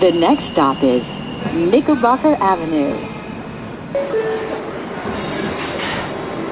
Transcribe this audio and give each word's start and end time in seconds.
The 0.00 0.10
next 0.10 0.42
stop 0.50 0.82
is 0.82 1.06
Knickerbocker 1.54 2.34
Avenue. 2.42 2.98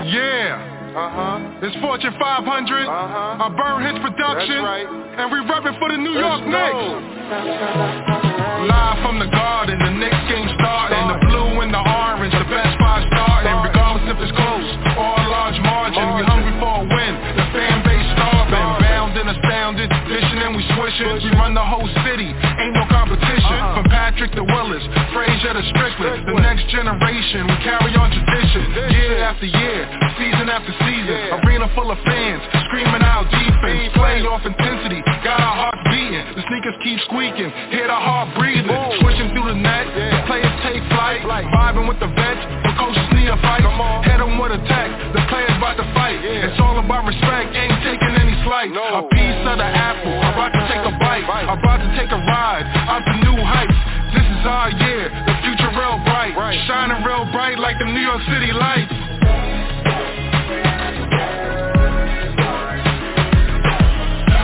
Yeah. 0.07 0.63
Uh-huh. 0.95 1.67
It's 1.67 1.75
Fortune 1.83 2.15
500. 2.23 2.23
Uh-huh. 2.23 3.43
Our 3.43 3.51
Burn 3.51 3.83
Hits 3.83 3.99
production. 3.99 4.63
That's 4.63 4.87
right. 4.87 4.87
And 4.87 5.27
we 5.35 5.43
repping 5.43 5.75
for 5.83 5.91
the 5.91 5.99
New 5.99 6.15
Let's 6.15 6.23
York 6.23 6.43
Knicks. 6.55 7.03
Live 8.63 8.99
from 9.03 9.19
the 9.19 9.27
garden, 9.27 9.75
the 9.75 9.91
Knicks 9.91 10.23
game 10.31 10.47
starting. 10.63 11.03
The 11.11 11.19
blue 11.27 11.67
and 11.67 11.75
the 11.75 11.83
orange, 11.83 12.31
the 12.31 12.47
best 12.47 12.79
spot 12.79 13.03
starting. 13.11 13.59
Regardless 13.59 14.07
if 14.07 14.23
it's 14.23 14.37
close 14.39 14.71
or 14.95 15.19
a 15.19 15.27
large 15.35 15.59
margin, 15.67 16.15
we 16.15 16.23
hungry 16.23 16.55
for 16.63 16.79
a 16.79 16.87
win. 16.87 17.13
The 17.35 17.47
fan 17.51 17.83
base 17.83 18.07
starving, 18.15 18.69
bound 18.87 19.19
and 19.19 19.35
astounded. 19.35 19.91
Dishing 20.07 20.41
and 20.47 20.55
we 20.55 20.63
swishing. 20.79 21.27
We 21.27 21.35
run 21.41 21.59
the 21.59 21.65
whole 21.65 21.89
city, 22.05 22.31
ain't 22.31 22.37
no 22.37 22.37
competition. 22.37 22.52
From 23.73 23.89
Patrick 23.89 24.37
to 24.37 24.45
Willis, 24.45 24.85
Frazier 25.17 25.57
to 25.57 25.65
Strickland. 25.73 26.29
The 26.29 26.37
next 26.45 26.69
generation, 26.69 27.49
we 27.49 27.57
carry 27.65 27.97
on 27.97 28.13
tradition. 28.13 28.69
Year 28.93 29.25
after 29.25 29.49
year, 29.49 29.89
season 30.21 30.53
after 30.53 30.77
season. 30.85 31.41
Arena 31.41 31.73
full 31.73 31.89
of 31.89 31.97
fans, 32.05 32.45
screaming 32.69 33.01
out 33.01 33.33
defense. 33.33 33.97
Playoff 33.97 34.45
intensity, 34.45 35.01
got 35.25 35.41
our 35.41 35.57
hearts 35.57 35.81
beating. 35.89 36.21
The 36.37 36.45
sneakers 36.53 36.77
keep 36.85 37.01
squeaking, 37.09 37.49
hear 37.73 37.89
the 37.89 37.97
heart 37.97 38.37
breathing. 38.37 38.69
Switching 39.01 39.33
through 39.33 39.49
the 39.49 39.57
net, 39.57 39.89
the 39.89 40.21
players 40.29 40.53
take 41.13 41.23
flight. 41.29 41.45
Vibing 41.53 41.89
with 41.89 42.01
the 42.01 42.09
vets, 42.09 42.41
the 42.65 42.73
coaches 42.81 43.05
need 43.13 43.29
a 43.29 43.37
fight. 43.45 43.61
Head 44.09 44.21
them 44.21 44.41
with 44.41 44.53
attack, 44.53 44.89
the 45.13 45.21
players 45.29 45.53
about 45.61 45.77
to 45.77 45.85
fight. 45.93 46.17
It's 46.25 46.59
all 46.61 46.79
about 46.81 47.05
respect, 47.05 47.53
ain't 47.53 47.77
taking 47.85 48.15
any 48.17 48.33
slight. 48.45 48.73
A 48.73 49.05
piece 49.13 49.41
of 49.45 49.57
the 49.61 49.69
apple, 49.69 50.17
about 50.33 50.53
to 50.57 50.63
take 50.73 50.85
a 50.85 50.93
bite. 50.97 51.25
About 51.29 51.79
to 51.85 51.89
take 51.99 52.11
a 52.11 52.17
ride, 52.17 52.65
out 52.89 53.05
to 53.05 53.15
new 53.29 53.37
heights. 53.45 53.77
This 54.17 54.25
is 54.25 54.43
our 54.49 54.71
year, 54.73 55.13
the 55.29 55.35
future 55.45 55.73
real 55.77 56.01
bright. 56.09 56.33
Shining 56.69 57.05
real 57.05 57.29
bright 57.33 57.59
like 57.59 57.77
the 57.79 57.87
New 57.87 58.01
York 58.01 58.23
City 58.33 58.53
lights. 58.53 58.93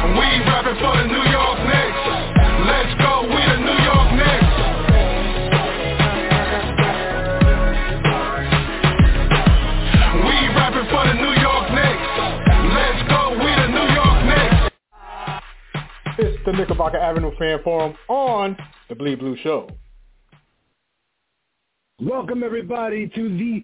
We 0.08 0.28
rapping 0.44 0.78
for 0.80 0.92
the 0.96 1.06
New 1.08 1.24
York 1.30 1.58
the 16.50 16.56
Knickerbocker 16.56 16.96
Avenue 16.96 17.30
Fan 17.38 17.58
Forum 17.62 17.94
on 18.08 18.56
the 18.88 18.94
Bleed 18.94 19.18
Blue 19.18 19.36
Show. 19.42 19.68
Welcome 22.00 22.42
everybody 22.42 23.06
to 23.06 23.28
the 23.36 23.62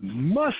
must 0.00 0.56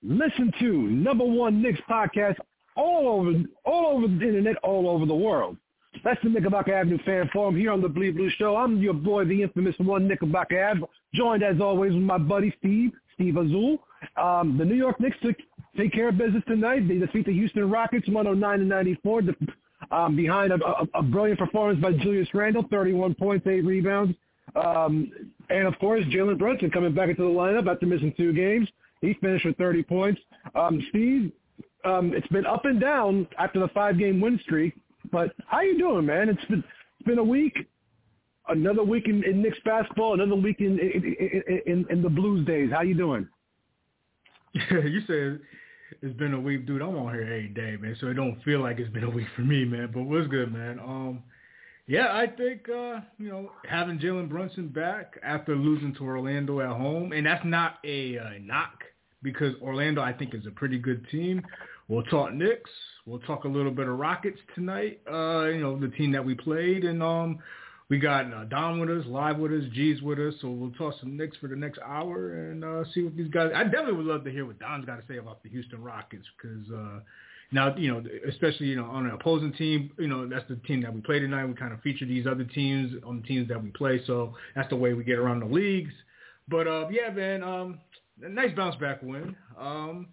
listen 0.00 0.52
to 0.60 0.72
number 0.72 1.24
one 1.24 1.60
Knicks 1.60 1.80
podcast 1.90 2.36
all 2.76 3.08
over 3.08 3.32
all 3.64 3.96
over 3.96 4.06
the 4.06 4.28
internet, 4.28 4.58
all 4.62 4.88
over 4.88 5.06
the 5.06 5.14
world. 5.14 5.56
That's 6.04 6.22
the 6.22 6.28
Knickerbocker 6.28 6.72
Avenue 6.72 6.98
Fan 7.04 7.28
Forum 7.32 7.56
here 7.56 7.72
on 7.72 7.80
the 7.80 7.88
Bleed 7.88 8.14
Blue 8.14 8.30
Show. 8.38 8.54
I'm 8.54 8.80
your 8.80 8.94
boy, 8.94 9.24
the 9.24 9.42
infamous 9.42 9.74
one 9.78 10.06
Knickerbocker 10.06 10.62
Ave, 10.62 10.82
joined 11.14 11.42
as 11.42 11.60
always 11.60 11.94
with 11.94 12.02
my 12.02 12.18
buddy 12.18 12.54
Steve, 12.60 12.92
Steve 13.14 13.36
Azul. 13.36 13.78
Um, 14.16 14.56
the 14.56 14.64
New 14.64 14.76
York 14.76 15.00
Knicks 15.00 15.16
took 15.20 15.34
take 15.76 15.92
care 15.92 16.10
of 16.10 16.16
business 16.16 16.44
tonight. 16.46 16.86
They 16.86 16.98
defeat 16.98 17.26
the 17.26 17.32
Houston 17.32 17.68
Rockets 17.68 18.06
109 18.06 18.58
to 18.60 18.64
94. 18.64 19.22
The, 19.22 19.34
um, 19.90 20.16
behind 20.16 20.52
a, 20.52 20.64
a, 20.64 20.86
a 20.94 21.02
brilliant 21.02 21.38
performance 21.38 21.80
by 21.80 21.92
Julius 21.92 22.28
Randle, 22.34 22.66
31 22.70 23.14
points, 23.14 23.46
8 23.46 23.64
rebounds. 23.64 24.16
Um, 24.56 25.10
and, 25.50 25.66
of 25.66 25.78
course, 25.78 26.04
Jalen 26.06 26.38
Brunson 26.38 26.70
coming 26.70 26.94
back 26.94 27.10
into 27.10 27.22
the 27.22 27.28
lineup 27.28 27.70
after 27.70 27.86
missing 27.86 28.12
two 28.16 28.32
games. 28.32 28.68
He 29.00 29.14
finished 29.14 29.44
with 29.44 29.56
30 29.56 29.82
points. 29.84 30.20
Um, 30.54 30.84
Steve, 30.90 31.32
um, 31.84 32.12
it's 32.14 32.26
been 32.28 32.46
up 32.46 32.64
and 32.64 32.80
down 32.80 33.28
after 33.38 33.60
the 33.60 33.68
five-game 33.68 34.20
win 34.20 34.40
streak. 34.42 34.74
But 35.10 35.32
how 35.46 35.60
you 35.60 35.78
doing, 35.78 36.06
man? 36.06 36.28
It's 36.28 36.44
been 36.46 36.64
it's 36.98 37.06
been 37.06 37.18
a 37.18 37.24
week, 37.24 37.56
another 38.48 38.82
week 38.82 39.06
in, 39.06 39.22
in 39.24 39.40
Knicks 39.40 39.58
basketball, 39.64 40.14
another 40.14 40.34
week 40.34 40.60
in 40.60 40.78
in, 40.78 41.62
in 41.66 41.86
in 41.90 42.02
the 42.02 42.08
Blues 42.08 42.46
days. 42.46 42.70
How 42.72 42.82
you 42.82 42.94
doing? 42.94 43.26
you 44.54 45.00
said 45.06 45.40
it's 46.02 46.16
been 46.18 46.34
a 46.34 46.40
week, 46.40 46.66
dude. 46.66 46.82
I'm 46.82 46.96
on 46.96 47.14
here 47.14 47.22
every 47.22 47.48
day, 47.48 47.76
man, 47.80 47.96
so 48.00 48.08
it 48.08 48.14
don't 48.14 48.42
feel 48.44 48.60
like 48.60 48.78
it's 48.78 48.92
been 48.92 49.04
a 49.04 49.10
week 49.10 49.26
for 49.34 49.42
me, 49.42 49.64
man. 49.64 49.90
But 49.92 50.02
what's 50.02 50.28
good, 50.28 50.52
man? 50.52 50.78
Um, 50.78 51.22
yeah, 51.86 52.08
I 52.12 52.26
think 52.26 52.68
uh, 52.68 53.00
you 53.18 53.28
know 53.28 53.50
having 53.68 53.98
Jalen 53.98 54.28
Brunson 54.28 54.68
back 54.68 55.18
after 55.22 55.56
losing 55.56 55.94
to 55.94 56.04
Orlando 56.04 56.60
at 56.60 56.76
home, 56.76 57.12
and 57.12 57.26
that's 57.26 57.44
not 57.44 57.78
a 57.84 58.18
uh, 58.18 58.30
knock 58.40 58.84
because 59.22 59.54
Orlando, 59.62 60.02
I 60.02 60.12
think, 60.12 60.34
is 60.34 60.46
a 60.46 60.50
pretty 60.50 60.78
good 60.78 61.06
team. 61.10 61.42
We'll 61.88 62.04
talk 62.04 62.32
Knicks. 62.34 62.70
We'll 63.06 63.20
talk 63.20 63.44
a 63.44 63.48
little 63.48 63.72
bit 63.72 63.88
of 63.88 63.98
Rockets 63.98 64.38
tonight. 64.54 65.00
Uh, 65.10 65.46
you 65.46 65.60
know, 65.60 65.78
the 65.80 65.88
team 65.88 66.12
that 66.12 66.24
we 66.24 66.34
played, 66.34 66.84
and 66.84 67.02
um, 67.02 67.38
we 67.90 67.98
got 67.98 68.32
uh, 68.32 68.44
Don 68.44 68.80
with 68.80 68.90
us, 68.90 69.06
live 69.06 69.38
with 69.38 69.52
us, 69.52 69.64
G's 69.72 70.02
with 70.02 70.18
us. 70.18 70.34
So 70.40 70.50
we'll 70.50 70.72
talk 70.72 70.94
some 71.00 71.16
Knicks 71.16 71.36
for 71.38 71.48
the 71.48 71.56
next 71.56 71.78
hour 71.84 72.50
and 72.50 72.62
uh, 72.64 72.84
see 72.92 73.02
what 73.02 73.16
these 73.16 73.30
guys. 73.30 73.50
I 73.54 73.64
definitely 73.64 73.94
would 73.94 74.06
love 74.06 74.24
to 74.24 74.30
hear 74.30 74.44
what 74.44 74.58
Don's 74.58 74.84
got 74.84 74.96
to 74.96 75.06
say 75.08 75.18
about 75.18 75.42
the 75.42 75.48
Houston 75.48 75.82
Rockets 75.82 76.26
because 76.36 76.70
uh, 76.70 77.00
now 77.50 77.74
you 77.76 77.90
know, 77.90 78.04
especially 78.28 78.66
you 78.66 78.76
know 78.76 78.84
on 78.84 79.06
an 79.06 79.12
opposing 79.12 79.54
team, 79.54 79.90
you 79.98 80.06
know 80.06 80.28
that's 80.28 80.46
the 80.48 80.56
team 80.56 80.82
that 80.82 80.94
we 80.94 81.00
play 81.00 81.18
tonight. 81.18 81.46
We 81.46 81.54
kind 81.54 81.72
of 81.72 81.80
feature 81.80 82.04
these 82.04 82.26
other 82.26 82.44
teams 82.44 82.92
on 83.06 83.22
the 83.22 83.26
teams 83.26 83.48
that 83.48 83.62
we 83.62 83.70
play, 83.70 84.02
so 84.06 84.34
that's 84.54 84.68
the 84.68 84.76
way 84.76 84.92
we 84.92 85.02
get 85.02 85.18
around 85.18 85.40
the 85.40 85.46
leagues. 85.46 85.92
But 86.46 86.66
uh, 86.66 86.88
yeah, 86.90 87.10
man, 87.10 87.42
um, 87.42 87.80
nice 88.20 88.54
bounce 88.54 88.76
back 88.76 89.02
win. 89.02 89.34
Um, 89.58 90.08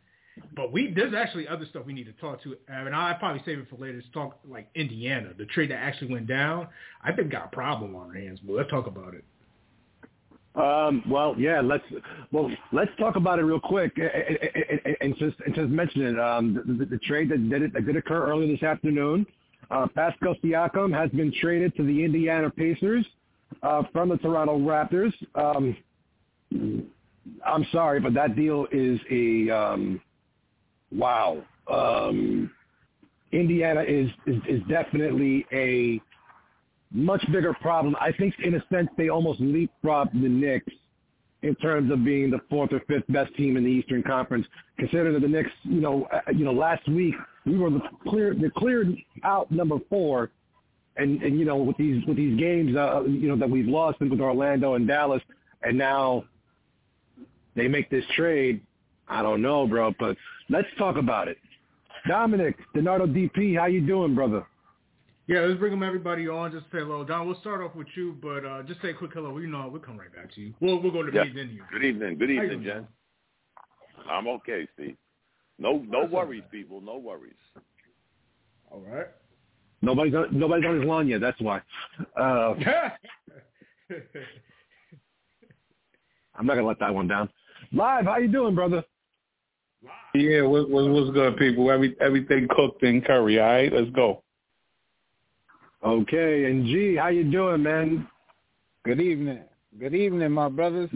but 0.55 0.71
we 0.71 0.91
there's 0.93 1.13
actually 1.13 1.47
other 1.47 1.65
stuff 1.65 1.85
we 1.85 1.93
need 1.93 2.05
to 2.05 2.13
talk 2.13 2.41
to, 2.43 2.55
and 2.67 2.95
I'll 2.95 3.15
probably 3.15 3.41
save 3.45 3.59
it 3.59 3.69
for 3.69 3.77
later 3.77 4.01
to 4.01 4.11
talk 4.11 4.39
like 4.47 4.69
Indiana, 4.75 5.31
the 5.37 5.45
trade 5.45 5.71
that 5.71 5.75
actually 5.75 6.11
went 6.11 6.27
down. 6.27 6.67
I 7.03 7.11
think 7.11 7.31
got 7.31 7.45
a 7.45 7.55
problem 7.55 7.95
on 7.95 8.07
our 8.09 8.15
hands, 8.15 8.39
but 8.45 8.53
let's 8.53 8.69
talk 8.69 8.87
about 8.87 9.13
it. 9.13 9.23
Um, 10.55 11.03
well, 11.09 11.35
yeah, 11.37 11.61
let's 11.61 11.83
well 12.31 12.49
let's 12.71 12.91
talk 12.97 13.15
about 13.17 13.39
it 13.39 13.43
real 13.43 13.59
quick 13.59 13.97
and, 13.97 14.97
and 15.01 15.17
just 15.17 15.35
and 15.45 15.53
just 15.53 15.69
mention 15.69 16.01
it. 16.03 16.19
Um, 16.19 16.53
the, 16.53 16.73
the, 16.73 16.85
the 16.91 16.97
trade 16.99 17.29
that 17.29 17.49
did, 17.49 17.61
it, 17.61 17.73
that 17.73 17.85
did 17.85 17.95
occur 17.95 18.27
earlier 18.27 18.47
this 18.47 18.63
afternoon. 18.63 19.25
Uh, 19.71 19.87
Pascal 19.95 20.35
Siakam 20.43 20.93
has 20.93 21.09
been 21.11 21.33
traded 21.41 21.75
to 21.75 21.83
the 21.83 22.03
Indiana 22.03 22.49
Pacers 22.49 23.05
uh, 23.63 23.83
from 23.91 24.09
the 24.09 24.17
Toronto 24.17 24.57
Raptors. 24.59 25.13
Um, 25.35 25.75
I'm 27.45 27.65
sorry, 27.71 27.99
but 27.99 28.13
that 28.13 28.35
deal 28.35 28.67
is 28.71 28.99
a 29.09 29.49
um, 29.49 30.01
wow. 30.95 31.43
Um, 31.67 32.51
Indiana 33.31 33.81
is, 33.81 34.09
is 34.25 34.41
is 34.47 34.61
definitely 34.69 35.45
a 35.51 36.01
much 36.91 37.23
bigger 37.31 37.53
problem. 37.53 37.95
I 37.99 38.11
think 38.11 38.35
in 38.39 38.55
a 38.55 38.63
sense 38.71 38.89
they 38.97 39.09
almost 39.09 39.41
leapfrogged 39.41 40.13
the 40.13 40.29
Knicks 40.29 40.71
in 41.41 41.55
terms 41.55 41.91
of 41.91 42.03
being 42.03 42.31
the 42.31 42.39
fourth 42.49 42.71
or 42.73 42.79
fifth 42.87 43.05
best 43.09 43.35
team 43.35 43.57
in 43.57 43.63
the 43.63 43.69
Eastern 43.69 44.01
Conference. 44.01 44.47
Considering 44.79 45.13
that 45.13 45.21
the 45.21 45.27
Knicks, 45.27 45.51
you 45.63 45.81
know, 45.81 46.07
uh, 46.11 46.21
you 46.31 46.45
know, 46.45 46.53
last 46.53 46.87
week 46.87 47.15
we 47.45 47.57
were 47.57 47.69
the 47.69 47.81
clear, 48.07 48.33
the 48.33 48.49
cleared 48.57 48.95
out 49.23 49.51
number 49.51 49.77
four, 49.89 50.31
and 50.97 51.21
and 51.21 51.37
you 51.37 51.45
know 51.45 51.57
with 51.57 51.77
these 51.77 52.03
with 52.05 52.17
these 52.17 52.39
games, 52.39 52.75
uh, 52.75 53.03
you 53.03 53.27
know 53.27 53.35
that 53.35 53.49
we've 53.49 53.67
lost 53.67 53.99
with 53.99 54.19
Orlando 54.19 54.75
and 54.75 54.87
Dallas, 54.87 55.21
and 55.61 55.77
now 55.77 56.23
they 57.55 57.67
make 57.67 57.89
this 57.89 58.05
trade. 58.15 58.61
I 59.07 59.21
don't 59.21 59.41
know, 59.41 59.67
bro, 59.67 59.93
but 59.99 60.17
let's 60.49 60.67
talk 60.77 60.97
about 60.97 61.27
it. 61.27 61.37
Dominic, 62.07 62.55
Donardo 62.75 63.07
DP, 63.07 63.57
how 63.57 63.65
you 63.65 63.81
doing, 63.81 64.13
brother? 64.13 64.45
Yeah, 65.27 65.39
let's 65.39 65.57
bring 65.59 65.71
them 65.71 65.81
everybody 65.81 66.27
on. 66.27 66.51
Just 66.51 66.65
say 66.65 66.79
hello, 66.79 67.03
Don. 67.03 67.25
We'll 67.25 67.39
start 67.39 67.61
off 67.63 67.73
with 67.75 67.87
you, 67.95 68.15
but 68.21 68.45
uh, 68.45 68.61
just 68.63 68.79
say 68.81 68.89
a 68.91 68.93
quick 68.93 69.11
hello. 69.13 69.31
We 69.33 69.47
know 69.47 69.67
we'll 69.71 69.81
come 69.81 69.97
right 69.97 70.13
back 70.13 70.31
to 70.35 70.41
you. 70.41 70.53
We'll 70.59 70.79
we'll 70.79 70.91
go 70.91 71.01
to 71.01 71.11
Yeah. 71.11 71.23
Bees 71.23 71.35
in 71.35 71.49
you. 71.49 71.63
Good 71.71 71.83
evening. 71.83 72.17
Good 72.19 72.29
evening, 72.29 72.63
Jen. 72.63 72.87
I'm 74.09 74.27
okay, 74.27 74.67
Steve. 74.75 74.95
No 75.57 75.79
no 75.87 76.01
That's 76.01 76.13
worries, 76.13 76.43
people. 76.51 76.79
No 76.79 76.97
worries. 76.97 77.33
All 78.71 78.81
right. 78.81 79.07
Nobody's 79.81 80.13
on, 80.13 80.27
nobody's 80.37 80.65
on 80.65 80.75
his 80.79 80.85
lawn 80.87 81.07
yet. 81.07 81.21
That's 81.21 81.39
why. 81.41 81.61
Uh, 82.15 82.53
I'm 86.35 86.45
not 86.45 86.55
gonna 86.55 86.67
let 86.67 86.79
that 86.79 86.93
one 86.93 87.07
down. 87.07 87.29
Live, 87.71 88.05
how 88.05 88.17
you 88.17 88.27
doing, 88.27 88.53
brother? 88.53 88.83
Yeah, 90.13 90.41
what, 90.43 90.69
what, 90.69 90.89
what's 90.89 91.11
good, 91.11 91.37
people? 91.37 91.69
Every, 91.71 91.95
everything 91.99 92.47
cooked 92.49 92.83
in 92.83 93.01
curry, 93.01 93.39
all 93.39 93.47
right? 93.47 93.71
Let's 93.71 93.89
go. 93.91 94.23
Okay, 95.83 96.45
and 96.45 96.65
G, 96.65 96.95
how 96.95 97.09
you 97.09 97.23
doing, 97.29 97.61
man? 97.63 98.07
Good 98.83 99.01
evening. 99.01 99.41
Good 99.79 99.93
evening, 99.93 100.31
my 100.31 100.49
brothers. 100.49 100.89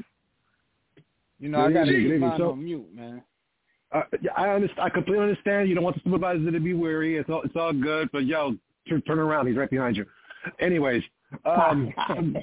You 1.39 1.49
know, 1.49 1.67
Good 1.67 1.77
I 1.77 1.79
got 1.79 1.85
to 1.85 1.91
evening, 1.91 2.03
good 2.07 2.13
keep 2.13 2.21
mine 2.21 2.37
So- 2.37 2.51
on 2.51 2.63
mute, 2.63 2.95
man. 2.95 3.21
Uh, 3.91 4.01
I 4.37 4.49
understand. 4.49 4.81
I 4.85 4.89
completely 4.89 5.23
understand. 5.23 5.67
You 5.67 5.73
don't 5.73 5.83
want 5.83 5.95
the 5.95 6.01
supervisor 6.03 6.51
to 6.51 6.59
be 6.59 6.75
weary. 6.75 7.17
It's 7.17 7.27
all 7.27 7.41
it's 7.41 7.55
all 7.55 7.73
good. 7.73 8.07
But 8.13 8.25
yo, 8.27 8.55
turn, 8.87 9.01
turn 9.01 9.17
around. 9.17 9.47
He's 9.47 9.57
right 9.57 9.67
behind 9.67 9.97
you. 9.97 10.05
Anyways, 10.59 11.01
um, 11.43 11.91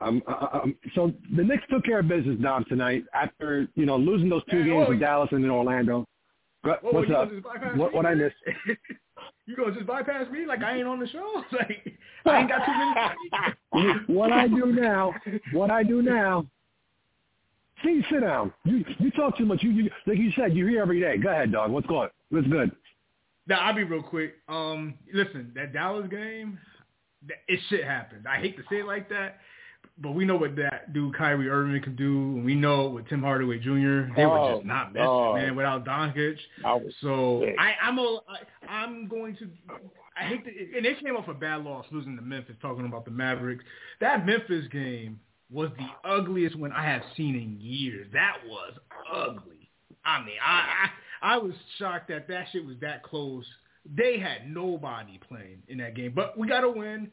um, 0.00 0.22
um, 0.26 0.74
so 0.94 1.12
the 1.36 1.42
Knicks 1.44 1.62
took 1.70 1.84
care 1.84 2.00
of 2.00 2.08
business, 2.08 2.38
Dom, 2.40 2.64
tonight 2.68 3.04
after 3.14 3.66
you 3.74 3.86
know 3.86 3.96
losing 3.96 4.28
those 4.28 4.42
two 4.50 4.62
Hey, 4.62 4.68
games 4.70 4.88
in 4.90 4.98
Dallas 4.98 5.28
and 5.32 5.44
in 5.44 5.50
Orlando. 5.50 6.06
Whoa, 6.62 6.76
What's 6.82 7.10
up? 7.10 7.28
gonna 7.28 7.30
just 7.30 7.44
bypass 7.44 7.76
What 7.78 7.92
me? 7.92 7.96
what 7.96 8.06
I 8.06 8.14
missed? 8.14 8.34
you 9.46 9.56
gonna 9.56 9.72
just 9.74 9.86
bypass 9.86 10.30
me 10.30 10.44
like 10.46 10.62
I 10.62 10.78
ain't 10.78 10.86
on 10.88 10.98
the 11.00 11.08
show? 11.08 11.44
Like 11.52 11.96
I 12.26 12.40
ain't 12.40 12.48
got 12.48 12.64
two 12.66 12.72
minutes. 12.72 13.56
to 13.74 13.98
speak? 14.04 14.16
what 14.16 14.32
I 14.32 14.48
do 14.48 14.66
now, 14.66 15.14
what 15.52 15.70
I 15.70 15.82
do 15.82 16.02
now. 16.02 16.46
See, 17.84 18.02
sit 18.10 18.20
down. 18.20 18.52
You 18.64 18.84
you 18.98 19.10
talk 19.12 19.38
too 19.38 19.46
much. 19.46 19.62
You, 19.62 19.70
you 19.70 19.90
like 20.06 20.18
you 20.18 20.30
said, 20.36 20.54
you're 20.56 20.68
here 20.68 20.82
every 20.82 21.00
day. 21.00 21.16
Go 21.16 21.30
ahead, 21.30 21.52
dog. 21.52 21.70
What's 21.70 21.86
going? 21.86 22.10
What's 22.30 22.48
good? 22.48 22.72
Now 23.46 23.60
I'll 23.60 23.74
be 23.74 23.84
real 23.84 24.02
quick. 24.02 24.34
Um, 24.48 24.94
listen, 25.14 25.52
that 25.54 25.72
Dallas 25.72 26.08
game, 26.10 26.58
it 27.46 27.60
shit 27.70 27.84
happened. 27.84 28.26
I 28.28 28.40
hate 28.40 28.56
to 28.56 28.62
say 28.68 28.80
it 28.80 28.86
like 28.86 29.08
that, 29.10 29.38
but 30.00 30.12
we 30.12 30.24
know 30.24 30.36
what 30.36 30.54
that 30.56 30.92
dude 30.92 31.14
Kyrie 31.16 31.48
Irving 31.48 31.82
can 31.82 31.96
do, 31.96 32.16
and 32.16 32.44
we 32.44 32.54
know 32.54 32.88
what 32.88 33.08
Tim 33.08 33.22
Hardaway 33.22 33.58
Jr. 33.58 34.12
They 34.16 34.26
were 34.26 34.38
Oh, 34.38 34.54
just 34.56 34.66
not 34.66 34.92
missing, 34.92 35.06
God. 35.06 35.34
man, 35.36 35.56
without 35.56 35.84
Doncic. 35.84 36.36
So 37.00 37.42
sick. 37.44 37.54
I, 37.58 37.74
I'm 37.82 37.98
a, 37.98 38.18
I, 38.28 38.72
I'm 38.72 39.08
going 39.08 39.36
to. 39.36 39.48
I 40.20 40.24
hate 40.24 40.44
to, 40.44 40.76
and 40.76 40.84
they 40.84 40.94
came 40.94 41.16
off 41.16 41.28
a 41.28 41.34
bad 41.34 41.64
loss 41.64 41.86
losing 41.92 42.16
to 42.16 42.22
Memphis. 42.22 42.56
Talking 42.60 42.86
about 42.86 43.04
the 43.04 43.10
Mavericks, 43.10 43.64
that 44.00 44.26
Memphis 44.26 44.66
game 44.72 45.20
was 45.50 45.70
the 45.78 46.08
ugliest 46.08 46.56
one 46.56 46.72
I 46.72 46.84
have 46.84 47.02
seen 47.16 47.34
in 47.36 47.58
years. 47.60 48.06
That 48.12 48.36
was 48.46 48.74
ugly. 49.12 49.70
I 50.04 50.20
mean, 50.24 50.36
I, 50.44 50.88
I, 51.22 51.34
I 51.34 51.38
was 51.38 51.52
shocked 51.78 52.08
that 52.08 52.28
that 52.28 52.46
shit 52.52 52.64
was 52.66 52.76
that 52.80 53.02
close. 53.02 53.44
They 53.96 54.18
had 54.18 54.50
nobody 54.50 55.18
playing 55.28 55.62
in 55.68 55.78
that 55.78 55.94
game, 55.96 56.12
but 56.14 56.36
we 56.36 56.46
got 56.46 56.60
to 56.60 56.70
win. 56.70 57.10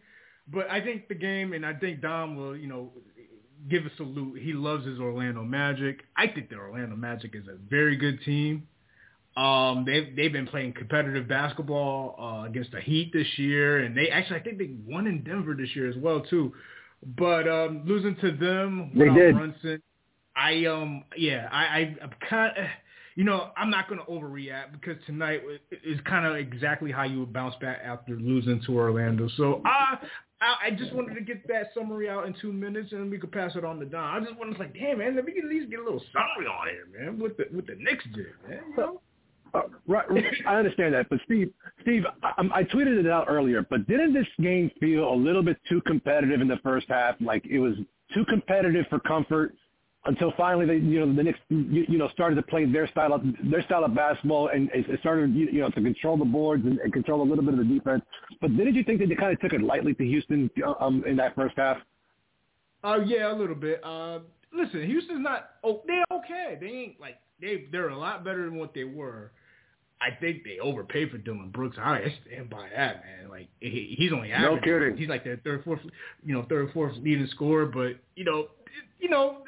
But 0.48 0.70
I 0.70 0.82
think 0.82 1.08
the 1.08 1.16
game, 1.16 1.54
and 1.54 1.66
I 1.66 1.74
think 1.74 2.02
Dom 2.02 2.36
will, 2.36 2.56
you 2.56 2.68
know, 2.68 2.92
give 3.70 3.86
a 3.86 3.96
salute. 3.98 4.40
He 4.42 4.54
loves 4.54 4.86
his 4.86 5.00
Orlando 5.00 5.44
Magic. 5.44 6.02
I 6.16 6.28
think 6.28 6.50
the 6.50 6.56
Orlando 6.56 6.96
Magic 6.96 7.36
is 7.36 7.48
a 7.48 7.58
very 7.70 7.96
good 7.96 8.22
team. 8.24 8.68
Um, 9.38 9.84
they've 9.86 10.16
they've 10.16 10.32
been 10.32 10.48
playing 10.48 10.74
competitive 10.74 11.28
basketball 11.28 12.16
uh, 12.18 12.48
against 12.48 12.72
the 12.72 12.80
Heat 12.80 13.12
this 13.12 13.28
year, 13.38 13.80
and 13.80 13.98
they 13.98 14.10
actually 14.10 14.40
I 14.40 14.44
think 14.44 14.58
they 14.58 14.72
won 14.86 15.08
in 15.08 15.24
Denver 15.24 15.56
this 15.56 15.76
year 15.76 15.90
as 15.90 15.96
well 15.98 16.22
too. 16.22 16.54
But 17.18 17.48
um, 17.48 17.82
losing 17.86 18.16
to 18.18 18.32
them 18.32 18.92
They 18.96 19.10
did. 19.10 19.36
Brunson, 19.36 19.82
I 20.36 20.66
um 20.66 21.04
yeah 21.18 21.50
I 21.52 21.64
I 21.64 21.96
I'm 22.02 22.12
kind 22.30 22.58
of 22.58 22.66
you 23.16 23.26
know 23.26 23.50
I'm 23.58 23.70
not 23.70 23.90
going 23.90 24.00
to 24.00 24.06
overreact 24.06 24.72
because 24.72 24.96
tonight 25.06 25.42
is 25.84 26.00
kind 26.06 26.26
of 26.26 26.38
exactly 26.38 26.92
how 26.92 27.04
you 27.04 27.20
would 27.20 27.34
bounce 27.34 27.56
back 27.60 27.80
after 27.84 28.16
losing 28.16 28.62
to 28.66 28.78
Orlando. 28.78 29.28
So 29.36 29.62
I. 29.66 29.98
I 30.42 30.72
just 30.72 30.94
wanted 30.94 31.16
to 31.16 31.22
get 31.22 31.48
that 31.48 31.70
summary 31.74 32.10
out 32.10 32.28
in 32.28 32.36
two 32.42 32.52
minutes, 32.52 32.92
and 32.92 33.10
we 33.10 33.18
could 33.18 33.32
pass 33.32 33.56
it 33.56 33.64
on 33.64 33.80
to 33.80 33.86
Don. 33.86 34.22
I 34.22 34.26
just 34.26 34.38
wanted 34.38 34.56
to 34.56 34.60
like, 34.60 34.74
damn 34.74 35.00
man, 35.00 35.16
let 35.16 35.26
me 35.26 35.34
at 35.42 35.50
least 35.50 35.70
get 35.70 35.80
a 35.80 35.84
little 35.84 36.04
summary 36.12 36.48
on 36.48 36.68
here, 36.68 36.88
man. 37.00 37.20
What 37.20 37.38
the 37.38 37.46
what 37.52 37.66
the 37.68 37.76
Knicks 37.80 38.04
did, 38.14 38.28
man. 38.48 38.62
You 38.70 38.78
know? 38.78 39.02
Uh, 39.54 39.62
right, 39.88 40.10
right, 40.12 40.24
I 40.46 40.58
understand 40.58 40.94
that, 40.94 41.08
but 41.10 41.20
Steve, 41.24 41.54
Steve, 41.82 42.04
I, 42.22 42.34
I 42.54 42.64
tweeted 42.64 43.00
it 43.00 43.08
out 43.08 43.28
earlier, 43.30 43.66
but 43.70 43.88
didn't 43.88 44.14
this 44.14 44.28
game 44.42 44.70
feel 44.82 45.14
a 45.14 45.16
little 45.16 45.44
bit 45.44 45.58
too 45.70 45.82
competitive 45.86 46.42
in 46.42 46.50
the 46.50 46.58
first 46.58 46.88
half? 46.90 47.16
Like 47.22 47.46
it 47.46 47.60
was 47.60 47.76
too 48.14 48.26
competitive 48.26 48.86
for 48.90 49.00
comfort 49.00 49.56
until 50.06 50.34
finally 50.38 50.66
they, 50.66 50.78
you 50.78 51.06
know, 51.06 51.14
the 51.14 51.24
Knicks, 51.24 51.40
you, 51.50 51.86
you 51.88 51.98
know, 51.98 52.08
started 52.10 52.36
to 52.36 52.44
play 52.44 52.66
their 52.66 52.88
style 52.88 53.14
of 53.14 53.24
their 53.50 53.64
style 53.64 53.84
of 53.84 53.96
basketball 53.96 54.50
and 54.50 54.70
it 54.74 55.00
started, 55.00 55.34
you 55.34 55.48
you 55.52 55.62
know, 55.62 55.70
to 55.70 55.82
control 55.82 56.18
the 56.18 56.26
boards 56.26 56.66
and, 56.66 56.80
and 56.80 56.94
control 56.94 57.22
a 57.22 57.28
little 57.28 57.44
bit 57.44 57.54
of 57.54 57.60
the 57.60 57.74
defense. 57.74 58.04
But 58.42 58.56
didn't 58.56 58.76
you 58.76 58.84
think 58.84 59.00
that 59.00 59.10
they 59.10 59.16
kind 59.16 59.34
of 59.34 59.40
took 59.40 59.54
it 59.54 59.62
lightly 59.62 59.94
to 59.96 60.04
Houston 60.04 60.50
um, 60.80 61.04
in 61.06 61.16
that 61.18 61.36
first 61.36 61.56
half? 61.58 61.78
Uh, 62.84 63.00
yeah, 63.06 63.32
a 63.32 63.36
little 63.36 63.56
bit. 63.56 63.84
Uh, 63.84 64.20
listen, 64.54 64.86
Houston's 64.86 65.24
not. 65.24 65.52
Oh, 65.64 65.82
they're 65.88 66.06
okay. 66.12 66.58
They 66.62 66.68
ain't 66.68 67.02
like 67.02 67.16
they. 67.42 67.66
They're 67.72 67.90
a 67.90 67.98
lot 67.98 68.24
better 68.24 68.46
than 68.46 68.58
what 68.60 68.74
they 68.74 68.84
were. 68.84 69.32
I 70.02 70.12
think 70.20 70.44
they 70.44 70.60
overpaid 70.60 71.10
for 71.10 71.18
Dillon 71.18 71.50
Brooks. 71.50 71.78
I 71.80 72.14
stand 72.28 72.50
by 72.50 72.68
that, 72.76 73.04
man. 73.04 73.30
Like 73.30 73.48
he, 73.60 73.96
he's 73.98 74.12
only 74.12 74.30
No 74.30 74.60
kidding. 74.62 74.98
He's 74.98 75.08
like 75.10 75.24
their 75.24 75.38
third, 75.38 75.64
fourth, 75.64 75.80
you 76.24 76.34
know, 76.34 76.46
third, 76.48 76.72
fourth 76.74 76.96
leading 76.98 77.28
scorer. 77.32 77.66
But 77.66 77.94
you 78.16 78.26
know, 78.26 78.50
you 79.00 79.10
know, 79.10 79.40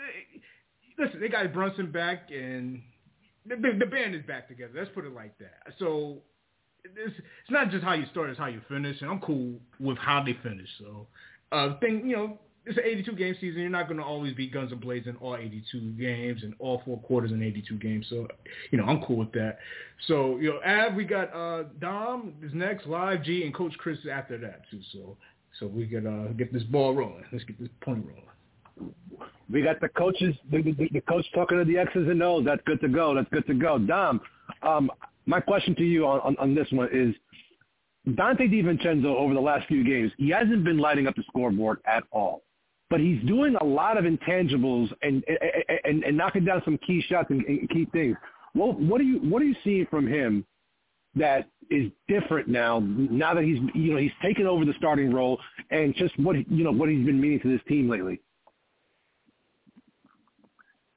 listen, 0.98 1.20
they 1.20 1.30
got 1.30 1.52
Brunson 1.54 1.92
back, 1.92 2.30
and 2.32 2.82
the, 3.46 3.56
the, 3.56 3.86
band 3.86 4.16
is 4.16 4.24
back 4.26 4.48
together. 4.48 4.74
Let's 4.76 4.90
put 4.94 5.06
it 5.06 5.14
like 5.14 5.38
that. 5.40 5.74
So 5.80 6.20
it's, 6.84 7.16
it's 7.18 7.52
not 7.52 7.72
just 7.72 7.84
how 7.84 7.94
you 7.94 8.06
start; 8.12 8.30
it's 8.30 8.40
how 8.40 8.48
you 8.48 8.62
finish. 8.68 9.02
And 9.02 9.10
I'm 9.10 9.20
cool 9.20 9.56
with 9.80 9.98
how 9.98 10.24
they 10.24 10.38
finish. 10.44 10.70
So, 10.80 11.08
uh, 11.52 11.80
thing, 11.80 12.04
you 12.06 12.16
know, 12.16 12.40
it's 12.68 12.78
an 12.78 12.84
82 12.86 13.14
game 13.14 13.36
season. 13.40 13.62
You're 13.62 13.70
not 13.70 13.88
going 13.88 13.98
to 13.98 14.04
always 14.04 14.34
be 14.34 14.48
guns 14.48 14.72
and 14.72 14.82
blades 14.82 15.08
in 15.08 15.16
all 15.18 15.36
82 15.36 15.80
games 15.94 16.44
and 16.44 16.54
all 16.60 16.82
four 16.84 17.00
quarters 17.00 17.32
in 17.32 17.42
82 17.42 17.78
games. 17.78 18.06
So, 18.10 18.28
you 18.72 18.78
know, 18.78 18.86
I'm 18.86 19.02
cool 19.04 19.18
with 19.18 19.32
that. 19.34 19.60
So, 20.08 20.38
you 20.38 20.50
know, 20.50 20.60
Av, 20.66 20.94
we 20.94 21.06
got 21.06 21.34
uh, 21.34 21.64
Dom 21.80 22.34
is 22.44 22.52
next, 22.54 22.86
Live 22.86 23.24
G, 23.24 23.44
and 23.44 23.54
Coach 23.54 23.74
Chris 23.78 24.00
after 24.12 24.38
that 24.40 24.64
too. 24.70 24.82
So, 24.92 25.18
so 25.60 25.68
we 25.68 25.88
could 25.88 26.06
uh, 26.06 26.34
get 26.34 26.52
this 26.52 26.64
ball 26.64 26.94
rolling. 26.94 27.24
Let's 27.32 27.46
get 27.46 27.60
this 27.60 27.70
point 27.82 28.06
rolling. 28.06 28.24
We 29.50 29.62
got 29.62 29.80
the 29.80 29.90
coaches, 29.90 30.36
the, 30.52 30.62
the, 30.62 30.90
the 30.92 31.02
coach 31.02 31.26
talking 31.34 31.58
to 31.58 31.64
the 31.64 31.78
X's 31.78 32.08
and 32.10 32.22
O's. 32.22 32.44
That's 32.46 32.62
good 32.66 32.82
to 32.82 32.90
go. 32.90 33.16
That's 33.16 33.30
good 33.32 33.48
to 33.48 33.54
go. 33.54 33.80
Dom, 33.80 34.20
um, 34.62 34.92
my 35.26 35.40
question 35.40 35.76
to 35.76 35.84
you 35.84 36.06
on, 36.06 36.20
on, 36.22 36.38
on 36.38 36.56
this 36.56 36.68
one 36.72 36.90
is, 36.92 37.16
Donte 38.16 38.50
DiVincenzo 38.50 39.06
over 39.06 39.34
the 39.34 39.40
last 39.40 39.68
few 39.68 39.84
games, 39.84 40.12
he 40.18 40.30
hasn't 40.30 40.64
been 40.64 40.78
lighting 40.78 41.08
up 41.08 41.16
the 41.16 41.24
scoreboard 41.28 41.80
at 41.86 42.04
all. 42.12 42.44
But 42.90 43.02
he's 43.02 43.22
doing 43.26 43.56
a 43.60 43.66
lot 43.66 43.98
of 43.98 44.06
intangibles 44.06 44.90
and 45.02 45.22
and, 45.28 45.40
and, 45.84 46.04
and 46.06 46.18
knocking 46.18 46.46
down 46.46 46.62
some 46.64 46.78
key 46.88 47.04
shots 47.10 47.30
and, 47.30 47.44
and 47.44 47.70
key 47.70 47.86
things. 47.92 48.16
What 48.54 48.80
what 48.80 49.02
are 49.02 49.04
you 49.04 49.20
what 49.20 49.42
are 49.42 49.46
you 49.46 49.56
seeing 49.62 49.86
from 49.88 50.08
him 50.08 50.46
that 51.16 51.50
is 51.70 51.92
different 52.08 52.48
now? 52.48 52.80
Now 52.80 53.34
that 53.34 53.44
he's 53.44 53.60
you 53.76 53.92
know 53.92 53.98
he's 53.98 54.12
taken 54.24 54.48
over 54.48 54.64
the 54.64 54.74
starting 54.78 55.14
role 55.14 55.38
and 55.70 55.94
just 55.96 56.18
what 56.18 56.38
you 56.50 56.64
know 56.64 56.72
what 56.72 56.88
he's 56.88 57.06
been 57.06 57.20
meaning 57.20 57.42
to 57.42 57.50
this 57.52 57.62
team 57.68 57.90
lately. 57.90 58.22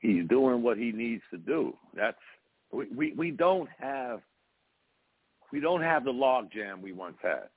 He's 0.00 0.26
doing 0.28 0.62
what 0.62 0.76
he 0.76 0.92
needs 0.92 1.22
to 1.30 1.38
do. 1.38 1.76
That's 1.94 2.16
we, 2.72 2.86
we, 2.94 3.12
we 3.12 3.30
don't 3.30 3.68
have 3.78 4.20
we 5.52 5.60
don't 5.60 5.82
have 5.82 6.04
the 6.04 6.10
log 6.10 6.50
jam 6.52 6.82
we 6.82 6.92
once 6.92 7.16
had. 7.22 7.48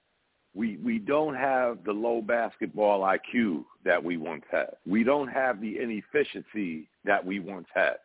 We 0.54 0.78
we 0.78 1.00
don't 1.00 1.36
have 1.36 1.84
the 1.84 1.92
low 1.92 2.22
basketball 2.22 3.01
IQ 3.01 3.64
that 3.85 4.04
we 4.04 4.18
once 4.18 4.44
had. 4.52 4.71
We 4.85 5.04
don't 5.04 5.30
have 5.30 5.59
the 5.59 5.80
inefficiency 5.80 6.90
that 7.06 7.26
we 7.26 7.40
once 7.40 7.68
had. 7.73 7.95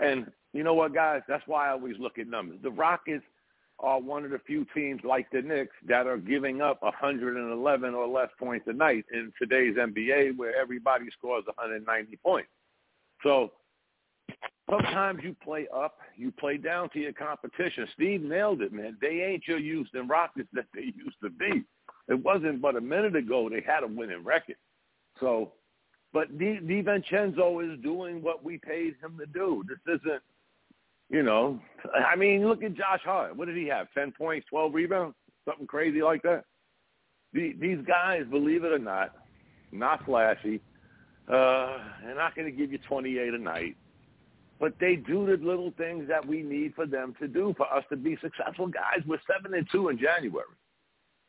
And 0.00 0.30
you 0.52 0.62
know 0.62 0.74
what, 0.74 0.94
guys? 0.94 1.22
That's 1.28 1.46
why 1.46 1.68
I 1.68 1.72
always 1.72 1.96
look 1.98 2.18
at 2.18 2.28
numbers. 2.28 2.58
The 2.62 2.70
Rockets 2.70 3.24
are 3.80 4.00
one 4.00 4.24
of 4.24 4.30
the 4.30 4.38
few 4.38 4.64
teams 4.74 5.00
like 5.02 5.28
the 5.32 5.42
Knicks 5.42 5.74
that 5.88 6.06
are 6.06 6.18
giving 6.18 6.60
up 6.60 6.82
111 6.82 7.94
or 7.94 8.06
less 8.06 8.28
points 8.38 8.66
a 8.68 8.72
night 8.72 9.04
in 9.12 9.32
today's 9.40 9.76
NBA, 9.76 10.36
where 10.36 10.56
everybody 10.56 11.06
scores 11.16 11.44
190 11.46 12.16
points. 12.16 12.48
So 13.22 13.52
sometimes 14.70 15.20
you 15.22 15.36
play 15.42 15.66
up, 15.74 15.98
you 16.16 16.32
play 16.32 16.56
down 16.56 16.88
to 16.90 16.98
your 16.98 17.12
competition. 17.12 17.86
Steve 17.94 18.22
nailed 18.22 18.62
it, 18.62 18.72
man. 18.72 18.96
They 19.00 19.22
ain't 19.22 19.46
your 19.46 19.58
Houston 19.58 20.08
Rockets 20.08 20.48
that 20.52 20.66
they 20.74 20.82
used 20.96 21.16
to 21.22 21.30
be. 21.30 21.64
It 22.08 22.22
wasn't 22.22 22.60
but 22.60 22.76
a 22.76 22.80
minute 22.80 23.16
ago 23.16 23.48
they 23.48 23.62
had 23.64 23.84
a 23.84 23.86
winning 23.86 24.24
record. 24.24 24.56
So, 25.20 25.52
but 26.12 26.38
Di, 26.38 26.58
DiVincenzo 26.62 27.72
is 27.72 27.80
doing 27.82 28.22
what 28.22 28.44
we 28.44 28.58
paid 28.58 28.94
him 29.02 29.18
to 29.18 29.26
do. 29.26 29.62
This 29.68 30.00
isn't, 30.00 30.22
you 31.10 31.22
know, 31.22 31.60
I 31.94 32.16
mean, 32.16 32.46
look 32.46 32.62
at 32.62 32.74
Josh 32.74 33.02
Hart. 33.04 33.36
What 33.36 33.46
did 33.46 33.56
he 33.56 33.66
have? 33.68 33.86
10 33.94 34.12
points, 34.12 34.46
12 34.50 34.74
rebounds? 34.74 35.16
Something 35.46 35.66
crazy 35.66 36.02
like 36.02 36.22
that? 36.22 36.44
The, 37.32 37.54
these 37.60 37.78
guys, 37.86 38.24
believe 38.30 38.64
it 38.64 38.72
or 38.72 38.78
not, 38.78 39.14
not 39.70 40.04
flashy. 40.04 40.60
Uh, 41.28 41.78
they're 42.02 42.14
not 42.14 42.34
going 42.34 42.50
to 42.50 42.56
give 42.56 42.72
you 42.72 42.78
28 42.88 43.34
a 43.34 43.38
night 43.38 43.76
but 44.62 44.74
they 44.78 44.94
do 44.94 45.26
the 45.26 45.44
little 45.44 45.72
things 45.76 46.06
that 46.06 46.24
we 46.24 46.40
need 46.40 46.72
for 46.76 46.86
them 46.86 47.16
to 47.18 47.26
do 47.26 47.52
for 47.56 47.66
us 47.74 47.82
to 47.90 47.96
be 47.96 48.16
successful. 48.22 48.68
Guys, 48.68 49.04
we're 49.04 49.18
seven 49.26 49.58
and 49.58 49.66
two 49.72 49.88
in 49.88 49.98
January. 49.98 50.46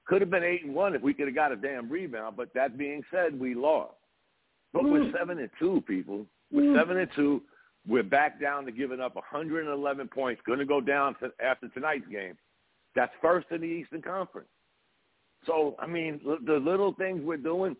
Could 0.06 0.22
have 0.22 0.30
been 0.30 0.44
eight 0.44 0.64
and 0.64 0.76
one 0.76 0.94
if 0.94 1.02
we 1.02 1.16
could 1.16 1.26
have 1.26 1.34
got 1.34 1.52
a 1.52 1.56
damn 1.56 1.90
rebound. 1.90 2.38
But 2.38 2.54
that 2.54 2.78
being 2.78 3.02
said, 3.12 3.40
we 3.40 3.56
lost. 3.56 3.96
But 4.72 4.84
we're 4.84 5.06
mm. 5.06 5.18
seven 5.18 5.40
and 5.40 5.50
two, 5.58 5.84
people. 5.88 6.28
We're 6.52 6.76
mm. 6.76 6.80
seven 6.80 7.00
and 7.00 7.10
two. 7.16 7.42
We're 7.88 8.04
back 8.04 8.40
down 8.40 8.66
to 8.66 8.72
giving 8.72 9.00
up 9.00 9.16
111 9.16 10.10
points. 10.10 10.40
Going 10.46 10.60
to 10.60 10.66
go 10.66 10.80
down 10.80 11.16
to, 11.16 11.32
after 11.44 11.70
tonight's 11.70 12.08
game. 12.12 12.38
That's 12.96 13.14
first 13.20 13.48
in 13.50 13.62
the 13.62 13.68
Eastern 13.68 14.04
Conference. 14.04 14.50
So 15.48 15.76
I 15.80 15.88
mean, 15.88 16.22
the 16.46 16.54
little 16.54 16.94
things 16.94 17.22
we're 17.24 17.38
doing, 17.38 17.76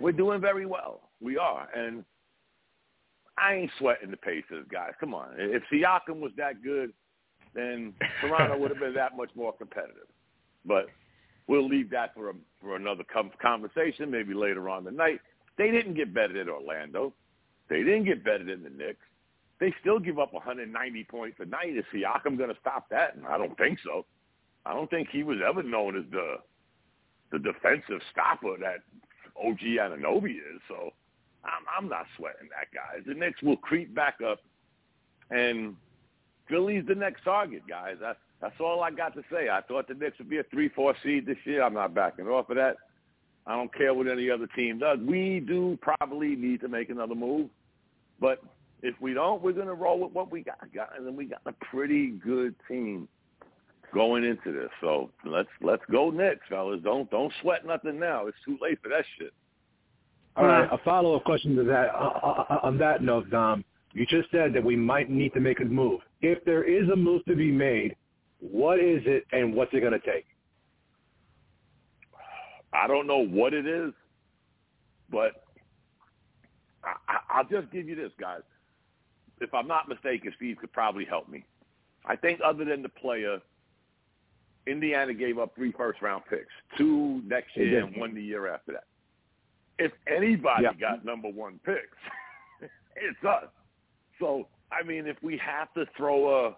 we're 0.00 0.10
doing 0.10 0.40
very 0.40 0.66
well. 0.66 1.10
We 1.20 1.38
are, 1.38 1.68
and 1.76 2.04
I 3.42 3.54
ain't 3.54 3.70
sweating 3.78 4.10
the 4.10 4.16
Pacers, 4.16 4.66
guys. 4.70 4.92
Come 5.00 5.14
on. 5.14 5.30
If 5.36 5.62
Siakam 5.72 6.20
was 6.20 6.30
that 6.36 6.62
good, 6.62 6.92
then 7.54 7.92
Toronto 8.20 8.56
would 8.56 8.70
have 8.70 8.78
been 8.78 8.94
that 8.94 9.16
much 9.16 9.30
more 9.34 9.52
competitive. 9.52 10.06
But 10.64 10.86
we'll 11.48 11.68
leave 11.68 11.90
that 11.90 12.14
for 12.14 12.30
a, 12.30 12.34
for 12.60 12.76
another 12.76 13.04
conversation, 13.42 14.10
maybe 14.10 14.32
later 14.32 14.68
on 14.68 14.84
tonight. 14.84 15.20
They 15.58 15.70
didn't 15.70 15.94
get 15.94 16.14
better 16.14 16.32
than 16.32 16.48
Orlando. 16.48 17.12
They 17.68 17.78
didn't 17.78 18.04
get 18.04 18.24
better 18.24 18.44
than 18.44 18.62
the 18.62 18.70
Knicks. 18.70 19.04
They 19.58 19.74
still 19.80 19.98
give 19.98 20.18
up 20.18 20.32
190 20.32 21.04
points 21.04 21.38
a 21.40 21.44
night. 21.44 21.76
Is 21.76 21.84
Siakam 21.92 22.38
going 22.38 22.50
to 22.50 22.60
stop 22.60 22.88
that? 22.90 23.16
And 23.16 23.26
I 23.26 23.38
don't 23.38 23.56
think 23.58 23.78
so. 23.84 24.06
I 24.64 24.72
don't 24.72 24.88
think 24.88 25.08
he 25.10 25.24
was 25.24 25.38
ever 25.46 25.62
known 25.62 25.96
as 25.96 26.04
the 26.10 26.36
the 27.32 27.38
defensive 27.38 28.00
stopper 28.12 28.56
that 28.60 28.82
OG 29.42 29.60
Anunoby 29.60 30.36
is. 30.36 30.60
So 30.68 30.90
I'm, 31.44 31.84
I'm 31.84 31.88
not 31.88 32.06
sweating 32.16 32.48
that, 32.50 32.68
guys. 32.72 33.04
The 33.06 33.14
Knicks 33.14 33.42
will 33.42 33.56
creep 33.56 33.94
back 33.94 34.16
up, 34.24 34.40
and 35.30 35.74
Philly's 36.48 36.84
the 36.86 36.94
next 36.94 37.24
target, 37.24 37.62
guys. 37.68 37.96
That's 38.00 38.18
that's 38.40 38.60
all 38.60 38.82
I 38.82 38.90
got 38.90 39.14
to 39.14 39.22
say. 39.30 39.48
I 39.48 39.60
thought 39.60 39.86
the 39.86 39.94
Knicks 39.94 40.18
would 40.18 40.28
be 40.28 40.38
a 40.38 40.44
three-four 40.44 40.94
seed 41.02 41.26
this 41.26 41.36
year. 41.44 41.62
I'm 41.62 41.74
not 41.74 41.94
backing 41.94 42.26
off 42.26 42.50
of 42.50 42.56
that. 42.56 42.76
I 43.46 43.56
don't 43.56 43.72
care 43.74 43.94
what 43.94 44.08
any 44.08 44.30
other 44.30 44.48
team 44.48 44.78
does. 44.78 44.98
We 45.00 45.40
do 45.40 45.78
probably 45.80 46.36
need 46.36 46.60
to 46.60 46.68
make 46.68 46.90
another 46.90 47.14
move, 47.14 47.48
but 48.20 48.42
if 48.82 48.94
we 49.00 49.14
don't, 49.14 49.42
we're 49.42 49.52
going 49.52 49.68
to 49.68 49.74
roll 49.74 50.00
with 50.00 50.12
what 50.12 50.30
we 50.30 50.42
got, 50.42 50.72
guys, 50.74 50.98
and 50.98 51.16
we 51.16 51.24
got 51.24 51.40
a 51.46 51.52
pretty 51.52 52.10
good 52.24 52.54
team 52.68 53.08
going 53.94 54.24
into 54.24 54.52
this. 54.52 54.70
So 54.80 55.10
let's 55.24 55.48
let's 55.60 55.82
go 55.90 56.10
Knicks, 56.10 56.46
fellas. 56.48 56.80
Don't 56.82 57.10
don't 57.10 57.32
sweat 57.40 57.66
nothing 57.66 57.98
now. 57.98 58.26
It's 58.26 58.36
too 58.44 58.58
late 58.60 58.78
for 58.82 58.88
that 58.88 59.04
shit. 59.18 59.32
All 60.36 60.46
right, 60.46 60.68
a 60.72 60.78
follow-up 60.78 61.24
question 61.24 61.54
to 61.56 61.64
that. 61.64 61.94
Uh, 61.94 62.44
uh, 62.48 62.60
on 62.62 62.78
that 62.78 63.02
note, 63.02 63.28
Dom, 63.30 63.64
you 63.92 64.06
just 64.06 64.30
said 64.30 64.54
that 64.54 64.64
we 64.64 64.76
might 64.76 65.10
need 65.10 65.34
to 65.34 65.40
make 65.40 65.60
a 65.60 65.64
move. 65.64 66.00
If 66.22 66.42
there 66.44 66.64
is 66.64 66.88
a 66.88 66.96
move 66.96 67.24
to 67.26 67.36
be 67.36 67.50
made, 67.50 67.96
what 68.40 68.80
is 68.80 69.02
it 69.04 69.26
and 69.32 69.54
what's 69.54 69.72
it 69.74 69.80
going 69.80 69.92
to 69.92 69.98
take? 69.98 70.26
I 72.72 72.86
don't 72.86 73.06
know 73.06 73.24
what 73.24 73.52
it 73.52 73.66
is, 73.66 73.92
but 75.10 75.44
I, 76.82 77.18
I'll 77.28 77.44
just 77.44 77.70
give 77.70 77.86
you 77.86 77.94
this, 77.94 78.12
guys. 78.18 78.40
If 79.40 79.52
I'm 79.52 79.68
not 79.68 79.88
mistaken, 79.88 80.32
Steve 80.36 80.56
could 80.58 80.72
probably 80.72 81.04
help 81.04 81.28
me. 81.28 81.44
I 82.06 82.16
think 82.16 82.40
other 82.44 82.64
than 82.64 82.82
the 82.82 82.88
player, 82.88 83.38
Indiana 84.66 85.12
gave 85.12 85.38
up 85.38 85.54
three 85.54 85.72
first-round 85.72 86.22
picks, 86.30 86.46
two 86.78 87.22
next 87.26 87.56
year 87.56 87.84
and 87.84 87.96
one 87.96 88.14
the 88.14 88.22
year 88.22 88.48
after 88.48 88.72
that. 88.72 88.84
If 89.78 89.92
anybody 90.06 90.64
yeah. 90.64 90.72
got 90.78 91.04
number 91.04 91.28
one 91.28 91.58
picks, 91.64 91.98
it's 92.96 93.24
us. 93.26 93.48
So, 94.20 94.46
I 94.70 94.86
mean, 94.86 95.06
if 95.06 95.16
we 95.22 95.40
have 95.44 95.72
to 95.74 95.84
throw 95.96 96.46
a 96.46 96.56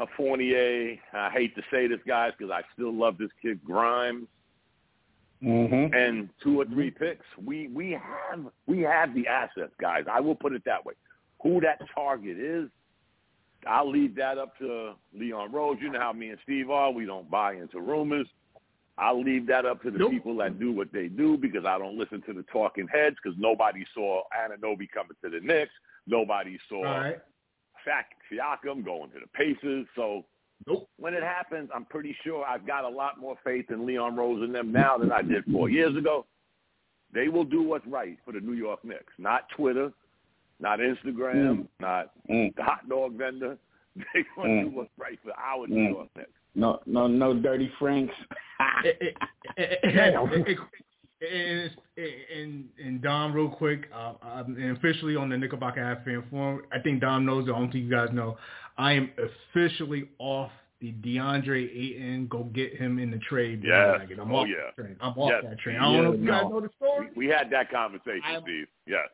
a 0.00 0.06
Fournier, 0.16 0.96
I 1.12 1.30
hate 1.30 1.54
to 1.56 1.62
say 1.72 1.88
this, 1.88 1.98
guys, 2.06 2.32
because 2.38 2.52
I 2.52 2.62
still 2.72 2.94
love 2.94 3.18
this 3.18 3.30
kid 3.42 3.58
Grimes, 3.64 4.28
mm-hmm. 5.42 5.92
and 5.92 6.28
two 6.42 6.60
or 6.60 6.66
three 6.66 6.90
picks, 6.90 7.26
we 7.44 7.68
we 7.68 7.92
have 7.92 8.46
we 8.66 8.80
have 8.80 9.14
the 9.14 9.26
assets, 9.26 9.72
guys. 9.80 10.04
I 10.10 10.20
will 10.20 10.34
put 10.34 10.52
it 10.52 10.62
that 10.66 10.84
way. 10.84 10.94
Who 11.42 11.60
that 11.60 11.80
target 11.94 12.38
is, 12.38 12.68
I'll 13.66 13.90
leave 13.90 14.14
that 14.16 14.38
up 14.38 14.56
to 14.58 14.94
Leon 15.14 15.52
Rose. 15.52 15.78
You 15.80 15.90
know 15.90 16.00
how 16.00 16.12
me 16.12 16.30
and 16.30 16.38
Steve 16.44 16.70
are. 16.70 16.92
We 16.92 17.06
don't 17.06 17.30
buy 17.30 17.54
into 17.54 17.80
rumors. 17.80 18.26
I'll 18.98 19.22
leave 19.22 19.46
that 19.46 19.64
up 19.64 19.82
to 19.82 19.90
the 19.90 19.98
nope. 19.98 20.10
people 20.10 20.36
that 20.38 20.58
do 20.58 20.72
what 20.72 20.92
they 20.92 21.06
do 21.06 21.36
because 21.36 21.64
I 21.64 21.78
don't 21.78 21.96
listen 21.96 22.20
to 22.26 22.32
the 22.32 22.42
talking 22.52 22.88
heads 22.88 23.16
because 23.22 23.38
nobody 23.38 23.84
saw 23.94 24.22
Anunoby 24.36 24.88
coming 24.92 25.16
to 25.22 25.30
the 25.30 25.40
Knicks. 25.40 25.72
Nobody 26.06 26.58
saw 26.68 26.82
right. 26.82 27.18
Fact 27.84 28.14
Siakam 28.30 28.84
going 28.84 29.10
to 29.10 29.20
the 29.20 29.28
Pacers. 29.34 29.86
So 29.94 30.24
nope. 30.66 30.88
when 30.98 31.14
it 31.14 31.22
happens, 31.22 31.70
I'm 31.72 31.84
pretty 31.84 32.16
sure 32.24 32.44
I've 32.44 32.66
got 32.66 32.84
a 32.84 32.88
lot 32.88 33.20
more 33.20 33.36
faith 33.44 33.66
in 33.70 33.86
Leon 33.86 34.16
Rose 34.16 34.42
and 34.42 34.54
them 34.54 34.72
now 34.72 34.98
than 34.98 35.12
I 35.12 35.22
did 35.22 35.44
four 35.52 35.68
years 35.68 35.96
ago. 35.96 36.26
They 37.14 37.28
will 37.28 37.44
do 37.44 37.62
what's 37.62 37.86
right 37.86 38.18
for 38.24 38.32
the 38.32 38.40
New 38.40 38.52
York 38.52 38.84
Knicks, 38.84 39.12
not 39.16 39.48
Twitter, 39.56 39.92
not 40.60 40.80
Instagram, 40.80 41.60
mm. 41.60 41.66
not 41.80 42.10
mm. 42.28 42.54
the 42.56 42.62
hot 42.62 42.88
dog 42.88 43.14
vendor. 43.16 43.56
They 44.14 44.22
want 44.36 44.48
to 44.48 44.52
mm. 44.52 44.70
do 44.70 44.76
what's 44.76 44.90
right 44.96 45.18
for 45.24 45.32
our 45.32 45.66
mm. 45.66 45.70
New 45.70 45.88
York 45.88 46.08
Knicks. 46.16 46.30
No, 46.58 46.80
no, 46.86 47.06
no 47.06 47.34
dirty 47.34 47.70
Franks. 47.78 48.14
and, 51.20 51.70
and, 52.36 52.64
and 52.84 53.00
Dom, 53.00 53.32
real 53.32 53.48
quick, 53.48 53.88
uh, 53.94 54.14
I'm 54.20 54.76
officially 54.76 55.14
on 55.14 55.28
the 55.28 55.38
Knickerbocker 55.38 55.82
Ave 55.82 56.04
fan 56.04 56.24
forum. 56.30 56.62
I 56.72 56.80
think 56.80 57.00
Dom 57.00 57.24
knows. 57.24 57.44
I 57.44 57.52
don't 57.52 57.70
think 57.70 57.84
you 57.84 57.90
guys 57.90 58.08
know. 58.12 58.36
I 58.76 58.92
am 58.94 59.10
officially 59.54 60.08
off 60.18 60.50
the 60.80 60.92
DeAndre 60.94 61.70
Ayton. 61.70 62.26
Go 62.28 62.44
get 62.44 62.74
him 62.74 62.98
in 62.98 63.12
the 63.12 63.18
trade. 63.18 63.62
Oh, 63.64 63.68
yeah. 63.68 63.98
I'm 64.20 64.32
oh 64.32 64.36
off 64.38 64.48
yeah. 64.48 64.56
That 64.66 64.82
train. 64.82 64.96
I'm 65.00 65.12
off 65.12 65.30
yes. 65.30 65.44
that 65.48 65.58
train. 65.60 65.76
I 65.76 65.84
don't 65.84 66.04
know 66.04 66.12
if 66.12 66.20
you 66.20 66.26
guys 66.26 66.42
no. 66.42 66.48
know 66.48 66.60
the 66.60 66.70
story. 66.76 67.08
We, 67.14 67.26
we 67.26 67.32
had 67.32 67.50
that 67.50 67.70
conversation, 67.70 68.22
I'm, 68.24 68.42
Steve. 68.42 68.66
Yes. 68.84 69.06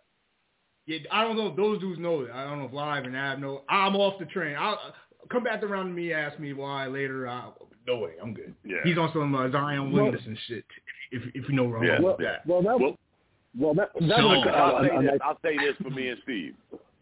Yeah, 0.86 0.98
I 1.10 1.24
don't 1.24 1.36
know 1.36 1.46
if 1.48 1.56
those 1.56 1.80
dudes 1.80 1.98
know 1.98 2.22
it. 2.22 2.30
I 2.32 2.44
don't 2.44 2.58
know 2.58 2.66
if 2.66 2.72
Live 2.72 3.04
and 3.04 3.16
Ab 3.16 3.38
know. 3.38 3.62
I'm 3.68 3.96
off 3.96 4.18
the 4.18 4.26
train. 4.26 4.54
I'll 4.58 4.78
come 5.30 5.44
back 5.44 5.62
around 5.62 5.86
to 5.86 5.92
me, 5.92 6.12
ask 6.12 6.38
me 6.38 6.52
why 6.52 6.86
later. 6.86 7.26
I, 7.28 7.50
no 7.86 7.98
way, 7.98 8.12
I'm 8.22 8.32
good. 8.34 8.54
Yeah. 8.64 8.78
He's 8.84 8.96
on 8.98 9.10
some 9.12 9.34
uh, 9.34 9.50
Zion 9.50 9.92
Williams 9.92 10.20
and 10.26 10.38
shit. 10.48 10.64
If 11.12 11.22
if 11.34 11.48
you 11.48 11.54
know 11.54 11.64
where 11.64 11.78
I'm 11.78 11.84
yeah. 11.84 12.00
well, 12.00 12.16
with 12.16 12.26
that. 12.26 12.46
Well, 12.46 12.62
that 12.62 12.78
Well, 12.80 12.96
well 13.56 13.74
that 13.74 13.90
that 14.00 14.16
So- 14.18 14.26
was 14.28 14.46
I'll, 14.52 14.76
uh, 14.76 14.82
say 14.82 14.88
a- 14.88 14.98
a 14.98 15.02
this, 15.02 15.20
I'll 15.22 15.38
say 15.42 15.56
this 15.58 15.76
for 15.82 15.90
me 15.90 16.08
and 16.08 16.18
Steve 16.22 16.54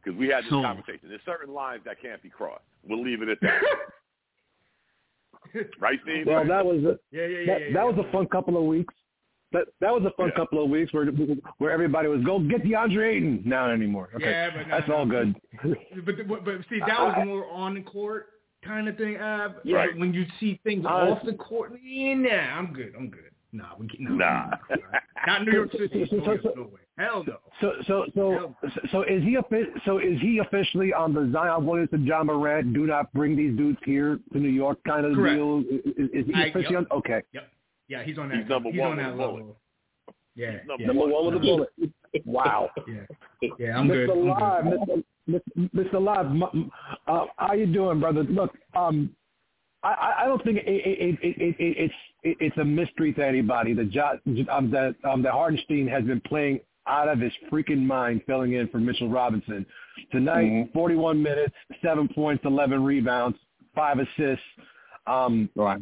because 0.03 0.19
we 0.19 0.29
had 0.29 0.45
this 0.45 0.51
So- 0.51 0.63
conversation. 0.63 1.09
There's 1.09 1.21
certain 1.25 1.55
lines 1.55 1.83
that 1.85 2.01
can't 2.03 2.23
be 2.23 2.29
crossed. 2.29 2.65
We'll 2.89 3.03
leave 3.03 3.23
it 3.23 3.29
at 3.29 3.41
that. 3.43 3.63
right, 5.81 5.99
Steve? 6.03 6.27
well, 6.27 6.47
that 6.47 6.65
was 6.65 6.83
a, 6.85 6.99
Yeah, 7.11 7.27
yeah, 7.27 7.27
yeah. 7.27 7.47
that, 7.47 7.61
yeah, 7.61 7.67
that 7.67 7.73
yeah. 7.75 7.85
was 7.85 8.05
a 8.07 8.13
fun 8.13 8.27
couple 8.27 8.57
of 8.57 8.65
weeks. 8.65 8.95
That 9.53 9.67
that 9.81 9.93
was 9.93 10.03
a 10.05 10.11
fun 10.17 10.29
Yeah. 10.29 10.37
couple 10.37 10.63
of 10.65 10.71
weeks 10.71 10.93
where 10.93 11.07
where 11.59 11.71
everybody 11.71 12.09
was 12.09 12.23
go 12.25 12.39
get 12.41 12.63
DeAndre 12.65 13.15
Ayton. 13.17 13.43
Not 13.45 13.71
anymore. 13.71 14.09
Okay, 14.15 14.31
Yeah, 14.31 14.51
but 14.51 14.67
no, 14.69 14.77
that's 14.77 14.89
no. 14.89 14.95
all 14.97 15.07
good. 15.07 15.35
But, 16.05 16.27
but 16.29 16.45
but 16.45 16.55
see, 16.71 16.81
that 16.81 17.01
was 17.01 17.23
more 17.27 17.47
on 17.51 17.75
the 17.75 17.83
court 17.83 18.27
kind 18.65 18.89
of 18.89 18.97
thing. 18.97 19.17
Ab. 19.17 19.57
Right. 19.67 19.97
When 19.99 20.15
you 20.15 20.25
see 20.41 20.61
things 20.65 20.85
Uh, 20.87 20.89
off 20.89 21.25
the 21.25 21.35
court, 21.35 21.73
yeah, 21.85 22.57
I'm 22.59 22.73
good. 22.73 22.95
I'm 22.97 23.11
good. 23.11 23.31
Nah, 23.53 23.67
we 23.79 23.87
can't. 23.89 24.17
Nah. 24.17 24.51
Not 25.27 25.45
New 25.45 25.53
York 25.53 25.71
City. 25.73 26.07
So- 26.11 26.21
so- 26.25 26.39
so- 26.43 26.53
no 26.57 26.63
way. 26.63 26.81
Hell 26.99 27.25
no. 27.27 27.37
So 27.61 27.73
so 27.87 28.05
so 28.15 28.55
so 28.91 29.03
is 29.03 29.23
he 29.23 29.37
so 29.87 29.99
is 29.99 30.21
he 30.21 30.39
officially 30.39 30.93
on 30.93 31.15
the 31.15 31.31
Zion 31.33 31.65
Williams 31.67 31.89
and 31.93 32.05
Ja 32.07 32.23
Morant? 32.23 32.75
Do 32.75 32.87
not 32.87 33.11
bring 33.15 33.35
these 33.35 33.57
dudes 33.57 33.79
here 33.85 34.19
to 34.33 34.39
New 34.39 34.49
York 34.51 34.79
kind 34.87 35.07
of 35.07 35.15
Correct. 35.15 35.37
deal. 35.37 35.65
Is, 35.71 36.09
is 36.13 36.27
he 36.27 36.35
I- 36.35 36.47
officially 36.47 36.75
yep. 36.75 36.87
on? 36.91 36.99
Okay. 36.99 37.23
Yep. 37.33 37.49
Yeah, 37.89 38.03
he's 38.03 38.19
on 38.19 38.29
that. 38.31 38.39
He's 38.41 38.49
number 38.49 38.71
he's 38.71 38.81
one 38.81 38.91
on 38.93 38.97
with 38.97 39.07
that 39.07 39.13
a 39.13 39.17
bullet. 39.17 39.33
level. 39.35 39.57
Yeah. 40.35 40.51
Number 40.67 40.75
yeah. 40.79 40.87
Number 40.87 41.07
one 41.07 41.27
with 41.27 41.35
a 41.35 41.39
bullet. 41.41 41.69
Wow. 42.25 42.71
Yeah. 42.89 43.49
Yeah, 43.59 43.79
I'm 43.79 43.89
good. 43.89 44.09
Mr. 44.09 44.41
I'm 44.41 44.71
Live, 44.71 44.87
good. 44.87 45.05
Mr. 45.29 45.71
Mr. 45.75 46.01
Live, 46.03 46.27
m- 46.27 46.43
m- 46.55 46.71
uh, 47.09 47.27
how 47.39 47.55
you 47.55 47.67
doing, 47.67 47.99
brother? 48.01 48.23
Look, 48.23 48.57
um, 48.77 49.11
I- 49.83 49.89
I, 49.95 50.23
I 50.23 50.27
don't 50.27 50.43
think 50.45 50.59
it, 50.59 50.65
it, 50.69 51.19
it, 51.19 51.19
it, 51.23 51.41
it, 51.41 51.57
it's 51.59 51.95
it, 52.23 52.37
it's 52.41 52.57
a 52.59 52.65
mystery 52.65 53.13
to 53.15 53.27
anybody 53.27 53.73
that 53.75 53.91
jo- 53.91 54.19
um, 54.51 54.71
that 54.71 54.95
um, 55.05 55.23
that 55.23 55.33
Hartenstein 55.33 55.89
has 55.89 56.05
been 56.05 56.21
playing 56.21 56.61
out 56.87 57.09
of 57.09 57.19
his 57.19 57.33
freaking 57.51 57.83
mind, 57.85 58.23
filling 58.27 58.53
in 58.53 58.69
for 58.69 58.79
Mitchell 58.79 59.09
Robinson 59.09 59.67
tonight. 60.13 60.45
Mhm. 60.47 60.73
41 60.73 61.21
minutes, 61.23 61.55
seven 61.83 62.09
points, 62.09 62.45
11 62.45 62.83
rebounds, 62.85 63.39
five 63.75 63.99
assists. 63.99 64.45
Um, 65.09 65.49
Right. 65.57 65.81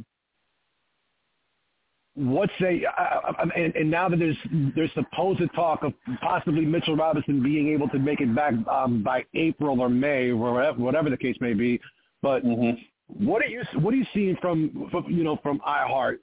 What's 2.22 2.52
a 2.60 2.82
uh, 2.86 3.32
and, 3.56 3.74
and 3.74 3.90
now 3.90 4.08
that 4.10 4.18
there's 4.18 4.36
there's 4.76 4.92
supposed 4.92 5.38
to 5.38 5.46
talk 5.48 5.82
of 5.82 5.94
possibly 6.20 6.66
Mitchell 6.66 6.94
Robinson 6.94 7.42
being 7.42 7.68
able 7.68 7.88
to 7.88 7.98
make 7.98 8.20
it 8.20 8.34
back 8.34 8.52
um, 8.70 9.02
by 9.02 9.24
April 9.34 9.80
or 9.80 9.88
May 9.88 10.28
or 10.28 10.36
whatever, 10.52 10.78
whatever 10.78 11.10
the 11.10 11.16
case 11.16 11.36
may 11.40 11.54
be, 11.54 11.80
but 12.20 12.44
Mm-hmm. 12.44 13.24
what 13.26 13.42
are 13.42 13.46
you 13.46 13.62
what 13.80 13.94
are 13.94 13.96
you 13.96 14.06
seeing 14.12 14.36
from, 14.42 14.88
from 14.90 15.06
you 15.08 15.24
know 15.24 15.38
from 15.42 15.60
iHeart, 15.60 16.18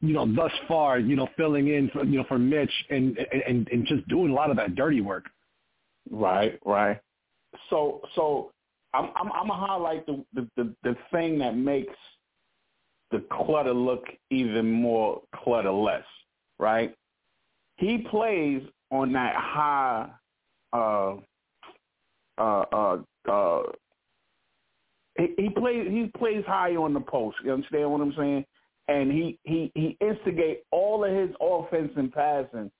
you 0.00 0.12
know 0.14 0.32
thus 0.32 0.52
far 0.68 1.00
you 1.00 1.16
know 1.16 1.28
filling 1.36 1.68
in 1.68 1.90
for 1.90 2.04
you 2.04 2.18
know 2.18 2.24
for 2.28 2.38
Mitch 2.38 2.72
and 2.90 3.18
and 3.18 3.68
and 3.72 3.86
just 3.86 4.06
doing 4.08 4.30
a 4.30 4.34
lot 4.34 4.50
of 4.50 4.56
that 4.56 4.76
dirty 4.76 5.00
work. 5.00 5.26
Right, 6.10 6.58
right. 6.64 7.00
So, 7.70 8.02
so 8.14 8.52
I'm 8.94 9.10
I'm 9.16 9.32
I'm 9.32 9.48
gonna 9.48 9.66
highlight 9.66 10.06
the 10.06 10.24
the 10.32 10.48
the, 10.56 10.74
the 10.84 10.96
thing 11.10 11.38
that 11.40 11.56
makes 11.56 11.94
the 13.10 13.24
clutter 13.32 13.72
look 13.72 14.04
even 14.30 14.70
more 14.70 15.22
clutterless, 15.34 16.04
right? 16.58 16.94
He 17.76 17.98
plays 18.10 18.62
on 18.90 19.12
that 19.12 19.34
high, 19.36 20.10
uh, 20.72 21.14
uh, 22.38 22.64
uh, 22.72 22.98
uh. 23.30 23.62
He, 25.16 25.34
he 25.36 25.50
plays 25.50 25.88
he 25.90 26.10
plays 26.16 26.44
high 26.46 26.76
on 26.76 26.94
the 26.94 27.00
post. 27.00 27.38
You 27.44 27.52
understand 27.52 27.90
what 27.90 28.00
I'm 28.00 28.14
saying? 28.16 28.44
And 28.88 29.10
he 29.10 29.38
he 29.44 29.72
he 29.74 29.96
instigate 30.00 30.62
all 30.70 31.04
of 31.04 31.12
his 31.12 31.30
offense 31.40 31.92
and 31.96 32.12
passing 32.12 32.70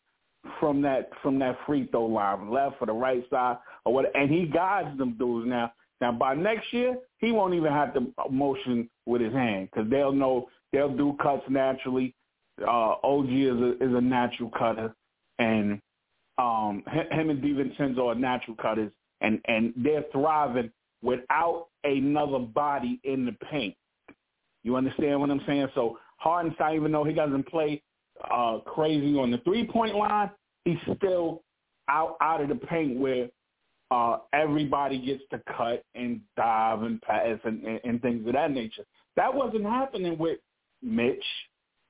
from 0.60 0.80
that 0.82 1.10
from 1.22 1.38
that 1.40 1.58
free 1.66 1.88
throw 1.90 2.06
line, 2.06 2.50
left 2.50 2.76
or 2.80 2.86
the 2.86 2.92
right 2.92 3.24
side 3.30 3.56
or 3.84 3.94
what, 3.94 4.06
and 4.14 4.30
he 4.30 4.46
guides 4.46 4.96
them 4.98 5.16
dudes 5.18 5.48
now. 5.48 5.72
Now 6.00 6.12
by 6.12 6.34
next 6.34 6.72
year, 6.72 6.96
he 7.18 7.32
won't 7.32 7.54
even 7.54 7.72
have 7.72 7.94
to 7.94 8.06
motion 8.30 8.88
with 9.06 9.20
his 9.20 9.32
hand 9.32 9.68
because 9.70 9.90
they'll 9.90 10.12
know 10.12 10.48
they'll 10.72 10.94
do 10.94 11.16
cuts 11.20 11.42
naturally. 11.48 12.14
Uh, 12.62 12.94
OG 13.02 13.28
is 13.28 13.56
a 13.56 13.70
is 13.82 13.94
a 13.94 14.00
natural 14.00 14.50
cutter, 14.50 14.94
and 15.38 15.80
um, 16.38 16.82
him 17.10 17.30
and 17.30 17.42
DiVincenzo 17.42 18.06
are 18.06 18.14
natural 18.14 18.56
cutters, 18.56 18.92
and 19.20 19.40
and 19.46 19.72
they're 19.76 20.04
thriving 20.12 20.70
without 21.02 21.68
another 21.84 22.38
body 22.38 23.00
in 23.04 23.24
the 23.24 23.32
paint. 23.50 23.74
You 24.64 24.76
understand 24.76 25.20
what 25.20 25.30
I'm 25.30 25.42
saying? 25.46 25.68
So 25.74 25.98
Hartenstein, 26.16 26.76
even 26.76 26.92
though 26.92 27.04
he 27.04 27.12
doesn't 27.12 27.48
play 27.48 27.82
uh, 28.30 28.58
crazy 28.66 29.16
on 29.16 29.30
the 29.30 29.38
three 29.38 29.66
point 29.66 29.94
line, 29.94 30.30
he's 30.64 30.78
still 30.96 31.42
out 31.88 32.16
out 32.20 32.40
of 32.40 32.48
the 32.48 32.56
paint 32.56 32.98
where 32.98 33.28
uh, 33.90 34.18
everybody 34.32 34.98
gets 35.04 35.22
to 35.30 35.40
cut 35.56 35.82
and 35.94 36.20
dive 36.36 36.82
and 36.82 37.00
pass 37.02 37.38
and, 37.44 37.64
and, 37.64 37.80
and 37.84 38.02
things 38.02 38.26
of 38.26 38.34
that 38.34 38.50
nature. 38.50 38.84
That 39.16 39.32
wasn't 39.32 39.64
happening 39.64 40.18
with 40.18 40.38
Mitch 40.82 41.24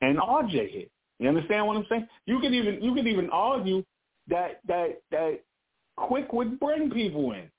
and 0.00 0.18
RJ 0.18 0.70
here. 0.70 0.86
You 1.18 1.28
understand 1.28 1.66
what 1.66 1.76
I'm 1.76 1.86
saying? 1.88 2.06
You 2.26 2.38
could 2.40 2.54
even 2.54 2.82
you 2.82 2.94
could 2.94 3.06
even 3.06 3.28
argue 3.30 3.82
that 4.28 4.60
that 4.68 5.00
that 5.10 5.40
Quick 5.96 6.32
would 6.32 6.60
bring 6.60 6.90
people 6.90 7.32
in 7.32 7.50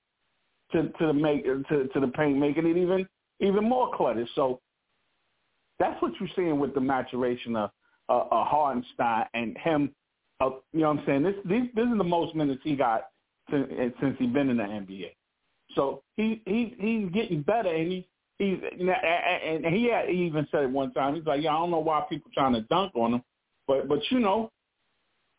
to 0.71 0.89
to 0.97 1.07
the 1.07 1.13
make 1.13 1.43
to 1.43 1.87
to 1.87 1.99
the 1.99 2.07
paint, 2.07 2.37
making 2.37 2.65
it 2.65 2.77
even 2.77 3.07
even 3.41 3.67
more 3.67 3.91
cluttered. 3.95 4.29
So 4.35 4.61
that's 5.77 6.01
what 6.01 6.13
you're 6.19 6.29
seeing 6.35 6.59
with 6.59 6.73
the 6.73 6.79
maturation 6.79 7.55
of 7.55 7.71
uh, 8.07 8.17
uh, 8.17 8.45
Hartenstein 8.45 9.25
and 9.33 9.57
him. 9.57 9.93
Uh, 10.39 10.51
you 10.71 10.81
know 10.81 10.89
what 10.89 10.99
I'm 10.99 11.05
saying? 11.05 11.23
This 11.23 11.35
this 11.43 11.63
this 11.75 11.85
is 11.85 11.97
the 11.97 12.03
most 12.03 12.33
minutes 12.33 12.61
he 12.63 12.77
got 12.77 13.07
since, 13.51 13.93
since 14.01 14.15
he's 14.19 14.29
been 14.29 14.49
in 14.49 14.57
the 14.57 14.63
NBA. 14.63 15.11
So 15.75 16.01
he 16.17 16.41
he 16.45 16.75
he's 16.79 17.11
getting 17.11 17.41
better, 17.41 17.69
and 17.69 17.91
he 17.91 18.07
he's 18.37 18.57
and 18.79 19.65
he 19.65 19.89
had 19.89 20.09
he 20.09 20.25
even 20.25 20.47
said 20.51 20.63
it 20.63 20.71
one 20.71 20.91
time. 20.93 21.15
He's 21.15 21.25
like, 21.25 21.43
yeah, 21.43 21.51
I 21.51 21.59
don't 21.59 21.71
know 21.71 21.79
why 21.79 22.03
people 22.09 22.31
trying 22.33 22.53
to 22.53 22.61
dunk 22.61 22.95
on 22.95 23.15
him, 23.15 23.23
but 23.67 23.87
but 23.87 23.99
you 24.09 24.19
know, 24.19 24.51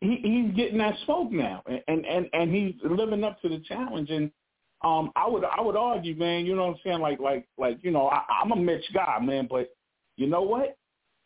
he 0.01 0.21
he's 0.23 0.55
getting 0.57 0.79
that 0.79 0.95
smoke 1.05 1.33
now, 1.33 1.63
and 1.67 2.07
and 2.07 2.29
and 2.33 2.55
he's 2.55 2.75
living 2.85 3.25
up 3.25 3.41
to 3.43 3.49
the 3.49 3.61
challenge. 3.69 4.11
And 4.11 4.31
um, 4.83 5.11
I 5.17 5.29
would 5.29 5.45
I 5.45 5.61
would 5.61 5.77
argue, 5.77 6.15
man, 6.15 6.47
you 6.47 6.55
know 6.55 6.67
what 6.67 6.77
I'm 6.77 6.81
saying? 6.85 7.01
Like 7.01 7.19
like 7.19 7.47
like 7.59 7.79
you 7.83 7.91
know, 7.91 8.09
I, 8.09 8.23
I'm 8.43 8.53
a 8.53 8.57
Mitch 8.57 8.85
guy, 8.95 9.19
man, 9.21 9.49
but 9.51 9.69
you 10.17 10.27
know 10.27 10.43
what? 10.43 10.77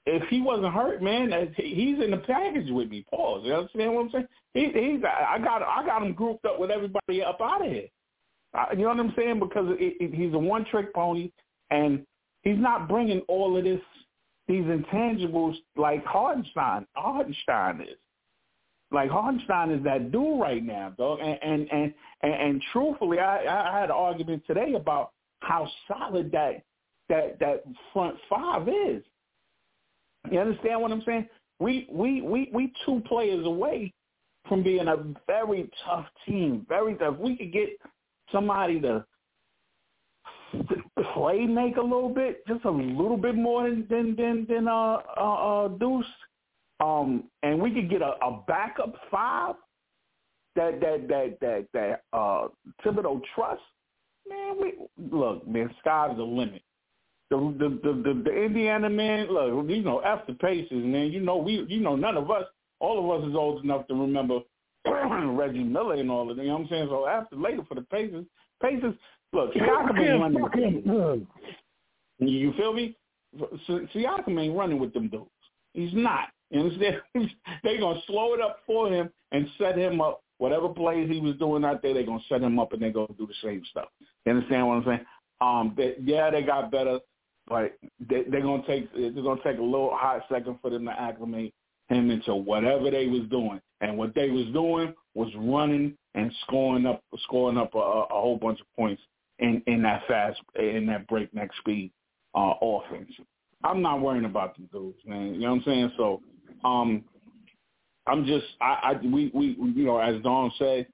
If 0.06 0.28
he 0.28 0.42
wasn't 0.42 0.74
hurt, 0.74 1.02
man, 1.02 1.32
he's 1.56 1.98
in 1.98 2.10
the 2.10 2.22
package 2.26 2.70
with 2.70 2.90
me. 2.90 3.06
Pause. 3.10 3.42
You 3.44 3.54
understand 3.54 3.94
what 3.94 4.04
I'm 4.04 4.10
saying? 4.10 4.28
He, 4.52 4.60
he's 4.66 5.02
I 5.04 5.38
got 5.38 5.62
I 5.62 5.84
got 5.86 6.02
him 6.02 6.12
grouped 6.12 6.44
up 6.44 6.60
with 6.60 6.70
everybody 6.70 7.22
up 7.22 7.40
out 7.40 7.64
of 7.64 7.72
here. 7.72 7.88
You 8.72 8.82
know 8.82 8.88
what 8.88 9.00
I'm 9.00 9.14
saying? 9.16 9.40
Because 9.40 9.66
it, 9.80 9.96
it, 10.00 10.14
he's 10.14 10.32
a 10.34 10.38
one 10.38 10.64
trick 10.66 10.94
pony, 10.94 11.32
and 11.70 12.04
he's 12.42 12.58
not 12.58 12.86
bringing 12.88 13.20
all 13.28 13.56
of 13.56 13.64
this 13.64 13.80
these 14.46 14.64
intangibles 14.64 15.56
like 15.76 16.04
Hartenstein. 16.04 16.86
Hartenstein 16.94 17.80
is 17.80 17.96
like 18.92 19.10
Hartenstein 19.10 19.70
is 19.70 19.82
that 19.84 20.12
dude 20.12 20.38
right 20.40 20.62
now, 20.62 20.92
dog. 20.96 21.20
And 21.20 21.38
and 21.42 21.68
and 21.72 21.94
and, 22.22 22.34
and 22.34 22.62
truthfully, 22.72 23.18
I 23.18 23.38
I 23.38 23.80
had 23.80 23.90
an 23.90 23.96
argument 23.96 24.42
today 24.46 24.74
about 24.74 25.12
how 25.40 25.68
solid 25.88 26.30
that 26.32 26.62
that 27.08 27.38
that 27.40 27.64
front 27.92 28.16
five 28.28 28.68
is. 28.68 29.02
You 30.30 30.40
understand 30.40 30.80
what 30.80 30.92
I'm 30.92 31.02
saying? 31.04 31.28
We 31.60 31.86
we 31.90 32.22
we 32.22 32.50
we 32.52 32.72
two 32.84 33.02
players 33.06 33.46
away 33.46 33.92
from 34.48 34.62
being 34.62 34.88
a 34.88 34.96
very 35.26 35.70
tough 35.84 36.06
team. 36.26 36.66
Very 36.68 36.94
tough. 36.96 37.16
We 37.18 37.36
could 37.36 37.52
get 37.52 37.68
somebody 38.32 38.80
to 38.80 39.04
play 41.14 41.46
make 41.46 41.76
a 41.76 41.82
little 41.82 42.08
bit, 42.08 42.46
just 42.46 42.64
a 42.64 42.70
little 42.70 43.16
bit 43.16 43.34
more 43.34 43.68
than 43.68 43.86
than 43.88 44.16
than, 44.16 44.46
than 44.48 44.68
uh, 44.68 44.98
uh, 45.16 45.64
uh 45.64 45.68
Deuce. 45.68 46.06
Um, 46.80 47.24
and 47.42 47.60
we 47.60 47.70
could 47.72 47.88
get 47.88 48.02
a, 48.02 48.14
a 48.24 48.42
backup 48.46 48.94
five 49.10 49.54
that 50.56 50.80
that 50.80 51.08
that 51.08 51.38
that 51.40 51.66
that 51.72 52.02
uh 52.12 52.48
Thibodeau 52.84 53.20
trust. 53.34 53.62
Man, 54.28 54.56
we 54.60 54.72
look, 54.98 55.46
man, 55.46 55.70
sky's 55.80 56.16
the 56.16 56.22
limit. 56.22 56.62
The 57.34 57.54
the 57.58 57.68
the 57.82 58.02
the, 58.02 58.22
the 58.24 58.44
Indiana 58.44 58.88
man, 58.88 59.26
look, 59.28 59.68
you 59.68 59.82
know, 59.82 60.02
after 60.02 60.34
Pacers, 60.34 60.84
man, 60.84 61.10
you 61.10 61.20
know 61.20 61.36
we 61.36 61.64
you 61.68 61.80
know 61.80 61.96
none 61.96 62.16
of 62.16 62.30
us 62.30 62.44
all 62.78 62.98
of 62.98 63.22
us 63.22 63.28
is 63.28 63.34
old 63.34 63.64
enough 63.64 63.86
to 63.88 63.94
remember 63.94 64.40
Reggie 64.86 65.64
Miller 65.64 65.94
and 65.94 66.10
all 66.10 66.30
of 66.30 66.36
them. 66.36 66.44
You 66.44 66.52
know 66.52 66.58
what 66.58 66.64
I'm 66.64 66.68
saying? 66.68 66.86
So 66.90 67.06
after 67.06 67.36
later 67.36 67.62
for 67.68 67.74
the 67.74 67.82
Pacers, 67.82 68.24
Pacers, 68.62 68.94
look, 69.32 69.52
Siakam 69.54 69.98
ain't 69.98 70.20
running. 70.20 71.26
You 72.18 72.52
feel 72.56 72.72
me? 72.72 72.96
Siakam 73.68 74.40
ain't 74.40 74.56
running 74.56 74.78
with 74.78 74.92
them 74.92 75.08
dudes. 75.08 75.26
He's 75.72 75.92
not. 75.92 76.28
You 76.50 76.60
understand? 76.60 76.96
they're 77.64 77.80
gonna 77.80 78.00
slow 78.06 78.34
it 78.34 78.40
up 78.40 78.58
for 78.66 78.92
him 78.92 79.10
and 79.32 79.48
set 79.58 79.76
him 79.76 80.00
up. 80.00 80.22
Whatever 80.38 80.68
plays 80.68 81.10
he 81.10 81.20
was 81.20 81.36
doing 81.36 81.64
out 81.64 81.82
there, 81.82 81.94
they're 81.94 82.06
gonna 82.06 82.20
set 82.28 82.42
him 82.42 82.60
up 82.60 82.72
and 82.72 82.82
they're 82.82 82.92
gonna 82.92 83.08
do 83.18 83.26
the 83.26 83.34
same 83.42 83.62
stuff. 83.70 83.88
You 84.24 84.32
understand 84.32 84.68
what 84.68 84.74
I'm 84.74 84.84
saying? 84.84 85.06
Um, 85.40 85.74
they, 85.76 85.94
yeah, 86.02 86.30
they 86.30 86.42
got 86.42 86.70
better, 86.70 87.00
but 87.48 87.76
they, 88.08 88.22
they're 88.30 88.42
gonna 88.42 88.66
take 88.66 88.88
it's 88.94 89.16
gonna 89.16 89.40
take 89.44 89.58
a 89.58 89.62
little 89.62 89.94
hot 89.94 90.22
second 90.30 90.58
for 90.60 90.70
them 90.70 90.84
to 90.86 90.92
acclimate 90.92 91.52
him 91.88 92.10
into 92.10 92.34
whatever 92.34 92.90
they 92.90 93.06
was 93.06 93.22
doing. 93.30 93.60
And 93.80 93.98
what 93.98 94.14
they 94.14 94.30
was 94.30 94.46
doing 94.52 94.94
was 95.14 95.28
running 95.36 95.96
and 96.14 96.32
scoring 96.46 96.86
up 96.86 97.02
scoring 97.24 97.58
up 97.58 97.74
a, 97.74 97.78
a 97.78 98.06
whole 98.10 98.38
bunch 98.38 98.60
of 98.60 98.66
points 98.74 99.02
in, 99.38 99.62
in 99.66 99.82
that 99.82 100.02
fast 100.08 100.40
in 100.56 100.86
that 100.86 101.06
breakneck 101.08 101.50
speed 101.60 101.90
uh, 102.34 102.54
offense. 102.62 103.10
I'm 103.62 103.82
not 103.82 104.00
worrying 104.00 104.24
about 104.24 104.56
the 104.56 104.62
dudes, 104.72 104.98
man. 105.06 105.34
You 105.34 105.40
know 105.40 105.50
what 105.50 105.56
I'm 105.56 105.64
saying? 105.64 105.92
So 105.96 106.22
um 106.64 107.04
I'm 108.06 108.24
just 108.26 108.46
I, 108.60 108.78
I 108.82 108.92
we, 109.02 109.30
we 109.34 109.56
you 109.74 109.84
know, 109.84 109.98
as 109.98 110.22
Don 110.22 110.52
said, 110.58 110.86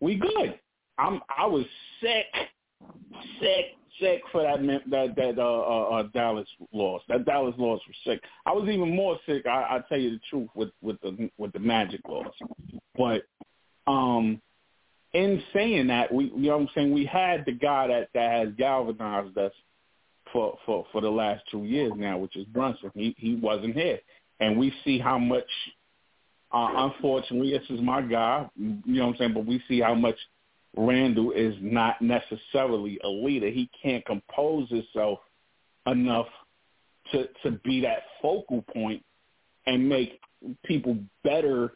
we 0.00 0.16
good. 0.16 0.58
I'm 0.98 1.20
I 1.36 1.46
was 1.46 1.64
sick, 2.00 2.26
sick, 3.40 3.76
sick 4.00 4.22
for 4.32 4.42
that 4.42 4.60
that 4.90 5.16
that 5.16 5.38
uh, 5.38 5.42
uh, 5.42 5.88
uh, 5.90 6.02
Dallas 6.14 6.48
loss. 6.72 7.02
That 7.08 7.24
Dallas 7.24 7.54
loss 7.58 7.80
was 7.86 7.96
sick. 8.06 8.22
I 8.46 8.52
was 8.52 8.68
even 8.68 8.94
more 8.94 9.18
sick. 9.26 9.46
I, 9.46 9.76
I 9.76 9.80
tell 9.88 9.98
you 9.98 10.10
the 10.10 10.20
truth 10.30 10.48
with 10.54 10.70
with 10.82 11.00
the 11.00 11.30
with 11.38 11.52
the 11.52 11.58
Magic 11.58 12.00
loss. 12.08 12.34
But 12.96 13.24
um, 13.86 14.40
in 15.12 15.42
saying 15.52 15.88
that, 15.88 16.12
we 16.12 16.26
you 16.26 16.48
know 16.48 16.58
what 16.58 16.62
I'm 16.62 16.68
saying 16.74 16.92
we 16.92 17.06
had 17.06 17.44
the 17.44 17.52
guy 17.52 17.88
that 17.88 18.08
that 18.14 18.32
has 18.32 18.48
galvanized 18.56 19.36
us 19.38 19.52
for 20.32 20.58
for 20.66 20.86
for 20.92 21.00
the 21.00 21.10
last 21.10 21.42
two 21.50 21.64
years 21.64 21.92
now, 21.96 22.18
which 22.18 22.36
is 22.36 22.44
Brunson. 22.46 22.90
He 22.94 23.14
he 23.18 23.36
wasn't 23.36 23.74
here, 23.74 24.00
and 24.40 24.58
we 24.58 24.72
see 24.84 24.98
how 24.98 25.18
much. 25.18 25.48
Uh, 26.52 26.92
unfortunately, 26.92 27.50
this 27.50 27.68
is 27.68 27.80
my 27.80 28.00
guy. 28.00 28.48
You 28.56 28.80
know 28.86 29.06
what 29.06 29.14
I'm 29.14 29.18
saying, 29.18 29.34
but 29.34 29.44
we 29.44 29.60
see 29.66 29.80
how 29.80 29.94
much 29.94 30.14
Randle 30.76 31.32
is 31.32 31.54
not 31.60 32.00
necessarily 32.02 32.98
a 33.04 33.08
leader. 33.08 33.48
He 33.48 33.70
can't 33.80 34.04
compose 34.04 34.68
himself 34.68 35.20
enough 35.86 36.26
to 37.12 37.28
to 37.42 37.52
be 37.64 37.80
that 37.82 38.04
focal 38.20 38.62
point 38.72 39.02
and 39.66 39.88
make 39.88 40.20
people 40.64 40.96
better 41.22 41.74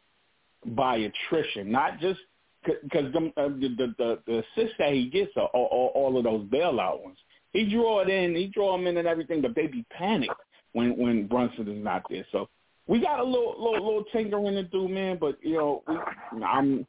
by 0.67 0.97
attrition, 0.97 1.71
not 1.71 2.01
just 2.01 2.21
because 2.65 3.13
the, 3.13 3.33
uh, 3.37 3.49
the 3.49 3.95
the 3.99 4.19
the 4.27 4.39
assists 4.39 4.77
that 4.79 4.93
he 4.93 5.09
gets 5.09 5.33
are 5.37 5.49
all, 5.55 5.93
all 5.95 6.19
of 6.19 6.25
those 6.25 6.45
bailout 6.47 7.03
ones. 7.03 7.19
He 7.53 7.71
draw 7.71 8.01
it 8.01 8.09
in, 8.09 8.35
he 8.35 8.49
draw 8.49 8.77
them 8.77 8.87
in 8.87 8.97
and 8.97 9.09
everything, 9.09 9.41
but 9.41 9.55
they 9.55 9.67
be 9.67 9.85
panicked 9.91 10.35
when 10.73 10.97
when 10.97 11.27
Brunson 11.27 11.69
is 11.69 11.83
not 11.83 12.03
there. 12.11 12.27
So 12.33 12.49
we 12.87 13.01
got 13.01 13.21
a 13.21 13.25
little 13.25 13.55
little 13.59 13.87
little 13.87 14.05
tinkering 14.13 14.55
to 14.55 14.65
do, 14.65 14.89
man. 14.89 15.19
But 15.21 15.39
you 15.43 15.55
know, 15.55 15.83
we, 15.87 16.43
I'm 16.43 16.87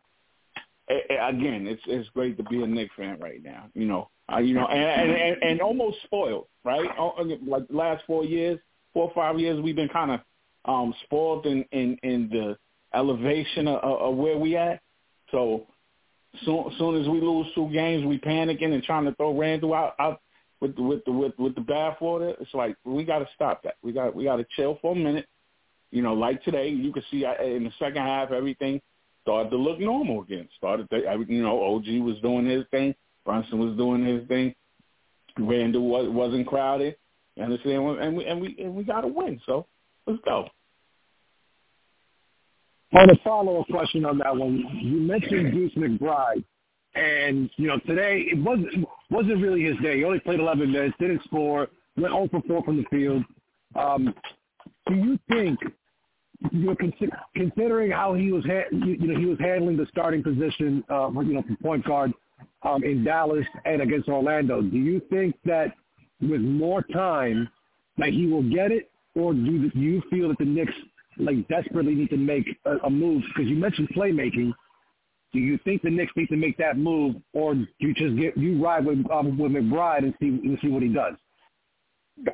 again, 0.89 1.67
it's 1.67 1.81
it's 1.85 2.09
great 2.09 2.37
to 2.37 2.43
be 2.43 2.63
a 2.63 2.67
Knicks 2.67 2.93
fan 2.97 3.19
right 3.19 3.43
now. 3.43 3.65
You 3.73 3.85
know, 3.85 4.09
uh, 4.31 4.39
you 4.39 4.53
know, 4.53 4.65
and, 4.67 5.11
and 5.11 5.43
and 5.43 5.61
almost 5.61 5.97
spoiled, 6.03 6.47
right? 6.63 6.89
Uh, 6.97 7.09
uh, 7.09 7.23
like 7.45 7.63
last 7.69 8.03
four 8.07 8.25
years, 8.25 8.59
four 8.93 9.05
or 9.05 9.13
five 9.13 9.39
years, 9.39 9.61
we've 9.61 9.75
been 9.75 9.89
kind 9.89 10.11
of 10.11 10.19
um 10.65 10.93
spoiled 11.03 11.45
in 11.45 11.63
in 11.71 11.97
in 12.03 12.29
the 12.29 12.57
elevation 12.93 13.67
of, 13.67 13.83
of 13.83 14.15
where 14.15 14.37
we 14.37 14.55
at. 14.55 14.81
So 15.31 15.67
soon 16.43 16.71
soon 16.77 17.01
as 17.01 17.07
we 17.07 17.21
lose 17.21 17.47
two 17.53 17.69
games, 17.71 18.05
we 18.05 18.19
panicking 18.19 18.73
and 18.73 18.83
trying 18.83 19.05
to 19.05 19.15
throw 19.15 19.37
Randle 19.37 19.73
out 19.73 19.93
out 19.99 20.21
with 20.59 20.75
the 20.75 20.81
with 20.81 21.05
the 21.05 21.11
with, 21.11 21.37
with 21.37 21.55
the 21.55 21.61
bathwater. 21.61 22.33
It's 22.41 22.53
like 22.53 22.75
we 22.83 23.03
got 23.03 23.19
to 23.19 23.27
stop 23.35 23.63
that. 23.63 23.75
We 23.83 23.91
got 23.91 24.15
we 24.15 24.23
got 24.23 24.37
to 24.37 24.45
chill 24.55 24.79
for 24.81 24.93
a 24.93 24.95
minute. 24.95 25.27
You 25.91 26.03
know, 26.03 26.13
like 26.13 26.43
today, 26.43 26.69
you 26.69 26.91
can 26.93 27.03
see 27.09 27.25
in 27.25 27.63
the 27.63 27.71
second 27.79 28.03
half 28.03 28.31
everything 28.31 28.79
started 29.21 29.49
to 29.51 29.57
look 29.57 29.79
normal 29.79 30.23
again. 30.23 30.47
Started, 30.57 30.89
to, 30.89 31.25
you 31.27 31.43
know, 31.43 31.61
OG 31.75 31.85
was 32.03 32.17
doing 32.21 32.45
his 32.45 32.65
thing, 32.71 32.95
Brunson 33.25 33.59
was 33.59 33.77
doing 33.77 34.05
his 34.05 34.27
thing, 34.27 34.55
Randle 35.37 35.87
was, 35.87 36.07
wasn't 36.09 36.47
crowded. 36.47 36.95
You 37.35 37.43
understand? 37.43 37.99
And 37.99 38.17
we 38.17 38.25
and 38.25 38.41
we 38.41 38.55
and 38.59 38.75
we 38.75 38.83
got 38.83 39.01
to 39.01 39.07
win. 39.07 39.39
So 39.45 39.65
let's 40.05 40.19
go. 40.25 40.49
On 42.93 43.09
a 43.09 43.15
follow-up 43.23 43.67
question 43.67 44.03
on 44.03 44.17
that 44.17 44.35
one, 44.35 44.57
you 44.81 44.97
mentioned 44.97 45.53
Deuce 45.53 45.73
McBride, 45.75 46.43
and 46.95 47.49
you 47.57 47.67
know 47.67 47.79
today 47.85 48.25
it 48.31 48.37
wasn't 48.37 48.87
wasn't 49.09 49.41
really 49.41 49.63
his 49.63 49.77
day. 49.81 49.97
He 49.97 50.03
only 50.03 50.19
played 50.19 50.39
11 50.39 50.71
minutes, 50.71 50.95
didn't 50.99 51.23
score, 51.25 51.67
went 51.97 52.13
0 52.13 52.27
for 52.31 52.41
4 52.47 52.63
from 52.63 52.77
the 52.77 52.83
field. 52.89 53.23
Um, 53.75 54.13
do 54.87 54.95
you 54.95 55.19
think 55.29 55.59
you 56.51 56.59
know, 56.65 56.75
considering 57.35 57.91
how 57.91 58.13
he 58.13 58.31
was, 58.31 58.45
ha- 58.45 58.69
you 58.71 59.07
know, 59.07 59.19
he 59.19 59.25
was 59.25 59.37
handling 59.39 59.77
the 59.77 59.87
starting 59.91 60.23
position, 60.23 60.83
uh, 60.89 61.09
you 61.21 61.33
know, 61.33 61.43
for 61.43 61.55
point 61.61 61.85
guard 61.85 62.13
um, 62.63 62.83
in 62.83 63.03
Dallas 63.03 63.45
and 63.65 63.81
against 63.81 64.07
Orlando, 64.07 64.61
do 64.61 64.77
you 64.77 65.01
think 65.09 65.35
that 65.45 65.73
with 66.21 66.41
more 66.41 66.81
time, 66.81 67.49
that 67.97 68.09
he 68.09 68.27
will 68.27 68.43
get 68.43 68.71
it, 68.71 68.89
or 69.15 69.33
do 69.33 69.69
you 69.73 70.01
feel 70.09 70.29
that 70.29 70.37
the 70.37 70.45
Knicks 70.45 70.73
like 71.17 71.45
desperately 71.49 71.95
need 71.95 72.09
to 72.09 72.17
make 72.17 72.45
a, 72.65 72.77
a 72.85 72.89
move? 72.89 73.23
Because 73.27 73.49
you 73.49 73.57
mentioned 73.57 73.89
playmaking. 73.95 74.53
Do 75.33 75.39
you 75.39 75.59
think 75.63 75.81
the 75.81 75.89
Knicks 75.89 76.11
need 76.15 76.27
to 76.29 76.37
make 76.37 76.57
that 76.57 76.77
move, 76.77 77.15
or 77.33 77.53
do 77.53 77.67
you 77.79 77.93
just 77.93 78.17
get 78.17 78.37
you 78.37 78.63
ride 78.63 78.85
with 78.85 78.99
um, 79.11 79.37
with 79.37 79.51
McBride 79.51 79.99
and 79.99 80.13
see 80.19 80.27
and 80.27 80.57
see 80.61 80.69
what 80.69 80.81
he 80.81 80.89
does? 80.89 81.15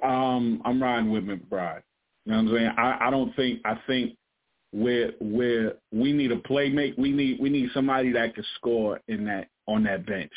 Um, 0.03 0.61
I'm 0.65 0.81
riding 0.81 1.11
with 1.11 1.23
McBride. 1.23 1.81
You 2.25 2.31
know 2.31 2.43
what 2.43 2.49
I'm 2.49 2.57
saying? 2.57 2.71
I, 2.77 3.07
I 3.07 3.09
don't 3.11 3.35
think 3.35 3.61
I 3.65 3.77
think 3.87 4.15
where 4.71 5.11
where 5.19 5.73
we 5.91 6.11
need 6.11 6.31
a 6.31 6.37
playmate, 6.37 6.97
we 6.97 7.11
need 7.11 7.39
we 7.39 7.49
need 7.49 7.69
somebody 7.73 8.11
that 8.13 8.35
could 8.35 8.45
score 8.55 8.99
in 9.07 9.25
that 9.25 9.47
on 9.67 9.83
that 9.83 10.05
bench. 10.05 10.31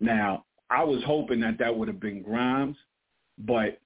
Now, 0.00 0.44
I 0.70 0.84
was 0.84 1.02
hoping 1.04 1.40
that 1.40 1.58
that 1.58 1.76
would 1.76 1.88
have 1.88 2.00
been 2.00 2.22
Grimes, 2.22 2.76
but 3.38 3.78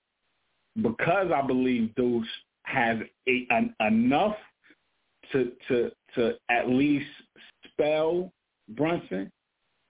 because 0.83 1.31
I 1.35 1.47
believe 1.47 1.95
Deuce 1.95 2.27
has 2.65 2.99
a, 3.29 3.47
an, 3.51 3.75
enough 3.81 4.37
to 5.33 5.53
to 5.69 5.91
to 6.15 6.35
at 6.51 6.69
least 6.69 7.07
spell 7.71 8.33
Brunson 8.71 9.31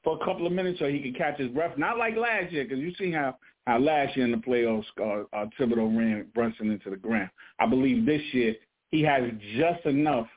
for 0.05 0.19
a 0.21 0.25
couple 0.25 0.47
of 0.47 0.53
minutes 0.53 0.79
so 0.79 0.89
he 0.89 1.01
can 1.01 1.15
catch 1.15 1.39
his 1.39 1.51
breath. 1.51 1.77
Not 1.77 1.99
like 1.99 2.17
last 2.17 2.53
year, 2.53 2.65
because 2.65 2.79
you 2.79 2.95
see 2.95 3.11
how 3.11 3.37
how 3.67 3.79
last 3.79 4.17
year 4.17 4.25
in 4.25 4.31
the 4.31 4.39
playoffs, 4.39 4.85
uh, 5.01 5.25
uh, 5.37 5.47
Thibodeau 5.59 5.97
ran 5.97 6.27
Brunson 6.35 6.71
into 6.71 6.91
the 6.91 6.97
ground. 6.97 7.31
I 7.59 7.67
believe 7.67 8.07
this 8.07 8.23
year 8.33 8.55
he 8.91 9.03
has 9.03 9.25
just 9.57 9.85
enough 9.85 10.29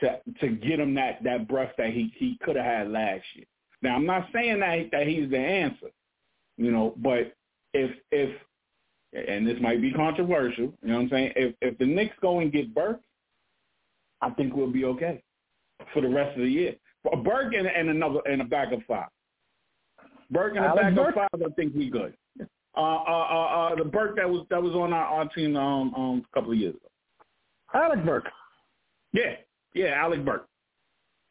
to 0.00 0.18
to 0.40 0.48
get 0.48 0.80
him 0.80 0.94
that 0.94 1.22
that 1.24 1.46
breath 1.46 1.72
that 1.78 1.90
he 1.90 2.12
he 2.16 2.38
could 2.42 2.56
have 2.56 2.64
had 2.64 2.90
last 2.90 3.24
year. 3.34 3.46
Now 3.82 3.96
I'm 3.96 4.06
not 4.06 4.28
saying 4.32 4.60
that 4.60 4.88
that 4.92 5.06
he's 5.06 5.30
the 5.30 5.38
answer, 5.38 5.90
you 6.56 6.70
know, 6.70 6.94
but 6.96 7.34
if 7.74 7.90
if 8.10 8.34
and 9.12 9.46
this 9.46 9.58
might 9.60 9.80
be 9.80 9.92
controversial, 9.92 10.64
you 10.64 10.88
know 10.88 10.94
what 10.94 11.02
I'm 11.02 11.10
saying? 11.10 11.32
If 11.36 11.54
if 11.60 11.78
the 11.78 11.86
Knicks 11.86 12.16
go 12.20 12.40
and 12.40 12.50
get 12.50 12.74
Burke, 12.74 13.00
I 14.20 14.30
think 14.30 14.56
we'll 14.56 14.72
be 14.72 14.84
okay 14.86 15.22
for 15.92 16.00
the 16.00 16.08
rest 16.08 16.36
of 16.36 16.42
the 16.42 16.50
year. 16.50 16.74
Burke 17.22 17.52
and, 17.54 17.66
and 17.66 17.90
another 17.90 18.20
and 18.24 18.40
a 18.40 18.44
backup 18.44 18.80
five. 18.88 19.08
Burke 20.30 20.56
and 20.56 20.64
a 20.64 20.74
backup 20.74 20.94
Burke? 20.94 21.14
five, 21.14 21.28
I 21.34 21.52
think 21.54 21.74
we 21.74 21.90
good. 21.90 22.14
Uh, 22.76 22.80
uh, 22.80 23.26
uh, 23.30 23.68
uh, 23.72 23.74
the 23.76 23.84
Burke 23.84 24.16
that 24.16 24.28
was 24.28 24.46
that 24.50 24.60
was 24.60 24.74
on 24.74 24.92
our, 24.92 25.04
our 25.04 25.28
team 25.28 25.56
um, 25.56 25.94
um, 25.94 26.26
a 26.30 26.34
couple 26.34 26.52
of 26.52 26.58
years 26.58 26.74
ago. 26.74 26.88
Alec 27.72 28.04
Burke. 28.04 28.28
Yeah, 29.12 29.34
yeah, 29.74 29.94
Alec 29.96 30.24
Burke. 30.24 30.48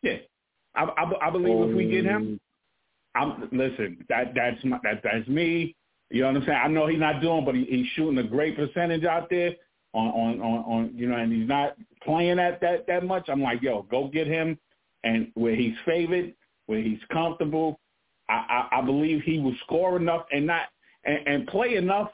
Yeah, 0.01 0.17
I, 0.75 0.83
I, 0.83 1.27
I 1.27 1.29
believe 1.29 1.55
oh. 1.55 1.69
if 1.69 1.75
we 1.75 1.89
get 1.89 2.05
him. 2.05 2.39
I'm 3.15 3.49
listen. 3.51 4.05
That 4.09 4.33
that's 4.33 4.63
my, 4.63 4.79
that 4.83 5.01
that's 5.03 5.27
me. 5.27 5.75
You 6.09 6.21
know 6.21 6.27
what 6.27 6.37
I'm 6.37 6.45
saying? 6.45 6.59
I 6.63 6.67
know 6.67 6.87
he's 6.87 6.99
not 6.99 7.21
doing, 7.21 7.43
but 7.43 7.55
he, 7.55 7.65
he's 7.65 7.87
shooting 7.95 8.17
a 8.19 8.23
great 8.23 8.55
percentage 8.55 9.03
out 9.03 9.29
there 9.29 9.51
on, 9.93 10.07
on 10.07 10.41
on 10.41 10.59
on 10.63 10.91
you 10.95 11.07
know, 11.07 11.17
and 11.17 11.31
he's 11.31 11.47
not 11.47 11.75
playing 12.03 12.39
at 12.39 12.61
that 12.61 12.87
that 12.87 13.05
much. 13.05 13.27
I'm 13.27 13.41
like, 13.41 13.61
yo, 13.61 13.83
go 13.83 14.07
get 14.07 14.27
him, 14.27 14.57
and 15.03 15.29
where 15.33 15.55
he's 15.55 15.75
favored, 15.85 16.33
where 16.67 16.81
he's 16.81 16.99
comfortable. 17.11 17.79
I, 18.29 18.67
I, 18.71 18.79
I 18.79 18.81
believe 18.81 19.21
he 19.23 19.39
will 19.39 19.55
score 19.65 19.97
enough 19.97 20.25
and 20.31 20.47
not 20.47 20.67
and, 21.05 21.27
and 21.27 21.47
play 21.47 21.75
enough 21.75 22.09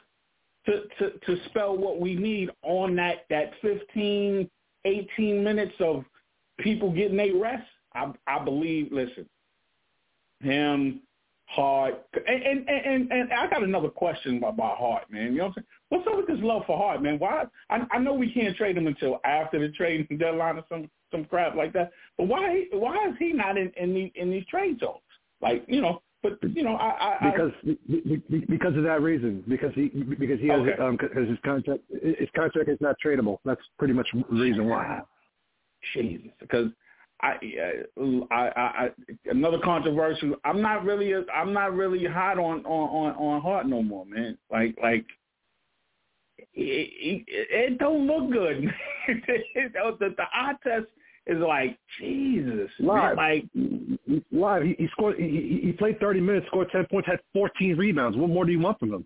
to, 0.66 0.84
to 1.00 1.20
to 1.26 1.44
spell 1.46 1.78
what 1.78 2.00
we 2.00 2.16
need 2.16 2.50
on 2.64 2.96
that 2.98 3.26
that 3.30 3.54
15, 3.62 4.50
18 4.86 5.44
minutes 5.44 5.76
of 5.80 6.04
people 6.60 6.92
getting 6.92 7.18
their 7.18 7.36
rest. 7.36 7.68
I 7.96 8.12
I 8.28 8.44
believe. 8.44 8.92
Listen, 8.92 9.28
him, 10.42 11.02
Hart, 11.46 12.06
and 12.28 12.44
and 12.44 12.70
and, 12.70 13.12
and 13.12 13.34
I 13.34 13.48
got 13.48 13.64
another 13.64 13.90
question 13.90 14.38
about 14.44 14.78
Hart, 14.78 15.10
man. 15.10 15.32
You 15.32 15.40
know 15.40 15.44
what 15.46 15.48
I'm 15.50 15.54
saying? 15.56 15.66
What's 15.90 16.08
up 16.08 16.18
with 16.18 16.28
this 16.28 16.46
love 16.46 16.64
for 16.68 16.78
Hart, 16.78 17.02
man? 17.02 17.18
Why? 17.18 17.46
I, 17.70 17.80
I 17.92 17.98
know 17.98 18.14
we 18.14 18.32
can't 18.32 18.56
trade 18.56 18.78
him 18.78 18.88
until 18.88 19.20
after 19.26 19.60
the 19.60 19.74
trading 19.74 20.18
deadline 20.20 20.58
or 20.58 20.66
some 20.70 20.90
some 21.12 21.26
crap 21.26 21.56
like 21.56 21.74
that. 21.74 21.92
But 22.18 22.28
why 22.28 22.66
why 22.72 23.08
is 23.10 23.16
he 23.18 23.34
not 23.34 23.58
in 23.58 23.72
in, 23.78 23.94
the, 23.94 24.12
in 24.16 24.30
these 24.30 24.46
trade 24.46 24.80
zones? 24.80 25.00
Like 25.42 25.66
you 25.68 25.82
know, 25.82 26.02
but 26.22 26.38
you 26.54 26.64
know, 26.64 26.76
I, 26.76 27.18
I 27.22 27.32
because 27.32 27.52
I, 27.66 28.42
because 28.50 28.76
of 28.76 28.84
that 28.84 29.02
reason, 29.02 29.44
because 29.48 29.72
he 29.74 29.88
because 29.88 30.40
he 30.40 30.48
has 30.48 30.60
okay. 30.62 30.82
um 30.82 30.98
because 30.98 31.28
his 31.28 31.38
contract 31.46 31.82
his 31.90 32.30
contract 32.36 32.70
is 32.70 32.78
not 32.82 32.96
tradable. 33.04 33.40
That's 33.46 33.62
pretty 33.78 33.94
much 33.94 34.08
the 34.14 34.24
reason 34.30 34.68
why. 34.68 35.02
Jesus, 35.94 36.32
because 36.40 36.72
I, 37.22 37.38
I, 38.32 38.46
I, 38.48 38.90
another 39.26 39.60
controversial. 39.60 40.36
I'm 40.46 40.62
not 40.62 40.86
really, 40.86 41.12
a, 41.12 41.24
I'm 41.34 41.54
not 41.54 41.74
really 41.74 42.06
hot 42.06 42.38
on 42.38 42.66
on 42.66 42.90
on, 42.90 43.16
on 43.16 43.42
Hart 43.42 43.68
no 43.68 43.84
more, 43.84 44.06
man. 44.06 44.38
Like 44.50 44.78
like, 44.82 45.06
it, 46.38 46.46
it, 46.54 47.26
it 47.28 47.78
don't 47.78 48.08
look 48.08 48.32
good. 48.32 48.74
the, 49.08 50.14
the 50.16 50.24
eye 50.34 50.54
test 50.64 50.86
is 51.28 51.38
like 51.38 51.78
Jesus. 52.00 52.70
Live, 52.80 53.16
man, 53.16 53.98
like 54.06 54.22
live. 54.32 54.64
He, 54.64 54.76
he 54.78 54.88
scored. 54.92 55.18
He, 55.18 55.62
he 55.64 55.72
played 55.72 56.00
30 56.00 56.22
minutes, 56.22 56.48
scored 56.48 56.70
10 56.72 56.88
points, 56.90 57.08
had 57.08 57.20
14 57.34 57.78
rebounds. 57.78 58.18
What 58.18 58.30
more 58.30 58.46
do 58.46 58.52
you 58.52 58.60
want 58.60 58.80
from 58.80 58.94
him? 58.94 59.06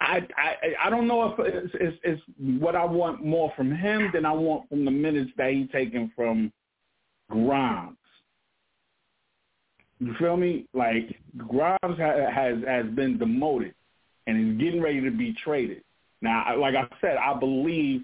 I 0.00 0.26
I 0.36 0.54
I 0.86 0.90
don't 0.90 1.06
know 1.06 1.30
if 1.30 1.38
it's, 1.38 1.74
it's, 1.74 1.96
it's 2.02 2.22
what 2.60 2.74
I 2.74 2.84
want 2.84 3.24
more 3.24 3.52
from 3.56 3.74
him 3.74 4.10
than 4.12 4.24
I 4.24 4.32
want 4.32 4.68
from 4.68 4.84
the 4.84 4.90
minutes 4.90 5.30
that 5.36 5.52
he's 5.52 5.70
taken 5.70 6.12
from 6.16 6.52
Grimes. 7.30 7.96
You 10.00 10.14
feel 10.18 10.36
me? 10.36 10.66
Like 10.74 11.16
Grimes 11.36 11.78
ha- 11.82 12.30
has 12.32 12.56
has 12.66 12.86
been 12.86 13.18
demoted 13.18 13.74
and 14.26 14.52
is 14.52 14.60
getting 14.60 14.82
ready 14.82 15.00
to 15.00 15.10
be 15.10 15.34
traded. 15.44 15.82
Now, 16.20 16.56
like 16.58 16.74
I 16.74 16.86
said, 17.00 17.16
I 17.16 17.38
believe 17.38 18.02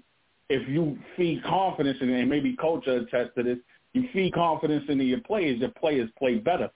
if 0.49 0.67
you 0.67 0.97
feed 1.15 1.43
confidence 1.43 1.97
in 2.01 2.09
it, 2.09 2.19
and 2.19 2.29
maybe 2.29 2.55
coach 2.55 2.87
attest 2.87 3.35
to 3.35 3.43
this, 3.43 3.57
you 3.93 4.07
feed 4.13 4.33
confidence 4.33 4.83
into 4.89 5.03
your 5.03 5.21
players, 5.21 5.59
your 5.59 5.69
players 5.69 6.09
play 6.17 6.35
better. 6.35 6.69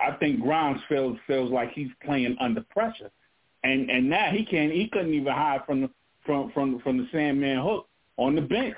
I 0.00 0.12
think 0.12 0.40
Grimes 0.40 0.80
feels 0.88 1.18
feels 1.26 1.50
like 1.50 1.72
he's 1.72 1.90
playing 2.04 2.36
under 2.40 2.62
pressure, 2.70 3.10
and 3.64 3.90
and 3.90 4.08
now 4.08 4.30
he 4.30 4.44
can't 4.44 4.72
he 4.72 4.88
couldn't 4.88 5.14
even 5.14 5.32
hide 5.32 5.60
from 5.66 5.82
the 5.82 5.90
from 6.24 6.50
from 6.52 6.80
from 6.80 6.98
the 6.98 7.08
Sandman 7.12 7.62
hook 7.62 7.88
on 8.16 8.34
the 8.34 8.40
bench. 8.40 8.76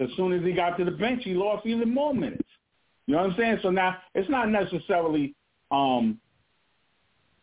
As 0.00 0.08
soon 0.16 0.32
as 0.32 0.42
he 0.42 0.52
got 0.52 0.76
to 0.78 0.84
the 0.84 0.90
bench, 0.90 1.22
he 1.24 1.34
lost 1.34 1.66
even 1.66 1.92
more 1.92 2.14
minutes. 2.14 2.48
You 3.06 3.14
know 3.14 3.22
what 3.22 3.30
I'm 3.30 3.36
saying? 3.36 3.58
So 3.62 3.70
now 3.70 3.98
it's 4.14 4.28
not 4.30 4.48
necessarily 4.48 5.34
um, 5.70 6.18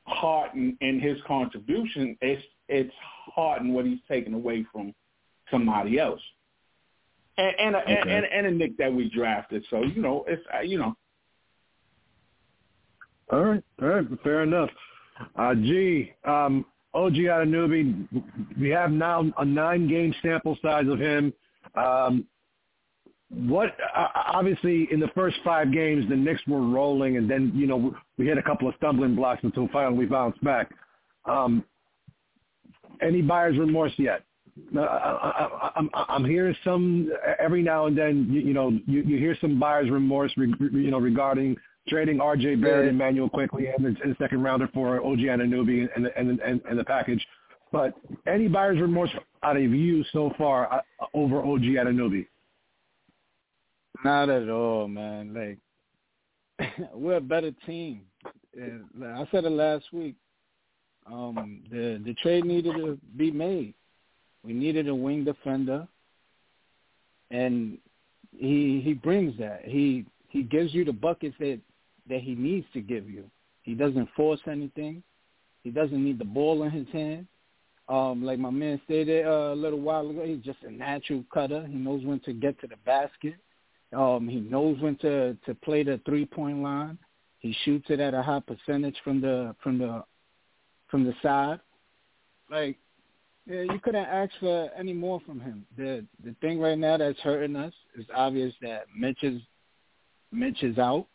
Hart 0.06 0.54
in, 0.54 1.00
his 1.00 1.18
contribution. 1.28 2.18
It's 2.22 2.44
it's 2.68 2.94
Hart 3.34 3.62
in 3.62 3.74
what 3.74 3.86
he's 3.86 4.00
taken 4.08 4.34
away 4.34 4.66
from 4.72 4.94
somebody 5.52 6.00
else, 6.00 6.22
and 7.38 7.56
and 7.60 7.76
a, 7.76 7.80
okay. 7.80 7.98
and, 8.02 8.26
and 8.26 8.48
a 8.48 8.52
Knick 8.52 8.78
that 8.78 8.94
we 8.94 9.10
drafted. 9.10 9.66
So 9.70 9.84
you 9.84 10.02
know, 10.02 10.26
it's 10.28 10.44
uh, 10.54 10.62
you 10.62 10.78
know. 10.78 10.96
All 13.32 13.44
right, 13.44 13.64
all 13.82 13.88
right, 13.88 14.06
fair 14.24 14.42
enough. 14.42 14.70
Uh, 15.36 15.54
G, 15.54 16.12
um, 16.26 16.66
OG 16.94 17.14
Anunoby, 17.14 18.08
we 18.60 18.70
have 18.70 18.92
now 18.92 19.24
a 19.38 19.46
nine-game 19.46 20.16
sample 20.24 20.58
size 20.64 20.88
of 20.88 21.00
him. 21.00 21.32
Um, 21.76 22.26
what 23.30 23.78
uh, 23.96 24.08
obviously 24.34 24.88
in 24.92 25.00
the 25.00 25.10
first 25.10 25.38
five 25.44 25.72
games 25.72 26.10
the 26.10 26.16
Knicks 26.16 26.42
were 26.48 26.66
rolling, 26.66 27.18
and 27.18 27.30
then 27.30 27.52
you 27.54 27.68
know 27.68 27.96
we 28.18 28.26
hit 28.26 28.38
a 28.38 28.44
couple 28.44 28.68
of 28.68 28.74
stumbling 28.78 29.16
blocks 29.16 29.42
until 29.44 29.68
finally 29.72 29.98
we 29.98 30.06
bounced 30.06 30.44
back. 30.44 30.72
Um, 31.26 31.64
any 33.02 33.22
buyer's 33.22 33.58
remorse 33.58 33.94
yet? 33.98 34.24
I, 34.78 34.82
I, 34.82 35.72
I'm 35.76 35.90
I'm 35.94 36.26
hearing 36.26 36.56
some 36.64 37.12
every 37.40 37.62
now 37.62 37.86
and 37.86 37.98
then. 37.98 38.28
You, 38.30 38.42
you 38.42 38.54
know, 38.54 38.70
you, 38.86 39.02
you 39.02 39.18
hear 39.18 39.38
some 39.42 39.60
buyer's 39.60 39.90
remorse, 39.90 40.32
re, 40.38 40.54
you 40.60 40.92
know, 40.92 41.00
regarding 41.00 41.56
trading 41.88 42.22
R.J. 42.22 42.56
Barrett 42.56 42.88
and 42.88 42.96
Immanuel 42.96 43.30
Quickley 43.30 43.68
and 43.68 43.84
the, 43.84 44.02
and 44.02 44.12
the 44.12 44.16
second 44.20 44.44
rounder 44.44 44.70
for 44.74 44.98
OG 45.04 45.20
Anunoby 45.20 45.88
and 45.96 46.06
the, 46.06 46.18
and, 46.18 46.40
and 46.40 46.62
and 46.70 46.80
the 46.80 46.84
package. 46.84 47.26
But 47.72 47.94
any 48.28 48.48
buyer's 48.48 48.80
remorse 48.80 49.12
out 49.44 49.58
of 49.58 49.64
you 49.64 50.04
so 50.12 50.32
far 50.38 50.72
uh, 50.74 50.82
over 51.14 51.40
OG 51.40 51.62
Anunoby? 51.62 52.26
Not 54.04 54.30
at 54.30 54.50
all, 54.50 54.88
man. 54.88 55.34
Like 56.60 56.70
we're 56.94 57.18
a 57.18 57.22
better 57.22 57.52
team. 57.66 58.02
And 58.56 58.86
I 59.04 59.28
said 59.32 59.46
it 59.46 59.52
last 59.52 59.86
week. 59.94 60.16
Um, 61.06 61.64
the 61.72 62.02
the 62.04 62.14
trade 62.16 62.46
needed 62.46 62.76
to 62.76 63.00
be 63.18 63.32
made. 63.32 63.74
We 64.44 64.54
needed 64.54 64.88
a 64.88 64.96
wing 64.96 65.26
defender, 65.26 65.88
and 67.32 67.78
he 68.36 68.82
he 68.84 68.94
brings 68.94 69.38
that. 69.38 69.62
He 69.66 70.06
he 70.30 70.44
gives 70.44 70.74
you 70.74 70.86
the 70.86 70.94
buckets 70.94 71.36
that 71.40 71.60
that 72.08 72.22
he 72.22 72.36
needs 72.36 72.66
to 72.74 72.82
give 72.82 73.10
you. 73.10 73.26
He 73.64 73.74
doesn't 73.76 74.10
force 74.16 74.40
anything. 74.48 75.04
He 75.64 75.72
doesn't 75.72 76.04
need 76.04 76.20
the 76.20 76.26
ball 76.26 76.64
in 76.64 76.72
his 76.72 76.88
hand. 76.90 77.28
Um, 77.90 78.24
like 78.24 78.40
my 78.40 78.52
man 78.52 78.80
stated 78.86 79.26
uh, 79.26 79.52
a 79.52 79.56
little 79.56 79.80
while 79.80 80.10
ago, 80.10 80.24
he's 80.24 80.44
just 80.44 80.60
a 80.64 80.72
natural 80.72 81.24
cutter. 81.34 81.66
He 81.68 81.76
knows 81.76 82.06
when 82.06 82.20
to 82.22 82.34
get 82.34 82.60
to 82.62 82.68
the 82.68 82.78
basket. 82.86 83.36
Um, 83.96 84.28
he 84.28 84.40
knows 84.40 84.80
when 84.80 84.96
to 84.98 85.36
to 85.46 85.56
play 85.56 85.84
the 85.84 86.00
three 86.06 86.26
point 86.26 86.62
line. 86.62 86.98
He 87.40 87.56
shoots 87.66 87.88
it 87.90 88.00
at 88.00 88.14
a 88.14 88.22
high 88.22 88.42
percentage 88.42 88.96
from 89.04 89.22
the 89.22 89.56
from 89.64 89.80
the 89.80 90.04
from 90.88 91.04
the 91.04 91.14
side. 91.24 91.60
Like 92.52 92.78
yeah, 93.50 93.62
you 93.64 93.80
couldn't 93.80 94.06
ask 94.06 94.32
for 94.40 94.70
any 94.78 94.94
more 94.94 95.20
from 95.26 95.40
him. 95.40 95.66
The 95.76 96.06
the 96.24 96.36
thing 96.40 96.60
right 96.60 96.78
now 96.78 96.98
that's 96.98 97.20
hurting 97.20 97.56
us 97.56 97.74
is 97.98 98.06
obvious 98.16 98.54
that 98.62 98.84
Mitch 98.96 99.24
is 99.24 99.42
Mitch 100.32 100.62
is 100.62 100.78
out. 100.78 101.08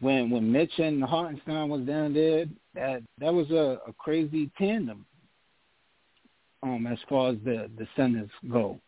When 0.00 0.28
when 0.28 0.52
Mitch 0.52 0.78
and 0.78 1.02
Hartenstein 1.02 1.70
was 1.70 1.86
down 1.86 2.12
there, 2.12 2.44
that 2.74 3.02
that 3.18 3.32
was 3.32 3.50
a, 3.50 3.80
a 3.88 3.92
crazy 3.94 4.50
tandem. 4.58 5.06
Um, 6.62 6.86
as 6.86 6.98
far 7.08 7.30
as 7.30 7.36
the 7.44 7.70
the 7.78 7.88
centers 7.96 8.28
go, 8.50 8.78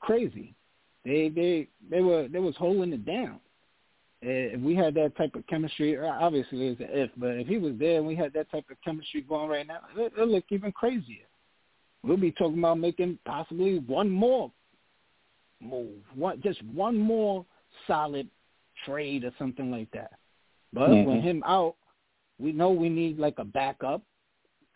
crazy. 0.00 0.54
They 1.04 1.28
they 1.28 1.66
they 1.90 2.02
were 2.02 2.28
they 2.28 2.38
was 2.38 2.54
holding 2.56 2.92
it 2.92 3.04
down. 3.04 3.40
If 4.24 4.60
we 4.60 4.76
had 4.76 4.94
that 4.94 5.16
type 5.16 5.34
of 5.34 5.44
chemistry, 5.48 5.98
obviously 5.98 6.68
it's 6.68 6.80
an 6.80 6.86
if, 6.92 7.10
but 7.16 7.30
if 7.30 7.48
he 7.48 7.58
was 7.58 7.72
there 7.80 7.98
and 7.98 8.06
we 8.06 8.14
had 8.14 8.32
that 8.34 8.48
type 8.52 8.66
of 8.70 8.76
chemistry 8.84 9.22
going 9.22 9.50
right 9.50 9.66
now, 9.66 9.80
it, 9.96 10.12
it'll 10.16 10.28
look 10.28 10.44
even 10.50 10.70
crazier 10.70 11.26
we'll 12.02 12.16
be 12.16 12.32
talking 12.32 12.58
about 12.58 12.78
making 12.78 13.18
possibly 13.24 13.78
one 13.80 14.10
more 14.10 14.50
move, 15.60 16.00
one 16.14 16.40
just 16.42 16.62
one 16.64 16.98
more 16.98 17.44
solid 17.86 18.28
trade 18.84 19.24
or 19.24 19.32
something 19.38 19.70
like 19.70 19.90
that. 19.92 20.12
But 20.72 20.90
mm-hmm. 20.90 21.10
with 21.10 21.22
him 21.22 21.42
out, 21.46 21.76
we 22.38 22.52
know 22.52 22.70
we 22.70 22.88
need 22.88 23.18
like 23.18 23.38
a 23.38 23.44
backup 23.44 24.02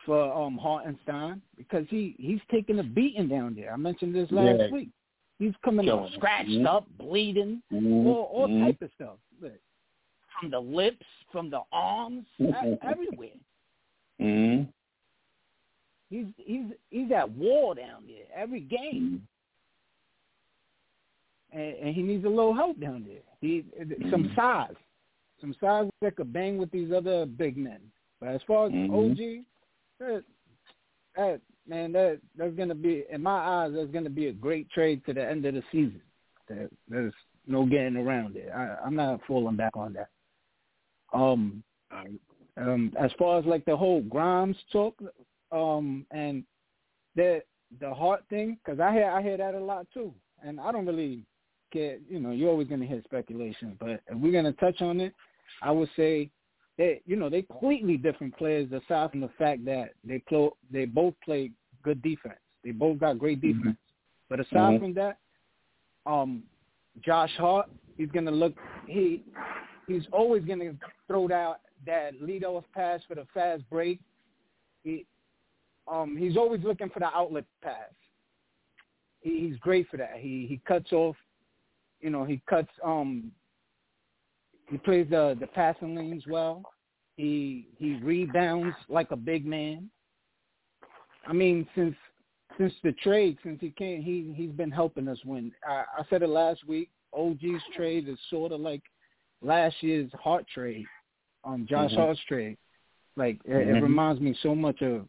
for 0.05 0.33
um 0.33 0.57
Hartenstein 0.57 1.43
because 1.57 1.85
he 1.91 2.15
he's 2.19 2.41
taking 2.51 2.79
a 2.79 2.85
beating 2.85 3.29
down 3.29 3.55
there. 3.55 3.73
I 3.73 3.77
mentioned 3.77 4.15
this 4.15 4.31
last 4.31 4.59
yeah. 4.59 4.71
week. 4.71 4.91
He's 5.39 5.53
coming 5.65 5.91
up 5.91 6.09
scratched 6.15 6.49
mm-hmm. 6.49 6.67
up, 6.67 6.87
bleeding, 6.99 7.63
mm-hmm. 7.71 8.07
all, 8.07 8.31
all 8.33 8.49
mm-hmm. 8.49 8.65
type 8.65 8.81
of 8.83 8.91
stuff. 8.95 9.17
From 10.41 10.51
the 10.51 10.59
lips, 10.59 11.05
from 11.33 11.51
the 11.51 11.61
arms, 11.73 12.27
everywhere. 12.83 13.31
Mm-hmm. 14.21 14.71
He's 16.11 16.27
he's 16.37 16.67
he's 16.91 17.11
at 17.11 17.31
war 17.31 17.75
down 17.75 18.05
there 18.07 18.27
every 18.35 18.61
game, 18.61 19.27
and, 21.53 21.75
and 21.75 21.95
he 21.95 22.03
needs 22.03 22.25
a 22.25 22.29
little 22.29 22.55
help 22.55 22.79
down 22.81 23.05
there. 23.07 23.23
He 23.41 23.65
some 24.11 24.25
mm-hmm. 24.25 24.35
size, 24.37 24.75
some 25.41 25.55
size 25.61 25.89
that 26.03 26.17
could 26.17 26.33
bang 26.33 26.59
with 26.59 26.71
these 26.71 26.93
other 26.93 27.27
big 27.27 27.57
men. 27.57 27.81
But 28.21 28.31
as 28.31 28.41
far 28.47 28.67
as 28.67 28.73
mm-hmm. 28.73 28.95
OG, 28.95 29.45
that, 29.99 30.25
that 31.17 31.41
man, 31.67 31.93
that 31.93 32.21
that's 32.39 32.55
gonna 32.55 32.75
be 32.75 33.05
in 33.11 33.23
my 33.23 33.65
eyes. 33.65 33.73
That's 33.75 33.91
gonna 33.91 34.09
be 34.09 34.29
a 34.29 34.33
great 34.33 34.71
trade 34.71 35.03
to 35.07 35.13
the 35.13 35.29
end 35.29 35.45
of 35.45 35.55
the 35.55 35.63
season. 35.73 36.01
That 36.49 36.71
there's 36.89 37.15
no 37.49 37.67
getting 37.67 37.97
around 37.97 38.37
it. 38.37 38.51
I, 38.55 38.77
I'm 38.85 38.95
not 38.95 39.21
falling 39.27 39.57
back 39.57 39.77
on 39.77 39.95
that. 39.95 40.09
Um, 41.13 41.63
um, 42.57 42.93
as 42.99 43.11
far 43.19 43.39
as 43.39 43.45
like 43.45 43.65
the 43.65 43.77
whole 43.77 44.03
Grimes 44.03 44.57
talk, 44.73 44.95
um, 45.53 46.07
and 46.11 46.45
the 47.15 47.43
the 47.81 47.93
heart 47.93 48.25
thing, 48.31 48.59
because 48.65 48.81
I 48.81 48.93
hear 48.93 49.11
I 49.11 49.23
hear 49.23 49.37
that 49.37 49.55
a 49.55 49.61
lot 49.61 49.87
too, 49.93 50.13
and 50.43 50.61
I 50.61 50.73
don't 50.73 50.87
really 50.87 51.25
care. 51.73 51.99
You 52.09 52.21
know, 52.21 52.31
you're 52.31 52.51
always 52.51 52.69
going 52.69 52.81
to 52.81 52.87
hear 52.87 53.03
speculation, 53.05 53.77
but 53.79 54.01
if 54.07 54.17
we're 54.17 54.33
going 54.33 54.45
to 54.45 54.53
touch 54.53 54.81
on 54.83 55.01
it, 55.01 55.15
I 55.63 55.71
would 55.71 55.89
say 55.97 56.31
they, 56.79 57.01
you 57.07 57.17
know, 57.17 57.31
they 57.31 57.43
completely 57.43 57.97
different 57.97 58.37
players 58.37 58.71
aside 58.73 59.11
from 59.11 59.21
the 59.21 59.31
fact 59.39 59.65
that 59.65 59.91
they 60.05 60.19
play, 60.29 60.51
they 60.71 60.85
both 60.85 61.15
play 61.25 61.51
good 61.83 62.03
defense. 62.03 62.39
They 62.65 62.73
both 62.73 62.99
got 62.99 63.19
great 63.19 63.41
mm-hmm. 63.41 63.59
defense. 63.59 63.77
Mm-hmm. 63.77 64.27
But 64.29 64.41
aside 64.41 64.75
mm-hmm. 64.75 64.85
from 64.85 64.95
that, 64.95 65.19
um, 66.05 66.43
Josh 67.05 67.33
Hart, 67.39 67.69
he's 67.97 68.11
going 68.11 68.27
to 68.27 68.33
look. 68.33 68.55
He 68.87 69.23
he's 69.87 70.05
always 70.13 70.45
going 70.45 70.59
to 70.61 70.75
throw 71.07 71.29
that 71.29 71.61
that 71.87 72.21
lead 72.21 72.45
off 72.45 72.65
pass 72.75 73.01
for 73.07 73.15
the 73.15 73.27
fast 73.33 73.63
break. 73.71 74.01
He 74.83 75.07
um, 75.89 76.17
he's 76.17 76.37
always 76.37 76.63
looking 76.63 76.91
for 76.91 77.01
the 77.01 77.07
outlet 77.07 77.45
pass. 77.63 77.93
He, 79.21 79.49
he's 79.49 79.59
great 79.59 79.89
for 79.89 79.97
that. 79.97 80.15
He 80.17 80.47
he 80.49 80.61
cuts 80.67 80.93
off, 80.93 81.17
you 82.01 82.11
know, 82.11 82.25
he 82.25 82.41
cuts. 82.49 82.71
Um, 82.85 83.33
he 84.69 84.79
plays 84.79 85.07
the 85.11 85.37
the 85.39 85.47
passing 85.49 85.95
lanes 85.95 86.25
well. 86.29 86.63
He 87.17 87.69
he 87.79 88.01
rebounds 88.03 88.77
like 88.89 89.11
a 89.11 89.17
big 89.17 89.47
man. 89.47 89.91
I 91.27 91.33
mean, 91.33 91.67
since 91.75 91.95
since 92.59 92.73
the 92.83 92.93
trade, 92.93 93.37
since 93.43 93.61
he 93.61 93.71
came, 93.71 94.03
he 94.03 94.33
he's 94.35 94.53
been 94.53 94.71
helping 94.71 95.09
us 95.09 95.19
win. 95.25 95.53
I, 95.67 95.85
I 95.99 96.03
said 96.11 96.23
it 96.23 96.29
last 96.29 96.67
week. 96.67 96.91
OG's 97.13 97.63
trade 97.75 98.09
is 98.09 98.19
sort 98.29 98.53
of 98.53 98.61
like 98.61 98.83
last 99.43 99.77
year's 99.81 100.11
Hart 100.23 100.47
trade, 100.53 100.87
um, 101.45 101.67
Josh 101.69 101.91
mm-hmm. 101.91 102.01
Hart's 102.01 102.21
trade. 102.29 102.59
Like 103.17 103.39
it, 103.45 103.51
mm-hmm. 103.51 103.77
it 103.77 103.83
reminds 103.83 104.21
me 104.21 104.37
so 104.43 104.55
much 104.55 104.83
of 104.83 105.07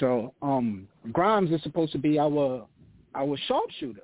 so 0.00 0.34
um, 0.40 0.88
Grimes 1.12 1.52
is 1.52 1.62
supposed 1.62 1.92
to 1.92 1.98
be 1.98 2.18
our 2.18 2.66
our 3.14 3.36
sharpshooter, 3.46 4.00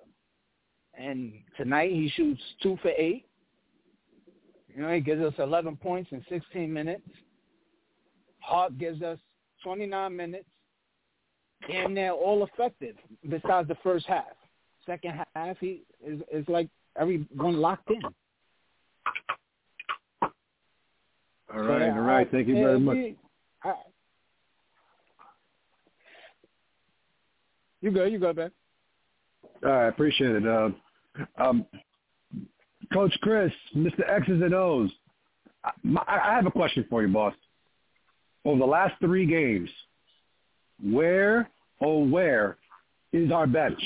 and 0.95 1.33
tonight 1.57 1.91
he 1.91 2.13
shoots 2.15 2.41
two 2.63 2.79
for 2.83 2.91
eight. 2.91 3.27
You 4.75 4.83
know, 4.83 4.93
he 4.93 5.01
gives 5.01 5.23
us 5.23 5.33
11 5.39 5.77
points 5.77 6.11
in 6.13 6.23
16 6.29 6.71
minutes. 6.71 7.09
Hart 8.41 8.77
gives 8.77 9.01
us 9.01 9.19
29 9.65 10.15
minutes, 10.15 10.45
and 11.73 11.97
they're 11.97 12.13
all 12.13 12.45
effective 12.45 12.97
besides 13.27 13.69
the 13.69 13.77
first 13.83 14.05
half. 14.07 14.25
Second 14.85 15.15
half, 15.35 15.57
he 15.59 15.83
is 16.07 16.21
is 16.31 16.45
like 16.47 16.69
everyone 17.01 17.57
locked 17.57 17.91
in. 17.91 18.03
All 21.55 21.63
right, 21.63 21.91
so, 21.91 21.97
all 21.97 22.01
right. 22.01 22.31
Thank 22.31 22.49
you 22.49 22.55
very 22.55 22.79
much. 22.79 22.97
I, 23.65 23.73
You 27.87 27.93
go. 27.93 28.05
You 28.05 28.19
go, 28.19 28.33
Ben. 28.33 28.51
All 29.65 29.71
right, 29.71 29.87
appreciate 29.87 30.35
it. 30.35 30.45
Uh, 30.45 30.71
um, 31.39 31.65
Coach 32.93 33.17
Chris, 33.23 33.53
Mr. 33.77 34.01
X's 34.11 34.43
and 34.43 34.53
O's. 34.53 34.91
I, 35.65 35.71
I 36.05 36.35
have 36.35 36.47
a 36.47 36.51
question 36.51 36.85
for 36.91 37.03
you, 37.03 37.09
boss. 37.13 37.33
Over 38.45 38.59
the 38.59 38.67
last 38.67 38.95
three 38.99 39.25
games, 39.25 39.71
where, 40.83 41.49
oh 41.81 42.05
where, 42.05 42.59
is 43.13 43.31
our 43.31 43.47
bench? 43.47 43.81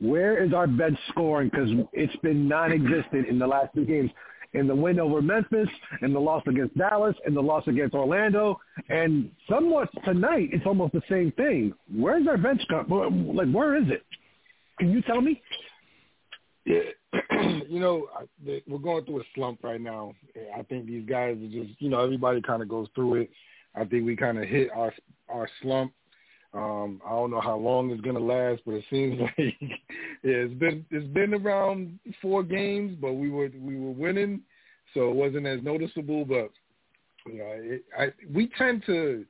Where 0.00 0.42
is 0.42 0.54
our 0.54 0.66
bench 0.66 0.98
scoring? 1.10 1.50
Because 1.50 1.68
it's 1.92 2.16
been 2.22 2.48
non-existent 2.48 3.28
in 3.28 3.38
the 3.38 3.46
last 3.46 3.74
two 3.74 3.84
games 3.84 4.10
in 4.54 4.66
the 4.66 4.74
win 4.74 4.98
over 4.98 5.20
Memphis, 5.20 5.68
and 6.00 6.14
the 6.14 6.18
loss 6.20 6.42
against 6.46 6.76
Dallas, 6.76 7.14
and 7.26 7.36
the 7.36 7.40
loss 7.40 7.66
against 7.66 7.94
Orlando, 7.94 8.60
and 8.88 9.30
somewhat 9.48 9.88
tonight 10.04 10.50
it's 10.52 10.66
almost 10.66 10.92
the 10.92 11.02
same 11.08 11.32
thing. 11.32 11.72
Where's 11.94 12.26
our 12.26 12.36
bench? 12.38 12.62
Come? 12.68 12.88
Like, 13.34 13.50
where 13.50 13.76
is 13.76 13.88
it? 13.88 14.04
Can 14.78 14.90
you 14.90 15.02
tell 15.02 15.20
me? 15.20 15.40
Yeah, 16.64 16.80
you 17.68 17.80
know, 17.80 18.08
we're 18.66 18.78
going 18.78 19.04
through 19.04 19.20
a 19.20 19.24
slump 19.34 19.62
right 19.62 19.80
now. 19.80 20.14
I 20.56 20.62
think 20.62 20.86
these 20.86 21.06
guys 21.06 21.36
are 21.36 21.64
just, 21.64 21.80
you 21.80 21.90
know, 21.90 22.00
everybody 22.00 22.40
kind 22.40 22.62
of 22.62 22.68
goes 22.68 22.88
through 22.94 23.22
it. 23.22 23.30
I 23.74 23.84
think 23.84 24.06
we 24.06 24.16
kind 24.16 24.38
of 24.38 24.44
hit 24.44 24.70
our 24.74 24.92
our 25.28 25.48
slump. 25.62 25.92
Um, 26.54 27.02
I 27.04 27.10
don't 27.10 27.32
know 27.32 27.40
how 27.40 27.56
long 27.56 27.90
it's 27.90 28.00
gonna 28.00 28.20
last, 28.20 28.62
but 28.64 28.74
it 28.74 28.84
seems 28.88 29.20
like 29.20 29.36
yeah, 29.38 29.74
it's 30.22 30.54
been 30.54 30.84
it's 30.90 31.12
been 31.12 31.34
around 31.34 31.98
four 32.22 32.42
games, 32.42 32.96
but 33.00 33.14
we 33.14 33.30
were 33.30 33.50
we 33.58 33.76
were 33.76 33.90
winning, 33.90 34.40
so 34.94 35.10
it 35.10 35.14
wasn't 35.16 35.46
as 35.46 35.62
noticeable. 35.62 36.24
But 36.24 36.50
you 37.26 37.38
know, 37.38 37.52
it, 37.56 37.84
I, 37.98 38.12
we 38.32 38.50
tend 38.56 38.84
to 38.86 39.24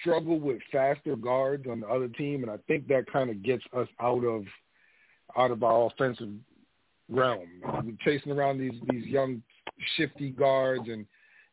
struggle 0.00 0.40
with 0.40 0.58
faster 0.72 1.16
guards 1.16 1.66
on 1.70 1.80
the 1.80 1.88
other 1.88 2.08
team, 2.08 2.42
and 2.42 2.50
I 2.50 2.56
think 2.66 2.88
that 2.88 3.10
kind 3.12 3.28
of 3.28 3.42
gets 3.42 3.64
us 3.76 3.88
out 4.00 4.24
of 4.24 4.44
out 5.36 5.50
of 5.50 5.62
our 5.62 5.86
offensive 5.86 6.30
realm. 7.10 7.48
We're 7.84 7.92
chasing 8.02 8.32
around 8.32 8.58
these 8.58 8.80
these 8.90 9.06
young 9.06 9.42
shifty 9.96 10.30
guards 10.30 10.84
and 10.88 11.06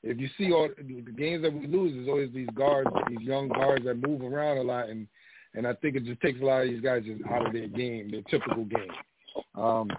if 0.03 0.19
you 0.19 0.29
see 0.37 0.51
all 0.51 0.69
the 0.77 1.11
games 1.11 1.43
that 1.43 1.53
we 1.53 1.65
lose, 1.65 1.93
there's 1.95 2.09
always 2.09 2.31
these 2.33 2.49
guards, 2.55 2.89
these 3.09 3.25
young 3.25 3.47
guards 3.47 3.85
that 3.85 3.95
move 3.95 4.21
around 4.21 4.57
a 4.57 4.63
lot, 4.63 4.89
and 4.89 5.07
and 5.55 5.65
I 5.65 5.73
think 5.75 5.95
it 5.95 6.05
just 6.05 6.21
takes 6.21 6.41
a 6.41 6.45
lot 6.45 6.63
of 6.63 6.69
these 6.69 6.81
guys 6.81 7.03
just 7.05 7.21
out 7.29 7.45
of 7.45 7.53
their 7.53 7.67
game, 7.67 8.11
their 8.11 8.23
typical 8.23 8.65
game. 8.65 8.91
Um, 9.55 9.89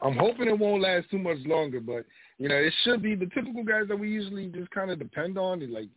I'm 0.00 0.16
hoping 0.16 0.48
it 0.48 0.58
won't 0.58 0.82
last 0.82 1.10
too 1.10 1.18
much 1.18 1.38
longer, 1.44 1.80
but 1.80 2.04
you 2.38 2.48
know, 2.48 2.54
it 2.54 2.72
should 2.84 3.02
be 3.02 3.14
the 3.14 3.26
typical 3.26 3.64
guys 3.64 3.88
that 3.88 3.98
we 3.98 4.10
usually 4.10 4.46
just 4.46 4.70
kind 4.70 4.90
of 4.90 4.98
depend 4.98 5.38
on, 5.38 5.60
like 5.72 5.88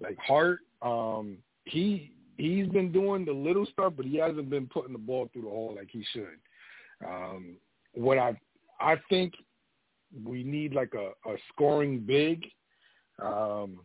like 0.00 0.18
Hart. 0.18 0.60
Um, 0.82 1.38
he 1.64 2.12
he's 2.36 2.68
been 2.68 2.92
doing 2.92 3.24
the 3.24 3.32
little 3.32 3.66
stuff, 3.66 3.94
but 3.96 4.06
he 4.06 4.18
hasn't 4.18 4.50
been 4.50 4.66
putting 4.66 4.92
the 4.92 4.98
ball 4.98 5.28
through 5.32 5.42
the 5.42 5.48
hole 5.48 5.74
like 5.76 5.88
he 5.90 6.04
should. 6.12 6.38
Um, 7.04 7.56
what 7.94 8.18
I 8.18 8.38
I 8.80 8.96
think 9.08 9.34
we 10.24 10.44
need 10.44 10.74
like 10.74 10.92
a, 10.94 11.10
a 11.28 11.36
scoring 11.52 12.00
big 12.00 12.44
um, 13.22 13.80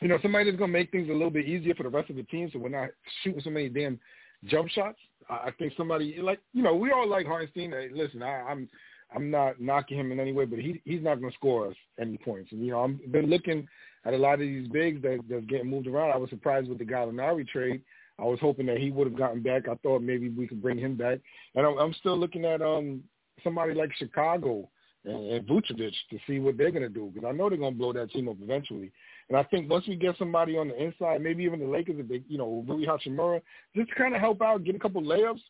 you 0.00 0.08
know, 0.08 0.18
somebody 0.22 0.44
that's 0.46 0.58
going 0.58 0.72
to 0.72 0.78
make 0.78 0.90
things 0.90 1.08
a 1.08 1.12
little 1.12 1.30
bit 1.30 1.46
easier 1.46 1.74
for 1.74 1.82
the 1.82 1.88
rest 1.88 2.10
of 2.10 2.16
the 2.16 2.22
team, 2.24 2.48
so 2.52 2.58
we're 2.58 2.68
not 2.68 2.90
shooting 3.22 3.40
so 3.42 3.50
many 3.50 3.68
damn 3.68 3.98
jump 4.44 4.68
shots. 4.70 4.98
I 5.28 5.50
think 5.58 5.72
somebody 5.76 6.16
like 6.20 6.40
you 6.52 6.62
know 6.62 6.74
we 6.74 6.90
all 6.90 7.08
like 7.08 7.26
Hartenstein. 7.26 7.70
Hey, 7.70 7.88
listen, 7.92 8.22
I, 8.22 8.42
I'm 8.42 8.68
I'm 9.14 9.30
not 9.30 9.60
knocking 9.60 9.98
him 9.98 10.12
in 10.12 10.20
any 10.20 10.32
way, 10.32 10.44
but 10.44 10.58
he 10.58 10.80
he's 10.84 11.02
not 11.02 11.20
going 11.20 11.30
to 11.30 11.36
score 11.36 11.68
us 11.68 11.76
any 12.00 12.16
points. 12.18 12.50
And 12.52 12.64
you 12.64 12.72
know, 12.72 12.84
I've 12.84 13.12
been 13.12 13.30
looking 13.30 13.68
at 14.04 14.14
a 14.14 14.18
lot 14.18 14.34
of 14.34 14.40
these 14.40 14.68
bigs 14.68 15.02
that 15.02 15.20
that's 15.28 15.46
getting 15.46 15.70
moved 15.70 15.86
around. 15.86 16.12
I 16.12 16.16
was 16.16 16.30
surprised 16.30 16.68
with 16.68 16.78
the 16.78 16.84
Gallinari 16.84 17.46
trade. 17.46 17.82
I 18.18 18.24
was 18.24 18.38
hoping 18.40 18.66
that 18.66 18.78
he 18.78 18.90
would 18.90 19.06
have 19.06 19.16
gotten 19.16 19.42
back. 19.42 19.68
I 19.68 19.74
thought 19.76 20.02
maybe 20.02 20.28
we 20.28 20.46
could 20.46 20.62
bring 20.62 20.78
him 20.78 20.96
back. 20.96 21.20
And 21.54 21.66
I'm, 21.66 21.78
I'm 21.78 21.94
still 21.94 22.18
looking 22.18 22.44
at 22.44 22.62
um 22.62 23.02
somebody 23.44 23.74
like 23.74 23.90
Chicago 23.96 24.68
and, 25.04 25.32
and 25.32 25.46
Vucevic 25.46 25.92
to 26.10 26.18
see 26.26 26.38
what 26.38 26.56
they're 26.56 26.70
going 26.70 26.82
to 26.82 26.88
do 26.88 27.10
because 27.12 27.28
I 27.28 27.32
know 27.32 27.48
they're 27.48 27.58
going 27.58 27.72
to 27.74 27.78
blow 27.78 27.92
that 27.92 28.10
team 28.10 28.28
up 28.28 28.36
eventually. 28.42 28.92
And 29.28 29.38
I 29.38 29.42
think 29.44 29.70
once 29.70 29.86
we 29.86 29.96
get 29.96 30.18
somebody 30.18 30.56
on 30.56 30.68
the 30.68 30.82
inside, 30.82 31.22
maybe 31.22 31.44
even 31.44 31.60
the 31.60 31.66
Lakers, 31.66 31.96
if 31.98 32.08
they, 32.08 32.22
you 32.28 32.38
know, 32.38 32.64
Rui 32.66 32.86
Hachimura, 32.86 33.40
just 33.74 33.88
to 33.90 33.94
kind 33.94 34.14
of 34.14 34.20
help 34.20 34.42
out, 34.42 34.64
get 34.64 34.74
a 34.74 34.78
couple 34.78 35.02
layups, 35.02 35.40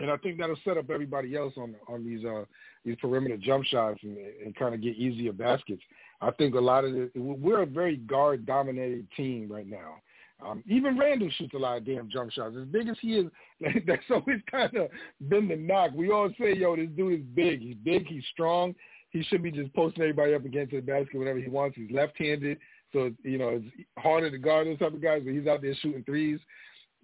and 0.00 0.10
I 0.10 0.16
think 0.16 0.38
that'll 0.38 0.56
set 0.64 0.78
up 0.78 0.90
everybody 0.90 1.36
else 1.36 1.52
on 1.56 1.74
on 1.86 2.04
these 2.04 2.24
uh 2.24 2.44
these 2.84 2.96
perimeter 3.00 3.36
jump 3.36 3.64
shots 3.66 4.00
and, 4.02 4.16
and 4.44 4.56
kind 4.56 4.74
of 4.74 4.82
get 4.82 4.96
easier 4.96 5.32
baskets. 5.32 5.82
I 6.22 6.30
think 6.32 6.54
a 6.54 6.60
lot 6.60 6.84
of 6.84 6.92
the, 6.92 7.10
we're 7.16 7.62
a 7.62 7.66
very 7.66 7.96
guard 7.96 8.46
dominated 8.46 9.06
team 9.16 9.50
right 9.50 9.66
now. 9.66 9.96
Um, 10.44 10.64
even 10.66 10.98
Randle 10.98 11.30
shoots 11.36 11.54
a 11.54 11.58
lot 11.58 11.78
of 11.78 11.86
damn 11.86 12.08
jump 12.08 12.32
shots. 12.32 12.54
As 12.58 12.66
big 12.66 12.88
as 12.88 12.96
he 13.00 13.16
is, 13.16 13.26
that's 13.86 14.02
always 14.10 14.40
kind 14.50 14.74
of 14.76 14.88
been 15.28 15.48
the 15.48 15.56
knock. 15.56 15.90
We 15.94 16.10
all 16.10 16.30
say, 16.38 16.54
yo, 16.56 16.76
this 16.76 16.88
dude 16.96 17.20
is 17.20 17.26
big. 17.34 17.60
He's 17.60 17.76
big. 17.76 18.06
He's 18.06 18.24
strong. 18.32 18.74
He 19.10 19.22
should 19.24 19.42
be 19.42 19.50
just 19.50 19.72
posting 19.74 20.02
everybody 20.02 20.34
up 20.34 20.44
against 20.44 20.72
the 20.72 20.80
basket 20.80 21.18
whenever 21.18 21.40
he 21.40 21.48
wants. 21.48 21.76
He's 21.76 21.90
left-handed, 21.90 22.58
so 22.92 23.10
you 23.24 23.38
know 23.38 23.48
it's 23.48 23.88
harder 23.98 24.30
to 24.30 24.38
guard 24.38 24.68
those 24.68 24.78
type 24.78 24.94
of 24.94 25.02
guys. 25.02 25.22
But 25.24 25.34
he's 25.34 25.48
out 25.48 25.62
there 25.62 25.74
shooting 25.82 26.04
threes. 26.04 26.38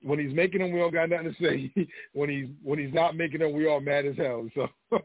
When 0.02 0.18
he's 0.18 0.34
making 0.34 0.60
them, 0.60 0.72
we 0.72 0.78
don't 0.78 0.92
got 0.92 1.08
nothing 1.08 1.34
to 1.34 1.42
say. 1.42 1.88
when 2.12 2.30
he's 2.30 2.46
when 2.62 2.78
he's 2.78 2.94
not 2.94 3.16
making 3.16 3.40
them, 3.40 3.54
we 3.54 3.66
all 3.66 3.80
mad 3.80 4.06
as 4.06 4.16
hell. 4.16 4.48
So, 4.54 4.68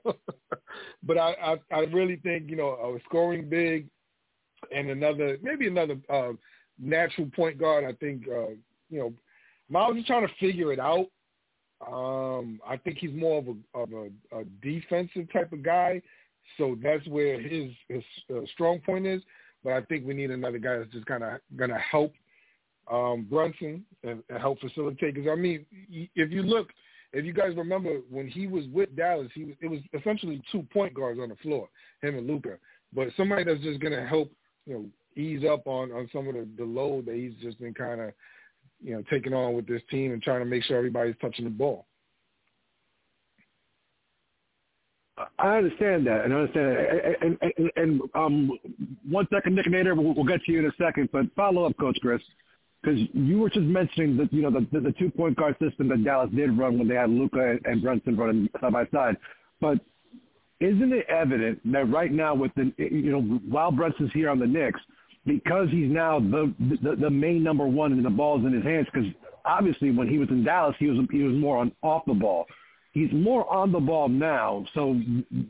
but 1.03 1.17
I, 1.17 1.33
I 1.43 1.55
I 1.71 1.79
really 1.85 2.17
think 2.17 2.49
you 2.49 2.55
know 2.55 2.69
a 2.69 2.99
scoring 3.05 3.49
big 3.49 3.87
and 4.73 4.89
another 4.89 5.37
maybe 5.41 5.67
another 5.67 5.97
uh, 6.07 6.33
natural 6.81 7.29
point 7.35 7.57
guard. 7.59 7.83
I 7.85 7.93
think 7.93 8.23
uh, 8.27 8.51
you 8.89 8.99
know 8.99 9.13
Miles 9.69 9.97
is 9.97 10.05
trying 10.05 10.27
to 10.27 10.33
figure 10.39 10.73
it 10.73 10.79
out. 10.79 11.07
Um, 11.85 12.59
I 12.67 12.77
think 12.77 12.97
he's 12.97 13.13
more 13.13 13.39
of 13.39 13.47
a 13.47 13.77
of 13.77 13.93
a, 13.93 14.37
a 14.39 14.43
defensive 14.61 15.31
type 15.31 15.51
of 15.53 15.63
guy, 15.63 16.01
so 16.57 16.77
that's 16.81 17.05
where 17.07 17.39
his 17.39 17.71
his 17.87 18.03
uh, 18.33 18.41
strong 18.53 18.79
point 18.79 19.05
is. 19.05 19.21
But 19.63 19.73
I 19.73 19.81
think 19.81 20.05
we 20.05 20.13
need 20.13 20.31
another 20.31 20.57
guy 20.57 20.77
that's 20.77 20.91
just 20.91 21.05
kind 21.05 21.23
of 21.23 21.39
going 21.55 21.69
to 21.69 21.77
help 21.77 22.13
um, 22.91 23.27
Brunson 23.29 23.85
and, 24.03 24.23
and 24.29 24.39
help 24.39 24.59
facilitate. 24.59 25.15
Because 25.15 25.29
I 25.31 25.35
mean, 25.35 25.65
if 26.15 26.31
you 26.31 26.43
look, 26.43 26.69
if 27.13 27.25
you 27.25 27.33
guys 27.33 27.55
remember 27.55 27.99
when 28.09 28.27
he 28.27 28.47
was 28.47 28.65
with 28.73 28.95
Dallas, 28.95 29.29
he 29.33 29.45
was, 29.45 29.55
it 29.61 29.67
was 29.67 29.79
essentially 29.93 30.41
two 30.51 30.63
point 30.73 30.93
guards 30.93 31.19
on 31.19 31.29
the 31.29 31.35
floor, 31.37 31.69
him 32.01 32.17
and 32.17 32.27
Luka. 32.27 32.57
But 32.93 33.09
somebody 33.15 33.43
that's 33.43 33.61
just 33.61 33.79
going 33.79 33.93
to 33.93 34.05
help, 34.05 34.31
you 34.65 34.73
know, 34.73 34.85
ease 35.15 35.43
up 35.49 35.67
on 35.67 35.91
on 35.91 36.09
some 36.13 36.27
of 36.27 36.35
the, 36.35 36.47
the 36.57 36.63
load 36.63 37.05
that 37.05 37.15
he's 37.15 37.33
just 37.41 37.59
been 37.59 37.73
kind 37.73 38.01
of, 38.01 38.13
you 38.83 38.93
know, 38.93 39.03
taking 39.09 39.33
on 39.33 39.53
with 39.53 39.67
this 39.67 39.81
team 39.89 40.11
and 40.11 40.21
trying 40.21 40.39
to 40.39 40.45
make 40.45 40.63
sure 40.63 40.77
everybody's 40.77 41.15
touching 41.21 41.45
the 41.45 41.51
ball. 41.51 41.85
I 45.37 45.57
understand 45.57 46.07
that, 46.07 46.25
and 46.25 46.33
I 46.33 46.37
understand 46.37 46.67
that. 46.67 47.15
And, 47.21 47.37
and, 47.41 47.53
and, 47.57 47.71
and 47.75 48.01
um, 48.15 48.57
one 49.07 49.27
second, 49.31 49.55
Nick 49.55 49.67
Nader, 49.67 49.95
we'll, 49.95 50.15
we'll 50.15 50.25
get 50.25 50.43
to 50.45 50.51
you 50.51 50.59
in 50.59 50.65
a 50.65 50.71
second, 50.83 51.09
but 51.11 51.25
follow 51.35 51.65
up, 51.65 51.77
Coach 51.77 51.97
Chris, 52.01 52.21
because 52.81 52.99
you 53.13 53.39
were 53.39 53.49
just 53.49 53.65
mentioning 53.65 54.17
that 54.17 54.33
you 54.33 54.41
know 54.41 54.51
the, 54.51 54.65
the, 54.71 54.79
the 54.79 54.91
two 54.93 55.11
point 55.11 55.37
guard 55.37 55.55
system 55.61 55.87
that 55.89 56.03
Dallas 56.03 56.29
did 56.35 56.57
run 56.57 56.79
when 56.79 56.87
they 56.87 56.95
had 56.95 57.09
Luka 57.09 57.57
and 57.65 57.81
Brunson 57.81 58.17
running 58.17 58.49
side 58.59 58.73
by 58.73 58.85
side, 58.87 59.17
but 59.59 59.79
isn't 60.59 60.93
it 60.93 61.05
evident 61.09 61.59
that 61.71 61.89
right 61.89 62.11
now 62.11 62.35
with 62.35 62.51
the 62.55 62.71
you 62.77 63.11
know 63.11 63.21
while 63.21 63.71
Brunson's 63.71 64.11
here 64.13 64.29
on 64.29 64.39
the 64.39 64.47
Knicks, 64.47 64.79
because 65.25 65.69
he's 65.69 65.91
now 65.91 66.19
the 66.19 66.53
the, 66.81 66.95
the 66.95 67.09
main 67.09 67.43
number 67.43 67.67
one 67.67 67.91
and 67.91 68.03
the 68.03 68.09
ball's 68.09 68.45
in 68.45 68.53
his 68.53 68.63
hands, 68.63 68.87
because 68.91 69.09
obviously 69.45 69.91
when 69.91 70.07
he 70.07 70.17
was 70.17 70.29
in 70.29 70.43
Dallas, 70.43 70.75
he 70.79 70.87
was 70.87 70.99
he 71.11 71.23
was 71.23 71.35
more 71.35 71.57
on 71.57 71.71
off 71.81 72.03
the 72.05 72.13
ball 72.13 72.45
he's 72.91 73.11
more 73.11 73.51
on 73.51 73.71
the 73.71 73.79
ball 73.79 74.09
now. 74.09 74.65
So 74.73 74.99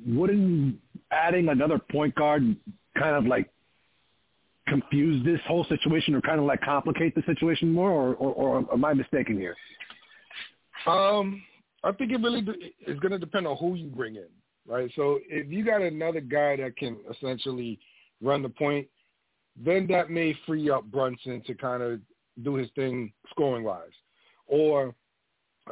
wouldn't 0.07 0.79
adding 1.11 1.49
another 1.49 1.79
point 1.91 2.15
guard 2.15 2.55
kind 2.97 3.15
of 3.15 3.25
like 3.25 3.49
confuse 4.67 5.23
this 5.25 5.39
whole 5.47 5.65
situation 5.65 6.15
or 6.15 6.21
kind 6.21 6.39
of 6.39 6.45
like 6.45 6.61
complicate 6.61 7.15
the 7.15 7.23
situation 7.25 7.71
more, 7.71 7.91
or, 7.91 8.15
or, 8.15 8.33
or 8.33 8.73
am 8.73 8.85
I 8.85 8.93
mistaken 8.93 9.37
here? 9.37 9.55
Um, 10.87 11.41
I 11.83 11.91
think 11.91 12.11
it 12.11 12.21
really 12.21 12.45
is 12.87 12.99
going 12.99 13.11
to 13.11 13.19
depend 13.19 13.47
on 13.47 13.57
who 13.57 13.75
you 13.75 13.89
bring 13.89 14.15
in, 14.15 14.27
right? 14.67 14.89
So 14.95 15.19
if 15.27 15.51
you 15.51 15.65
got 15.65 15.81
another 15.81 16.21
guy 16.21 16.57
that 16.57 16.77
can 16.77 16.97
essentially 17.09 17.79
run 18.21 18.41
the 18.41 18.49
point, 18.49 18.87
then 19.55 19.87
that 19.87 20.09
may 20.09 20.35
free 20.45 20.69
up 20.69 20.85
Brunson 20.85 21.41
to 21.45 21.53
kind 21.53 21.83
of 21.83 21.99
do 22.43 22.55
his 22.55 22.69
thing 22.75 23.11
scoring 23.29 23.63
wise. 23.63 23.89
Or 24.47 24.93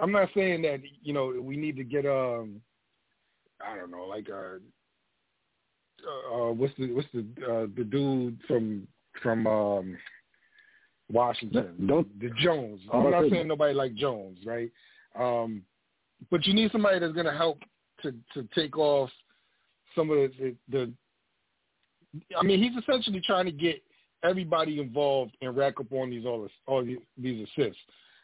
I'm 0.01 0.11
not 0.11 0.29
saying 0.35 0.61
that 0.63 0.81
you 1.01 1.13
know 1.13 1.33
we 1.41 1.57
need 1.57 1.75
to 1.77 1.83
get 1.83 2.05
um 2.05 2.61
I 3.65 3.75
don't 3.75 3.91
know 3.91 4.05
like 4.05 4.29
uh, 4.29 4.59
uh 6.33 6.51
what's 6.51 6.73
the 6.77 6.91
what's 6.93 7.07
the 7.13 7.25
uh, 7.43 7.67
the 7.75 7.83
dude 7.83 8.39
from 8.47 8.87
from 9.21 9.47
um 9.47 9.97
Washington 11.11 11.87
don't 11.87 12.19
the 12.19 12.29
Jones. 12.41 12.81
I'm 12.93 13.09
not 13.09 13.29
saying 13.29 13.47
nobody 13.47 13.73
like 13.73 13.95
Jones, 13.95 14.37
right? 14.45 14.71
Um 15.17 15.63
but 16.29 16.45
you 16.45 16.53
need 16.53 16.71
somebody 16.71 16.99
that's 16.99 17.13
going 17.13 17.25
to 17.25 17.33
help 17.33 17.59
to 18.03 18.13
to 18.33 18.47
take 18.53 18.77
off 18.77 19.09
some 19.95 20.09
of 20.11 20.17
the 20.17 20.55
the 20.69 20.91
I 22.38 22.43
mean 22.43 22.62
he's 22.62 22.82
essentially 22.82 23.22
trying 23.26 23.45
to 23.45 23.52
get 23.52 23.82
everybody 24.24 24.80
involved 24.80 25.36
and 25.41 25.56
rack 25.56 25.80
up 25.80 25.91
on 25.91 26.10
these 26.10 26.26
all 26.26 26.43
this, 26.43 26.52
all 26.67 26.84
these, 26.84 27.48
assists. 27.58 27.82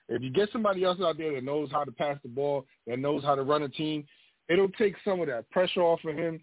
If 0.08 0.22
you 0.22 0.30
get 0.30 0.50
somebody 0.52 0.84
else 0.84 1.00
out 1.02 1.18
there 1.18 1.34
that 1.34 1.44
knows 1.44 1.70
how 1.72 1.84
to 1.84 1.92
pass 1.92 2.18
the 2.22 2.30
ball, 2.30 2.66
that 2.86 3.00
knows 3.00 3.24
how 3.24 3.36
to 3.36 3.44
run 3.44 3.64
a 3.64 3.70
team, 3.70 4.06
it'll 4.50 4.70
take 4.70 4.96
some 5.04 5.20
of 5.22 5.28
that 5.28 5.50
pressure 5.50 5.82
off 5.82 6.00
of 6.06 6.16
him, 6.16 6.40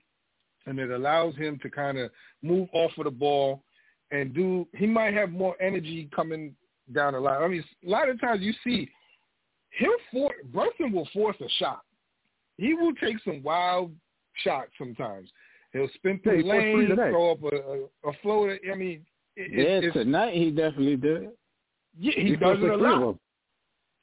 and 0.66 0.78
it 0.78 0.90
allows 0.90 1.36
him 1.36 1.58
to 1.62 1.70
kind 1.70 1.98
of 1.98 2.10
move 2.42 2.68
off 2.72 2.90
of 2.98 3.04
the 3.04 3.10
ball 3.10 3.62
and 4.10 4.34
do. 4.34 4.66
He 4.74 4.86
might 4.86 5.14
have 5.14 5.30
more 5.30 5.54
energy 5.60 6.08
coming 6.14 6.54
down 6.92 7.12
the 7.12 7.20
line. 7.20 7.42
I 7.42 7.48
mean, 7.48 7.64
a 7.86 7.88
lot 7.88 8.08
of 8.08 8.20
times 8.20 8.42
you 8.42 8.52
see 8.64 8.90
he'll 9.78 9.90
for 10.12 10.30
Brunson 10.52 10.92
will 10.92 11.08
force 11.12 11.36
a 11.40 11.48
shot. 11.58 11.82
He 12.58 12.74
will 12.74 12.94
take 12.94 13.16
some 13.24 13.42
wild 13.42 13.92
shots 14.42 14.70
sometimes. 14.76 15.30
He'll 15.72 15.88
spin 15.94 16.20
through 16.22 16.44
yeah, 16.44 16.52
lanes, 16.52 16.90
throw 16.94 17.32
up 17.32 17.42
a, 17.44 17.56
a, 17.56 18.10
a 18.10 18.12
floater. 18.22 18.58
I 18.70 18.74
mean, 18.74 19.06
it, 19.36 19.84
yeah, 19.84 19.90
tonight 19.92 20.34
he 20.34 20.50
definitely 20.50 20.96
did. 20.96 21.30
Yeah, 21.98 22.12
he, 22.16 22.30
he 22.30 22.36
does 22.36 22.58
it 22.60 22.70
a 22.70 22.76
lot. 22.76 23.16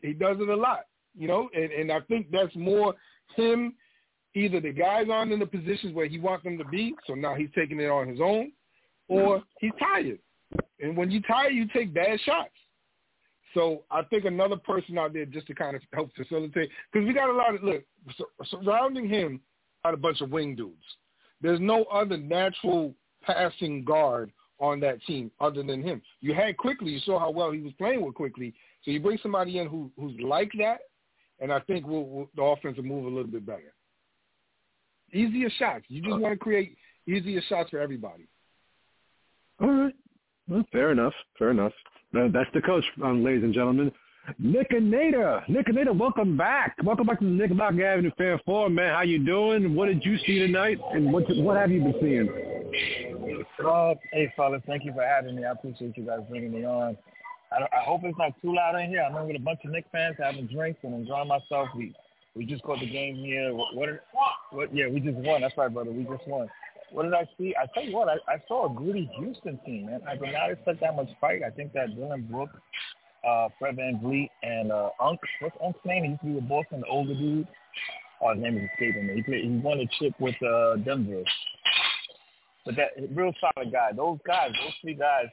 He 0.01 0.13
does 0.13 0.37
it 0.39 0.49
a 0.49 0.55
lot, 0.55 0.85
you 1.15 1.27
know, 1.27 1.49
and, 1.53 1.71
and 1.71 1.91
I 1.91 1.99
think 2.01 2.31
that's 2.31 2.55
more 2.55 2.95
him. 3.35 3.75
Either 4.35 4.61
the 4.61 4.71
guys 4.71 5.07
aren't 5.11 5.31
in 5.31 5.39
the 5.39 5.45
positions 5.45 5.93
where 5.93 6.05
he 6.05 6.19
wants 6.19 6.43
them 6.43 6.57
to 6.59 6.65
be, 6.65 6.93
so 7.07 7.15
now 7.15 7.33
he's 7.33 7.49
taking 7.55 7.79
it 7.79 7.89
on 7.89 8.07
his 8.07 8.21
own, 8.21 8.51
or 9.07 9.43
he's 9.59 9.71
tired. 9.79 10.19
And 10.79 10.95
when 10.95 11.09
you're 11.09 11.23
tired, 11.23 11.53
you 11.53 11.67
take 11.73 11.93
bad 11.93 12.19
shots. 12.21 12.53
So 13.55 13.83
I 13.89 14.03
think 14.03 14.25
another 14.25 14.57
person 14.57 14.99
out 14.99 15.13
there 15.13 15.25
just 15.25 15.47
to 15.47 15.55
kind 15.55 15.75
of 15.75 15.81
help 15.93 16.11
facilitate, 16.15 16.69
because 16.93 17.07
we 17.07 17.13
got 17.13 17.31
a 17.31 17.33
lot 17.33 17.55
of 17.55 17.63
look 17.63 17.83
surrounding 18.45 19.09
him 19.09 19.41
are 19.83 19.93
a 19.93 19.97
bunch 19.97 20.21
of 20.21 20.29
wing 20.29 20.55
dudes. 20.55 20.77
There's 21.41 21.59
no 21.59 21.83
other 21.85 22.17
natural 22.17 22.93
passing 23.23 23.83
guard 23.83 24.31
on 24.59 24.79
that 24.81 25.01
team 25.03 25.31
other 25.39 25.63
than 25.63 25.81
him. 25.81 26.01
You 26.21 26.33
had 26.33 26.57
Quickley, 26.57 26.91
You 26.91 26.99
saw 26.99 27.19
how 27.19 27.31
well 27.31 27.51
he 27.51 27.59
was 27.59 27.73
playing 27.77 28.05
with 28.05 28.15
Quickley. 28.15 28.53
so 28.83 28.91
you 28.91 28.99
bring 28.99 29.17
somebody 29.21 29.59
in 29.59 29.67
who 29.67 29.91
who's 29.97 30.19
like 30.21 30.51
that, 30.59 30.79
and 31.39 31.51
I 31.51 31.59
think 31.61 31.87
we'll, 31.87 32.03
we'll, 32.03 32.29
the 32.35 32.43
offense 32.43 32.77
will 32.77 32.83
move 32.83 33.05
a 33.05 33.09
little 33.09 33.31
bit 33.31 33.45
better. 33.45 33.73
Easier 35.13 35.49
shots. 35.57 35.85
You 35.87 36.01
just 36.01 36.19
want 36.19 36.33
to 36.33 36.37
create 36.37 36.77
easier 37.07 37.41
shots 37.47 37.69
for 37.69 37.79
everybody. 37.79 38.27
All 39.61 39.69
right. 39.69 39.95
Well, 40.47 40.63
fair 40.71 40.91
enough. 40.91 41.13
Fair 41.37 41.51
enough. 41.51 41.73
that's 42.13 42.49
the 42.53 42.61
coach, 42.61 42.83
um, 43.03 43.23
ladies 43.23 43.43
and 43.43 43.53
gentlemen. 43.53 43.91
Nick. 44.37 44.71
Nick 44.71 45.67
and 45.67 45.75
Nada, 45.75 45.93
welcome 45.93 46.37
back. 46.37 46.75
Welcome 46.83 47.07
back 47.07 47.19
to 47.19 47.25
the 47.25 47.31
Knickerbocker 47.31 47.85
Avenue 47.85 48.11
Fan 48.17 48.39
Forum, 48.45 48.75
man. 48.75 48.93
How 48.93 49.01
you 49.01 49.23
doing? 49.25 49.75
What 49.75 49.87
did 49.87 50.03
you 50.05 50.17
see 50.25 50.39
tonight, 50.39 50.77
and 50.93 51.11
what 51.11 51.23
what 51.37 51.57
have 51.57 51.71
you 51.71 51.81
been 51.81 51.95
seeing? 51.99 52.29
Hey, 54.11 54.31
fellas, 54.35 54.61
thank 54.67 54.85
you 54.85 54.93
for 54.93 55.03
having 55.03 55.35
me. 55.35 55.45
I 55.45 55.51
appreciate 55.51 55.97
you 55.97 56.05
guys 56.05 56.19
bringing 56.29 56.51
me 56.51 56.65
on. 56.65 56.97
I, 57.51 57.63
I 57.63 57.83
hope 57.83 58.01
it's 58.03 58.17
not 58.17 58.33
too 58.41 58.55
loud 58.55 58.75
in 58.79 58.89
here. 58.89 59.01
I'm 59.01 59.27
with 59.27 59.35
a 59.35 59.39
bunch 59.39 59.59
of 59.65 59.71
Knick 59.71 59.85
fans 59.91 60.15
having 60.19 60.47
drinks 60.47 60.79
and 60.83 60.93
enjoying 60.93 61.27
myself. 61.27 61.69
We 61.75 61.95
we 62.35 62.45
just 62.45 62.63
caught 62.63 62.79
the 62.79 62.89
game 62.89 63.15
here. 63.15 63.53
What, 63.53 63.75
what, 63.75 63.89
what? 64.51 64.75
Yeah, 64.75 64.87
we 64.87 64.99
just 64.99 65.17
won. 65.17 65.41
That's 65.41 65.57
right, 65.57 65.73
brother. 65.73 65.91
We 65.91 66.03
just 66.03 66.27
won. 66.27 66.47
what 66.91 67.03
did 67.03 67.13
I 67.13 67.27
see? 67.37 67.55
I 67.61 67.65
tell 67.73 67.83
you 67.83 67.95
what, 67.95 68.07
I, 68.07 68.15
I 68.31 68.41
saw 68.47 68.71
a 68.71 68.73
gritty 68.73 69.09
Houston 69.17 69.59
team, 69.65 69.87
man. 69.87 70.01
I 70.07 70.15
did 70.15 70.33
not 70.33 70.51
expect 70.51 70.81
that 70.81 70.95
much 70.95 71.09
fight. 71.19 71.41
I 71.45 71.49
think 71.49 71.73
that 71.73 71.95
Dillon 71.95 72.27
Brooks, 72.29 72.55
uh, 73.27 73.49
Fred 73.57 73.77
VanVleet, 73.77 74.29
and 74.43 74.71
uh, 74.71 74.89
Unk, 74.99 75.19
what's 75.41 75.55
Unk's 75.63 75.79
name? 75.85 76.03
He 76.03 76.09
used 76.09 76.21
to 76.21 76.27
be 76.27 76.33
with 76.33 76.49
Boston, 76.49 76.81
the 76.81 76.87
older 76.87 77.13
dude. 77.13 77.47
Oh, 78.21 78.33
his 78.33 78.41
name 78.41 78.57
is 78.57 78.69
escaping 78.73 79.07
me. 79.07 79.15
He 79.15 79.21
played, 79.23 79.43
he 79.43 79.49
won 79.49 79.79
a 79.79 79.87
chip 79.99 80.13
with 80.19 80.35
uh, 80.43 80.75
Denver. 80.77 81.23
But 82.65 82.75
that 82.75 82.89
real 83.15 83.33
solid 83.39 83.71
guy. 83.71 83.91
Those 83.95 84.19
guys, 84.27 84.51
those 84.61 84.73
three 84.81 84.93
guys, 84.93 85.25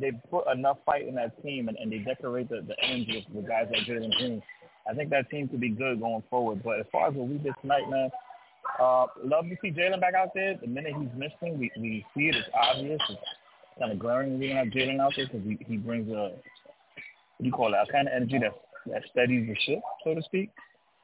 they 0.00 0.12
put 0.30 0.46
enough 0.52 0.78
fight 0.86 1.08
in 1.08 1.14
that 1.16 1.42
team, 1.42 1.68
and, 1.68 1.76
and 1.76 1.90
they 1.90 1.98
decorate 1.98 2.48
the, 2.48 2.64
the 2.66 2.76
energy 2.84 3.26
with 3.32 3.44
the 3.44 3.48
guys 3.48 3.66
like 3.72 3.86
Jalen 3.86 4.12
Green. 4.16 4.42
I 4.88 4.94
think 4.94 5.10
that 5.10 5.28
team 5.30 5.48
could 5.48 5.60
be 5.60 5.70
good 5.70 6.00
going 6.00 6.22
forward. 6.30 6.62
But 6.62 6.80
as 6.80 6.86
far 6.92 7.08
as 7.08 7.14
what 7.14 7.28
we 7.28 7.38
did 7.38 7.54
tonight, 7.60 7.88
man, 7.90 8.10
uh, 8.80 9.06
love 9.24 9.44
to 9.44 9.56
see 9.60 9.70
Jalen 9.70 10.00
back 10.00 10.14
out 10.14 10.30
there. 10.34 10.56
The 10.60 10.66
minute 10.66 10.94
he's 10.98 11.10
missing, 11.16 11.58
we, 11.58 11.70
we 11.78 12.06
see 12.14 12.28
it. 12.28 12.36
It's 12.36 12.48
obvious. 12.54 13.00
It's 13.10 13.20
kind 13.78 13.92
of 13.92 13.98
glaring 13.98 14.38
we 14.38 14.48
don't 14.48 14.56
have 14.56 14.68
Jalen 14.68 15.00
out 15.00 15.12
there 15.16 15.26
because 15.26 15.42
he, 15.44 15.58
he 15.66 15.76
brings 15.76 16.10
a, 16.10 16.32
what 17.38 17.44
do 17.44 17.46
you 17.46 17.52
call 17.52 17.72
it, 17.72 17.78
a 17.80 17.90
kind 17.90 18.08
of 18.08 18.14
energy 18.14 18.38
that, 18.38 18.52
that 18.92 19.02
steadies 19.10 19.48
the 19.48 19.56
ship, 19.64 19.80
so 20.02 20.14
to 20.14 20.22
speak. 20.22 20.50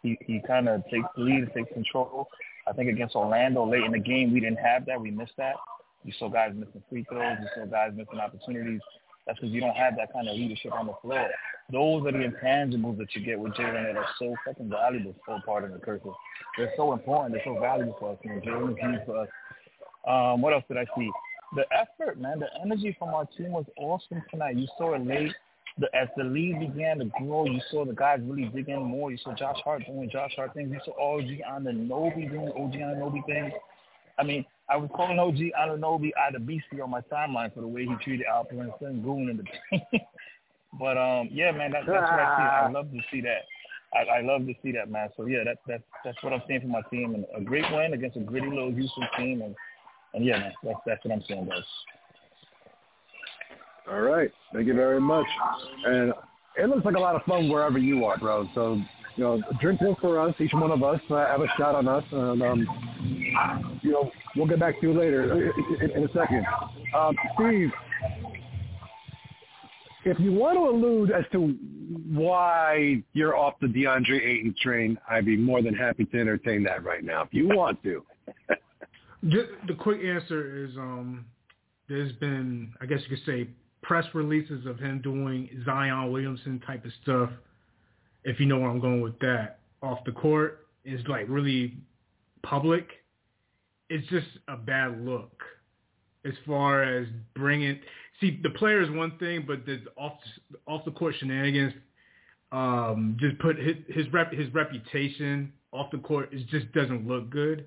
He, 0.03 0.18
he 0.26 0.41
kind 0.47 0.68
of 0.68 0.82
takes 0.91 1.07
the 1.16 1.22
lead 1.22 1.49
takes 1.55 1.72
control. 1.72 2.28
I 2.66 2.72
think 2.72 2.91
against 2.91 3.14
Orlando 3.14 3.64
late 3.64 3.85
in 3.85 3.93
the 3.93 3.99
game, 3.99 4.32
we 4.32 4.41
didn't 4.41 4.59
have 4.59 4.85
that. 4.87 5.01
We 5.01 5.11
missed 5.11 5.37
that. 5.39 5.55
You 6.03 6.12
saw 6.18 6.28
guys 6.28 6.53
missing 6.55 6.82
free 6.91 7.07
throws. 7.09 7.39
You 7.41 7.49
saw 7.55 7.66
guys 7.66 7.93
missing 7.95 8.18
opportunities. 8.18 8.80
That's 9.26 9.39
because 9.39 9.55
you 9.55 9.61
don't 9.61 9.76
have 9.76 9.97
that 9.97 10.12
kind 10.12 10.28
of 10.28 10.37
leadership 10.37 10.72
on 10.72 10.87
the 10.87 10.95
floor. 11.01 11.28
Those 11.72 12.07
are 12.07 12.12
the 12.12 12.18
intangibles 12.18 12.99
that 12.99 13.14
you 13.14 13.24
get 13.24 13.39
with 13.39 13.55
Jalen 13.55 13.85
that 13.85 13.97
are 13.97 14.07
so 14.18 14.35
fucking 14.45 14.68
valuable 14.68 15.14
for 15.24 15.41
part 15.47 15.64
of 15.64 15.72
the 15.72 15.78
curses. 15.78 16.11
They're 16.59 16.72
so 16.76 16.93
important. 16.93 17.32
They're 17.32 17.43
so 17.45 17.59
valuable 17.59 17.97
for 17.99 18.12
us. 18.12 18.18
Man. 18.24 18.43
Jalen 18.43 18.72
is 18.72 18.76
huge 18.80 19.07
for 19.07 19.20
us. 19.20 19.28
Um, 20.07 20.43
what 20.43 20.53
else 20.53 20.64
did 20.68 20.76
I 20.76 20.85
see? 20.97 21.11
The 21.57 21.64
effort, 21.72 22.20
man, 22.20 22.41
the 22.41 22.49
energy 22.62 22.95
from 22.99 23.14
our 23.14 23.24
team 23.24 23.53
was 23.53 23.64
awesome 23.78 24.22
tonight. 24.30 24.57
You 24.57 24.66
saw 24.76 24.95
it 24.95 25.07
late. 25.07 25.32
The, 25.79 25.89
as 25.95 26.09
the 26.16 26.22
lead 26.22 26.61
began 26.61 26.99
to 27.01 27.07
grow, 27.18 27.47
you 27.47 27.61
saw 27.70 27.85
the 27.85 27.95
guys 27.95 28.20
really 28.22 28.45
dig 28.45 28.68
in 28.68 28.81
more. 28.83 29.11
You 29.11 29.18
saw 29.18 29.35
Josh 29.35 29.59
Hart 29.64 29.83
doing 29.87 30.09
Josh 30.11 30.33
Hart 30.37 30.55
things. 30.55 30.70
You 30.72 30.81
saw 30.85 30.93
OG 31.16 31.25
Anunoby 31.51 32.31
doing 32.31 32.49
OG 32.49 32.72
Anunoby 32.75 33.27
things. 33.27 33.53
I 34.16 34.22
mean, 34.22 34.45
I 34.68 34.77
was 34.77 34.89
calling 34.95 35.18
OG 35.18 35.53
Anunoby 35.59 36.11
out 36.18 36.35
of 36.35 36.47
beastie 36.47 36.81
on 36.81 36.91
my 36.91 37.01
timeline 37.12 37.53
for 37.53 37.61
the 37.61 37.66
way 37.66 37.87
he 37.87 37.95
treated 38.05 38.27
Alperen 38.33 38.70
Sengun 38.81 39.31
in 39.31 39.37
the 39.37 39.45
team. 39.70 40.01
but 40.79 40.97
um, 40.97 41.29
yeah, 41.33 41.51
man, 41.51 41.72
that, 41.72 41.83
that's 41.87 42.11
what 42.11 42.20
I 42.20 42.37
see. 42.37 42.66
I 42.66 42.70
love 42.70 42.91
to 42.93 43.01
see 43.11 43.20
that. 43.22 43.43
I, 43.95 44.18
I 44.18 44.20
love 44.22 44.47
to 44.47 44.55
see 44.62 44.72
that, 44.72 44.91
man. 44.91 45.09
So 45.16 45.27
yeah, 45.27 45.45
that, 45.45 45.59
that's 45.66 45.83
that's 46.05 46.22
what 46.22 46.33
I'm 46.33 46.43
seeing 46.49 46.61
for 46.61 46.66
my 46.68 46.83
team, 46.91 47.14
and 47.14 47.25
a 47.37 47.41
great 47.41 47.64
win 47.72 47.93
against 47.93 48.16
a 48.16 48.20
gritty 48.20 48.49
little 48.49 48.72
Houston 48.72 49.07
team, 49.16 49.43
and 49.43 49.55
and 50.14 50.25
yeah, 50.25 50.39
man, 50.39 50.53
that's 50.62 50.79
that's 50.87 51.05
what 51.05 51.14
I'm 51.14 51.22
saying, 51.29 51.47
guys. 51.47 51.62
All 53.91 54.01
right, 54.01 54.30
thank 54.53 54.66
you 54.66 54.74
very 54.74 55.01
much, 55.01 55.26
and 55.85 56.12
it 56.57 56.68
looks 56.68 56.85
like 56.85 56.97
a 56.97 57.01
lot 57.01 57.16
of 57.16 57.22
fun 57.22 57.49
wherever 57.51 57.78
you 57.78 58.05
are, 58.05 58.16
bro. 58.16 58.49
So 58.55 58.80
you 59.16 59.24
know, 59.24 59.43
drink 59.61 59.80
one 59.80 59.97
for 60.01 60.18
us, 60.18 60.35
each 60.41 60.53
one 60.53 60.70
of 60.70 60.82
us, 60.82 61.01
uh, 61.11 61.26
have 61.26 61.41
a 61.41 61.47
shot 61.59 61.74
on 61.74 61.87
us, 61.87 62.05
and 62.11 62.43
um, 62.43 63.78
you 63.82 63.93
know, 63.93 64.11
we'll 64.37 64.47
get 64.47 64.59
back 64.59 64.80
to 64.80 64.89
you 64.89 64.99
later 64.99 65.53
in, 65.80 65.91
in 65.91 66.05
a 66.05 66.12
second. 66.12 66.47
Um, 66.97 67.14
Steve, 67.35 67.70
if 70.05 70.18
you 70.18 70.32
want 70.32 70.57
to 70.57 70.68
allude 70.68 71.11
as 71.11 71.24
to 71.32 71.57
why 72.11 73.03
you're 73.12 73.37
off 73.37 73.55
the 73.61 73.66
DeAndre 73.66 74.20
Ayton 74.20 74.55
train, 74.61 74.99
I'd 75.09 75.26
be 75.26 75.37
more 75.37 75.62
than 75.62 75.74
happy 75.74 76.05
to 76.07 76.20
entertain 76.20 76.62
that 76.64 76.85
right 76.85 77.05
now 77.05 77.22
if 77.22 77.28
you 77.32 77.49
want 77.49 77.82
to. 77.85 78.05
the, 79.22 79.49
the 79.68 79.74
quick 79.74 80.01
answer 80.05 80.64
is 80.64 80.76
um, 80.76 81.24
there's 81.89 82.12
been, 82.12 82.72
I 82.80 82.87
guess 82.87 83.01
you 83.09 83.16
could 83.16 83.26
say, 83.26 83.49
press 83.85 84.05
releases 84.14 84.66
of 84.66 84.78
him 84.78 85.01
doing 85.03 85.49
Zion 85.64 86.11
Williamson 86.11 86.61
type 86.66 86.85
of 86.85 86.91
stuff. 87.03 87.30
If 88.24 88.41
you 88.41 88.47
know 88.47 88.59
where 88.59 88.70
I'm 88.70 88.80
going 88.80 89.03
with 89.03 89.18
that, 89.20 89.59
off 89.82 89.99
the 90.07 90.12
court 90.12 90.66
is 90.85 91.01
like 91.07 91.26
really 91.28 91.76
public. 92.43 92.89
It's 93.91 94.07
just 94.09 94.26
a 94.49 94.57
bad 94.57 95.05
look 95.05 95.43
as 96.24 96.32
far 96.47 96.82
as 96.82 97.07
bringing 97.35 97.78
see 98.20 98.41
the 98.43 98.51
player 98.51 98.82
is 98.82 98.91
one 98.91 99.18
thing, 99.18 99.45
but 99.47 99.66
the 99.66 99.82
off 99.97 100.14
off 100.66 100.85
the 100.85 100.91
court 100.91 101.14
shenanigans 101.18 101.74
um, 102.53 103.16
just 103.20 103.39
put 103.39 103.59
his 103.59 103.76
his, 103.89 104.11
rep, 104.12 104.32
his 104.32 104.53
reputation 104.55 105.53
off 105.72 105.91
the 105.91 105.99
court. 105.99 106.32
It 106.32 106.47
just 106.49 106.72
doesn't 106.72 107.07
look 107.07 107.28
good 107.30 107.66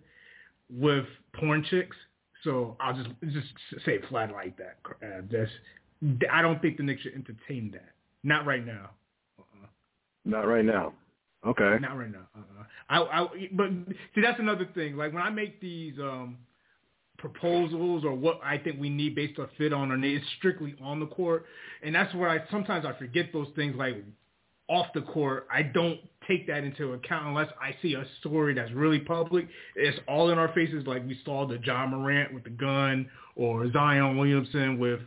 with 0.69 1.05
porn 1.33 1.63
chicks. 1.69 1.95
So 2.43 2.77
I'll 2.79 2.95
just 2.95 3.09
just 3.31 3.47
say 3.85 3.93
it 3.93 4.05
flat 4.09 4.31
like 4.31 4.57
that. 4.57 4.77
Uh, 5.03 5.21
just 5.29 5.51
I 6.31 6.41
don't 6.41 6.61
think 6.61 6.77
the 6.77 6.83
Knicks 6.83 7.01
should 7.01 7.13
entertain 7.13 7.71
that. 7.71 7.89
Not 8.23 8.45
right 8.45 8.65
now. 8.65 8.91
Uh-uh. 9.39 9.67
Not 10.25 10.47
right 10.47 10.65
now. 10.65 10.93
Okay. 11.45 11.77
Not 11.81 11.97
right 11.97 12.11
now. 12.11 12.27
Uh-uh. 12.35 12.63
I, 12.89 13.21
I, 13.21 13.49
but 13.53 13.69
see, 14.15 14.21
that's 14.21 14.39
another 14.39 14.67
thing. 14.73 14.95
Like 14.95 15.13
when 15.13 15.21
I 15.21 15.29
make 15.29 15.59
these 15.61 15.97
um, 15.99 16.37
proposals 17.17 18.05
or 18.05 18.13
what 18.13 18.39
I 18.43 18.57
think 18.57 18.79
we 18.79 18.89
need 18.89 19.15
based 19.15 19.39
on 19.39 19.47
fit 19.57 19.73
on 19.73 19.91
or 19.91 19.97
need. 19.97 20.17
It's 20.17 20.25
strictly 20.37 20.75
on 20.81 20.99
the 20.99 21.07
court, 21.07 21.45
and 21.83 21.93
that's 21.93 22.13
where 22.15 22.29
I 22.29 22.39
sometimes 22.51 22.85
I 22.85 22.97
forget 22.97 23.31
those 23.33 23.47
things 23.55 23.75
like 23.75 24.03
off 24.69 24.87
the 24.93 25.01
court. 25.01 25.47
I 25.51 25.63
don't 25.63 25.99
take 26.27 26.47
that 26.47 26.63
into 26.63 26.93
account 26.93 27.27
unless 27.27 27.49
I 27.61 27.75
see 27.81 27.93
a 27.93 28.05
story 28.19 28.53
that's 28.53 28.71
really 28.71 28.99
public. 28.99 29.47
It's 29.75 29.97
all 30.07 30.29
in 30.29 30.37
our 30.37 30.53
faces, 30.53 30.85
like 30.85 31.05
we 31.05 31.19
saw 31.25 31.47
the 31.47 31.57
Ja 31.63 31.87
Morant 31.87 32.33
with 32.33 32.43
the 32.43 32.49
gun 32.49 33.09
or 33.35 33.71
Zion 33.71 34.17
Williamson 34.17 34.77
with 34.77 34.99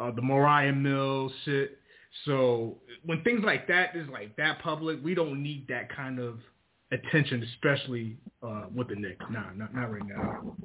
uh, 0.00 0.10
the 0.10 0.22
Moriah 0.22 0.72
Mills 0.72 1.32
shit. 1.44 1.78
So 2.24 2.78
when 3.04 3.22
things 3.22 3.42
like 3.44 3.68
that 3.68 3.94
is 3.94 4.08
like 4.08 4.34
that 4.36 4.60
public, 4.60 4.98
we 5.02 5.14
don't 5.14 5.42
need 5.42 5.66
that 5.68 5.94
kind 5.94 6.18
of 6.18 6.38
attention, 6.90 7.46
especially 7.54 8.16
uh, 8.42 8.64
with 8.74 8.88
the 8.88 8.96
Knicks. 8.96 9.24
Nah, 9.30 9.52
not 9.54 9.74
not 9.74 9.92
right 9.92 10.02
now 10.06 10.56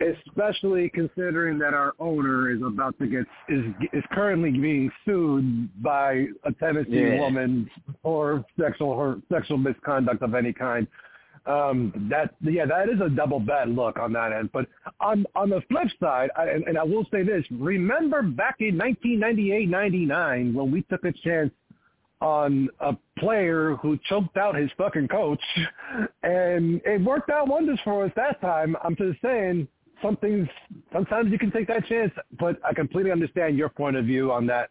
especially 0.00 0.90
considering 0.90 1.58
that 1.58 1.74
our 1.74 1.94
owner 1.98 2.50
is 2.50 2.60
about 2.62 2.98
to 2.98 3.06
get 3.06 3.26
is 3.48 3.64
is 3.92 4.04
currently 4.12 4.50
being 4.50 4.90
sued 5.04 5.68
by 5.82 6.26
a 6.44 6.52
Tennessee 6.60 7.00
yeah. 7.00 7.20
woman 7.20 7.68
for 8.02 8.44
sexual 8.60 8.90
or 8.90 9.20
sexual 9.30 9.58
misconduct 9.58 10.22
of 10.22 10.34
any 10.34 10.52
kind. 10.52 10.86
Um, 11.46 12.08
that 12.10 12.34
yeah, 12.40 12.66
that 12.66 12.88
is 12.88 13.00
a 13.00 13.08
double 13.08 13.40
bad 13.40 13.68
look 13.70 13.98
on 13.98 14.12
that 14.12 14.32
end. 14.32 14.50
But 14.52 14.66
on 15.00 15.26
on 15.34 15.50
the 15.50 15.62
flip 15.68 15.88
side, 16.00 16.30
I, 16.36 16.48
and, 16.48 16.64
and 16.64 16.78
I 16.78 16.82
will 16.82 17.06
say 17.10 17.22
this: 17.22 17.44
remember 17.50 18.22
back 18.22 18.56
in 18.60 18.76
1998-99 18.78 20.54
when 20.54 20.70
we 20.70 20.82
took 20.82 21.04
a 21.04 21.12
chance 21.12 21.50
on 22.20 22.68
a 22.80 22.96
player 23.18 23.76
who 23.76 23.98
choked 24.08 24.36
out 24.36 24.56
his 24.56 24.70
fucking 24.76 25.08
coach, 25.08 25.42
and 26.22 26.80
it 26.84 27.02
worked 27.02 27.30
out 27.30 27.48
wonders 27.48 27.78
for 27.84 28.04
us 28.04 28.12
that 28.16 28.40
time. 28.40 28.76
I'm 28.82 28.96
just 28.96 29.20
saying 29.22 29.68
something's 30.02 30.48
sometimes 30.92 31.30
you 31.30 31.38
can 31.38 31.50
take 31.50 31.68
that 31.68 31.86
chance, 31.86 32.12
but 32.38 32.58
I 32.64 32.72
completely 32.74 33.12
understand 33.12 33.56
your 33.56 33.68
point 33.68 33.96
of 33.96 34.04
view 34.04 34.32
on 34.32 34.46
that. 34.46 34.70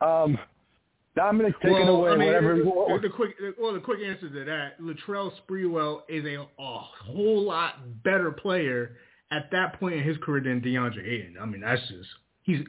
Um, 0.00 0.38
Dominic, 1.18 1.54
take 1.60 1.72
well, 1.72 1.88
away. 1.88 2.10
I 2.10 2.16
mean, 2.16 2.26
whatever. 2.28 2.56
The, 2.56 3.08
the 3.08 3.14
quick, 3.14 3.34
well, 3.58 3.74
the 3.74 3.80
quick 3.80 4.00
answer 4.06 4.28
to 4.28 4.44
that, 4.44 4.80
Latrell 4.80 5.32
Sprewell 5.40 6.02
is 6.08 6.24
a, 6.24 6.36
a 6.36 6.78
whole 7.04 7.42
lot 7.42 7.74
better 8.04 8.30
player 8.30 8.96
at 9.30 9.50
that 9.50 9.78
point 9.80 9.94
in 9.96 10.04
his 10.04 10.16
career 10.18 10.42
than 10.42 10.60
DeAndre 10.60 11.06
Ayton. 11.06 11.36
I 11.40 11.46
mean, 11.46 11.60
that's 11.60 11.82
just 11.88 12.08
he's. 12.42 12.60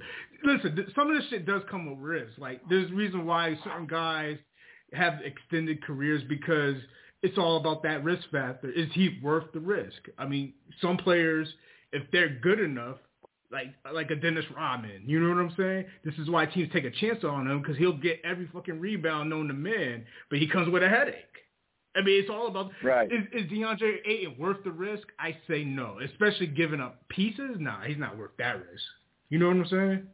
Listen, 0.43 0.87
some 0.95 1.11
of 1.11 1.17
this 1.17 1.29
shit 1.29 1.45
does 1.45 1.61
come 1.69 1.89
with 1.89 1.99
risk. 1.99 2.37
Like, 2.37 2.61
there's 2.69 2.89
a 2.89 2.93
reason 2.93 3.25
why 3.25 3.57
certain 3.63 3.87
guys 3.87 4.37
have 4.93 5.15
extended 5.23 5.83
careers 5.83 6.23
because 6.29 6.75
it's 7.21 7.37
all 7.37 7.57
about 7.57 7.83
that 7.83 8.03
risk 8.03 8.23
factor. 8.31 8.71
Is 8.71 8.87
he 8.93 9.19
worth 9.21 9.51
the 9.53 9.59
risk? 9.59 9.97
I 10.17 10.25
mean, 10.25 10.53
some 10.81 10.97
players 10.97 11.47
if 11.91 12.03
they're 12.11 12.29
good 12.29 12.59
enough, 12.59 12.97
like 13.51 13.73
like 13.93 14.11
a 14.11 14.15
Dennis 14.15 14.45
Rodman. 14.55 15.03
You 15.05 15.19
know 15.19 15.29
what 15.29 15.41
I'm 15.41 15.55
saying? 15.57 15.85
This 16.05 16.15
is 16.15 16.29
why 16.29 16.45
teams 16.45 16.69
take 16.71 16.85
a 16.85 16.91
chance 16.91 17.23
on 17.23 17.47
him 17.47 17.61
because 17.61 17.77
he'll 17.77 17.97
get 17.97 18.21
every 18.23 18.47
fucking 18.53 18.79
rebound 18.79 19.29
known 19.29 19.47
to 19.47 19.53
man, 19.53 20.05
but 20.29 20.39
he 20.39 20.47
comes 20.47 20.69
with 20.69 20.83
a 20.83 20.89
headache. 20.89 21.15
I 21.95 22.01
mean, 22.01 22.21
it's 22.21 22.29
all 22.29 22.47
about 22.47 22.71
right. 22.83 23.11
Is, 23.11 23.25
is 23.33 23.51
DeAndre 23.51 23.97
Ayton 24.05 24.35
worth 24.37 24.63
the 24.63 24.71
risk? 24.71 25.07
I 25.19 25.35
say 25.49 25.63
no, 25.63 25.97
especially 26.05 26.47
giving 26.47 26.79
up 26.79 27.07
pieces. 27.09 27.57
Nah, 27.57 27.81
he's 27.81 27.97
not 27.97 28.17
worth 28.17 28.31
that 28.37 28.57
risk. 28.57 28.83
You 29.29 29.39
know 29.39 29.47
what 29.47 29.57
I'm 29.57 29.67
saying? 29.67 30.07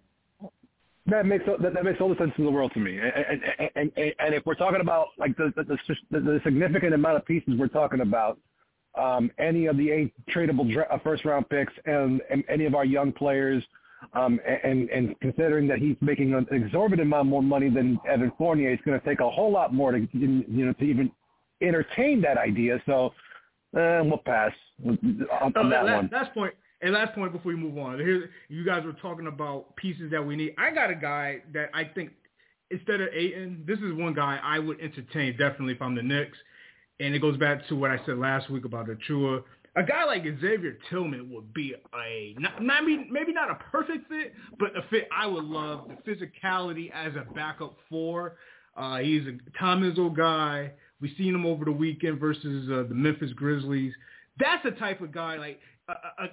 That 1.07 1.25
makes 1.25 1.45
that, 1.45 1.73
that 1.73 1.83
makes 1.83 1.99
all 2.01 2.09
the 2.09 2.15
sense 2.15 2.31
in 2.37 2.45
the 2.45 2.51
world 2.51 2.71
to 2.73 2.79
me. 2.79 2.97
And 2.97 3.41
and, 3.75 3.91
and, 3.95 4.13
and 4.19 4.33
if 4.33 4.45
we're 4.45 4.55
talking 4.55 4.81
about 4.81 5.09
like 5.19 5.35
the 5.37 5.53
the, 5.55 5.77
the 6.11 6.19
the 6.19 6.41
significant 6.43 6.93
amount 6.93 7.17
of 7.17 7.25
pieces 7.25 7.53
we're 7.57 7.67
talking 7.67 8.01
about, 8.01 8.39
um, 8.97 9.31
any 9.37 9.65
of 9.65 9.77
the 9.77 9.89
eight 9.91 10.13
tradable 10.29 10.71
dra- 10.71 10.87
uh, 10.91 10.99
first 10.99 11.25
round 11.25 11.49
picks 11.49 11.73
and, 11.85 12.21
and 12.29 12.43
any 12.49 12.65
of 12.65 12.75
our 12.75 12.85
young 12.85 13.11
players. 13.11 13.63
Um, 14.13 14.39
and, 14.63 14.87
and 14.89 15.19
considering 15.19 15.67
that 15.67 15.79
he's 15.79 15.95
making 15.99 16.35
an 16.35 16.45
exorbitant 16.51 17.07
amount 17.07 17.27
more 17.27 17.41
money 17.41 17.69
than 17.69 17.99
Evan 18.07 18.31
Fournier, 18.37 18.71
it's 18.71 18.83
going 18.83 18.99
to 18.99 19.05
take 19.05 19.19
a 19.19 19.29
whole 19.29 19.51
lot 19.51 19.73
more 19.73 19.91
to 19.93 20.07
you 20.13 20.65
know 20.65 20.73
to 20.73 20.83
even 20.83 21.11
entertain 21.61 22.21
that 22.21 22.37
idea. 22.37 22.81
So 22.85 23.13
uh, 23.75 24.01
we'll 24.03 24.21
pass 24.23 24.51
on, 24.85 24.97
on 25.55 25.69
that, 25.69 25.85
that 25.85 25.95
one. 25.95 26.09
That's 26.11 26.29
point. 26.33 26.53
and 26.81 26.93
last 26.93 27.15
point 27.15 27.31
before 27.31 27.51
we 27.51 27.57
move 27.57 27.77
on. 27.77 27.97
Here, 27.99 28.29
you 28.47 28.63
guys 28.63 28.85
were 28.85 28.93
talking 28.93 29.27
about 29.27 29.75
pieces 29.75 30.11
that 30.11 30.25
we 30.25 30.35
need. 30.35 30.53
I 30.57 30.71
got 30.71 30.91
a 30.91 30.95
guy 30.95 31.41
that 31.53 31.69
I 31.73 31.85
think 31.85 32.11
instead 32.71 33.01
of 33.01 33.09
Ayton, 33.13 33.63
this 33.67 33.79
is 33.79 33.93
one 33.93 34.13
guy 34.13 34.39
I 34.41 34.59
would 34.59 34.79
entertain 34.79 35.31
definitely 35.31 35.73
if 35.73 35.81
I'm 35.81 35.95
the 35.95 36.03
Knicks. 36.03 36.37
And 36.99 37.13
it 37.13 37.19
goes 37.19 37.37
back 37.37 37.67
to 37.67 37.75
what 37.75 37.91
I 37.91 37.99
said 38.05 38.17
last 38.17 38.49
week 38.49 38.65
about 38.65 38.87
Achiuwa. 38.87 39.43
A 39.77 39.83
guy 39.83 40.05
like 40.05 40.23
Xavier 40.23 40.77
Tillman 40.89 41.29
would 41.33 41.53
be 41.53 41.73
a 41.73 42.33
not, 42.39 42.63
not 42.63 42.83
maybe 42.85 43.33
not 43.33 43.51
a 43.51 43.55
perfect 43.55 44.07
fit, 44.07 44.33
but 44.57 44.75
a 44.77 44.81
fit 44.89 45.09
I 45.15 45.27
would 45.27 45.43
love. 45.43 45.89
The 45.89 46.09
physicality 46.09 46.91
as 46.93 47.13
a 47.15 47.25
backup 47.33 47.75
four. 47.89 48.37
Uh, 48.77 48.99
he's 48.99 49.23
a 49.27 49.37
Tom 49.59 49.81
Izzo 49.81 50.15
guy. 50.15 50.71
We 51.01 51.13
seen 51.17 51.35
him 51.35 51.45
over 51.45 51.65
the 51.65 51.71
weekend 51.73 52.19
versus 52.19 52.69
uh, 52.69 52.87
the 52.87 52.95
Memphis 52.95 53.31
Grizzlies. 53.33 53.93
That's 54.39 54.63
the 54.63 54.71
type 54.71 55.01
of 55.01 55.11
guy 55.11 55.37
like 55.37 55.59
uh, 55.89 55.93
uh, 56.19 56.27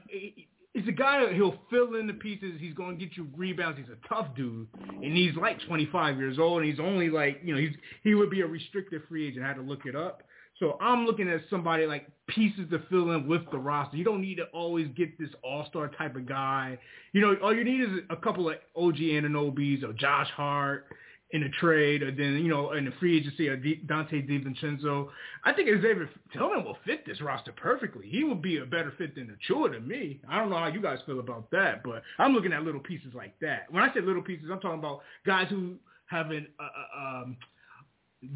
a 0.74 0.92
guy 0.92 1.24
that 1.24 1.34
he'll 1.34 1.58
fill 1.70 1.96
in 1.96 2.06
the 2.06 2.14
pieces. 2.14 2.54
He's 2.58 2.74
going 2.74 2.98
to 2.98 3.04
get 3.04 3.16
you 3.16 3.28
rebounds. 3.36 3.78
He's 3.78 3.88
a 3.88 4.08
tough 4.08 4.34
dude, 4.36 4.68
and 4.88 5.16
he's 5.16 5.34
like 5.36 5.58
25 5.66 6.16
years 6.16 6.38
old, 6.38 6.62
and 6.62 6.70
he's 6.70 6.80
only 6.80 7.10
like 7.10 7.40
you 7.44 7.54
know 7.54 7.60
he's 7.60 7.74
he 8.02 8.14
would 8.14 8.30
be 8.30 8.40
a 8.40 8.46
restricted 8.46 9.02
free 9.08 9.28
agent. 9.28 9.44
I 9.44 9.48
had 9.48 9.56
to 9.56 9.62
look 9.62 9.84
it 9.84 9.96
up. 9.96 10.22
So 10.58 10.76
I'm 10.80 11.06
looking 11.06 11.28
at 11.28 11.40
somebody 11.50 11.86
like 11.86 12.06
pieces 12.28 12.70
to 12.70 12.82
fill 12.90 13.12
in 13.12 13.26
with 13.26 13.42
the 13.50 13.58
roster. 13.58 13.96
You 13.96 14.04
don't 14.04 14.20
need 14.20 14.36
to 14.36 14.44
always 14.52 14.88
get 14.96 15.18
this 15.18 15.30
all-star 15.42 15.88
type 15.88 16.14
of 16.14 16.26
guy. 16.26 16.78
You 17.12 17.20
know, 17.20 17.36
all 17.42 17.54
you 17.54 17.64
need 17.64 17.80
is 17.80 18.00
a 18.10 18.16
couple 18.16 18.48
of 18.48 18.56
OG 18.76 18.96
Anunobys 18.96 19.82
or 19.82 19.92
Josh 19.92 20.28
Hart 20.36 20.86
in 21.32 21.44
a 21.44 21.48
trade, 21.48 22.02
or 22.02 22.10
then 22.10 22.36
you 22.36 22.48
know 22.48 22.72
in 22.72 22.84
the 22.84 22.92
free 23.00 23.16
agency, 23.16 23.48
or 23.48 23.56
Donte 23.56 24.28
DiVincenzo. 24.28 25.08
I 25.44 25.52
think 25.52 25.68
Xavier 25.68 26.08
Tillman 26.32 26.64
will 26.64 26.76
fit 26.84 27.06
this 27.06 27.20
roster 27.22 27.52
perfectly. 27.52 28.06
He 28.06 28.22
would 28.22 28.42
be 28.42 28.58
a 28.58 28.66
better 28.66 28.92
fit 28.98 29.14
than 29.14 29.34
Achiuwa 29.34 29.72
to 29.72 29.80
me. 29.80 30.20
I 30.28 30.38
don't 30.38 30.50
know 30.50 30.58
how 30.58 30.66
you 30.66 30.82
guys 30.82 30.98
feel 31.06 31.20
about 31.20 31.50
that, 31.50 31.82
but 31.82 32.02
I'm 32.18 32.34
looking 32.34 32.52
at 32.52 32.62
little 32.62 32.80
pieces 32.80 33.14
like 33.14 33.34
that. 33.40 33.66
When 33.70 33.82
I 33.82 33.92
say 33.94 34.00
little 34.00 34.22
pieces, 34.22 34.48
I'm 34.52 34.60
talking 34.60 34.78
about 34.78 35.00
guys 35.24 35.48
who 35.48 35.76
have 36.06 36.30
an 36.30 36.46
uh, 36.60 36.64
uh 36.64 37.22
um, 37.22 37.36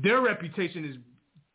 their 0.02 0.20
reputation 0.22 0.84
is 0.84 0.96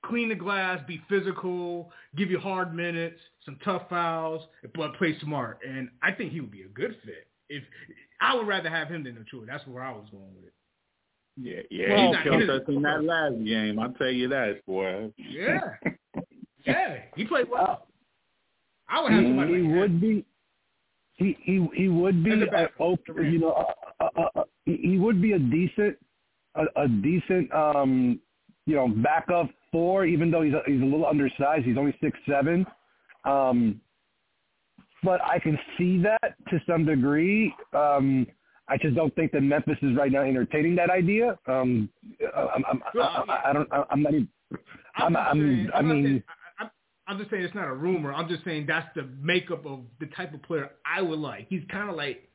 clean 0.06 0.30
the 0.30 0.36
glass, 0.36 0.80
be 0.88 1.02
physical, 1.10 1.92
give 2.16 2.32
you 2.32 2.40
hard 2.40 2.74
minutes, 2.74 3.20
some 3.46 3.58
tough 3.64 3.84
fouls, 3.90 4.44
but 4.76 4.96
play 4.96 5.18
smart. 5.20 5.60
And 5.68 5.90
I 6.02 6.12
think 6.12 6.32
he 6.32 6.42
would 6.42 6.52
be 6.52 6.64
a 6.64 6.68
good 6.68 6.96
fit. 7.06 7.28
If 7.50 7.64
I 8.22 8.36
would 8.36 8.48
rather 8.48 8.70
have 8.70 8.88
him 8.88 9.04
than 9.04 9.16
Achiuwa. 9.16 9.48
That's 9.48 9.66
where 9.68 9.84
I 9.84 9.92
was 9.92 10.06
going 10.12 10.34
with 10.36 10.46
it. 10.46 10.54
Yeah, 11.38 11.62
yeah, 11.72 11.94
well, 11.94 12.14
he 12.14 12.30
killed 12.30 12.50
us 12.50 12.62
in 12.68 12.82
that 12.82 13.04
last 13.04 13.44
game. 13.46 13.80
I'll 13.80 13.94
tell 13.94 14.12
you 14.12 14.28
that, 14.28 14.66
boy. 14.68 15.12
Yeah, 15.18 15.60
yeah, 16.66 16.98
he 17.16 17.26
played 17.26 17.50
well. 17.50 17.88
I 18.90 19.02
would 19.02 19.12
have 19.14 19.24
somebody. 19.24 19.54
He 19.54 19.62
like 19.62 19.76
would 19.76 19.92
him. 19.92 20.00
be. 20.00 20.26
He 21.16 21.38
he 21.44 21.68
he 21.74 21.88
would 21.88 22.24
be 22.24 22.32
a, 22.32 22.84
a, 22.84 23.24
you 23.24 23.40
know 23.40 23.74
a, 24.00 24.06
a, 24.06 24.42
a, 24.42 24.46
he 24.66 24.98
would 25.00 25.22
be 25.22 25.34
a 25.34 25.40
decent 25.40 25.98
a, 26.56 26.64
a 26.76 26.88
decent 26.88 27.52
um 27.54 28.20
you 28.66 28.76
know 28.76 28.88
backup 28.88 29.50
four 29.72 30.06
even 30.06 30.32
though 30.32 30.42
he's 30.42 30.54
a, 30.54 30.62
he's 30.66 30.82
a 30.82 30.86
little 30.86 31.06
undersized 31.06 31.66
he's 31.66 31.78
only 31.78 31.96
six 32.02 32.18
seven 32.30 32.66
um 33.26 33.82
but 35.04 35.20
I 35.22 35.40
can 35.40 35.58
see 35.78 36.02
that 36.04 36.36
to 36.50 36.60
some 36.68 36.86
degree 36.86 37.54
um 37.74 38.28
I 38.68 38.78
just 38.78 38.96
don't 38.96 39.14
think 39.16 39.34
that 39.34 39.42
Memphis 39.42 39.78
is 39.82 39.98
right 39.98 40.12
now 40.12 40.22
entertaining 40.22 40.76
that 40.78 40.90
idea. 40.90 41.38
Um, 41.46 41.90
I'm, 42.34 42.64
I'm, 42.72 42.82
I, 43.02 43.42
I 43.48 43.54
don't. 43.54 43.68
I'm 43.90 44.02
not 44.02 44.14
even. 44.14 44.30
I'm. 44.96 45.18
I'm, 45.18 45.70
I 45.76 45.82
mean. 45.82 46.24
I'm 47.08 47.18
just 47.18 47.30
saying 47.30 47.44
it's 47.44 47.56
not 47.56 47.68
a 47.68 47.74
rumor. 47.74 48.14
I'm 48.14 48.30
just 48.30 48.46
saying 48.46 48.68
that's 48.68 48.88
the 48.96 49.10
makeup 49.20 49.66
of 49.66 49.82
the 50.00 50.06
type 50.16 50.34
of 50.34 50.42
player 50.44 50.72
I 50.86 51.02
would 51.02 51.20
like. 51.20 51.48
He's 51.50 51.64
kind 51.70 51.90
of 51.90 51.98
like, 51.98 52.30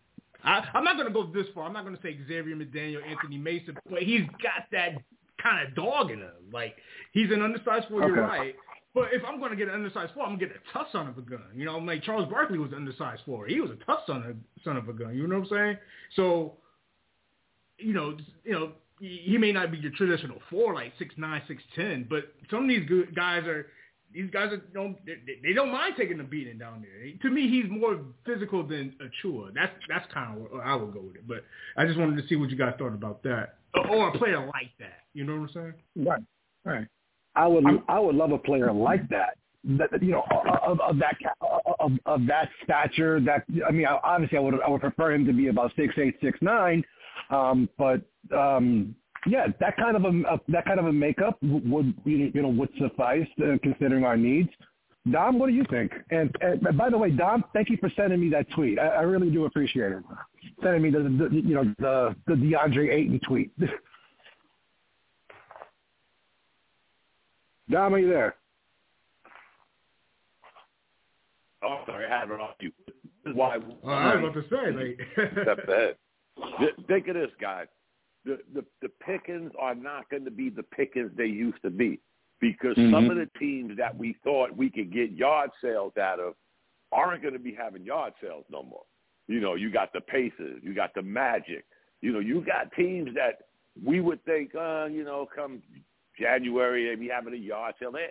I, 0.45 0.63
I'm 0.75 0.85
not 0.85 0.97
going 0.97 1.07
to 1.07 1.15
go 1.15 1.31
this 1.33 1.47
far. 1.55 1.65
I'm 1.65 1.73
not 1.73 1.85
going 1.85 1.97
to 1.97 2.03
say 2.03 2.19
Xavier 2.29 2.55
McDaniel, 2.55 2.99
Anthony 3.09 3.39
Mason, 3.39 3.79
but 3.89 4.03
he's 4.03 4.23
got 4.43 4.67
that 4.73 4.97
kind 5.43 5.67
of 5.67 5.75
dog 5.75 6.11
in 6.11 6.21
him. 6.21 6.31
Like 6.53 6.77
he's 7.13 7.31
an 7.31 7.43
undersized 7.43 7.87
four. 7.89 8.03
Okay. 8.03 8.15
You're 8.15 8.27
right. 8.27 8.55
But 8.95 9.13
if 9.13 9.23
I'm 9.27 9.39
going 9.39 9.51
to 9.51 9.57
get 9.57 9.69
an 9.69 9.75
undersized 9.75 10.15
four, 10.15 10.23
I'm 10.23 10.39
going 10.39 10.41
to 10.41 10.47
get 10.47 10.57
a 10.57 10.73
tough 10.73 10.87
son 10.91 11.07
of 11.07 11.19
a 11.19 11.21
gun. 11.21 11.45
You 11.55 11.67
know, 11.67 11.79
like 11.79 12.03
Charles 12.03 12.31
Barkley 12.31 12.59
was 12.59 12.71
an 12.73 12.79
undersized 12.79 13.23
four. 13.27 13.47
He 13.47 13.61
was 13.61 13.71
a 13.71 13.85
tough 13.85 14.01
son 14.07 14.23
of 14.23 14.37
son 14.65 14.77
of 14.77 14.89
a 14.89 14.93
gun. 14.93 15.15
You 15.15 15.27
know 15.27 15.39
what 15.39 15.53
I'm 15.53 15.57
saying? 15.57 15.79
So, 16.15 16.55
you 17.79 17.93
know, 17.93 18.17
you 18.45 18.53
know, 18.53 18.73
he 18.99 19.37
may 19.39 19.53
not 19.53 19.71
be 19.71 19.79
your 19.79 19.93
traditional 19.93 20.39
four, 20.49 20.75
like 20.75 20.95
six 20.99 21.15
nine, 21.19 21.43
six 21.47 21.63
ten, 21.75 22.07
but 22.09 22.33
some 22.51 22.63
of 22.63 22.69
these 22.69 22.89
good 22.89 23.15
guys 23.15 23.45
are. 23.45 23.67
These 24.15 24.31
guys 24.31 24.53
are, 24.53 24.59
don't 24.73 24.97
they, 25.05 25.17
they 25.43 25.53
don't 25.53 25.71
mind 25.73 25.95
taking 25.99 26.17
the 26.17 26.25
beating 26.25 26.59
down 26.59 26.81
there. 26.81 27.13
To 27.23 27.29
me, 27.29 27.51
he's 27.51 27.69
more 27.69 27.99
physical 28.25 28.63
than 28.67 28.95
Achiuwa. 29.03 29.53
That's 29.53 29.73
that's 29.89 30.07
kind 30.15 30.39
of 30.39 30.51
where 30.53 30.63
I 30.63 30.77
would 30.77 30.95
go 30.95 31.01
with 31.01 31.17
it. 31.17 31.29
But 31.29 31.45
I 31.77 31.85
just 31.85 31.99
wanted 31.99 32.23
to 32.23 32.29
see 32.29 32.37
what 32.37 32.49
you 32.49 32.57
guys 32.57 32.75
thought 32.79 32.95
about 32.95 33.25
that, 33.25 33.59
or 33.91 34.09
a 34.09 34.17
player 34.17 34.39
like 34.39 34.71
that. 34.79 35.01
You 35.17 35.25
know 35.25 35.41
what 35.41 35.51
I'm 35.57 35.73
saying? 35.95 36.07
Right. 36.07 36.23
Right. 36.67 36.87
I 37.37 37.47
would 37.47 37.65
I 37.89 37.99
would 37.99 38.15
love 38.15 38.33
a 38.33 38.39
player 38.39 38.71
like 38.71 39.09
that. 39.09 39.39
That, 39.65 40.03
you 40.03 40.13
know, 40.13 40.25
of, 40.63 40.79
of 40.81 40.99
that 40.99 41.17
of, 41.81 41.93
of 42.05 42.27
that 42.27 42.51
stature. 42.63 43.19
That 43.21 43.45
I 43.67 43.71
mean, 43.71 43.87
obviously, 43.87 44.37
I 44.37 44.41
would 44.43 44.55
I 44.61 44.69
would 44.69 44.83
prefer 44.83 45.13
him 45.13 45.25
to 45.27 45.33
be 45.33 45.49
about 45.49 45.73
six 45.75 45.95
eight 45.97 46.17
six 46.23 46.39
nine, 46.43 46.85
um, 47.31 47.69
but 47.79 48.03
um, 48.37 48.95
yeah, 49.27 49.47
that 49.59 49.77
kind 49.79 49.97
of 49.97 50.05
a, 50.05 50.35
a 50.35 50.41
that 50.49 50.67
kind 50.67 50.79
of 50.79 50.87
a 50.87 50.93
makeup 50.93 51.39
would 51.43 51.95
you 52.05 52.31
know 52.35 52.49
would 52.49 52.69
suffice 52.79 53.27
uh, 53.43 53.57
considering 53.63 54.05
our 54.05 54.19
needs. 54.19 54.51
Dom, 55.11 55.39
what 55.39 55.49
do 55.49 55.55
you 55.55 55.65
think? 55.71 55.93
And, 56.11 56.35
and 56.41 56.77
by 56.77 56.91
the 56.91 56.99
way, 56.99 57.11
Dom, 57.11 57.45
thank 57.53 57.71
you 57.71 57.77
for 57.81 57.91
sending 57.97 58.21
me 58.21 58.29
that 58.31 58.51
tweet. 58.51 58.79
I, 58.79 58.89
I 58.89 59.03
really 59.03 59.31
do 59.31 59.45
appreciate 59.45 59.93
it. 59.93 60.03
Sending 60.63 60.83
me 60.83 60.91
the, 60.91 60.99
the 60.99 61.29
you 61.33 61.55
know 61.55 61.75
the 61.79 62.15
the 62.27 62.35
DeAndre 62.35 62.93
Ayton 62.93 63.21
tweet. 63.27 63.51
Dom, 67.71 67.95
are 67.95 67.99
you 67.99 68.09
there? 68.09 68.37
Oh, 71.65 71.83
sorry, 71.87 72.07
I 72.07 72.21
had 72.21 72.31
it 72.31 72.41
off 72.41 72.55
you. 72.61 72.71
This 72.87 72.95
is 73.33 73.35
why. 73.35 73.57
Oh, 73.85 73.89
I 73.89 74.17
was 74.17 74.31
about 74.31 74.35
to 74.35 74.49
say, 74.49 74.73
like. 74.73 75.33
step 75.43 75.69
ahead. 75.69 75.97
Think 76.87 77.09
of 77.09 77.15
this, 77.15 77.31
guys. 77.41 77.67
The, 78.25 78.39
the 78.55 78.65
the 78.83 78.89
Pickens 79.05 79.53
are 79.59 79.75
not 79.75 80.09
going 80.11 80.25
to 80.25 80.31
be 80.31 80.51
the 80.51 80.63
Pickens 80.63 81.11
they 81.17 81.27
used 81.27 81.63
to 81.63 81.71
be 81.71 82.01
because 82.41 82.77
mm-hmm. 82.77 82.93
some 82.93 83.11
of 83.11 83.17
the 83.17 83.29
teams 83.39 83.77
that 83.79 83.97
we 83.97 84.17
thought 84.23 84.57
we 84.57 84.71
could 84.71 84.93
get 84.93 85.13
yard 85.13 85.51
sales 85.63 85.93
out 86.01 86.21
of 86.21 86.35
aren't 86.93 87.23
going 87.23 87.35
to 87.35 87.41
be 87.41 87.55
having 87.55 87.85
yard 87.85 88.13
sales 88.23 88.45
no 88.51 88.63
more. 88.63 88.83
You 89.29 89.41
know, 89.41 89.55
you 89.55 89.73
got 89.73 89.93
the 89.93 90.01
Pacers, 90.01 90.61
you 90.63 90.75
got 90.75 90.95
the 90.95 91.03
Magic. 91.03 91.65
You 92.01 92.13
know, 92.13 92.21
you 92.21 92.45
got 92.45 92.73
teams 92.77 93.11
that 93.15 93.47
we 93.85 94.01
would 94.01 94.25
think, 94.25 94.55
uh, 94.55 94.87
you 94.87 95.03
know, 95.03 95.27
come 95.35 95.63
January, 96.19 96.89
they 96.89 96.95
be 96.95 97.09
having 97.09 97.35
a 97.35 97.37
yard 97.37 97.75
sale. 97.79 97.93
There, 97.93 98.09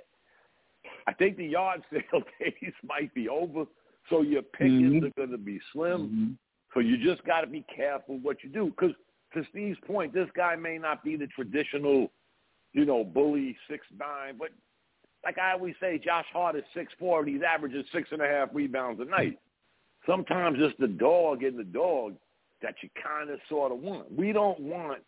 I 1.08 1.14
think 1.14 1.38
the 1.38 1.46
yard 1.46 1.84
sale 1.92 2.22
days 2.40 2.74
might 2.84 3.14
be 3.14 3.30
over, 3.30 3.66
so 4.10 4.22
your 4.22 4.42
pickings 4.42 5.04
mm-hmm. 5.04 5.06
are 5.06 5.12
going 5.18 5.32
to 5.32 5.38
be 5.38 5.60
slim. 5.74 6.02
Mm-hmm. 6.02 6.32
So 6.74 6.80
you 6.82 6.98
just 6.98 7.26
got 7.26 7.42
to 7.42 7.48
be 7.48 7.66
careful 7.74 8.20
what 8.22 8.44
you 8.44 8.50
do. 8.50 8.66
Because 8.66 8.96
to 9.34 9.44
Steve's 9.50 9.80
point, 9.88 10.14
this 10.14 10.30
guy 10.36 10.56
may 10.56 10.78
not 10.78 11.04
be 11.04 11.16
the 11.16 11.28
traditional, 11.28 12.12
you 12.74 12.86
know, 12.86 13.04
bully 13.04 13.56
six 13.70 13.86
nine, 13.98 14.36
but 14.38 14.50
like 15.24 15.38
I 15.38 15.54
always 15.54 15.76
say, 15.80 15.98
Josh 15.98 16.26
Hart 16.32 16.56
is 16.56 16.64
six 16.74 16.94
four, 17.00 17.22
and 17.22 17.30
he's 17.30 17.42
averaging 17.42 17.84
six 17.92 18.10
and 18.12 18.22
a 18.22 18.28
half 18.28 18.50
rebounds 18.54 19.02
a 19.02 19.06
night. 19.06 19.40
Sometimes 20.06 20.58
it's 20.60 20.78
the 20.80 20.88
dog 20.88 21.44
in 21.44 21.58
the 21.58 21.64
dog 21.64 22.16
that 22.62 22.76
you 22.82 22.90
kind 23.02 23.30
of 23.30 23.40
sort 23.50 23.72
of 23.72 23.80
want. 23.80 24.12
We 24.12 24.32
don't 24.32 24.60
want 24.60 25.00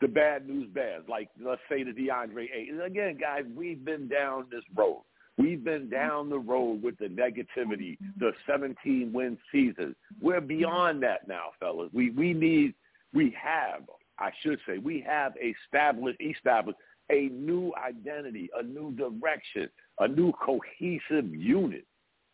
the 0.00 0.08
bad 0.08 0.48
news 0.48 0.68
bears, 0.72 1.04
like 1.08 1.28
let's 1.42 1.60
say 1.68 1.82
the 1.82 1.92
DeAndre 1.92 2.46
Ayton. 2.54 2.80
Again, 2.80 3.18
guys, 3.20 3.44
we've 3.54 3.84
been 3.84 4.08
down 4.08 4.46
this 4.50 4.64
road. 4.74 5.02
We've 5.38 5.62
been 5.62 5.88
down 5.88 6.28
the 6.28 6.38
road 6.38 6.82
with 6.82 6.98
the 6.98 7.06
negativity, 7.06 7.96
the 8.18 8.32
17 8.46 9.10
win 9.12 9.38
season. 9.50 9.94
We're 10.20 10.40
beyond 10.40 11.02
that 11.02 11.28
now, 11.28 11.50
fellas. 11.58 11.90
We 11.92 12.10
we 12.10 12.32
need 12.32 12.74
we 13.12 13.34
have, 13.42 13.82
I 14.18 14.30
should 14.42 14.58
say, 14.66 14.78
we 14.78 15.04
have 15.06 15.32
established 15.42 16.20
established 16.20 16.78
a 17.10 17.28
new 17.32 17.72
identity, 17.82 18.48
a 18.58 18.62
new 18.62 18.92
direction, 18.92 19.68
a 19.98 20.08
new 20.08 20.32
cohesive 20.32 21.34
unit. 21.34 21.86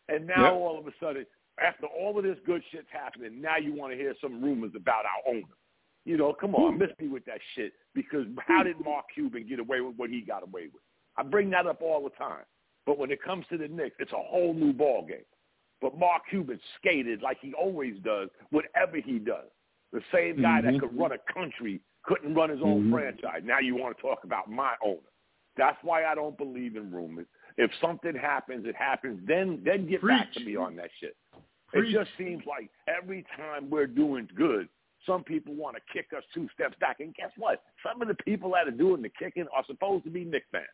And 0.09 0.27
now 0.27 0.43
yep. 0.43 0.53
all 0.53 0.79
of 0.79 0.87
a 0.87 0.91
sudden, 1.01 1.25
after 1.65 1.87
all 1.87 2.17
of 2.17 2.23
this 2.23 2.37
good 2.45 2.61
shit's 2.71 2.87
happening, 2.91 3.41
now 3.41 3.57
you 3.57 3.73
want 3.73 3.91
to 3.91 3.97
hear 3.97 4.13
some 4.21 4.41
rumors 4.43 4.71
about 4.75 5.03
our 5.05 5.33
owner. 5.33 5.43
You 6.07 6.15
know, 6.15 6.33
come 6.33 6.55
on, 6.55 6.77
miss 6.77 6.89
me 7.01 7.09
with 7.09 7.25
that 7.25 7.39
shit. 7.53 7.73
Because 7.93 8.25
how 8.47 8.63
did 8.63 8.77
Mark 8.83 9.05
Cuban 9.13 9.45
get 9.47 9.59
away 9.59 9.81
with 9.81 9.97
what 9.97 10.09
he 10.09 10.21
got 10.21 10.41
away 10.41 10.69
with? 10.73 10.81
I 11.17 11.23
bring 11.23 11.49
that 11.49 11.67
up 11.67 11.81
all 11.81 12.01
the 12.01 12.11
time. 12.11 12.45
But 12.85 12.97
when 12.97 13.11
it 13.11 13.21
comes 13.21 13.45
to 13.49 13.57
the 13.57 13.67
Knicks, 13.67 13.97
it's 13.99 14.13
a 14.13 14.15
whole 14.15 14.53
new 14.53 14.71
ball 14.71 15.05
game. 15.05 15.25
But 15.81 15.99
Mark 15.99 16.21
Cuban 16.29 16.61
skated 16.77 17.21
like 17.21 17.39
he 17.41 17.53
always 17.53 17.95
does, 18.05 18.29
whatever 18.51 18.97
he 19.03 19.19
does. 19.19 19.49
The 19.91 19.99
same 20.13 20.41
guy 20.41 20.61
mm-hmm. 20.61 20.71
that 20.71 20.79
could 20.79 20.97
run 20.97 21.11
a 21.11 21.33
country 21.33 21.81
couldn't 22.03 22.33
run 22.33 22.49
his 22.49 22.61
own 22.63 22.83
mm-hmm. 22.83 22.93
franchise. 22.93 23.41
Now 23.43 23.59
you 23.59 23.75
want 23.75 23.97
to 23.97 24.01
talk 24.01 24.19
about 24.23 24.49
my 24.49 24.75
owner. 24.81 24.99
That's 25.57 25.77
why 25.83 26.05
I 26.05 26.15
don't 26.15 26.37
believe 26.37 26.77
in 26.77 26.89
rumors. 26.89 27.25
If 27.57 27.69
something 27.81 28.15
happens, 28.15 28.65
it 28.65 28.75
happens. 28.77 29.19
Then 29.27 29.61
then 29.65 29.89
get 29.89 29.99
Preach. 29.99 30.19
back 30.19 30.33
to 30.33 30.39
me 30.39 30.55
on 30.55 30.77
that 30.77 30.89
shit. 31.01 31.17
It 31.73 31.91
just 31.91 32.11
seems 32.17 32.43
like 32.47 32.69
every 32.87 33.25
time 33.35 33.69
we're 33.69 33.87
doing 33.87 34.29
good, 34.37 34.69
some 35.07 35.23
people 35.23 35.55
want 35.55 35.75
to 35.75 35.81
kick 35.91 36.07
us 36.15 36.23
two 36.33 36.47
steps 36.53 36.75
back. 36.79 36.97
And 36.99 37.15
guess 37.15 37.31
what? 37.37 37.63
Some 37.83 38.01
of 38.01 38.07
the 38.07 38.15
people 38.23 38.51
that 38.51 38.67
are 38.67 38.77
doing 38.77 39.01
the 39.01 39.09
kicking 39.09 39.47
are 39.55 39.63
supposed 39.65 40.03
to 40.03 40.11
be 40.11 40.23
Knick 40.23 40.43
fans. 40.51 40.65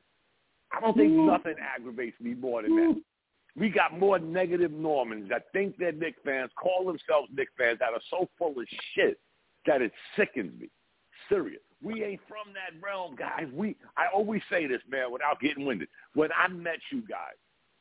I 0.72 0.82
don't 0.82 0.98
think 0.98 1.14
mm. 1.14 1.28
nothing 1.28 1.56
aggravates 1.62 2.20
me 2.20 2.34
more 2.34 2.64
than 2.64 2.76
that. 2.76 2.96
Mm. 2.96 3.02
We 3.56 3.70
got 3.70 3.98
more 3.98 4.18
negative 4.18 4.72
Normans 4.72 5.30
that 5.30 5.46
think 5.54 5.76
they're 5.78 5.92
Knick 5.92 6.16
fans, 6.26 6.50
call 6.60 6.86
themselves 6.86 7.30
Knick 7.34 7.50
fans, 7.58 7.78
that 7.80 7.94
are 7.94 8.02
so 8.10 8.28
full 8.38 8.60
of 8.60 8.68
shit 8.96 9.20
that 9.68 9.82
it 9.82 9.92
sickens 10.18 10.60
me. 10.60 10.70
Serious. 11.30 11.62
We 11.82 12.04
ain't 12.04 12.22
from 12.28 12.54
that 12.54 12.82
realm, 12.86 13.16
guys. 13.16 13.48
We 13.54 13.76
I 13.98 14.06
always 14.14 14.42
say 14.50 14.68
this, 14.68 14.82
man, 14.90 15.12
without 15.12 15.40
getting 15.40 15.66
winded. 15.66 15.90
When 16.16 16.30
I 16.32 16.48
met 16.48 16.80
you 16.92 17.02
guys, 17.02 17.36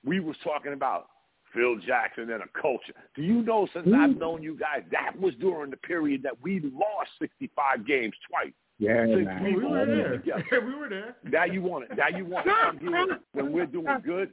we 0.04 0.20
was 0.20 0.36
talking 0.44 0.72
about 0.72 1.06
Phil 1.54 1.76
Jackson 1.86 2.30
and 2.30 2.42
a 2.42 2.60
culture. 2.60 2.94
Do 3.14 3.22
you 3.22 3.42
know 3.42 3.68
since 3.72 3.86
I've 3.94 4.16
known 4.16 4.42
you 4.42 4.56
guys, 4.56 4.82
that 4.90 5.18
was 5.18 5.34
during 5.40 5.70
the 5.70 5.76
period 5.76 6.22
that 6.22 6.40
we 6.42 6.60
lost 6.60 7.10
65 7.20 7.86
games 7.86 8.14
twice. 8.28 8.52
Yeah, 8.78 9.04
Since 9.06 9.28
we've 9.44 9.56
we 9.56 9.64
were 9.66 9.86
there. 9.86 10.18
together. 10.18 10.44
we 10.66 10.74
were 10.74 10.88
there. 10.88 11.16
Now 11.24 11.44
you 11.44 11.62
want 11.62 11.84
it. 11.90 11.96
Now 11.96 12.08
you 12.16 12.24
want 12.24 12.46
to 12.46 12.52
come 12.52 12.78
here 12.78 13.18
when 13.32 13.52
we're 13.52 13.66
doing 13.66 13.98
good, 14.04 14.30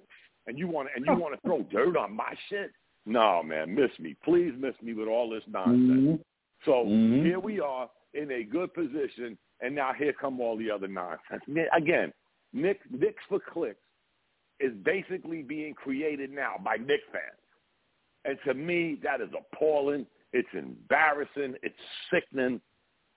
and 0.47 0.57
you 0.57 0.67
want 0.67 0.87
to, 0.89 0.95
and 0.95 1.05
you 1.05 1.13
want 1.21 1.35
to 1.35 1.41
throw 1.41 1.61
dirt 1.63 1.95
on 1.97 2.15
my 2.15 2.33
shit. 2.49 2.71
No, 3.05 3.43
man, 3.43 3.75
miss 3.75 3.91
me, 3.99 4.15
please 4.23 4.53
miss 4.57 4.75
me 4.81 4.93
with 4.93 5.07
all 5.07 5.29
this 5.29 5.43
nonsense. 5.47 6.21
So 6.65 6.85
Mhm. 6.85 7.23
here 7.23 7.39
we 7.39 7.59
are 7.59 7.89
in 8.13 8.31
a 8.31 8.43
good 8.43 8.73
position, 8.73 9.37
and 9.61 9.75
now 9.75 9.93
here 9.93 10.13
come 10.13 10.39
all 10.39 10.57
the 10.57 10.71
other 10.71 10.87
nonsense. 10.87 11.43
Again, 11.73 12.11
Nick 12.53 12.79
Knicks 12.91 13.23
for 13.27 13.39
clicks 13.39 13.79
is 14.59 14.73
basically 14.83 15.41
being 15.41 15.73
created 15.73 16.31
now 16.31 16.55
by 16.63 16.75
Knick 16.75 17.01
fans, 17.11 17.39
and 18.25 18.37
to 18.45 18.53
me 18.53 18.97
that 19.03 19.21
is 19.21 19.29
appalling. 19.37 20.05
It's 20.31 20.49
embarrassing. 20.53 21.55
It's 21.63 21.75
sickening, 22.13 22.61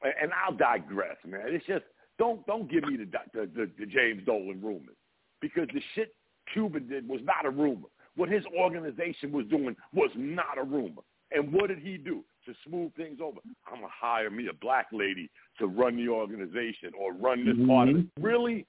and 0.03 0.33
I'll 0.33 0.57
digress, 0.57 1.17
man. 1.27 1.43
It's 1.47 1.67
just 1.67 1.85
don't 2.19 2.47
don't 2.47 2.71
give 2.71 2.85
me 2.85 2.97
the 2.97 3.07
the, 3.35 3.47
the, 3.47 3.71
the 3.79 3.87
James 3.87 4.25
Dolan 4.25 4.61
rumors 4.63 4.97
because 5.41 5.69
the 5.75 5.83
shit 5.95 6.15
Cuban 6.53 6.89
did 6.89 7.09
was 7.09 7.21
not 7.25 7.45
a 7.45 7.51
rumor. 7.51 7.89
What 8.17 8.29
his 8.29 8.45
organization 8.59 9.33
was 9.33 9.47
doing 9.47 9.77
was 9.93 10.11
not 10.17 10.59
a 10.59 10.63
rumor. 10.63 11.03
And 11.35 11.53
what 11.53 11.69
did 11.69 11.79
he 11.79 11.97
do 11.97 12.23
to 12.47 12.55
smooth 12.67 12.95
things 12.95 13.19
over? 13.23 13.39
I'm 13.67 13.77
gonna 13.77 13.89
hire 13.91 14.31
me 14.31 14.49
a 14.49 14.55
black 14.55 14.89
lady 14.93 15.31
to 15.59 15.67
run 15.67 15.97
the 15.97 16.09
organization 16.09 16.93
or 16.99 17.15
run 17.15 17.47
this 17.47 17.67
part 17.67 17.89
of 17.89 17.97
it. 17.97 18.07
Mm-hmm. 18.07 18.23
Really? 18.23 18.67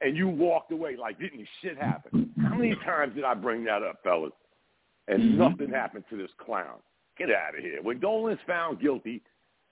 And 0.00 0.16
you 0.16 0.28
walked 0.28 0.72
away 0.72 0.96
like 0.96 1.18
didn't 1.18 1.46
shit 1.60 1.76
happen? 1.76 2.30
How 2.42 2.54
many 2.54 2.74
times 2.86 3.14
did 3.14 3.24
I 3.24 3.34
bring 3.34 3.64
that 3.64 3.82
up, 3.82 3.98
fellas? 4.02 4.32
And 5.08 5.20
mm-hmm. 5.20 5.38
nothing 5.38 5.70
happened 5.70 6.04
to 6.10 6.16
this 6.16 6.30
clown. 6.44 6.78
Get 7.18 7.30
out 7.30 7.56
of 7.56 7.62
here. 7.62 7.82
When 7.82 8.00
Dolan's 8.00 8.38
found 8.46 8.80
guilty, 8.80 9.22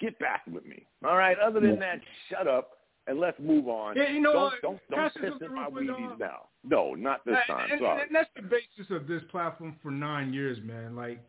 get 0.00 0.18
back 0.18 0.42
with 0.50 0.66
me. 0.66 0.84
All 1.04 1.16
right. 1.16 1.38
Other 1.38 1.60
than 1.60 1.78
that, 1.78 2.00
shut 2.28 2.46
up 2.46 2.70
and 3.06 3.18
let's 3.18 3.38
move 3.40 3.68
on. 3.68 3.96
Yeah, 3.96 4.10
you 4.10 4.20
know 4.20 4.32
don't, 4.32 4.42
what? 4.42 4.62
Don't 4.62 4.80
don't 4.90 5.14
piss 5.14 5.32
in 5.40 5.54
my 5.54 5.62
real 5.62 5.70
quick, 5.70 5.88
Wheaties 5.88 6.08
dog? 6.10 6.20
now. 6.20 6.40
No, 6.64 6.94
not 6.94 7.24
this 7.24 7.36
And- 7.36 7.56
time. 7.56 7.70
and, 7.72 7.80
Sorry. 7.80 8.02
and 8.02 8.14
that's 8.14 8.30
the 8.36 8.42
basis 8.42 8.90
of 8.90 9.06
this 9.06 9.22
platform 9.30 9.76
for 9.82 9.90
nine 9.90 10.32
years, 10.34 10.58
man. 10.62 10.94
Like 10.94 11.20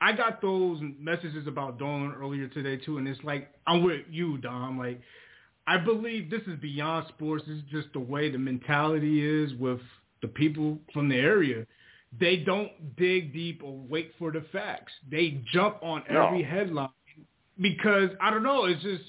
I 0.00 0.12
got 0.12 0.40
those 0.40 0.80
messages 0.98 1.46
about 1.46 1.78
Dolan 1.78 2.14
earlier 2.14 2.46
today 2.48 2.76
too, 2.76 2.98
and 2.98 3.08
it's 3.08 3.22
like 3.24 3.52
I'm 3.66 3.82
with 3.82 4.02
you, 4.10 4.38
Dom. 4.38 4.78
Like 4.78 5.00
I 5.66 5.78
believe 5.78 6.30
this 6.30 6.42
is 6.46 6.58
beyond 6.60 7.06
sports. 7.08 7.44
This 7.46 7.56
is 7.58 7.64
just 7.70 7.88
the 7.92 8.00
way 8.00 8.30
the 8.30 8.38
mentality 8.38 9.24
is 9.24 9.54
with 9.54 9.80
the 10.22 10.28
people 10.28 10.78
from 10.92 11.08
the 11.08 11.16
area. 11.16 11.66
They 12.18 12.36
don't 12.36 12.96
dig 12.96 13.32
deep 13.32 13.62
or 13.64 13.76
wait 13.88 14.12
for 14.18 14.30
the 14.30 14.42
facts. 14.52 14.92
They 15.10 15.42
jump 15.52 15.78
on 15.82 16.02
No. 16.10 16.26
every 16.26 16.42
headline 16.42 16.90
because 17.60 18.10
I 18.20 18.30
don't 18.30 18.42
know. 18.42 18.64
It's 18.66 18.82
just 18.82 19.02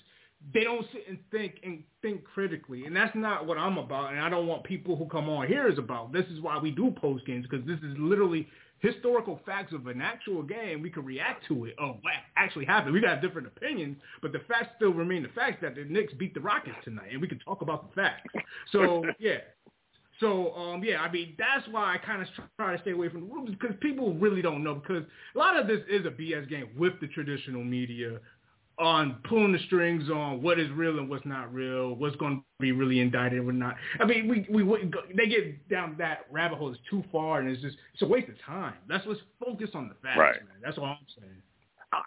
they 0.54 0.64
don't 0.64 0.86
sit 0.92 1.08
and 1.08 1.18
think 1.32 1.60
and 1.64 1.84
think 2.02 2.24
critically, 2.24 2.86
and 2.86 2.96
that's 2.96 3.16
not 3.16 3.46
what 3.46 3.58
I'm 3.58 3.78
about. 3.78 4.12
And 4.12 4.22
I 4.22 4.30
don't 4.30 4.48
want 4.48 4.64
people 4.64 4.96
who 4.96 5.06
come 5.08 5.30
on 5.30 5.48
here 5.48 5.68
is 5.68 5.78
about. 5.80 6.14
This 6.14 6.26
is 6.28 6.40
why 6.42 6.58
we 6.60 6.72
do 6.72 6.92
post 6.92 7.26
games 7.26 7.46
because 7.50 7.66
this 7.66 7.80
is 7.80 7.96
literally 7.98 8.48
historical 8.80 9.40
facts 9.46 9.74
of 9.74 9.88
an 9.88 10.02
actual 10.02 10.44
game. 10.44 10.82
We 10.82 10.90
can 10.90 11.06
react 11.06 11.48
to 11.48 11.66
it. 11.66 11.76
Oh, 11.80 11.98
what 12.02 12.14
actually 12.38 12.66
happened? 12.66 12.94
We 12.94 13.02
got 13.02 13.22
different 13.22 13.48
opinions, 13.48 13.98
but 14.22 14.32
the 14.32 14.40
facts 14.48 14.70
still 14.76 14.94
remain 14.94 15.24
the 15.24 15.30
facts 15.30 15.58
that 15.62 15.76
the 15.76 15.86
Knicks 15.86 16.14
beat 16.14 16.34
the 16.34 16.42
Rockets 16.42 16.78
tonight, 16.84 17.10
and 17.12 17.22
we 17.22 17.28
can 17.28 17.40
talk 17.40 17.62
about 17.62 17.90
the 17.90 18.02
facts. 18.02 18.30
So 18.72 19.04
yeah. 19.20 19.38
So 20.20 20.54
um 20.56 20.84
yeah, 20.84 21.02
I 21.02 21.12
mean 21.12 21.36
that's 21.38 21.68
why 21.70 21.96
I 21.96 21.98
kind 21.98 22.22
of 22.22 22.28
try 22.58 22.76
to 22.76 22.82
stay 22.82 22.92
away 22.92 23.10
from 23.10 23.22
the 23.22 23.34
rumors 23.34 23.56
because 23.60 23.76
people 23.82 24.14
really 24.14 24.42
don't 24.42 24.64
know 24.64 24.76
because 24.76 25.04
a 25.36 25.38
lot 25.38 25.60
of 25.60 25.68
this 25.68 25.82
is 25.90 26.06
a 26.06 26.10
BS 26.10 26.50
game 26.50 26.70
with 26.78 26.94
the 27.02 27.08
traditional 27.08 27.64
media 27.64 28.20
on 28.78 29.18
pulling 29.28 29.54
the 29.54 29.60
strings 29.60 30.10
on 30.10 30.42
what 30.42 30.60
is 30.60 30.70
real 30.72 31.00
and 31.00 31.10
what's 31.10 31.26
not 31.26 31.54
real, 31.54 31.96
what's 31.96 32.16
going 32.18 32.38
to 32.38 32.44
be 32.60 32.72
really 32.72 33.00
indicted 33.00 33.40
and 33.40 33.46
what 33.46 33.56
not. 33.56 33.76
I 34.00 34.06
mean, 34.06 34.28
we 34.28 34.46
we 34.50 34.64
wouldn't 34.64 34.92
go, 34.92 35.00
they 35.16 35.28
get 35.28 35.68
down 35.70 35.96
that 35.98 36.26
rabbit 36.32 36.58
hole 36.58 36.72
is 36.72 36.78
too 36.90 37.04
far 37.12 37.40
and 37.40 37.50
it's 37.50 37.62
just 37.62 37.78
it's 37.94 38.02
a 38.02 38.08
waste 38.08 38.30
of 38.30 38.36
time. 38.46 38.74
That's 38.88 39.06
let's 39.08 39.22
focus 39.44 39.70
on 39.74 39.88
the 39.88 39.96
facts, 39.96 40.20
Right. 40.20 40.36
man. 40.36 40.58
That's 40.64 40.78
all 40.78 40.86
I'm 40.86 40.98
saying. 41.18 41.42
I, 41.94 42.02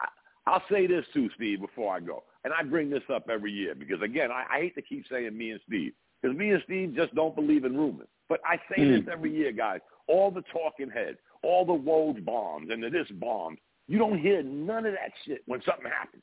I'll 0.47 0.63
say 0.71 0.87
this 0.87 1.05
too, 1.13 1.29
Steve, 1.37 1.61
before 1.61 1.95
I 1.95 2.01
go, 2.01 2.25
and 2.45 2.53
I 2.53 2.63
bring 2.63 2.91
this 2.91 3.03
up 3.13 3.29
every 3.31 3.53
year 3.53 3.75
because 3.75 4.03
again, 4.03 4.31
I, 4.31 4.45
I 4.51 4.61
hate 4.61 4.75
to 4.75 4.83
keep 4.83 5.05
saying 5.11 5.37
me 5.37 5.53
and 5.53 5.61
Steve 5.67 5.93
because 6.21 6.37
me 6.37 6.51
and 6.51 6.63
Steve 6.65 6.95
just 6.95 7.15
don't 7.15 7.35
believe 7.35 7.65
in 7.65 7.77
rumors. 7.77 8.09
But 8.29 8.41
I 8.45 8.57
say 8.69 8.85
this 8.85 9.05
hmm. 9.05 9.11
every 9.11 9.35
year, 9.35 9.53
guys. 9.53 9.81
All 10.07 10.31
the 10.31 10.43
talking 10.53 10.91
heads, 10.91 11.19
all 11.43 11.65
the 11.65 11.73
Woj 11.73 12.25
bombs 12.25 12.69
and 12.71 12.83
the 12.83 12.91
this 12.91 13.09
bombs, 13.13 13.59
you 13.87 13.99
don't 13.99 14.19
hear 14.19 14.43
none 14.43 14.85
of 14.85 14.93
that 14.93 15.13
shit 15.25 15.43
when 15.47 15.63
something 15.65 15.91
happens. 15.91 16.23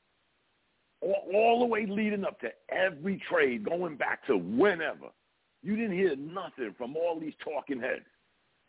All, 1.06 1.24
all 1.34 1.60
the 1.60 1.66
way 1.68 1.86
leading 1.88 2.26
up 2.26 2.40
to 2.42 2.50
every 2.70 3.22
trade, 3.30 3.64
going 3.64 3.96
back 3.96 4.26
to 4.28 4.38
whenever, 4.38 5.08
you 5.64 5.76
didn't 5.76 5.96
hear 5.98 6.16
nothing 6.16 6.74
from 6.78 6.96
all 6.98 7.20
these 7.20 7.34
talking 7.44 7.80
heads. 7.80 8.06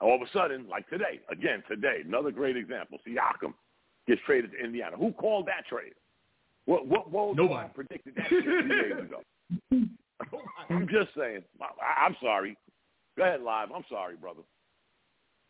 All 0.00 0.14
of 0.14 0.20
a 0.20 0.30
sudden, 0.32 0.68
like 0.68 0.86
today, 0.90 1.20
again 1.30 1.62
today, 1.68 2.02
another 2.04 2.30
great 2.30 2.56
example. 2.56 2.98
Siakam 3.08 3.54
gets 4.06 4.20
traded 4.26 4.52
to 4.52 4.58
Indiana. 4.62 4.96
Who 4.98 5.12
called 5.12 5.46
that 5.46 5.66
trade? 5.66 5.94
What 6.66 6.86
what 6.86 7.10
Woj 7.10 7.36
Nobody. 7.36 7.68
predicted 7.74 8.14
that 8.16 8.28
shit 8.28 8.44
two 8.44 8.68
days 8.68 8.92
ago? 9.00 9.86
I'm 10.68 10.86
just 10.88 11.08
saying. 11.16 11.42
I, 11.62 12.04
I'm 12.06 12.16
sorry. 12.20 12.56
Go 13.16 13.22
ahead, 13.24 13.40
live. 13.40 13.68
I'm 13.74 13.84
sorry, 13.88 14.16
brother. 14.16 14.42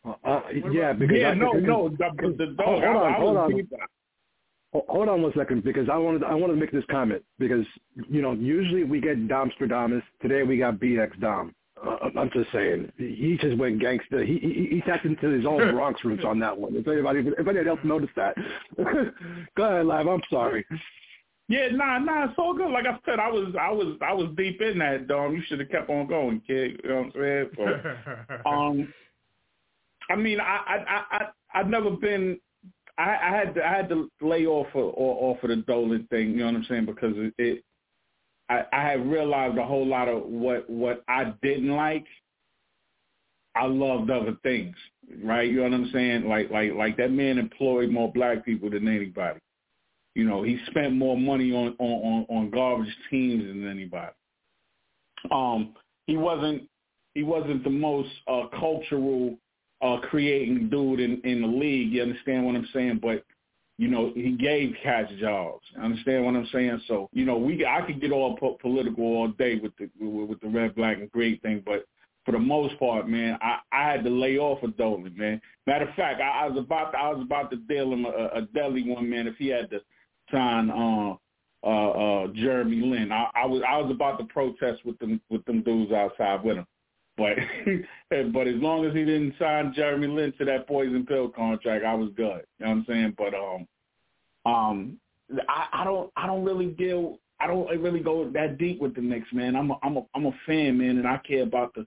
Uh, 0.05 0.39
yeah, 0.71 0.93
because 0.93 1.17
yeah, 1.17 1.29
I, 1.29 1.33
no, 1.33 1.51
because- 1.53 1.67
no, 1.67 1.89
the, 1.89 2.09
the, 2.21 2.45
the 2.45 2.45
dog. 2.53 2.65
Hold 2.65 2.83
I, 2.83 2.87
on, 2.87 3.13
I 3.13 3.17
hold 3.17 3.35
was 3.35 3.51
on. 3.51 3.79
Deep- 4.73 4.79
Ho- 4.87 4.93
Hold 4.93 5.09
on 5.09 5.21
one 5.21 5.33
second, 5.35 5.63
because 5.63 5.89
I 5.89 5.97
wanted 5.97 6.23
I 6.23 6.33
wanted 6.33 6.53
to 6.53 6.59
make 6.59 6.71
this 6.71 6.85
comment 6.89 7.23
because 7.39 7.65
you 8.09 8.21
know 8.21 8.33
usually 8.33 8.83
we 8.83 8.99
get 9.01 9.27
Domstradamus. 9.27 10.03
Today 10.21 10.43
we 10.43 10.57
got 10.57 10.75
BX 10.75 11.19
Dom. 11.19 11.53
Uh, 11.85 12.09
I'm 12.17 12.29
just 12.31 12.51
saying 12.51 12.91
he 12.97 13.37
just 13.39 13.57
went 13.57 13.79
gangster. 13.79 14.23
He 14.25 14.39
he, 14.39 14.75
he 14.75 14.81
tapped 14.81 15.05
into 15.05 15.27
his 15.29 15.45
own 15.45 15.71
Bronx 15.75 16.03
roots 16.03 16.23
on 16.25 16.39
that 16.39 16.57
one. 16.57 16.75
If 16.75 16.87
anybody 16.87 17.19
if 17.19 17.33
anybody 17.37 17.69
else 17.69 17.79
noticed 17.83 18.15
that, 18.15 18.35
go 19.55 19.63
ahead, 19.63 19.85
live. 19.85 20.07
I'm 20.07 20.21
sorry. 20.29 20.65
Yeah, 21.49 21.69
nah, 21.71 21.97
nah, 21.99 22.25
it's 22.25 22.33
all 22.37 22.53
good. 22.53 22.69
Like 22.71 22.85
I 22.85 22.99
said, 23.05 23.19
I 23.19 23.31
was, 23.31 23.55
I 23.57 23.71
was, 23.71 23.95
I 24.01 24.11
was 24.11 24.27
deep 24.35 24.59
in 24.59 24.79
that, 24.79 25.07
Dom. 25.07 25.33
You 25.33 25.41
should 25.47 25.61
have 25.61 25.69
kept 25.69 25.89
on 25.89 26.05
going, 26.07 26.41
kid. 26.45 26.81
You 26.83 26.89
know 26.89 26.95
what 27.03 27.05
I'm 27.05 27.11
saying? 27.13 27.49
So, 27.55 28.45
um, 28.49 28.93
I 30.09 30.15
mean, 30.17 30.41
I, 30.41 30.43
I, 30.67 30.75
I, 30.75 31.03
I 31.11 31.27
I've 31.53 31.67
never 31.69 31.91
been. 31.91 32.37
I, 32.97 33.17
I 33.21 33.37
had 33.37 33.55
to, 33.55 33.65
I 33.65 33.75
had 33.75 33.89
to 33.89 34.09
lay 34.21 34.45
off 34.45 34.67
of, 34.73 34.93
off 34.95 35.43
of 35.43 35.49
the 35.49 35.57
Dolan 35.57 36.07
thing. 36.09 36.31
You 36.31 36.37
know 36.37 36.45
what 36.45 36.55
I'm 36.55 36.65
saying? 36.67 36.85
Because 36.85 37.13
it, 37.15 37.33
it 37.37 37.63
I, 38.49 38.63
I 38.71 38.81
had 38.83 39.09
realized 39.09 39.57
a 39.57 39.65
whole 39.65 39.85
lot 39.85 40.07
of 40.07 40.23
what 40.23 40.69
what 40.69 41.03
I 41.07 41.33
didn't 41.41 41.69
like. 41.69 42.05
I 43.55 43.65
loved 43.65 44.09
other 44.11 44.37
things, 44.43 44.75
right? 45.23 45.49
You 45.49 45.57
know 45.57 45.63
what 45.63 45.73
I'm 45.73 45.91
saying? 45.91 46.27
Like 46.27 46.49
like 46.51 46.73
like 46.73 46.97
that 46.97 47.11
man 47.11 47.37
employed 47.37 47.89
more 47.89 48.11
black 48.11 48.45
people 48.45 48.69
than 48.69 48.87
anybody. 48.87 49.39
You 50.15 50.23
know, 50.23 50.43
he 50.43 50.59
spent 50.67 50.93
more 50.93 51.17
money 51.17 51.51
on 51.51 51.75
on 51.79 52.25
on, 52.29 52.37
on 52.37 52.51
garbage 52.51 52.95
teams 53.09 53.43
than 53.43 53.67
anybody. 53.67 54.13
Um, 55.31 55.73
he 56.05 56.17
wasn't 56.17 56.69
he 57.13 57.23
wasn't 57.23 57.63
the 57.63 57.69
most 57.69 58.09
uh, 58.27 58.43
cultural 58.59 59.37
uh, 59.81 59.97
creating 60.09 60.69
dude 60.69 60.99
in 60.99 61.21
in 61.21 61.41
the 61.41 61.47
league. 61.47 61.91
You 61.91 62.03
understand 62.03 62.45
what 62.45 62.55
I'm 62.55 62.67
saying? 62.73 62.99
But 63.01 63.23
you 63.77 63.87
know, 63.87 64.11
he 64.15 64.31
gave 64.31 64.75
cats 64.81 65.11
jobs. 65.19 65.63
Understand 65.81 66.25
what 66.25 66.35
I'm 66.35 66.47
saying? 66.51 66.81
So 66.87 67.09
you 67.13 67.25
know, 67.25 67.37
we 67.37 67.65
I 67.65 67.81
could 67.85 68.01
get 68.01 68.11
all 68.11 68.37
po- 68.37 68.57
political 68.61 69.03
all 69.03 69.27
day 69.29 69.59
with 69.59 69.73
the 69.77 69.89
with, 69.99 70.39
the 70.41 70.47
red, 70.47 70.75
black, 70.75 70.97
and 70.97 71.11
green 71.11 71.39
thing, 71.39 71.63
but 71.65 71.85
for 72.27 72.33
the 72.33 72.39
most 72.39 72.77
part, 72.77 73.07
man, 73.07 73.37
I, 73.41 73.59
I 73.71 73.89
had 73.89 74.03
to 74.03 74.09
lay 74.09 74.37
off 74.37 74.61
of 74.61 74.75
Dolan, 74.75 75.15
man. 75.15 75.39
Matter 75.65 75.87
of 75.87 75.95
fact, 75.95 76.19
I, 76.19 76.43
I 76.43 76.49
was 76.49 76.57
about 76.57 76.91
to, 76.91 76.97
I 76.97 77.09
was 77.09 77.21
about 77.23 77.49
to 77.51 77.55
deal 77.55 77.93
him 77.93 78.03
a, 78.03 78.39
a 78.39 78.41
deli 78.53 78.83
one 78.83 79.09
man 79.09 79.27
if 79.27 79.37
he 79.37 79.47
had 79.47 79.69
to 79.69 79.79
sign 80.29 80.69
uh, 80.69 81.15
uh, 81.63 81.89
uh, 81.89 82.27
Jeremy 82.33 82.81
Lin. 82.81 83.13
I, 83.13 83.29
I 83.33 83.45
was 83.45 83.63
I 83.67 83.77
was 83.77 83.89
about 83.89 84.17
to 84.19 84.25
protest 84.25 84.85
with 84.85 84.99
them 84.99 85.21
with 85.29 85.45
them 85.45 85.63
dudes 85.63 85.93
outside 85.93 86.43
with 86.43 86.57
him. 86.57 86.67
But 87.17 87.37
but 88.31 88.47
as 88.47 88.55
long 88.55 88.85
as 88.85 88.93
he 88.93 89.03
didn't 89.03 89.33
sign 89.39 89.73
Jeremy 89.75 90.07
Lin 90.07 90.33
to 90.37 90.45
that 90.45 90.67
poison 90.67 91.05
pill 91.05 91.29
contract, 91.29 91.83
I 91.83 91.95
was 91.95 92.11
good. 92.15 92.43
You 92.59 92.65
know 92.65 92.69
what 92.69 92.77
I'm 92.77 92.85
saying? 92.87 93.15
But 93.17 93.33
um 93.33 93.67
um 94.45 94.97
I, 95.49 95.67
I 95.73 95.83
don't 95.83 96.11
I 96.15 96.27
don't 96.27 96.45
really 96.45 96.67
deal 96.67 97.19
I 97.39 97.47
don't 97.47 97.67
really 97.81 97.99
go 97.99 98.29
that 98.31 98.57
deep 98.57 98.79
with 98.79 98.95
the 98.95 99.01
Knicks, 99.01 99.27
man. 99.33 99.55
I'm 99.55 99.71
a 99.71 99.77
I'm 99.83 99.97
a 99.97 100.01
I'm 100.15 100.25
a 100.27 100.31
fan, 100.45 100.77
man, 100.77 100.97
and 100.97 101.07
I 101.07 101.17
care 101.17 101.43
about 101.43 101.73
the 101.73 101.85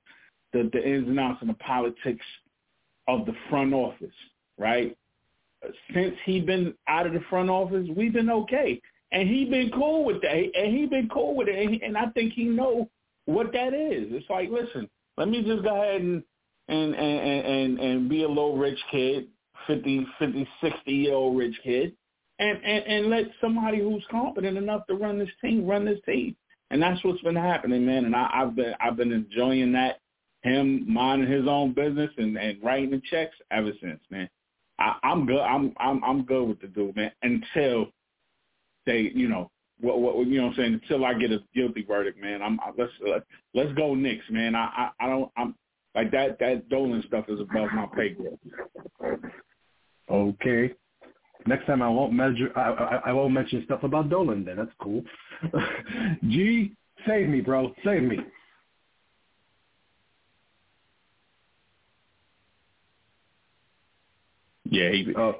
the, 0.53 0.69
the 0.73 0.87
ins 0.87 1.09
and 1.09 1.19
outs 1.19 1.39
and 1.41 1.51
the 1.51 1.55
politics 1.55 2.27
of 3.09 3.27
the 3.27 3.35
front 3.49 3.73
office, 3.73 4.15
right? 4.59 4.97
Since 5.95 6.15
he 6.25 6.41
been 6.41 6.75
out 6.89 7.07
of 7.07 7.13
the 7.13 7.21
front 7.29 7.51
office, 7.51 7.87
we've 7.95 8.13
been 8.13 8.31
okay, 8.31 8.81
and 9.13 9.29
he 9.29 9.45
been 9.45 9.71
cool 9.71 10.05
with 10.05 10.23
that, 10.23 10.35
and 10.35 10.77
he 10.77 10.87
been 10.87 11.09
cool 11.09 11.35
with 11.37 11.49
it, 11.49 11.57
and, 11.57 11.75
he, 11.75 11.83
and 11.83 11.97
I 11.97 12.07
think 12.07 12.33
he 12.33 12.45
know 12.45 12.89
what 13.27 13.53
that 13.53 13.75
is. 13.75 14.09
It's 14.11 14.29
like, 14.31 14.51
listen, 14.51 14.89
let 15.21 15.29
me 15.29 15.43
just 15.43 15.63
go 15.63 15.83
ahead 15.83 16.01
and 16.01 16.23
and 16.69 16.95
and 16.95 17.47
and, 17.47 17.79
and 17.79 18.09
be 18.09 18.25
a 18.25 18.29
little 18.29 18.57
rich 18.57 18.79
kid, 18.91 19.29
50, 19.67 20.07
50, 20.19 20.49
60 20.63 20.93
year 20.93 21.13
old 21.13 21.37
rich 21.37 21.55
kid, 21.63 21.93
and, 22.39 22.59
and 22.65 22.85
and 22.87 23.11
let 23.11 23.25
somebody 23.39 23.81
who's 23.81 24.05
competent 24.11 24.57
enough 24.57 24.87
to 24.87 24.95
run 24.95 25.19
this 25.19 25.29
team 25.43 25.67
run 25.67 25.85
this 25.85 26.01
team. 26.07 26.35
And 26.71 26.81
that's 26.81 27.05
what's 27.05 27.21
been 27.21 27.37
happening, 27.37 27.85
man. 27.85 28.07
And 28.07 28.17
I, 28.17 28.31
I've 28.33 28.57
been 28.57 28.73
I've 28.81 28.97
been 28.97 29.13
enjoying 29.13 29.73
that 29.73 30.01
him 30.43 30.91
minding 30.91 31.31
his 31.31 31.47
own 31.47 31.75
business 31.75 32.11
and, 32.17 32.39
and 32.39 32.63
writing 32.63 32.91
the 32.91 33.03
checks 33.11 33.37
ever 33.51 33.73
since, 33.83 34.01
man. 34.09 34.29
I, 34.79 34.95
I'm 35.03 35.27
good. 35.27 35.41
I'm 35.41 35.75
I'm 35.77 36.03
I'm 36.03 36.23
good 36.23 36.49
with 36.49 36.63
the 36.63 36.69
dude, 36.69 36.97
man. 36.97 37.13
Until 37.23 37.89
they, 38.87 39.13
you 39.15 39.29
know, 39.29 39.51
what 39.81 40.01
what 40.01 40.27
you 40.27 40.39
know 40.39 40.49
what 40.49 40.51
I'm 40.53 40.57
saying. 40.57 40.81
Until 40.83 41.05
I 41.05 41.15
get 41.15 41.33
a 41.33 41.39
guilty 41.55 41.85
verdict, 41.85 42.21
man. 42.21 42.43
I'm 42.43 42.61
I, 42.61 42.71
let's 42.77 42.93
uh, 43.09 43.21
let's 43.55 43.73
go 43.75 43.95
Knicks, 43.95 44.25
man. 44.31 44.55
I, 44.55 44.91
I 45.01 45.07
I 45.07 45.09
don't 45.09 45.31
I'm 45.37 45.55
like 45.95 46.11
that 46.13 46.39
that 46.41 46.69
Dolan 46.69 47.03
stuff 47.07 47.27
is 47.29 47.41
above 47.41 47.69
my 47.75 47.87
pay 47.97 48.11
grade. 48.11 48.39
Okay. 50.11 50.75
Next 51.47 51.67
time 51.67 51.83
I 51.83 51.89
won't 51.89 52.13
measure. 52.13 52.53
I, 52.57 52.61
I, 52.61 53.01
I 53.07 53.13
won't 53.13 53.33
mention 53.33 53.63
stuff 53.65 53.83
about 53.83 54.11
Dolan. 54.11 54.45
Then 54.45 54.57
that's 54.57 54.71
cool. 54.81 55.03
G, 56.29 56.75
save 57.07 57.29
me, 57.29 57.41
bro. 57.41 57.75
Save 57.85 58.03
me. 58.03 58.19
Yeah, 64.65 64.91
he. 64.93 65.15
Uh, 65.17 65.33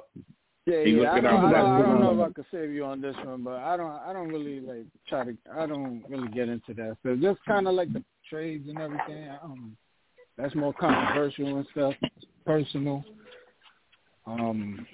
Yeah, 0.65 0.83
He 0.83 0.91
yeah. 0.91 1.13
I 1.13 1.19
don't, 1.21 1.45
I, 1.45 1.51
don't, 1.51 1.71
I 1.71 1.81
don't 1.81 2.01
know 2.01 2.21
if 2.21 2.29
I 2.29 2.33
could 2.33 2.45
save 2.51 2.71
you 2.71 2.85
on 2.85 3.01
this 3.01 3.15
one, 3.23 3.43
but 3.43 3.55
I 3.55 3.75
don't. 3.77 3.91
I 3.91 4.13
don't 4.13 4.29
really 4.29 4.59
like 4.59 4.85
try 5.07 5.23
to. 5.23 5.35
I 5.55 5.65
don't 5.65 6.03
really 6.07 6.27
get 6.27 6.49
into 6.49 6.73
that. 6.75 6.97
So 7.03 7.15
just 7.15 7.39
kind 7.47 7.67
of 7.67 7.73
like 7.73 7.91
the 7.91 8.03
trades 8.29 8.69
and 8.69 8.77
everything. 8.77 9.29
Um, 9.43 9.75
that's 10.37 10.53
more 10.55 10.73
controversial 10.73 11.57
and 11.57 11.67
stuff, 11.71 11.93
personal. 12.45 13.03
Um, 14.27 14.85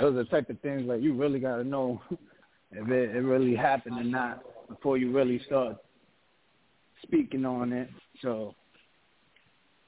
those 0.00 0.14
are 0.14 0.22
the 0.22 0.24
type 0.24 0.50
of 0.50 0.60
things 0.60 0.82
like 0.82 1.02
you 1.02 1.14
really 1.14 1.40
got 1.40 1.56
to 1.56 1.64
know 1.64 2.00
if 2.72 2.88
it, 2.88 3.16
it 3.16 3.20
really 3.20 3.56
happened 3.56 3.98
or 3.98 4.04
not 4.04 4.42
before 4.68 4.98
you 4.98 5.12
really 5.12 5.40
start 5.46 5.76
speaking 7.02 7.44
on 7.44 7.72
it. 7.72 7.88
So 8.22 8.54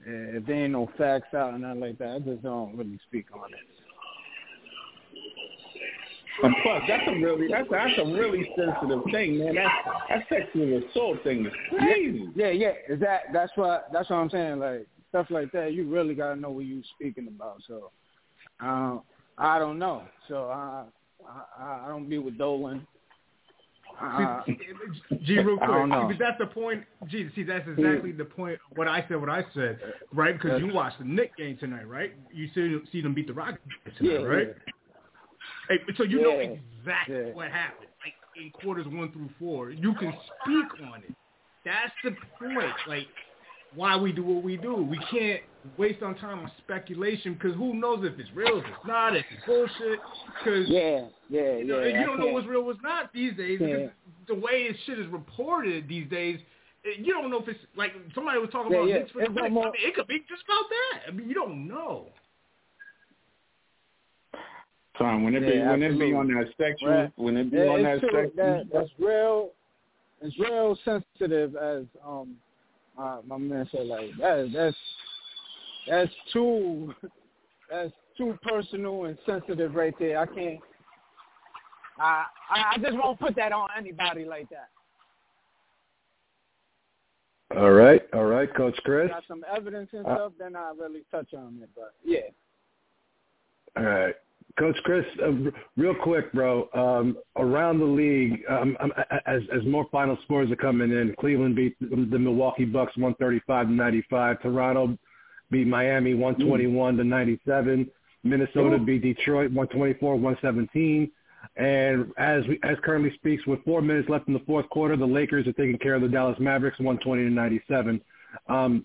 eh, 0.06 0.38
if 0.38 0.46
there 0.46 0.56
ain't 0.56 0.72
no 0.72 0.90
facts 0.98 1.34
out 1.34 1.54
and 1.54 1.62
nothing 1.62 1.80
like 1.80 1.98
that, 1.98 2.16
I 2.16 2.18
just 2.18 2.42
don't 2.42 2.76
really 2.76 2.98
speak 3.06 3.26
on 3.32 3.52
it. 3.52 3.79
And 6.42 6.54
plus, 6.62 6.82
that's 6.88 7.02
a 7.06 7.12
really 7.12 7.48
that's 7.48 7.68
that's 7.70 7.98
a 7.98 8.04
really 8.04 8.50
sensitive 8.56 9.02
thing, 9.12 9.38
man. 9.38 9.54
That 9.54 9.72
that 10.08 10.28
sexual 10.28 10.82
assault 10.88 11.22
thing 11.22 11.46
is 11.46 11.52
crazy. 11.68 12.28
Yeah, 12.34 12.50
yeah, 12.50 12.72
is 12.88 13.00
that 13.00 13.24
that's 13.32 13.52
what 13.56 13.88
that's 13.92 14.10
what 14.10 14.16
I'm 14.16 14.30
saying. 14.30 14.58
Like 14.58 14.86
stuff 15.10 15.26
like 15.30 15.52
that, 15.52 15.74
you 15.74 15.88
really 15.88 16.14
gotta 16.14 16.40
know 16.40 16.50
what 16.50 16.64
you're 16.64 16.82
speaking 16.96 17.28
about. 17.28 17.62
So, 17.66 17.90
uh, 18.64 18.98
I 19.38 19.58
don't 19.58 19.78
know. 19.78 20.02
So 20.28 20.48
I 20.48 20.84
I, 21.58 21.82
I 21.84 21.88
don't 21.88 22.08
be 22.08 22.18
with 22.18 22.38
Dolan. 22.38 22.86
Uh, 24.00 24.40
G, 25.24 25.38
real 25.38 25.58
quick, 25.58 25.88
know. 25.88 26.08
but 26.08 26.16
that's 26.18 26.38
the 26.38 26.46
point. 26.46 26.84
G, 27.08 27.28
see, 27.34 27.42
that's 27.42 27.68
exactly 27.68 28.12
the 28.12 28.24
point. 28.24 28.58
What 28.76 28.88
I 28.88 29.04
said, 29.08 29.20
what 29.20 29.28
I 29.28 29.44
said, 29.52 29.78
right? 30.14 30.40
Because 30.40 30.62
you 30.62 30.72
watched 30.72 30.98
the 30.98 31.04
Knick 31.04 31.36
game 31.36 31.58
tonight, 31.58 31.86
right? 31.86 32.14
You 32.32 32.48
see, 32.54 32.78
see 32.92 33.02
them 33.02 33.12
beat 33.12 33.26
the 33.26 33.34
Rockets 33.34 33.60
tonight, 33.98 34.12
Yeah, 34.12 34.18
right? 34.22 34.46
yeah. 34.46 34.72
Hey, 35.68 35.78
so 35.96 36.04
you 36.04 36.22
know 36.22 36.38
exactly 36.38 37.14
yeah. 37.14 37.32
what 37.32 37.50
happened, 37.50 37.88
like 38.04 38.14
in 38.36 38.50
quarters 38.50 38.86
one 38.86 39.12
through 39.12 39.30
four. 39.38 39.70
You 39.70 39.94
can 39.94 40.12
speak 40.44 40.86
on 40.86 41.02
it. 41.02 41.14
That's 41.64 41.92
the 42.04 42.10
point. 42.38 42.74
Like 42.88 43.06
why 43.74 43.96
we 43.96 44.12
do 44.12 44.24
what 44.24 44.42
we 44.42 44.56
do. 44.56 44.74
We 44.76 44.98
can't 45.10 45.40
waste 45.76 46.02
our 46.02 46.14
time 46.14 46.40
on 46.40 46.50
speculation 46.58 47.34
because 47.34 47.56
who 47.56 47.74
knows 47.74 48.00
if 48.02 48.18
it's 48.18 48.30
real, 48.34 48.58
if 48.58 48.64
it's 48.64 48.86
not, 48.86 49.16
if 49.16 49.24
it's 49.30 49.44
bullshit. 49.46 50.00
Because 50.38 50.68
yeah, 50.68 51.06
yeah, 51.28 51.58
you, 51.58 51.64
know, 51.64 51.82
yeah. 51.82 52.00
you 52.00 52.06
don't 52.06 52.18
know 52.18 52.28
what's 52.28 52.46
real, 52.46 52.64
what's 52.64 52.80
not 52.82 53.12
these 53.12 53.36
days. 53.36 53.58
Yeah. 53.60 53.66
Because 53.66 53.90
the 54.28 54.34
way 54.34 54.68
this 54.68 54.76
shit 54.86 54.98
is 54.98 55.06
reported 55.08 55.88
these 55.88 56.08
days, 56.08 56.40
eh, 56.84 57.00
you 57.02 57.12
don't 57.12 57.30
know 57.30 57.40
if 57.40 57.48
it's 57.48 57.60
like 57.76 57.92
somebody 58.14 58.38
was 58.38 58.50
talking 58.50 58.72
Yeah, 58.72 58.78
about 58.78 58.88
yeah. 58.88 58.98
Knicks 58.98 59.10
for 59.12 59.18
the 59.18 59.24
It's 59.26 59.34
Knicks. 59.34 59.46
I 59.46 59.48
mean, 59.48 59.72
it 59.76 59.94
could 59.94 60.08
be 60.08 60.18
just 60.28 60.42
about 60.44 60.64
that. 60.70 61.08
I 61.08 61.10
mean, 61.12 61.28
you 61.28 61.34
don't 61.34 61.68
know. 61.68 62.06
Son, 65.00 65.24
when 65.24 65.34
it 65.34 65.40
be 65.40 65.54
Yeah, 65.58 65.70
when 65.70 65.82
it 65.82 65.98
be 65.98 66.12
on 66.12 66.28
that 66.28 66.52
sexual 66.58 66.88
Right. 66.90 67.12
when 67.16 67.36
it 67.36 67.50
be 67.50 67.56
Yeah, 67.56 67.64
on 67.70 67.82
that 67.82 67.94
it's 67.94 68.04
sexual 68.04 68.30
That, 68.36 68.66
that's 68.72 68.90
real. 68.98 69.50
It's 70.20 70.38
real 70.38 70.76
sensitive, 70.84 71.56
as 71.56 71.84
um 72.04 72.36
uh, 72.98 73.20
my 73.26 73.38
man 73.38 73.66
said. 73.72 73.86
Like 73.86 74.10
that, 74.18 74.50
that's 74.52 74.76
that's 75.88 76.12
too 76.32 76.94
that's 77.70 77.92
too 78.18 78.38
personal 78.42 79.04
and 79.04 79.16
sensitive 79.24 79.74
right 79.74 79.94
there. 79.98 80.18
I 80.18 80.26
can't. 80.26 80.60
I 81.98 82.24
I 82.50 82.72
I 82.74 82.78
just 82.78 82.96
won't 83.02 83.18
put 83.18 83.34
that 83.36 83.52
on 83.52 83.68
anybody 83.78 84.26
like 84.26 84.48
that. 84.50 84.68
all 87.56 87.70
right, 87.72 88.02
all 88.12 88.26
right, 88.26 88.52
Coach 88.54 88.78
Chris. 88.84 89.08
Got 89.08 89.24
some 89.26 89.44
evidence 89.50 89.88
and 89.92 90.06
Uh, 90.06 90.14
stuff, 90.14 90.32
then 90.38 90.54
I 90.54 90.72
really 90.78 91.04
touch 91.10 91.32
on 91.32 91.58
it. 91.62 91.70
But 91.74 91.94
yeah, 92.04 92.28
All 93.78 93.84
right. 93.84 94.14
Coach 94.58 94.76
Chris, 94.84 95.04
uh, 95.22 95.32
real 95.76 95.94
quick, 95.94 96.32
bro. 96.32 96.68
Um, 96.74 97.16
around 97.36 97.78
the 97.78 97.84
league, 97.84 98.42
um, 98.48 98.76
um, 98.80 98.92
as 99.26 99.42
as 99.54 99.64
more 99.64 99.86
final 99.92 100.18
scores 100.24 100.50
are 100.50 100.56
coming 100.56 100.90
in, 100.90 101.14
Cleveland 101.18 101.56
beat 101.56 101.76
the 101.80 102.18
Milwaukee 102.18 102.64
Bucks 102.64 102.96
135 102.96 103.68
to 103.68 103.72
95. 103.72 104.42
Toronto 104.42 104.98
beat 105.50 105.66
Miami 105.66 106.14
121 106.14 106.96
to 106.96 107.04
97. 107.04 107.90
Minnesota 108.22 108.78
beat 108.78 109.02
Detroit 109.02 109.50
124 109.52 110.16
117. 110.16 111.10
And 111.56 112.12
as 112.18 112.46
we, 112.46 112.60
as 112.62 112.76
currently 112.84 113.12
speaks, 113.14 113.46
with 113.46 113.64
four 113.64 113.82
minutes 113.82 114.08
left 114.08 114.28
in 114.28 114.34
the 114.34 114.40
fourth 114.40 114.68
quarter, 114.68 114.96
the 114.96 115.06
Lakers 115.06 115.46
are 115.46 115.52
taking 115.52 115.78
care 115.78 115.94
of 115.94 116.02
the 116.02 116.08
Dallas 116.08 116.38
Mavericks 116.38 116.78
120 116.78 117.24
to 117.24 117.30
97. 117.30 118.00
Um, 118.48 118.84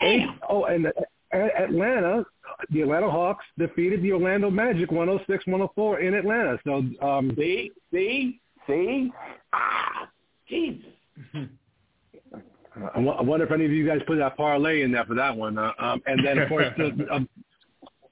eight, 0.00 0.26
oh, 0.48 0.64
and 0.64 0.92
Atlanta, 1.32 2.24
the 2.70 2.82
Atlanta 2.82 3.10
Hawks 3.10 3.44
defeated 3.58 4.02
the 4.02 4.12
Orlando 4.12 4.50
Magic 4.50 4.90
106-104 4.90 6.02
in 6.02 6.14
Atlanta. 6.14 6.58
So 6.64 6.84
um, 7.06 7.32
See, 7.36 7.70
see, 7.92 8.40
see. 8.66 9.12
Ah, 9.52 10.08
Jesus. 10.48 10.84
I 12.94 12.98
wonder 13.00 13.44
if 13.44 13.52
any 13.52 13.64
of 13.64 13.72
you 13.72 13.86
guys 13.86 14.00
put 14.06 14.18
that 14.18 14.36
parlay 14.36 14.82
in 14.82 14.92
there 14.92 15.04
for 15.04 15.14
that 15.14 15.36
one. 15.36 15.58
Uh, 15.58 15.72
um, 15.78 16.02
and 16.06 16.24
then, 16.24 16.38
of 16.38 16.48
course, 16.48 16.68
the, 16.76 17.06
um, 17.10 17.28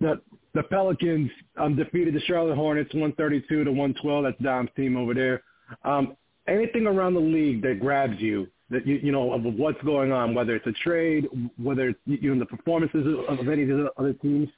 the 0.01 0.21
the 0.55 0.63
Pelicans 0.65 1.31
um, 1.57 1.77
defeated 1.77 2.15
the 2.15 2.21
Charlotte 2.21 2.57
Hornets 2.57 2.93
132 2.93 3.65
to 3.65 3.71
112. 3.71 4.25
That's 4.25 4.43
Dom's 4.43 4.71
team 4.75 4.97
over 4.97 5.15
there. 5.15 5.43
Um, 5.85 6.17
anything 6.49 6.87
around 6.87 7.15
the 7.15 7.21
league 7.21 7.63
that 7.63 7.79
grabs 7.81 8.19
you, 8.19 8.49
that 8.71 8.87
you 8.87 8.97
you 8.97 9.13
know 9.13 9.33
of 9.33 9.43
what's 9.43 9.81
going 9.83 10.13
on, 10.13 10.35
whether 10.35 10.55
it's 10.55 10.67
a 10.67 10.73
trade, 10.85 11.27
whether 11.57 11.91
it's 11.91 11.99
you 12.07 12.35
know 12.35 12.39
the 12.39 12.47
performances 12.47 13.07
of, 13.07 13.39
of 13.39 13.49
any 13.49 13.63
of 13.63 13.69
the 13.69 13.91
other 13.97 14.13
teams. 14.15 14.49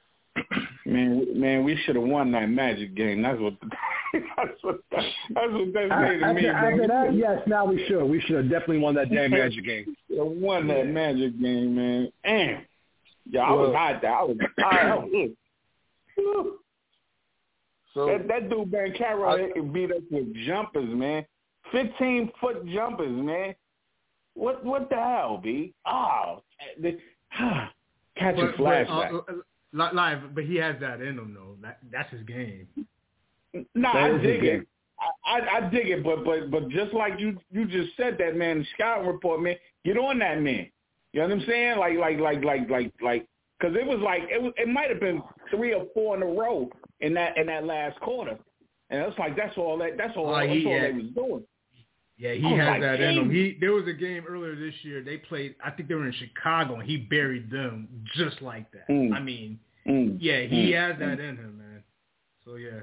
Man, 0.87 1.39
man, 1.39 1.65
we 1.65 1.77
should 1.85 1.97
have 1.97 2.05
won 2.05 2.33
that 2.33 2.49
Magic 2.49 2.95
game. 2.95 3.23
That's 3.23 3.39
what. 3.41 3.55
that's 4.37 4.51
what. 4.63 4.81
That's 4.91 5.07
what 5.35 5.75
they 5.75 5.89
say 5.89 6.19
to 6.19 6.35
me, 6.35 6.47
After, 6.47 6.53
after 6.53 6.87
that, 6.87 7.15
yes, 7.15 7.41
now 7.47 7.67
we 7.67 7.85
should. 7.87 8.05
We 8.05 8.21
should 8.21 8.37
have 8.37 8.51
definitely 8.51 8.79
won 8.79 8.95
that 8.95 9.11
damn 9.11 9.31
Magic 9.31 9.65
game. 9.65 9.95
We 10.09 10.19
won 10.19 10.67
that 10.69 10.87
Magic 10.87 11.39
game, 11.41 11.77
man. 11.77 12.13
Damn. 12.25 12.63
Yeah, 13.29 13.43
I 13.43 13.53
was 13.53 13.75
hot 13.75 14.01
there. 14.01 14.15
I 14.15 14.23
was. 14.25 14.37
I 14.59 14.95
was 14.97 15.31
Whew. 16.17 16.59
So 17.95 18.07
that, 18.07 18.29
that 18.29 18.51
dude 18.51 18.71
Ben 18.71 18.93
Carroll 18.97 19.49
beat 19.73 19.91
us 19.91 20.03
with 20.11 20.33
jumpers, 20.47 20.89
man. 20.89 21.25
Fifteen 21.73 22.31
foot 22.41 22.65
jumpers, 22.67 23.11
man. 23.11 23.55
What 24.35 24.65
what 24.65 24.89
the 24.91 24.97
hell, 24.97 25.41
B? 25.43 25.75
Oh, 25.87 26.43
the, 26.81 26.99
catch 28.17 28.37
a 28.37 28.37
But, 28.37 28.37
but, 28.37 28.57
flashback. 28.57 29.13
uh, 29.13 29.33
uh, 29.83 29.93
live, 29.95 30.35
but 30.35 30.45
he 30.45 30.57
has 30.57 30.77
that 30.81 31.01
in 31.01 31.19
him 31.19 31.35
though. 31.35 31.57
That 31.63 31.79
that's 31.93 32.11
his 32.13 32.23
game. 32.23 32.67
No, 33.55 33.65
That 33.93 33.97
I 33.97 34.19
dig 34.19 34.45
it. 34.45 34.67
I, 35.27 35.39
I, 35.41 35.57
I 35.57 35.71
dig 35.71 35.89
it, 35.89 36.05
but 36.05 36.25
but 36.25 36.51
but 36.51 36.69
just 36.71 36.93
like 36.95 37.19
you 37.19 37.39
you 37.51 37.67
just 37.67 37.97
said 37.97 38.17
that 38.19 38.37
man, 38.37 38.61
the 38.61 38.67
scouting 38.75 39.07
report, 39.07 39.41
man, 39.43 39.57
get 39.85 39.97
on 39.97 40.19
that 40.21 40.41
man. 40.41 40.67
You 41.13 41.21
know 41.23 41.29
what 41.29 41.39
I'm 41.39 41.45
saying? 41.49 41.79
Like 41.79 41.97
like 41.99 42.19
like 42.21 42.45
like 42.45 42.69
like 42.71 42.93
like 43.03 43.27
because 43.59 43.75
it 43.77 43.87
was 43.87 43.99
like 44.01 44.23
it 44.31 44.41
was 44.41 44.53
it 44.57 44.69
might 44.69 44.91
have 44.91 45.01
been 45.01 45.23
three 45.51 45.75
or 45.75 45.87
four 45.95 46.17
in 46.17 46.23
a 46.23 46.27
row 46.27 46.71
in 47.01 47.15
that 47.15 47.37
in 47.37 47.47
that 47.47 47.65
last 47.65 47.99
quarter, 48.01 48.39
and 48.91 49.01
it's 49.03 49.19
like 49.19 49.37
that's 49.37 49.57
all 49.57 49.77
that 49.79 49.97
that's 49.97 50.17
all, 50.17 50.35
Oh, 50.35 50.39
that's 50.39 50.53
he 50.53 50.67
all 50.67 50.73
had- 50.73 50.91
they 50.95 50.99
was 50.99 51.11
doing. 51.15 51.45
Yeah, 52.21 52.35
he 52.35 52.45
I 52.45 52.57
has 52.59 52.69
like, 52.73 52.81
that 52.83 53.01
in 53.01 53.17
him. 53.17 53.31
He 53.31 53.57
there 53.59 53.73
was 53.73 53.89
a 53.89 53.95
game 53.95 54.25
earlier 54.29 54.55
this 54.55 54.75
year. 54.83 55.03
They 55.03 55.17
played. 55.17 55.55
I 55.65 55.71
think 55.71 55.89
they 55.89 55.95
were 55.95 56.07
in 56.07 56.13
Chicago, 56.13 56.75
and 56.75 56.83
he 56.89 56.99
buried 56.99 57.51
them 57.51 57.89
just 58.15 58.43
like 58.43 58.71
that. 58.73 58.87
Mm. 58.91 59.15
I 59.15 59.21
mean, 59.21 59.59
Mm. 59.87 60.19
yeah, 60.21 60.43
he 60.43 60.71
Mm. 60.73 60.89
has 60.91 60.99
that 60.99 61.19
in 61.19 61.37
him, 61.39 61.57
man. 61.59 61.83
So 62.45 62.57
yeah, 62.57 62.81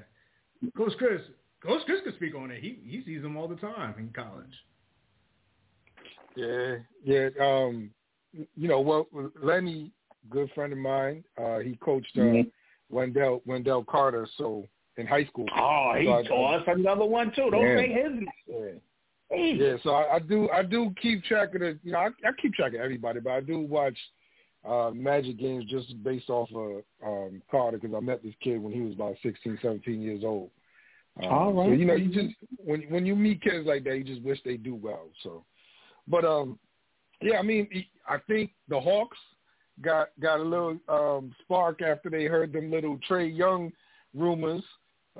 Coach 0.75 0.93
Chris, 0.97 1.21
Coach 1.61 1.85
Chris 1.85 2.01
can 2.01 2.13
speak 2.13 2.33
on 2.33 2.49
it. 2.49 2.63
He 2.63 2.79
he 2.83 3.03
sees 3.03 3.21
them 3.21 3.37
all 3.37 3.47
the 3.47 3.57
time 3.57 3.93
in 3.99 4.09
college. 4.09 4.55
Yeah, 6.35 6.77
yeah. 7.03 7.29
Um, 7.39 7.91
you 8.55 8.67
know, 8.67 8.81
well, 8.81 9.07
Lenny, 9.41 9.91
good 10.29 10.49
friend 10.55 10.73
of 10.73 10.79
mine. 10.79 11.23
Uh, 11.37 11.59
he 11.59 11.75
coached 11.77 12.17
uh, 12.17 12.21
Mhm. 12.21 12.51
Wendell 12.89 13.41
Wendell 13.45 13.83
Carter, 13.83 14.27
so 14.37 14.67
in 14.97 15.05
high 15.05 15.25
school. 15.25 15.45
Oh, 15.55 15.93
he 15.95 16.05
So 16.05 16.11
I- 16.11 16.27
oh, 16.31 16.57
that's 16.65 16.79
another 16.79 17.05
one 17.05 17.31
too. 17.33 17.49
Don't 17.51 17.61
Yeah. 17.61 17.77
say 17.77 17.87
his. 17.91 18.79
Yeah, 19.29 19.75
so 19.83 19.91
I, 19.91 20.15
I 20.15 20.19
do 20.19 20.49
I 20.51 20.63
do 20.63 20.93
keep 21.01 21.23
track 21.23 21.53
of 21.53 21.61
the 21.61 21.77
you 21.83 21.91
know 21.91 21.99
I, 21.99 22.07
I 22.07 22.31
keep 22.41 22.53
track 22.53 22.73
of 22.73 22.79
everybody, 22.79 23.19
but 23.19 23.31
I 23.31 23.41
do 23.41 23.59
watch 23.59 23.97
uh 24.67 24.91
Magic 24.91 25.37
games 25.37 25.65
just 25.69 26.01
based 26.03 26.29
off 26.29 26.49
of 26.55 26.83
um 27.05 27.41
Carter 27.51 27.77
because 27.77 27.95
I 27.95 27.99
met 27.99 28.23
this 28.23 28.33
kid 28.41 28.61
when 28.61 28.73
he 28.73 28.81
was 28.81 28.93
about 28.93 29.15
16, 29.23 29.59
17 29.61 30.01
years 30.01 30.23
old. 30.23 30.49
Um, 31.21 31.31
All 31.31 31.53
right. 31.53 31.67
So 31.67 31.73
you 31.73 31.85
know 31.85 31.95
you 31.95 32.09
just 32.09 32.35
when 32.57 32.83
when 32.83 33.05
you 33.05 33.15
meet 33.15 33.41
kids 33.41 33.67
like 33.67 33.83
that, 33.83 33.97
you 33.97 34.03
just 34.03 34.21
wish 34.21 34.39
they 34.45 34.55
do 34.55 34.75
well. 34.75 35.07
So, 35.23 35.43
but 36.07 36.23
um, 36.23 36.57
yeah, 37.21 37.37
I 37.37 37.41
mean 37.41 37.67
I 38.07 38.17
think 38.27 38.51
the 38.69 38.79
Hawks 38.79 39.17
got 39.81 40.09
got 40.21 40.39
a 40.39 40.43
little 40.43 40.77
um 40.87 41.35
spark 41.43 41.81
after 41.81 42.09
they 42.09 42.25
heard 42.25 42.53
them 42.53 42.71
little 42.71 42.97
Trae 43.09 43.35
Young 43.35 43.73
rumors 44.15 44.63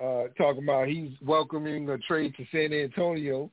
uh 0.02 0.28
talking 0.38 0.64
about 0.64 0.88
he's 0.88 1.12
welcoming 1.22 1.90
a 1.90 1.98
trade 1.98 2.34
to 2.38 2.46
San 2.52 2.72
Antonio 2.72 3.52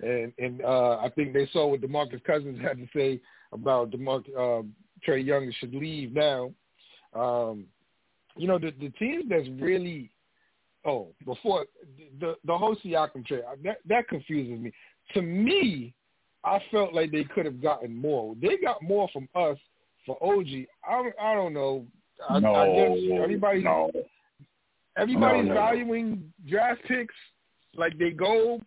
and 0.00 0.32
and 0.38 0.62
uh, 0.62 0.98
I 0.98 1.10
think 1.14 1.32
they 1.32 1.48
saw 1.52 1.66
what 1.66 1.80
Demarcus 1.80 2.22
Cousins 2.24 2.60
had 2.62 2.78
to 2.78 2.86
say 2.94 3.20
about 3.52 3.90
Demarcus 3.90 4.28
uh, 4.36 4.62
Trae 5.06 5.24
Young 5.24 5.52
should 5.58 5.74
leave 5.74 6.12
now. 6.12 6.50
Um, 7.14 7.64
you 8.36 8.46
know 8.46 8.58
the 8.58 8.72
the 8.80 8.90
team 8.90 9.22
that's 9.28 9.48
really 9.60 10.10
oh 10.84 11.08
before 11.24 11.66
the 12.20 12.36
the 12.44 12.56
whole 12.56 12.76
Siakam 12.76 13.26
trade 13.26 13.42
that 13.64 13.78
that 13.88 14.08
confuses 14.08 14.60
me. 14.60 14.72
To 15.14 15.22
me, 15.22 15.94
I 16.44 16.60
felt 16.70 16.92
like 16.94 17.10
they 17.10 17.24
could 17.24 17.46
have 17.46 17.62
gotten 17.62 17.96
more. 17.96 18.34
They 18.40 18.58
got 18.62 18.82
more 18.82 19.08
from 19.12 19.28
us 19.34 19.56
for 20.06 20.16
OG. 20.22 20.46
I 20.88 21.10
I 21.20 21.34
don't 21.34 21.54
know. 21.54 21.86
I, 22.28 22.38
no, 22.40 22.54
I 22.54 22.66
guess 22.66 23.22
everybody 23.22 23.62
no. 23.62 23.90
everybody's 24.96 25.46
No, 25.46 25.54
no. 25.54 25.54
valuing 25.54 26.32
draft 26.48 26.82
picks 26.86 27.14
like 27.76 27.96
they 27.98 28.10
go. 28.10 28.60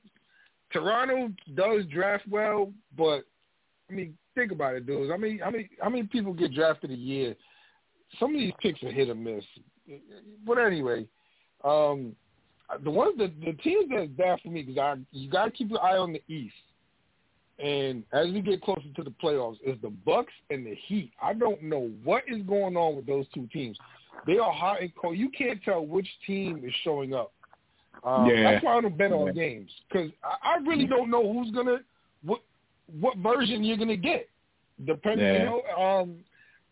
Toronto 0.71 1.31
does 1.55 1.85
draft 1.85 2.27
well, 2.29 2.71
but 2.97 3.23
I 3.89 3.93
mean, 3.93 4.17
think 4.35 4.51
about 4.51 4.75
it, 4.75 4.85
dudes. 4.85 5.11
I 5.13 5.17
mean, 5.17 5.39
how 5.39 5.51
many 5.51 5.69
how 5.81 5.89
many 5.89 6.03
people 6.03 6.33
get 6.33 6.53
drafted 6.53 6.91
a 6.91 6.95
year? 6.95 7.35
Some 8.19 8.33
of 8.33 8.39
these 8.39 8.53
picks 8.61 8.81
are 8.83 8.91
hit 8.91 9.09
or 9.09 9.15
miss. 9.15 9.43
But 10.45 10.57
anyway, 10.57 11.07
um, 11.63 12.15
the 12.83 12.91
ones 12.91 13.17
that 13.17 13.39
the 13.41 13.53
teams 13.53 13.89
that's 13.93 14.09
bad 14.11 14.39
for 14.41 14.49
me 14.49 14.63
because 14.63 14.79
I 14.79 14.95
you 15.11 15.29
got 15.29 15.45
to 15.45 15.51
keep 15.51 15.69
your 15.69 15.83
eye 15.83 15.97
on 15.97 16.13
the 16.13 16.21
East. 16.33 16.55
And 17.63 18.03
as 18.11 18.25
we 18.31 18.41
get 18.41 18.61
closer 18.63 18.87
to 18.95 19.03
the 19.03 19.13
playoffs, 19.23 19.57
is 19.63 19.77
the 19.83 19.89
Bucks 19.89 20.33
and 20.49 20.65
the 20.65 20.75
Heat. 20.87 21.11
I 21.21 21.33
don't 21.33 21.61
know 21.61 21.91
what 22.03 22.23
is 22.27 22.41
going 22.43 22.75
on 22.75 22.95
with 22.95 23.05
those 23.05 23.25
two 23.35 23.47
teams. 23.53 23.77
They 24.25 24.39
are 24.39 24.51
hot 24.51 24.81
and 24.81 24.91
cold. 24.95 25.17
You 25.17 25.29
can't 25.29 25.61
tell 25.63 25.85
which 25.85 26.07
team 26.25 26.63
is 26.65 26.73
showing 26.83 27.13
up. 27.13 27.33
Um, 28.03 28.27
Yeah. 28.27 28.51
That's 28.51 28.63
why 28.65 28.77
I 28.77 28.81
don't 28.81 28.97
bet 28.97 29.11
on 29.11 29.27
Yeah. 29.27 29.33
games 29.33 29.71
because 29.87 30.11
I, 30.23 30.53
I 30.53 30.55
really 30.57 30.85
don't 30.87 31.09
know 31.09 31.31
who's 31.31 31.51
gonna 31.51 31.79
what 32.23 32.41
what 32.99 33.17
version 33.17 33.63
you're 33.63 33.77
gonna 33.77 33.95
get. 33.97 34.27
Depending, 34.85 35.27
you 35.27 35.39
know. 35.45 35.61
Um, 35.77 36.17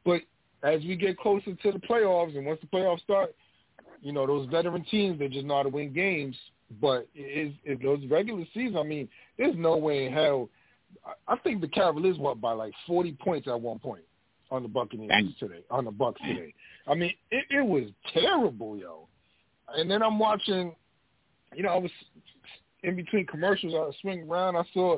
but 0.03 0.22
as 0.63 0.82
we 0.84 0.95
get 0.95 1.17
closer 1.17 1.53
to 1.53 1.72
the 1.72 1.80
playoffs, 1.80 2.36
and 2.36 2.45
once 2.45 2.59
the 2.61 2.67
playoffs 2.67 3.01
start, 3.01 3.34
you 4.01 4.11
know 4.11 4.26
those 4.26 4.47
veteran 4.49 4.84
teams 4.86 5.20
they 5.20 5.28
just 5.28 5.45
know 5.45 5.57
how 5.57 5.63
to 5.63 5.70
win 5.70 5.93
games. 5.93 6.36
But 6.82 7.07
is 7.15 7.53
is 7.65 7.80
those 7.82 7.99
regular 8.09 8.45
season? 8.53 8.78
I 8.78 8.84
mean, 8.84 9.07
there's 9.38 9.55
no 9.55 9.78
way 9.78 10.05
in 10.07 10.13
hell. 10.13 10.49
I- 11.05 11.34
I 11.34 11.36
think 11.38 11.61
the 11.61 11.67
Cavaliers 11.67 12.17
won 12.17 12.39
by 12.39 12.51
like 12.53 12.74
40 12.88 13.13
points 13.13 13.47
at 13.47 13.59
one 13.59 13.78
point 13.80 14.03
on 14.51 14.63
the 14.63 14.70
Buccaneers 14.70 15.09
Dang. 15.09 15.36
today, 15.39 15.63
on 15.70 15.86
the 15.86 15.91
Bucks 15.91 16.20
today. 16.22 16.53
I 16.88 16.95
mean, 16.95 17.13
it, 17.30 17.45
it 17.51 17.61
was 17.65 17.84
terrible, 18.13 18.76
yo. 18.78 19.07
And 19.76 19.89
then 19.89 20.01
I'm 20.01 20.17
watching, 20.17 20.76
you 21.56 21.64
know, 21.64 21.70
I 21.70 21.78
was 21.78 21.91
in 22.84 22.95
between 22.95 23.26
commercials. 23.26 23.74
I 23.74 23.80
was 23.80 23.95
swinging 24.02 24.30
around. 24.30 24.56
I 24.56 24.64
saw, 24.74 24.97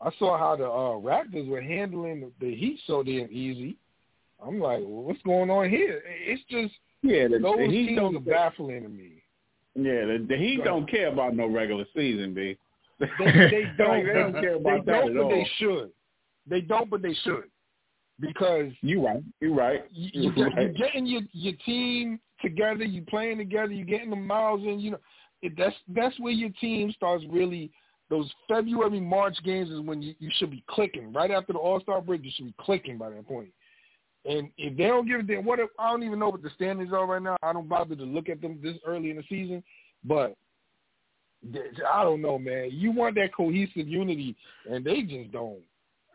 I 0.00 0.10
saw 0.18 0.38
how 0.38 0.56
the 0.56 0.64
uh, 0.64 0.98
Raptors 1.00 1.48
were 1.48 1.62
handling 1.62 2.20
the, 2.20 2.30
the 2.40 2.54
Heat 2.54 2.80
so 2.86 3.02
damn 3.02 3.28
easy. 3.30 3.76
I'm 4.44 4.58
like, 4.60 4.80
well, 4.80 5.04
what's 5.04 5.22
going 5.22 5.50
on 5.50 5.70
here? 5.70 6.02
It's 6.26 6.42
just 6.50 6.74
Yeah, 7.02 7.28
the, 7.28 7.38
those 7.38 7.58
the 7.58 7.66
Heat 7.66 7.86
teams 7.88 8.00
don't. 8.00 8.16
are 8.16 8.20
baffling 8.20 8.82
to 8.82 8.88
me. 8.88 9.22
Yeah, 9.74 10.04
the, 10.06 10.26
the 10.28 10.36
Heat 10.36 10.62
don't 10.64 10.90
care 10.90 11.08
about 11.08 11.34
no 11.34 11.46
regular 11.46 11.84
season, 11.96 12.34
b. 12.34 12.58
They, 13.00 13.06
they 13.18 13.64
don't. 13.78 14.06
they 14.06 14.12
don't 14.12 14.32
care 14.34 14.56
about 14.56 14.84
they 14.84 14.92
that 14.92 15.00
don't, 15.00 15.10
at 15.10 15.14
but 15.14 15.22
all. 15.22 15.30
they 15.30 15.48
should. 15.58 15.90
They 16.48 16.60
don't, 16.60 16.90
but 16.90 17.02
they 17.02 17.14
should, 17.22 17.44
because 18.20 18.72
You 18.80 19.06
right. 19.06 19.22
You 19.40 19.54
right. 19.54 19.84
you, 19.92 20.10
You 20.24 20.32
get, 20.34 20.42
right. 20.42 20.56
you're 20.56 20.72
getting 20.72 21.06
your 21.06 21.22
your 21.32 21.54
team 21.64 22.18
together, 22.42 22.84
you 22.84 23.02
playing 23.02 23.38
together, 23.38 23.72
you 23.72 23.82
are 23.82 23.86
getting 23.86 24.10
the 24.10 24.16
miles 24.16 24.60
in. 24.62 24.80
You 24.80 24.92
know, 24.92 24.98
it, 25.42 25.52
that's 25.56 25.76
that's 25.88 26.18
where 26.20 26.32
your 26.32 26.50
team 26.60 26.92
starts 26.92 27.24
really. 27.30 27.70
Those 28.10 28.30
February 28.46 29.00
March 29.00 29.36
games 29.42 29.70
is 29.70 29.80
when 29.80 30.02
you, 30.02 30.14
you 30.18 30.30
should 30.36 30.50
be 30.50 30.62
clicking. 30.68 31.12
Right 31.14 31.30
after 31.30 31.54
the 31.54 31.58
All 31.58 31.80
Star 31.80 32.02
break, 32.02 32.22
you 32.24 32.30
should 32.34 32.44
be 32.46 32.54
clicking 32.60 32.98
by 32.98 33.08
that 33.10 33.26
point. 33.26 33.48
And 34.26 34.50
if 34.58 34.76
they 34.76 34.84
don't 34.84 35.06
give 35.08 35.20
it, 35.20 35.26
then 35.28 35.44
what 35.44 35.58
if, 35.58 35.70
I 35.78 35.90
don't 35.90 36.02
even 36.02 36.18
know 36.18 36.28
what 36.28 36.42
the 36.42 36.50
standings 36.50 36.92
are 36.92 37.06
right 37.06 37.22
now. 37.22 37.36
I 37.42 37.52
don't 37.54 37.68
bother 37.68 37.96
to 37.96 38.02
look 38.04 38.28
at 38.28 38.40
them 38.42 38.60
this 38.62 38.76
early 38.86 39.10
in 39.10 39.16
the 39.16 39.24
season, 39.28 39.64
but 40.04 40.36
I 41.90 42.02
don't 42.04 42.20
know, 42.22 42.38
man. 42.38 42.68
You 42.70 42.92
want 42.92 43.14
that 43.16 43.34
cohesive 43.34 43.88
unity, 43.88 44.36
and 44.70 44.84
they 44.84 45.02
just 45.02 45.32
don't. 45.32 45.60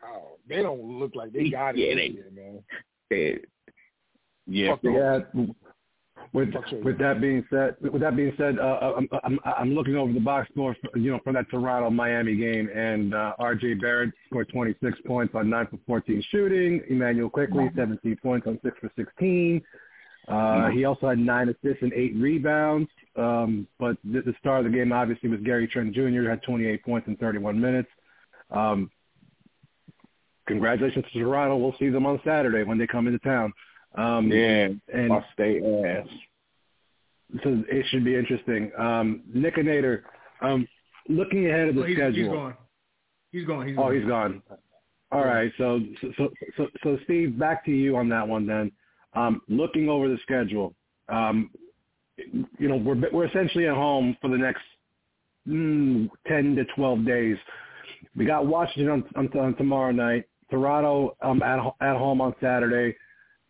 Oh, 0.05 0.38
they 0.47 0.57
don't 0.61 0.99
look 0.99 1.15
like 1.15 1.34
they 1.34 1.49
got 1.51 1.75
it 1.75 1.80
Yeah, 1.80 1.95
they- 1.95 2.07
year, 2.13 2.32
man. 2.34 2.63
Yeah. 3.09 3.38
Yeah. 4.49 4.71
Fuck 4.71 4.82
them. 4.84 4.93
Yeah. 4.93 5.43
With 6.34 6.53
sure. 6.69 6.84
with 6.84 6.97
that 6.99 7.21
being 7.21 7.45
said, 7.49 7.75
with 7.82 8.01
that 8.01 8.15
being 8.15 8.34
said, 8.38 8.59
uh, 8.59 8.93
I'm, 8.97 9.07
I'm 9.23 9.39
I'm 9.45 9.73
looking 9.73 9.95
over 9.95 10.11
the 10.11 10.19
box 10.19 10.49
score, 10.51 10.75
for, 10.82 10.97
you 10.97 11.11
know, 11.11 11.19
for 11.23 11.34
that 11.34 11.49
Toronto 11.49 11.89
Miami 11.89 12.36
game, 12.36 12.69
and 12.73 13.13
uh, 13.13 13.34
R.J. 13.39 13.75
Barrett 13.75 14.11
scored 14.28 14.49
26 14.49 14.99
points 15.05 15.34
on 15.36 15.49
nine 15.49 15.67
for 15.67 15.80
14 15.88 16.23
shooting. 16.30 16.82
Immanuel 16.89 17.30
Quickley 17.30 17.69
17 17.75 18.17
points 18.21 18.45
on 18.45 18.59
six 18.63 18.78
for 18.80 18.91
16. 18.95 19.61
Uh, 20.28 20.69
he 20.69 20.84
also 20.84 21.07
had 21.07 21.17
nine 21.17 21.47
assists 21.47 21.82
and 21.82 21.93
eight 21.93 22.13
rebounds. 22.15 22.89
Um, 23.15 23.67
but 23.80 23.97
the, 24.03 24.21
the 24.21 24.34
star 24.39 24.57
of 24.57 24.65
the 24.65 24.69
game 24.69 24.91
obviously 24.91 25.30
was 25.30 25.39
Gary 25.41 25.67
Trent 25.67 25.93
Jr. 25.93 26.01
who 26.01 26.25
had 26.25 26.43
28 26.43 26.84
points 26.84 27.07
in 27.07 27.15
31 27.15 27.59
minutes. 27.59 27.89
Um, 28.51 28.91
congratulations 30.47 31.05
to 31.13 31.19
Toronto. 31.19 31.57
We'll 31.57 31.75
see 31.80 31.89
them 31.89 32.05
on 32.05 32.19
Saturday 32.25 32.63
when 32.63 32.78
they 32.78 32.88
come 32.88 33.07
into 33.07 33.19
town. 33.19 33.53
Um, 33.97 34.31
Yeah. 34.31 34.69
and 34.93 35.09
My 35.09 35.25
state 35.33 35.63
ass. 35.63 36.07
so 37.43 37.63
it 37.69 37.85
should 37.87 38.05
be 38.05 38.15
interesting. 38.15 38.71
Um, 38.77 39.23
Nick 39.33 39.55
Nader, 39.55 40.03
um, 40.41 40.67
looking 41.09 41.47
ahead 41.47 41.69
of 41.69 41.75
the 41.75 41.81
Oh, 41.81 41.85
he's, 41.85 41.95
schedule. 41.97 42.23
he's 42.23 42.31
gone. 42.31 42.57
He's 43.31 43.45
gone. 43.45 43.67
He's 43.67 43.77
Oh, 43.77 43.81
gone. 43.83 43.95
he's 43.95 44.05
gone. 44.07 44.43
All 45.11 45.25
right. 45.25 45.51
So, 45.57 45.79
so, 46.17 46.29
so, 46.55 46.67
so, 46.83 46.97
Steve, 47.05 47.37
back 47.39 47.65
to 47.65 47.71
you 47.71 47.95
on 47.97 48.07
that 48.09 48.27
one 48.27 48.45
then. 48.45 48.71
Um, 49.13 49.41
looking 49.47 49.89
over 49.89 50.07
the 50.09 50.17
schedule, 50.19 50.75
um, 51.09 51.49
you 52.17 52.67
know, 52.67 52.77
we're 52.77 53.01
we're 53.11 53.25
essentially 53.25 53.67
at 53.67 53.73
home 53.75 54.15
for 54.21 54.29
the 54.29 54.37
next 54.37 54.63
mm, 55.47 56.09
ten 56.27 56.55
to 56.55 56.65
twelve 56.75 57.05
days. 57.05 57.37
We 58.15 58.25
got 58.25 58.45
Washington 58.45 58.89
on, 59.15 59.29
on, 59.33 59.39
on 59.39 59.55
tomorrow 59.55 59.91
night. 59.91 60.25
Toronto 60.51 61.15
um, 61.21 61.41
at 61.41 61.59
at 61.81 61.97
home 61.97 62.21
on 62.21 62.33
Saturday. 62.41 62.95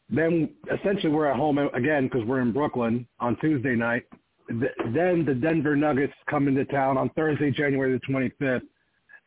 Then 0.09 0.49
essentially 0.73 1.11
we're 1.11 1.27
at 1.27 1.35
home 1.35 1.57
again 1.57 2.07
because 2.07 2.25
we're 2.25 2.41
in 2.41 2.51
Brooklyn 2.53 3.07
on 3.19 3.35
Tuesday 3.37 3.75
night. 3.75 4.03
Then 4.49 5.25
the 5.25 5.35
Denver 5.35 5.75
Nuggets 5.75 6.13
come 6.29 6.47
into 6.47 6.63
town 6.65 6.97
on 6.97 7.09
Thursday, 7.09 7.51
January 7.51 7.91
the 7.93 8.13
25th. 8.13 8.61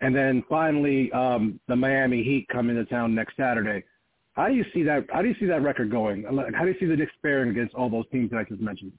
And 0.01 0.17
then 0.17 0.43
finally, 0.49 1.13
um, 1.13 1.61
the 1.69 1.77
Miami 1.77 2.23
Heat 2.23 2.47
come 2.51 2.71
into 2.71 2.87
town 2.87 3.15
next 3.15 3.37
Saturday. 3.37 3.85
How 4.33 4.49
do 4.49 4.55
you 4.55 4.65
see 4.73 4.83
that? 4.85 5.05
How 5.13 5.21
do 5.21 5.29
you 5.29 5.35
see 5.39 5.45
that 5.47 5.61
record 5.61 5.91
going? 5.91 6.23
How 6.55 6.65
do 6.65 6.71
you 6.71 6.77
see 6.81 6.87
the 6.87 6.97
Knicks 6.97 7.13
faring 7.21 7.51
against 7.51 7.75
all 7.75 7.91
those 7.91 8.07
teams 8.11 8.31
that 8.31 8.39
I 8.39 8.45
just 8.45 8.63
mentioned? 8.63 8.93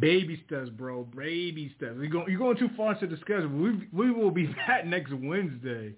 Baby 0.00 0.42
steps, 0.46 0.70
bro. 0.70 1.04
Baby 1.16 1.72
steps. 1.76 1.96
You're 1.98 2.08
going, 2.08 2.28
you're 2.28 2.38
going 2.38 2.56
too 2.56 2.70
far 2.76 2.94
into 2.94 3.06
the 3.06 3.18
schedule. 3.18 3.48
We 3.50 3.86
we 3.92 4.10
will 4.10 4.30
be 4.32 4.46
back 4.66 4.86
next 4.86 5.12
Wednesday. 5.12 5.94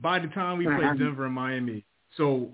By 0.00 0.20
the 0.20 0.28
time 0.28 0.56
we 0.58 0.64
play 0.64 0.74
Mhm. 0.76 0.98
Denver 0.98 1.26
and 1.26 1.34
Miami, 1.34 1.84
so 2.16 2.50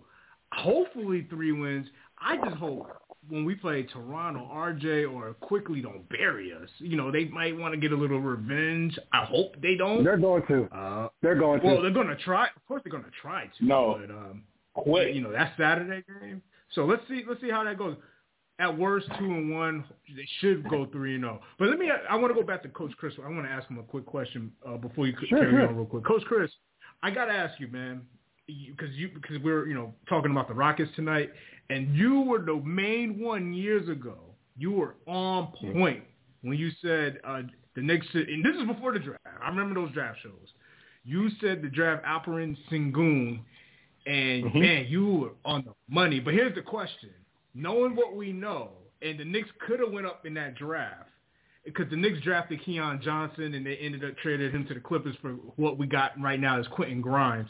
hopefully 0.53 1.27
three 1.31 1.53
wins. 1.53 1.87
I 2.21 2.37
just 2.37 2.57
hope 2.57 2.89
when 3.29 3.45
we 3.45 3.55
play 3.55 3.83
Toronto, 3.85 4.49
RJ 4.53 5.11
or 5.13 5.35
Quickley 5.41 5.81
don't 5.81 6.09
bury 6.09 6.53
us. 6.53 6.69
You 6.79 6.97
know, 6.97 7.11
they 7.11 7.27
might 7.27 7.57
want 7.57 7.73
to 7.75 7.81
get 7.81 7.93
a 7.93 7.97
little 7.97 8.21
revenge. 8.21 8.99
I 9.13 9.25
hope 9.25 9.55
they 9.63 9.75
don't. 9.77 10.05
They're 10.05 10.17
going 10.17 10.43
to. 10.49 10.65
Uh, 10.75 11.09
they're 11.23 11.35
going 11.39 11.61
to. 11.61 11.67
Well, 11.67 11.83
they're 11.83 11.91
going 11.93 12.09
to 12.09 12.17
try. 12.17 12.47
Of 12.47 12.67
course, 12.67 12.83
they're 12.85 12.91
going 12.91 13.05
to 13.05 13.11
try 13.23 13.45
to. 13.59 13.65
No. 13.67 13.99
But, 14.01 14.11
um, 14.15 14.43
Quit. 14.75 15.15
You 15.15 15.21
know, 15.23 15.33
that's 15.33 15.57
Saturday 15.59 16.03
game. 16.21 16.43
So 16.75 16.85
let's 16.85 17.03
see. 17.09 17.23
Let's 17.29 17.41
see 17.41 17.51
how 17.51 17.65
that 17.65 17.79
goes. 17.79 17.97
At 18.59 18.77
worst, 18.77 19.07
two 19.19 19.25
and 19.25 19.55
one. 19.55 19.85
They 20.15 20.27
should 20.41 20.69
go 20.69 20.87
three 20.93 21.15
and 21.15 21.25
zero. 21.25 21.41
But 21.59 21.69
let 21.69 21.79
me. 21.79 21.91
I 22.09 22.15
want 22.17 22.35
to 22.35 22.41
go 22.41 22.47
back 22.47 22.63
to 22.65 22.69
Coach 22.69 22.93
Chris. 22.99 23.15
I 23.25 23.29
want 23.29 23.45
to 23.47 23.51
ask 23.51 23.67
him 23.69 23.79
a 23.79 23.83
quick 23.83 24.05
question 24.07 24.53
uh, 24.69 24.77
before 24.77 25.07
you 25.07 25.15
Sure, 25.29 25.39
carry 25.39 25.51
sure. 25.53 25.69
on 25.69 25.77
real 25.77 25.87
quick. 25.87 26.05
Coach 26.05 26.23
Chris, 26.27 26.51
I 27.03 27.11
got 27.11 27.25
to 27.27 27.33
ask 27.33 27.59
you, 27.59 27.69
man, 27.69 28.03
because 28.77 28.95
you 28.95 29.09
because 29.09 29.39
we're 29.43 29.67
you 29.67 29.75
know 29.75 29.93
talking 30.09 30.31
about 30.31 30.49
the 30.49 30.55
Rockets 30.55 30.91
tonight, 30.97 31.31
and 31.69 31.95
you 31.95 32.23
were 32.23 32.39
the 32.41 32.57
main 32.57 33.21
one 33.21 33.53
years 33.53 33.89
ago. 33.89 34.19
You 34.59 34.73
were 34.73 34.95
on 35.07 35.53
point 35.73 36.05
when 36.43 36.59
you 36.59 36.71
said 36.83 37.19
uh, 37.25 37.43
the 37.75 37.83
Knicks. 37.83 38.07
And 38.15 38.45
this 38.45 38.57
is 38.57 38.67
before 38.67 38.93
the 38.93 38.99
draft. 38.99 39.21
I 39.43 39.49
remember 39.49 39.75
those 39.81 39.93
draft 39.93 40.19
shows. 40.23 40.53
You 41.05 41.31
said 41.41 41.63
the 41.63 41.69
draft 41.69 42.05
Alperen 42.05 42.57
Sengun, 42.71 43.41
and 44.07 44.45
Mhm. 44.45 44.61
man, 44.61 44.87
you 44.89 45.07
were 45.07 45.31
on 45.45 45.65
the 45.65 45.73
money. 45.89 46.21
But 46.21 46.35
here's 46.35 46.55
the 46.55 46.63
question: 46.63 47.11
knowing 47.55 47.97
what 47.97 48.15
we 48.17 48.33
know, 48.33 48.73
and 49.03 49.19
the 49.19 49.25
Knicks 49.25 49.49
could 49.67 49.81
have 49.81 49.93
went 49.93 50.07
up 50.07 50.27
in 50.27 50.35
that 50.35 50.57
draft 50.57 51.09
because 51.65 51.89
the 51.91 51.97
Knicks 51.97 52.21
drafted 52.21 52.61
Keon 52.63 53.01
Johnson 53.03 53.55
and 53.55 53.65
they 53.65 53.77
ended 53.77 54.05
up 54.05 54.17
trading 54.19 54.51
him 54.51 54.67
to 54.67 54.75
the 54.75 54.81
Clippers 54.81 55.15
for 55.21 55.33
what 55.57 55.79
we 55.79 55.87
got 55.87 56.21
right 56.21 56.41
now 56.41 56.59
is 56.59 56.67
Quentin 56.69 57.01
Grimes. 57.01 57.49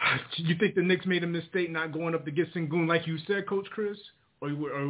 You 0.36 0.54
think 0.58 0.74
the 0.74 0.82
Knicks 0.82 1.06
made 1.06 1.24
a 1.24 1.26
mistake 1.26 1.70
not 1.70 1.92
going 1.92 2.14
up 2.14 2.24
to 2.24 2.30
get 2.30 2.52
Sengun 2.54 2.88
like 2.88 3.06
you 3.06 3.18
said, 3.26 3.46
Coach 3.46 3.66
Chris? 3.70 3.98
Or 4.40 4.48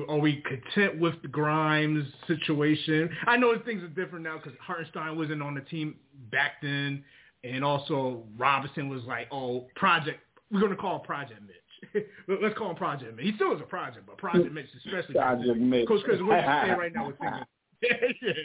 are 0.08 0.18
we 0.18 0.42
content 0.42 1.00
with 1.00 1.20
the 1.22 1.28
Grimes 1.28 2.06
situation? 2.28 3.10
I 3.26 3.36
know 3.36 3.52
things 3.64 3.82
are 3.82 3.88
different 3.88 4.24
now 4.24 4.36
because 4.36 4.52
Hartenstein 4.60 5.18
wasn't 5.18 5.42
on 5.42 5.56
the 5.56 5.60
team 5.62 5.96
back 6.30 6.62
then, 6.62 7.02
and 7.42 7.64
also 7.64 8.22
Robinson 8.38 8.88
was 8.88 9.02
like, 9.04 9.26
"Oh, 9.32 9.66
Project, 9.74 10.20
we're 10.52 10.60
going 10.60 10.70
to 10.70 10.76
call 10.76 10.96
him 10.96 11.02
Project 11.02 11.40
Mitch. 11.42 12.04
Let's 12.28 12.56
call 12.56 12.70
him 12.70 12.76
Project 12.76 13.16
Mitch. 13.16 13.26
He 13.26 13.32
still 13.34 13.54
is 13.54 13.60
a 13.60 13.64
project, 13.64 14.06
but 14.06 14.18
Project 14.18 14.52
Mitch 14.52 14.66
especially. 14.84 15.14
Project 15.14 15.58
Mitch. 15.58 15.88
Coach 15.88 16.04
Chris, 16.04 16.20
what 16.20 16.38
are 16.38 16.62
you 16.62 16.68
saying 16.68 16.78
right 16.78 16.94
now 16.94 17.06
with 17.08 17.18
Sengun? 17.18 17.44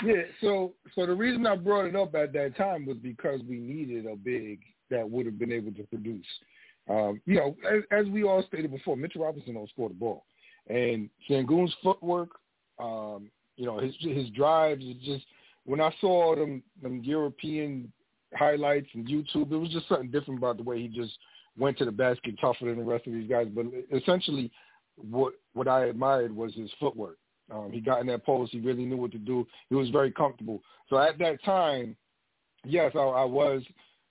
Yeah, 0.04 0.22
so 0.40 0.74
so 0.94 1.06
the 1.06 1.14
reason 1.14 1.44
I 1.44 1.56
brought 1.56 1.86
it 1.86 1.96
up 1.96 2.14
at 2.14 2.32
that 2.32 2.56
time 2.56 2.86
was 2.86 2.98
because 2.98 3.40
we 3.48 3.58
needed 3.58 4.06
a 4.06 4.14
big 4.14 4.60
that 4.90 5.08
would 5.08 5.26
have 5.26 5.38
been 5.38 5.52
able 5.52 5.72
to 5.72 5.82
produce. 5.84 6.26
Um, 6.88 7.20
you 7.26 7.36
know, 7.36 7.56
as, 7.70 7.82
as 7.90 8.06
we 8.06 8.24
all 8.24 8.42
stated 8.48 8.70
before, 8.70 8.96
Mitchell 8.96 9.24
Robinson 9.24 9.54
don't 9.54 9.68
score 9.70 9.88
the 9.88 9.94
ball, 9.94 10.24
and 10.68 11.10
Sengun's 11.28 11.74
footwork, 11.82 12.30
um, 12.78 13.30
you 13.56 13.66
know, 13.66 13.78
his 13.78 13.94
his 14.00 14.28
drives 14.30 14.84
is 14.84 14.96
just. 15.04 15.24
When 15.64 15.82
I 15.82 15.92
saw 16.00 16.34
them 16.34 16.62
them 16.82 17.02
European 17.04 17.92
highlights 18.34 18.88
and 18.94 19.06
YouTube, 19.06 19.52
it 19.52 19.56
was 19.56 19.70
just 19.70 19.88
something 19.88 20.10
different 20.10 20.38
about 20.38 20.56
the 20.56 20.62
way 20.62 20.80
he 20.80 20.88
just 20.88 21.12
went 21.58 21.76
to 21.78 21.84
the 21.84 21.92
basket 21.92 22.36
tougher 22.40 22.64
than 22.64 22.78
the 22.78 22.84
rest 22.84 23.06
of 23.06 23.12
these 23.12 23.28
guys. 23.28 23.48
But 23.54 23.66
essentially, 23.92 24.50
what 24.96 25.34
what 25.52 25.68
I 25.68 25.86
admired 25.86 26.34
was 26.34 26.54
his 26.54 26.70
footwork. 26.80 27.18
Um, 27.50 27.70
he 27.72 27.80
got 27.80 28.00
in 28.00 28.06
that 28.08 28.24
post. 28.24 28.52
He 28.52 28.60
really 28.60 28.84
knew 28.84 28.96
what 28.96 29.12
to 29.12 29.18
do. 29.18 29.46
He 29.68 29.74
was 29.74 29.88
very 29.90 30.10
comfortable. 30.10 30.62
So 30.88 30.98
at 30.98 31.18
that 31.18 31.42
time, 31.44 31.96
yes, 32.64 32.92
I, 32.94 33.00
I 33.00 33.24
was 33.24 33.62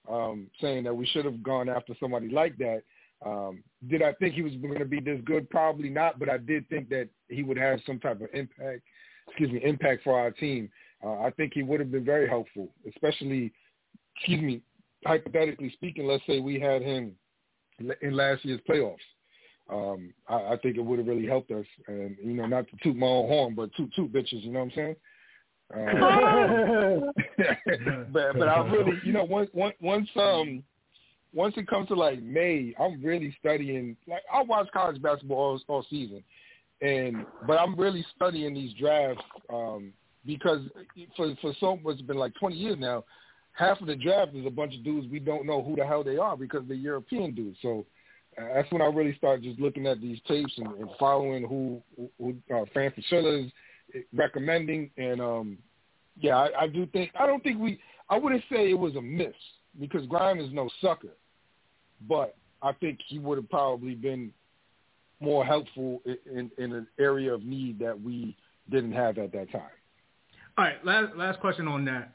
um, 0.09 0.47
saying 0.61 0.83
that 0.83 0.95
we 0.95 1.05
should 1.05 1.25
have 1.25 1.43
gone 1.43 1.69
after 1.69 1.93
somebody 1.99 2.29
like 2.29 2.57
that. 2.57 2.81
Um, 3.25 3.63
did 3.89 4.01
I 4.01 4.13
think 4.13 4.35
he 4.35 4.41
was 4.41 4.53
going 4.55 4.79
to 4.79 4.85
be 4.85 4.99
this 4.99 5.19
good? 5.25 5.49
Probably 5.49 5.89
not, 5.89 6.19
but 6.19 6.29
I 6.29 6.37
did 6.37 6.67
think 6.69 6.89
that 6.89 7.09
he 7.29 7.43
would 7.43 7.57
have 7.57 7.79
some 7.85 7.99
type 7.99 8.21
of 8.21 8.27
impact. 8.33 8.81
Excuse 9.27 9.51
me, 9.51 9.59
impact 9.63 10.03
for 10.03 10.17
our 10.17 10.31
team. 10.31 10.69
Uh, 11.03 11.19
I 11.21 11.31
think 11.31 11.53
he 11.53 11.63
would 11.63 11.79
have 11.79 11.91
been 11.91 12.05
very 12.05 12.27
helpful, 12.27 12.69
especially, 12.87 13.51
excuse 14.15 14.41
me, 14.41 14.61
hypothetically 15.05 15.71
speaking. 15.73 16.07
Let's 16.07 16.23
say 16.25 16.39
we 16.39 16.59
had 16.59 16.81
him 16.81 17.13
in 18.01 18.13
last 18.13 18.45
year's 18.45 18.61
playoffs 18.69 18.97
um, 19.71 20.13
I, 20.27 20.35
I 20.35 20.57
think 20.61 20.77
it 20.77 20.81
would 20.81 20.99
have 20.99 21.07
really 21.07 21.27
helped 21.27 21.51
us. 21.51 21.65
And 21.87 22.15
you 22.23 22.33
know, 22.33 22.45
not 22.45 22.67
to 22.69 22.77
toot 22.83 22.95
my 22.95 23.07
own 23.07 23.27
horn, 23.27 23.55
but 23.55 23.69
toot 23.75 23.91
toot 23.95 24.11
bitches. 24.11 24.43
You 24.43 24.51
know 24.51 24.59
what 24.59 24.65
I'm 24.65 24.71
saying? 24.75 24.95
Uh, 25.73 26.99
but 28.11 28.33
but 28.37 28.47
I 28.47 28.69
really, 28.71 28.99
you 29.03 29.11
know, 29.13 29.25
once 29.25 29.49
once 29.53 29.75
once 29.81 30.09
um 30.15 30.63
once 31.33 31.55
it 31.57 31.67
comes 31.67 31.89
to 31.89 31.93
like 31.93 32.21
May, 32.21 32.73
I'm 32.79 33.03
really 33.03 33.35
studying. 33.39 33.97
Like 34.07 34.23
I 34.33 34.41
watch 34.43 34.67
college 34.73 35.01
basketball 35.01 35.37
all, 35.37 35.61
all 35.67 35.85
season, 35.89 36.23
and 36.81 37.25
but 37.45 37.59
I'm 37.59 37.77
really 37.77 38.05
studying 38.15 38.53
these 38.53 38.73
drafts 38.73 39.23
um, 39.53 39.91
because 40.25 40.61
for 41.15 41.33
for 41.41 41.53
so 41.59 41.79
it's 41.85 42.01
been 42.01 42.17
like 42.17 42.33
20 42.39 42.55
years 42.55 42.77
now. 42.79 43.03
Half 43.53 43.81
of 43.81 43.87
the 43.87 43.95
draft 43.95 44.35
is 44.35 44.45
a 44.45 44.51
bunch 44.51 44.75
of 44.75 44.83
dudes 44.83 45.07
we 45.11 45.19
don't 45.19 45.47
know 45.47 45.63
who 45.63 45.75
the 45.75 45.85
hell 45.85 46.03
they 46.03 46.17
are 46.17 46.37
because 46.37 46.61
they're 46.67 46.77
European 46.77 47.33
dudes. 47.33 47.57
So 47.63 47.87
uh, 48.39 48.45
that's 48.53 48.71
when 48.71 48.83
I 48.83 48.85
really 48.85 49.15
started 49.17 49.43
just 49.43 49.59
looking 49.59 49.87
at 49.87 49.99
these 49.99 50.19
tapes 50.27 50.53
and, 50.57 50.67
and 50.75 50.89
following 50.99 51.43
who, 51.47 51.81
who 52.19 52.35
uh, 52.55 52.65
Fran 52.71 52.91
Fraschilla 52.91 53.45
is 53.45 53.51
recommending. 54.13 54.89
And 54.97 55.21
um, 55.21 55.57
yeah, 56.19 56.37
I, 56.37 56.63
I 56.63 56.67
do 56.67 56.85
think 56.87 57.11
I 57.19 57.25
don't 57.25 57.43
think 57.43 57.59
we. 57.59 57.79
I 58.09 58.17
wouldn't 58.17 58.43
say 58.49 58.69
it 58.69 58.79
was 58.79 58.95
a 58.95 59.01
miss 59.01 59.33
because 59.79 60.05
Grimes 60.07 60.43
is 60.43 60.53
no 60.53 60.69
sucker, 60.81 61.15
but 62.07 62.35
I 62.61 62.71
think 62.73 62.99
he 63.07 63.19
would 63.19 63.37
have 63.37 63.49
probably 63.49 63.95
been 63.95 64.31
more 65.19 65.45
helpful 65.45 66.01
in, 66.05 66.17
in, 66.31 66.51
in 66.57 66.73
an 66.73 66.87
area 66.99 67.33
of 67.33 67.43
need 67.43 67.79
that 67.79 67.99
we 67.99 68.35
didn't 68.69 68.91
have 68.93 69.17
at 69.17 69.31
that 69.33 69.51
time. 69.51 69.61
All 70.57 70.65
right, 70.65 70.83
last 70.85 71.15
last 71.15 71.39
question 71.39 71.67
on 71.67 71.85
that. 71.85 72.13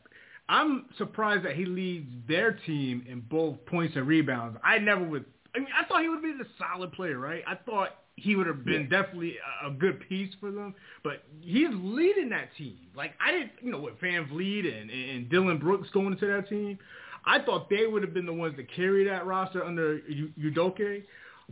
I'm 0.49 0.87
surprised 0.99 1.45
that 1.45 1.55
he 1.55 1.65
leads 1.65 2.09
their 2.27 2.53
team 2.67 3.05
in 3.09 3.21
both 3.21 3.65
points 3.67 3.97
and 3.97 4.07
rebounds. 4.07 4.59
I 4.65 4.79
never 4.79 5.03
would. 5.05 5.25
I 5.55 5.61
mean, 5.61 5.69
I 5.79 5.87
thought 5.87 6.03
he 6.03 6.09
would 6.09 6.23
be 6.23 6.31
a 6.31 6.47
solid 6.59 6.93
player, 6.93 7.19
right? 7.19 7.43
I 7.47 7.55
thought 7.55 8.02
he 8.17 8.37
would 8.37 8.47
have 8.47 8.65
been 8.65 8.89
definitely 8.89 9.37
a, 9.63 9.69
a 9.69 9.71
good 9.71 10.01
piece 10.09 10.31
for 10.41 10.51
them. 10.51 10.75
But 11.03 11.25
he's 11.41 11.71
leading 11.73 12.29
that 12.31 12.49
team. 12.57 12.79
Like 12.95 13.13
I 13.25 13.33
didn't, 13.33 13.53
you 13.61 13.73
know, 13.73 13.81
with 13.81 14.01
VanVleet 14.01 14.81
and, 14.81 14.91
and 14.91 15.29
Dillon 15.31 15.59
Brooks 15.59 15.89
going 15.93 16.13
into 16.13 16.27
that 16.27 16.49
team, 16.49 16.79
I 17.25 17.41
thought 17.43 17.71
they 17.71 17.87
would 17.87 18.03
have 18.03 18.15
been 18.15 18.27
the 18.27 18.33
ones 18.33 18.57
to 18.57 18.65
carry 18.65 19.05
that 19.05 19.27
roster 19.27 19.65
under 19.65 19.99
U- 20.09 20.33
Udoka. 20.41 21.03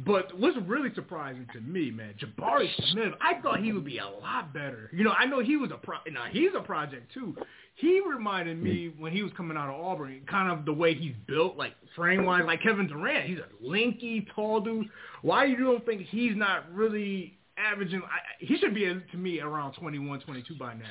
But 0.06 0.38
what's 0.38 0.56
really 0.66 0.94
surprising 0.94 1.46
to 1.52 1.60
me, 1.60 1.90
man, 1.90 2.14
Jabari 2.18 2.68
Smith, 2.90 3.12
I 3.20 3.40
thought 3.42 3.60
he 3.60 3.72
would 3.72 3.84
be 3.84 3.98
a 3.98 4.06
lot 4.08 4.52
better. 4.54 4.88
You 4.92 5.04
know, 5.04 5.10
I 5.10 5.26
know 5.26 5.40
he 5.40 5.56
was 5.56 5.70
a 5.72 5.76
pro. 5.76 5.96
Now 6.10 6.24
he's 6.30 6.50
a 6.56 6.60
project 6.62 7.12
too. 7.12 7.36
He 7.80 8.00
reminded 8.00 8.62
me 8.62 8.88
hmm. 8.88 9.02
when 9.02 9.12
he 9.12 9.22
was 9.22 9.32
coming 9.36 9.56
out 9.56 9.68
of 9.68 9.80
Auburn, 9.80 10.22
kind 10.28 10.50
of 10.50 10.64
the 10.64 10.72
way 10.72 10.94
he's 10.94 11.14
built, 11.26 11.56
like 11.56 11.72
frame 11.96 12.24
wise, 12.24 12.42
like 12.46 12.62
Kevin 12.62 12.86
Durant. 12.86 13.26
He's 13.26 13.38
a 13.38 13.66
lanky, 13.66 14.26
tall 14.34 14.60
dude. 14.60 14.86
Why 15.22 15.46
you 15.46 15.56
don't 15.56 15.84
think 15.86 16.02
he's 16.02 16.36
not 16.36 16.72
really 16.72 17.38
averaging? 17.56 18.02
I, 18.02 18.44
he 18.44 18.58
should 18.58 18.74
be 18.74 18.84
to 18.84 19.16
me 19.16 19.40
around 19.40 19.74
21, 19.74 20.20
22 20.20 20.54
by 20.58 20.74
now. 20.74 20.84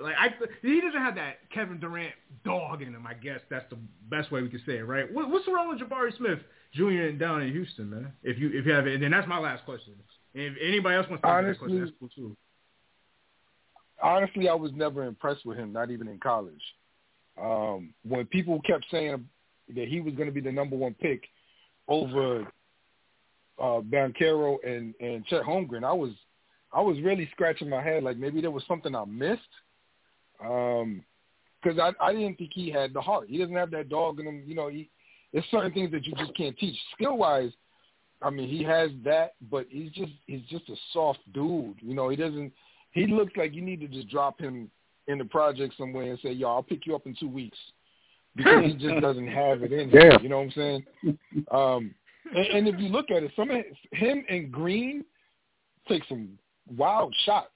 Like 0.00 0.14
I, 0.18 0.28
he 0.62 0.80
doesn't 0.80 1.00
have 1.00 1.16
that 1.16 1.50
Kevin 1.52 1.80
Durant 1.80 2.12
dog 2.44 2.82
in 2.82 2.88
him. 2.88 3.06
I 3.06 3.14
guess 3.14 3.40
that's 3.50 3.68
the 3.70 3.78
best 4.08 4.30
way 4.30 4.42
we 4.42 4.48
could 4.48 4.62
say 4.64 4.78
it, 4.78 4.86
right? 4.86 5.12
What, 5.12 5.30
what's 5.30 5.48
wrong 5.48 5.68
with 5.68 5.80
Jabari 5.80 6.16
Smith 6.16 6.38
Jr. 6.72 7.10
down 7.18 7.42
in 7.42 7.52
Houston, 7.52 7.90
man? 7.90 8.12
If 8.22 8.38
you 8.38 8.50
if 8.52 8.64
you 8.66 8.72
have 8.72 8.86
it, 8.86 8.94
and 8.94 9.02
then 9.02 9.10
that's 9.10 9.26
my 9.26 9.38
last 9.38 9.64
question. 9.64 9.94
And 10.34 10.44
if 10.44 10.52
anybody 10.62 10.96
else 10.96 11.06
wants 11.08 11.22
to 11.22 11.28
ask 11.28 11.46
that 11.46 11.58
question, 11.58 11.80
that's 11.80 11.92
cool 11.98 12.08
too. 12.14 12.36
Honestly, 14.02 14.48
I 14.48 14.54
was 14.54 14.70
never 14.74 15.04
impressed 15.04 15.44
with 15.44 15.58
him, 15.58 15.72
not 15.72 15.90
even 15.90 16.08
in 16.08 16.18
college. 16.18 16.62
Um, 17.40 17.94
when 18.06 18.26
people 18.26 18.60
kept 18.62 18.84
saying 18.90 19.24
that 19.74 19.88
he 19.88 20.00
was 20.00 20.14
going 20.14 20.28
to 20.28 20.34
be 20.34 20.40
the 20.40 20.52
number 20.52 20.76
one 20.76 20.94
pick 20.94 21.22
over 21.88 22.42
uh, 23.60 23.80
Banchero 23.80 24.56
and 24.64 24.94
and 25.00 25.24
Chet 25.26 25.42
Holmgren, 25.42 25.84
I 25.84 25.92
was 25.92 26.10
I 26.72 26.80
was 26.80 27.00
really 27.00 27.28
scratching 27.32 27.68
my 27.68 27.82
head 27.82 28.02
like 28.02 28.16
maybe 28.16 28.40
there 28.40 28.50
was 28.50 28.64
something 28.68 28.94
I 28.94 29.04
missed. 29.04 29.42
Um, 30.44 31.04
because 31.62 31.78
I 31.78 31.92
I 32.04 32.12
didn't 32.12 32.36
think 32.36 32.50
he 32.54 32.70
had 32.70 32.92
the 32.92 33.00
heart. 33.00 33.26
He 33.28 33.38
doesn't 33.38 33.54
have 33.54 33.70
that 33.72 33.88
dog 33.88 34.20
in 34.20 34.26
him. 34.26 34.42
You 34.46 34.54
know, 34.54 34.68
he 34.68 34.88
there's 35.32 35.44
certain 35.50 35.72
things 35.72 35.90
that 35.92 36.06
you 36.06 36.14
just 36.14 36.34
can't 36.36 36.56
teach. 36.56 36.76
Skill 36.94 37.18
wise, 37.18 37.50
I 38.22 38.30
mean, 38.30 38.48
he 38.48 38.62
has 38.64 38.90
that, 39.04 39.34
but 39.50 39.66
he's 39.68 39.92
just 39.92 40.12
he's 40.26 40.42
just 40.48 40.68
a 40.68 40.76
soft 40.92 41.20
dude. 41.32 41.76
You 41.80 41.94
know, 41.94 42.08
he 42.08 42.16
doesn't. 42.16 42.52
He 42.98 43.06
looks 43.06 43.32
like 43.36 43.54
you 43.54 43.62
need 43.62 43.80
to 43.80 43.88
just 43.88 44.08
drop 44.08 44.40
him 44.40 44.70
in 45.06 45.18
the 45.18 45.24
project 45.24 45.74
somewhere 45.78 46.10
and 46.10 46.18
say, 46.20 46.32
"Yo, 46.32 46.48
I'll 46.48 46.62
pick 46.62 46.86
you 46.86 46.94
up 46.94 47.06
in 47.06 47.14
two 47.14 47.28
weeks," 47.28 47.58
because 48.34 48.64
he 48.64 48.74
just 48.74 49.00
doesn't 49.00 49.28
have 49.28 49.62
it 49.62 49.72
in 49.72 49.90
him. 49.90 50.00
Yeah. 50.00 50.20
You 50.20 50.28
know 50.28 50.38
what 50.38 50.44
I'm 50.44 50.50
saying? 50.52 50.86
Um, 51.50 51.94
and, 52.34 52.46
and 52.46 52.68
if 52.68 52.78
you 52.78 52.88
look 52.88 53.10
at 53.10 53.22
it, 53.22 53.32
some 53.36 53.50
of 53.50 53.64
him 53.92 54.24
and 54.28 54.50
Green 54.50 55.04
take 55.88 56.04
some 56.08 56.38
wild 56.76 57.14
shots. 57.24 57.52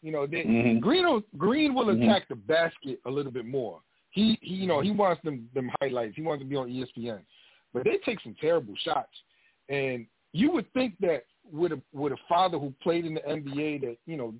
You 0.00 0.12
know, 0.12 0.26
they, 0.26 0.44
Mhm. 0.44 0.80
Green 0.80 1.04
will, 1.04 1.22
Green 1.36 1.74
will 1.74 1.86
Mhm. 1.86 2.04
attack 2.04 2.28
the 2.28 2.36
basket 2.36 3.00
a 3.04 3.10
little 3.10 3.32
bit 3.32 3.44
more. 3.44 3.82
He, 4.10 4.38
he, 4.40 4.54
you 4.54 4.66
know, 4.66 4.80
he 4.80 4.90
wants 4.90 5.22
them 5.22 5.50
them 5.54 5.70
highlights. 5.80 6.16
He 6.16 6.22
wants 6.22 6.42
to 6.42 6.48
be 6.48 6.56
on 6.56 6.70
ESPN, 6.70 7.20
but 7.72 7.84
they 7.84 7.98
take 7.98 8.20
some 8.20 8.34
terrible 8.40 8.74
shots. 8.76 9.14
And 9.68 10.06
you 10.32 10.50
would 10.52 10.72
think 10.72 10.94
that 11.00 11.24
with 11.52 11.72
a 11.72 11.82
with 11.92 12.12
a 12.12 12.16
father 12.28 12.58
who 12.58 12.72
played 12.80 13.04
in 13.04 13.14
the 13.14 13.28
NBA, 13.28 13.78
that 13.80 13.98
you 14.06 14.16
know, 14.16 14.34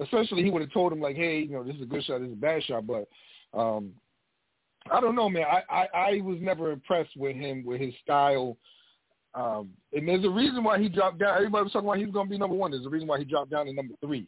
essentially 0.00 0.42
he 0.42 0.50
would 0.50 0.62
have 0.62 0.72
told 0.72 0.92
him 0.92 1.00
like, 1.00 1.16
hey, 1.16 1.40
you 1.40 1.50
know, 1.50 1.64
this 1.64 1.76
is 1.76 1.82
a 1.82 1.86
good 1.86 2.04
shot, 2.04 2.20
this 2.20 2.28
is 2.28 2.34
a 2.34 2.36
bad 2.36 2.62
shot, 2.64 2.86
but 2.86 3.08
um, 3.54 3.92
I 4.90 5.00
don't 5.00 5.14
know, 5.14 5.28
man. 5.28 5.44
I, 5.44 5.62
I 5.70 5.86
I 5.94 6.20
was 6.22 6.38
never 6.40 6.72
impressed 6.72 7.16
with 7.16 7.36
him 7.36 7.64
with 7.64 7.80
his 7.80 7.94
style. 8.02 8.56
Um, 9.34 9.70
and 9.92 10.06
there's 10.06 10.24
a 10.24 10.30
reason 10.30 10.62
why 10.62 10.78
he 10.78 10.88
dropped 10.88 11.18
down. 11.18 11.36
Everybody 11.36 11.64
was 11.64 11.72
talking 11.72 11.88
about 11.88 11.98
he's 11.98 12.12
going 12.12 12.26
to 12.26 12.30
be 12.30 12.38
number 12.38 12.56
one. 12.56 12.70
There's 12.72 12.84
a 12.84 12.90
reason 12.90 13.08
why 13.08 13.18
he 13.18 13.24
dropped 13.24 13.50
down 13.50 13.66
to 13.66 13.72
number 13.72 13.94
three. 14.00 14.26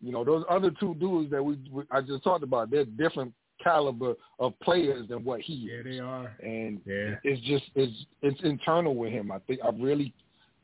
You 0.00 0.12
know, 0.12 0.24
those 0.24 0.44
other 0.50 0.70
two 0.78 0.94
dudes 0.96 1.30
that 1.30 1.42
we, 1.42 1.58
we 1.72 1.84
I 1.90 2.00
just 2.02 2.22
talked 2.22 2.44
about, 2.44 2.70
they're 2.70 2.84
different 2.84 3.32
caliber 3.62 4.14
of 4.38 4.58
players 4.60 5.08
than 5.08 5.24
what 5.24 5.40
he 5.40 5.54
is. 5.54 5.86
Yeah, 5.86 5.90
they 5.92 5.98
are. 5.98 6.36
And 6.42 6.80
Yeah. 6.84 7.14
it's 7.24 7.40
just 7.46 7.64
it's 7.74 8.06
it's 8.22 8.40
internal 8.42 8.94
with 8.94 9.12
him. 9.12 9.32
I 9.32 9.38
think 9.40 9.60
I 9.64 9.70
really 9.70 10.12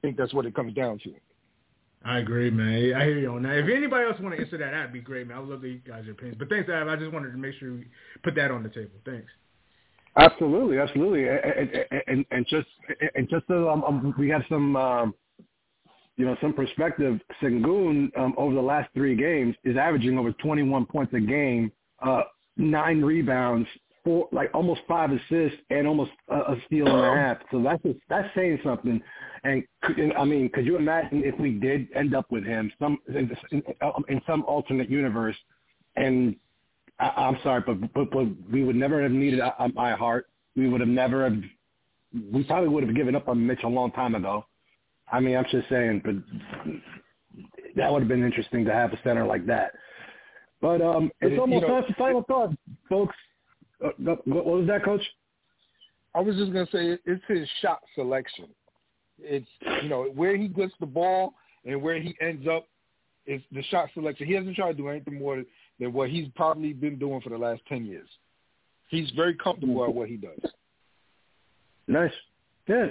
think 0.02 0.16
that's 0.16 0.34
what 0.34 0.46
it 0.46 0.54
comes 0.54 0.74
down 0.74 0.98
to. 1.04 1.14
I 2.04 2.18
agree, 2.18 2.50
man. 2.50 2.94
I 2.94 3.04
hear 3.04 3.18
you 3.18 3.30
on 3.30 3.42
that. 3.42 3.58
If 3.58 3.68
anybody 3.68 4.06
else 4.06 4.18
want 4.20 4.34
to 4.34 4.40
answer 4.40 4.56
that, 4.56 4.70
that'd 4.70 4.92
be 4.92 5.00
great, 5.00 5.26
man. 5.26 5.36
I 5.36 5.40
would 5.40 5.50
love 5.50 5.60
to 5.60 5.66
hear 5.66 5.76
you 5.76 5.92
guys' 5.92 6.06
opinions. 6.10 6.38
But 6.38 6.48
thanks, 6.48 6.68
Ab. 6.70 6.88
I 6.88 6.96
just 6.96 7.12
wanted 7.12 7.32
to 7.32 7.36
make 7.36 7.54
sure 7.58 7.72
we 7.72 7.86
put 8.24 8.34
that 8.36 8.50
on 8.50 8.62
the 8.62 8.70
table. 8.70 8.92
Thanks. 9.04 9.30
Absolutely, 10.16 10.78
absolutely, 10.78 11.28
and, 11.28 11.38
and, 11.38 12.02
and, 12.08 12.26
and 12.32 12.46
just 12.48 12.66
and 13.14 13.28
just 13.28 13.46
so 13.46 13.68
um, 13.70 13.84
um, 13.84 14.14
we 14.18 14.28
have 14.28 14.42
some 14.48 14.74
um, 14.74 15.14
you 16.16 16.24
know 16.24 16.36
some 16.40 16.52
perspective. 16.52 17.20
Sengun 17.40 18.10
um, 18.18 18.34
over 18.36 18.54
the 18.54 18.60
last 18.60 18.88
three 18.92 19.14
games 19.14 19.54
is 19.62 19.76
averaging 19.76 20.18
over 20.18 20.32
21 20.32 20.86
points 20.86 21.14
a 21.14 21.20
game, 21.20 21.70
uh, 22.04 22.22
nine 22.56 23.02
rebounds, 23.02 23.68
four 24.02 24.28
like 24.32 24.50
almost 24.52 24.80
five 24.88 25.10
assists, 25.10 25.58
and 25.70 25.86
almost 25.86 26.10
a, 26.28 26.38
a 26.38 26.56
steal 26.66 26.88
and 26.88 27.06
a 27.06 27.14
half. 27.16 27.38
So 27.52 27.62
that's 27.62 27.82
just, 27.84 27.98
that's 28.08 28.28
saying 28.34 28.58
something. 28.64 29.00
And, 29.42 29.64
I 30.18 30.24
mean, 30.24 30.50
could 30.50 30.66
you 30.66 30.76
imagine 30.76 31.22
if 31.24 31.38
we 31.40 31.52
did 31.52 31.88
end 31.94 32.14
up 32.14 32.30
with 32.30 32.44
him 32.44 32.70
some 32.78 32.98
in, 33.08 33.30
in, 33.52 33.62
in 34.08 34.20
some 34.26 34.44
alternate 34.44 34.90
universe, 34.90 35.36
and 35.96 36.36
I, 36.98 37.08
I'm 37.16 37.38
sorry, 37.42 37.62
but, 37.66 37.80
but 37.94 38.10
but 38.10 38.26
we 38.52 38.64
would 38.64 38.76
never 38.76 39.02
have 39.02 39.12
needed 39.12 39.40
uh, 39.40 39.52
my 39.74 39.92
heart. 39.92 40.28
We 40.56 40.68
would 40.68 40.80
have 40.80 40.88
never 40.90 41.24
have. 41.24 41.38
We 42.32 42.44
probably 42.44 42.68
would 42.68 42.84
have 42.84 42.94
given 42.94 43.16
up 43.16 43.28
on 43.28 43.46
Mitch 43.46 43.60
a 43.64 43.68
long 43.68 43.92
time 43.92 44.14
ago. 44.14 44.44
I 45.10 45.20
mean, 45.20 45.36
I'm 45.36 45.46
just 45.50 45.68
saying, 45.68 46.02
but 46.04 46.14
that 47.76 47.90
would 47.90 48.00
have 48.00 48.08
been 48.08 48.24
interesting 48.24 48.64
to 48.66 48.72
have 48.72 48.92
a 48.92 49.00
center 49.02 49.24
like 49.26 49.46
that. 49.46 49.72
But 50.60 50.82
um, 50.82 51.10
it's 51.20 51.32
it- 51.32 51.38
almost 51.38 51.62
you 51.62 51.68
know- 51.68 51.80
time 51.80 51.84
for 51.88 51.94
final 51.94 52.22
thoughts, 52.24 52.54
folks. 52.88 53.16
Uh, 53.82 53.88
what 53.96 54.26
what 54.26 54.44
was 54.44 54.66
that, 54.66 54.84
Coach? 54.84 55.02
I 56.14 56.20
was 56.20 56.36
just 56.36 56.52
gonna 56.52 56.66
say 56.66 56.98
it's 57.06 57.22
his 57.28 57.48
shot 57.62 57.80
selection. 57.94 58.46
It's 59.22 59.46
you 59.82 59.88
know 59.88 60.04
where 60.14 60.36
he 60.36 60.48
gets 60.48 60.72
the 60.80 60.86
ball 60.86 61.34
and 61.64 61.80
where 61.80 62.00
he 62.00 62.14
ends 62.20 62.46
up 62.48 62.68
is 63.26 63.42
the 63.52 63.62
shot 63.64 63.88
selection. 63.94 64.26
He 64.26 64.34
hasn't 64.34 64.56
tried 64.56 64.72
to 64.72 64.78
do 64.78 64.88
anything 64.88 65.18
more 65.18 65.42
than 65.78 65.92
what 65.92 66.10
he's 66.10 66.28
probably 66.34 66.72
been 66.72 66.98
doing 66.98 67.20
for 67.20 67.30
the 67.30 67.38
last 67.38 67.62
ten 67.68 67.84
years. 67.84 68.08
He's 68.88 69.10
very 69.10 69.34
comfortable 69.34 69.84
at 69.84 69.94
what 69.94 70.08
he 70.08 70.16
does. 70.16 70.50
Nice. 71.86 72.12
Yeah, 72.68 72.86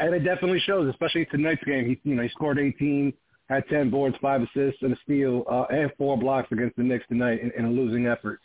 and 0.00 0.14
it 0.14 0.20
definitely 0.20 0.60
shows, 0.60 0.88
especially 0.88 1.26
tonight's 1.26 1.64
game. 1.64 1.86
He, 1.86 2.08
you 2.08 2.14
know, 2.14 2.22
he 2.22 2.28
scored 2.28 2.60
18, 2.60 3.12
had 3.48 3.66
10 3.68 3.90
boards, 3.90 4.14
five 4.22 4.42
assists, 4.42 4.82
and 4.82 4.92
a 4.92 4.96
steal, 5.02 5.44
uh, 5.50 5.64
and 5.70 5.90
four 5.98 6.16
blocks 6.16 6.52
against 6.52 6.76
the 6.76 6.84
Knicks 6.84 7.04
tonight 7.08 7.40
in, 7.40 7.50
in 7.58 7.64
a 7.64 7.70
losing 7.70 8.06
effort. 8.06 8.40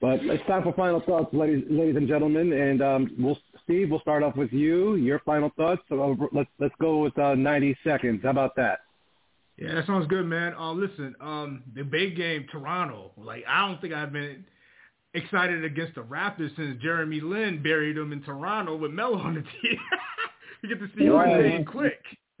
But 0.00 0.20
it's 0.22 0.46
time 0.46 0.62
for 0.62 0.72
final 0.74 1.00
thoughts, 1.00 1.34
ladies, 1.34 1.64
ladies 1.68 1.96
and 1.96 2.06
gentlemen. 2.06 2.52
And 2.52 2.82
um, 2.82 3.10
we'll, 3.18 3.38
Steve, 3.70 3.88
we'll 3.88 4.00
start 4.00 4.24
off 4.24 4.34
with 4.34 4.52
you. 4.52 4.96
Your 4.96 5.20
final 5.20 5.52
thoughts. 5.56 5.80
So 5.88 6.02
uh, 6.02 6.26
let's 6.32 6.50
let's 6.58 6.74
go 6.80 6.98
with 6.98 7.16
uh, 7.16 7.36
90 7.36 7.76
seconds. 7.84 8.20
How 8.24 8.30
about 8.30 8.56
that? 8.56 8.80
Yeah, 9.58 9.76
that 9.76 9.86
sounds 9.86 10.08
good, 10.08 10.26
man. 10.26 10.54
Uh, 10.58 10.72
listen, 10.72 11.14
um, 11.20 11.62
the 11.76 11.84
big 11.84 12.16
game, 12.16 12.46
Toronto. 12.50 13.12
Like, 13.16 13.44
I 13.46 13.68
don't 13.68 13.80
think 13.80 13.94
I've 13.94 14.12
been 14.12 14.44
excited 15.14 15.64
against 15.64 15.94
the 15.94 16.00
Raptors 16.00 16.56
since 16.56 16.82
Jeremy 16.82 17.20
Lin 17.20 17.62
buried 17.62 17.96
them 17.96 18.12
in 18.12 18.22
Toronto 18.24 18.76
with 18.76 18.90
Melo 18.90 19.18
on 19.18 19.34
the 19.34 19.42
team. 19.42 19.78
you 20.62 20.68
get 20.68 20.80
to 20.80 20.88
see 20.98 21.08
Right. 21.08 21.28
RJ 21.28 21.66
quick. 21.66 22.02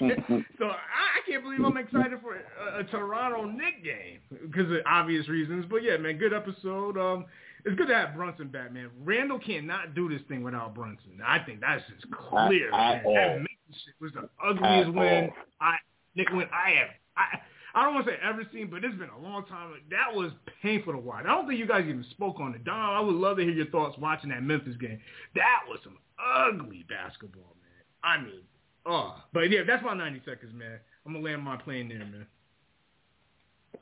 so 0.00 0.64
I, 0.64 0.70
I 0.70 1.30
can't 1.30 1.44
believe 1.44 1.62
I'm 1.62 1.76
excited 1.76 2.18
for 2.20 2.36
a, 2.36 2.80
a 2.80 2.84
Toronto 2.84 3.44
Knick 3.44 3.84
game 3.84 4.18
because 4.50 4.68
of 4.72 4.78
obvious 4.84 5.28
reasons. 5.28 5.64
But 5.70 5.84
yeah, 5.84 5.96
man, 5.98 6.18
good 6.18 6.32
episode. 6.32 6.96
Um, 6.98 7.26
it's 7.66 7.76
good 7.76 7.88
to 7.88 7.94
have 7.94 8.14
Brunson 8.14 8.48
back, 8.48 8.72
man. 8.72 8.90
Randle 9.04 9.40
cannot 9.40 9.94
do 9.96 10.08
this 10.08 10.22
thing 10.28 10.44
without 10.44 10.72
Brunson. 10.72 11.20
I 11.26 11.40
think 11.40 11.60
that's 11.60 11.82
just 11.90 12.10
clear. 12.12 12.72
At- 12.72 12.98
at 12.98 13.04
man. 13.04 13.42
That. 13.42 13.76
Shit 13.84 13.94
was 14.00 14.12
the 14.12 14.28
ugliest 14.42 14.94
win. 14.94 15.30
I 15.60 15.74
Knick 16.14 16.30
win 16.30 16.46
I 16.52 16.70
have. 16.70 16.88
I 17.16 17.40
I 17.74 17.84
don't 17.84 17.94
want 17.94 18.06
to 18.06 18.12
say 18.12 18.18
ever 18.22 18.42
seen, 18.52 18.70
but 18.70 18.84
it's 18.84 18.96
been 18.96 19.10
a 19.10 19.18
long 19.18 19.44
time. 19.46 19.74
That 19.90 20.14
was 20.14 20.30
painful 20.62 20.92
to 20.92 20.98
watch. 20.98 21.24
I 21.24 21.34
don't 21.34 21.48
think 21.48 21.58
you 21.58 21.66
guys 21.66 21.84
even 21.88 22.06
spoke 22.10 22.38
on 22.38 22.54
it. 22.54 22.64
Don, 22.64 22.78
I 22.78 23.00
would 23.00 23.16
love 23.16 23.36
to 23.38 23.42
hear 23.42 23.52
your 23.52 23.66
thoughts 23.66 23.98
watching 23.98 24.30
that 24.30 24.42
Memphis 24.42 24.76
game. 24.80 25.00
That 25.34 25.60
was 25.68 25.80
some 25.82 25.98
ugly 26.16 26.86
basketball, 26.88 27.54
man. 27.60 27.84
I 28.02 28.24
mean, 28.24 28.42
oh, 28.86 29.16
but 29.34 29.50
yeah, 29.50 29.60
that's 29.66 29.84
my 29.84 29.94
90 29.94 30.22
seconds, 30.24 30.52
man. 30.54 30.78
I'm 31.04 31.12
gonna 31.12 31.24
land 31.24 31.42
my 31.42 31.56
plane 31.56 31.88
there, 31.88 31.98
man. 31.98 32.26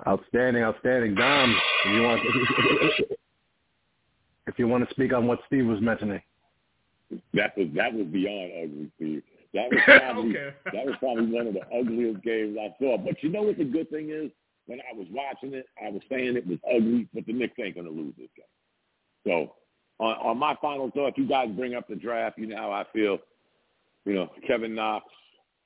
Outstanding, 0.09 0.63
outstanding. 0.63 1.15
Dom, 1.15 1.57
you 1.93 2.03
want, 2.03 2.21
if 4.47 4.59
you 4.59 4.69
want 4.69 4.87
to 4.87 4.95
speak 4.95 5.13
on 5.13 5.27
what 5.27 5.41
Steve 5.47 5.67
was 5.67 5.81
mentioning. 5.81 6.21
That 7.35 7.57
was 7.57 7.69
that 7.75 7.93
was 7.93 8.07
beyond 8.07 8.53
ugly, 8.63 8.91
Steve. 8.97 9.23
That 9.53 9.71
was 9.71 9.81
probably 9.85 10.31
Okay. 10.37 10.55
that 10.73 10.87
was 10.87 10.95
probably 10.99 11.27
one 11.27 11.47
of 11.47 11.55
the 11.55 11.67
ugliest 11.77 12.23
games 12.23 12.57
I 12.61 12.75
saw. 12.79 12.97
But 12.99 13.23
you 13.23 13.29
know 13.31 13.43
what 13.43 13.59
the 13.59 13.65
good 13.65 13.91
thing 13.91 14.11
is? 14.11 14.31
When 14.67 14.81
I 14.81 14.97
was 14.97 15.07
watching 15.11 15.53
it, 15.55 15.67
I 15.85 15.91
was 15.91 16.01
saying 16.11 16.37
it 16.37 16.47
was 16.47 16.59
ugly, 16.69 17.07
but 17.13 17.27
the 17.27 17.33
Knicks 17.35 17.55
ain't 17.63 17.77
gonna 17.77 17.91
lose 17.91 18.15
this 18.19 18.31
game. 18.37 18.47
So 19.27 19.55
on, 19.99 20.17
on 20.17 20.39
my 20.39 20.57
final 20.61 20.91
thought, 20.91 21.17
you 21.19 21.29
guys 21.29 21.49
bring 21.55 21.75
up 21.75 21.87
the 21.89 21.95
draft. 21.97 22.39
You 22.39 22.47
know 22.49 22.57
how 22.57 22.73
I 22.73 22.85
feel. 22.93 23.19
You 24.07 24.15
know, 24.15 24.31
Kevin 24.47 24.75
Knox, 24.75 25.07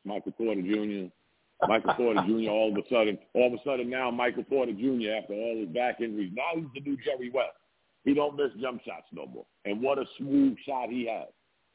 Michael 0.05 0.33
Porter 0.33 0.63
Jr. 0.63 1.07
Michael 1.67 1.95
Porter 1.95 2.21
Jr. 2.27 2.51
All 2.51 2.71
of 2.73 2.77
a 2.77 2.89
sudden, 2.89 3.19
all 3.35 3.47
of 3.49 3.53
a 3.55 3.63
sudden 3.65 3.89
now, 3.91 4.11
Michael 4.11 4.45
Porter 4.45 4.73
Jr. 4.73 5.11
After 5.23 5.35
all 5.35 5.57
his 5.59 5.69
back 5.69 6.01
injuries, 6.01 6.33
now 6.35 6.51
he's 6.61 6.67
the 6.75 6.81
new 6.89 6.97
Jerry 7.05 7.31
West. 7.31 7.51
He 8.09 8.15
don't 8.15 8.37
miss 8.37 8.49
jump 8.59 8.81
shots 8.87 9.05
no 9.13 9.27
more. 9.27 9.45
And 9.67 9.83
what 9.83 9.99
a 9.99 10.07
smooth 10.17 10.57
shot 10.67 10.89
he 10.89 11.07
has. 11.13 11.29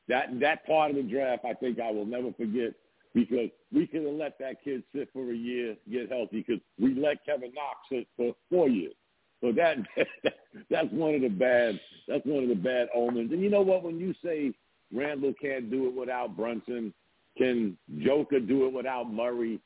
That 0.08 0.40
that 0.40 0.66
part 0.66 0.90
of 0.90 0.98
the 0.98 1.04
draft, 1.04 1.46
I 1.46 1.54
think 1.54 1.80
I 1.80 1.92
will 1.92 2.08
never 2.08 2.34
forget 2.34 2.74
because 3.14 3.52
we 3.72 3.86
could 3.86 4.04
have 4.04 4.16
let 4.16 4.40
that 4.40 4.64
kid 4.64 4.82
sit 4.96 5.10
for 5.14 5.32
a 5.32 5.36
year, 5.36 5.76
get 5.92 6.12
healthy, 6.12 6.44
because 6.44 6.60
we 6.80 6.96
let 6.96 7.24
Kevin 7.24 7.52
Knox 7.54 7.78
sit 7.88 8.08
for 8.18 8.34
four 8.50 8.68
years. 8.68 8.96
So 9.42 9.52
that 9.52 9.78
that's 10.72 10.92
one 10.92 11.14
of 11.14 11.22
the 11.22 11.30
bad 11.30 11.80
that's 12.08 12.26
one 12.26 12.42
of 12.42 12.50
the 12.50 12.56
bad 12.56 12.88
omens. 12.96 13.32
And 13.32 13.40
you 13.40 13.52
know 13.52 13.62
what? 13.62 13.84
When 13.84 14.00
you 14.00 14.16
say 14.26 14.56
Randle 14.92 15.36
can't 15.40 15.70
do 15.70 15.86
it 15.86 15.94
without 15.94 16.36
Brunson, 16.36 16.96
can 17.38 17.78
Joker 18.00 18.40
do 18.40 18.66
it 18.66 18.74
without 18.74 19.14
Murray? 19.14 19.60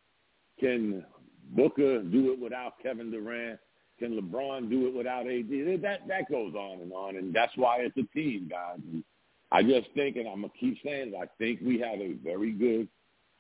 Can 0.59 1.05
Booker 1.51 2.03
do 2.03 2.33
it 2.33 2.39
without 2.41 2.73
Kevin 2.83 3.09
Durant? 3.09 3.57
Can 3.99 4.19
LeBron 4.19 4.69
do 4.69 4.87
it 4.87 4.93
without 4.93 5.27
AD? 5.27 5.81
That 5.81 6.07
that 6.07 6.29
goes 6.29 6.53
on 6.53 6.81
and 6.81 6.93
on, 6.93 7.15
and 7.15 7.33
that's 7.33 7.51
why 7.55 7.79
it's 7.79 7.97
a 7.97 8.13
team, 8.15 8.47
guys. 8.49 8.79
And 8.91 9.03
I 9.51 9.63
just 9.63 9.87
think, 9.95 10.17
and 10.17 10.27
I'm 10.27 10.41
gonna 10.41 10.53
keep 10.59 10.77
saying, 10.83 11.13
it, 11.13 11.17
I 11.19 11.25
think 11.37 11.61
we 11.61 11.79
have 11.79 11.99
a 11.99 12.13
very 12.23 12.51
good, 12.51 12.87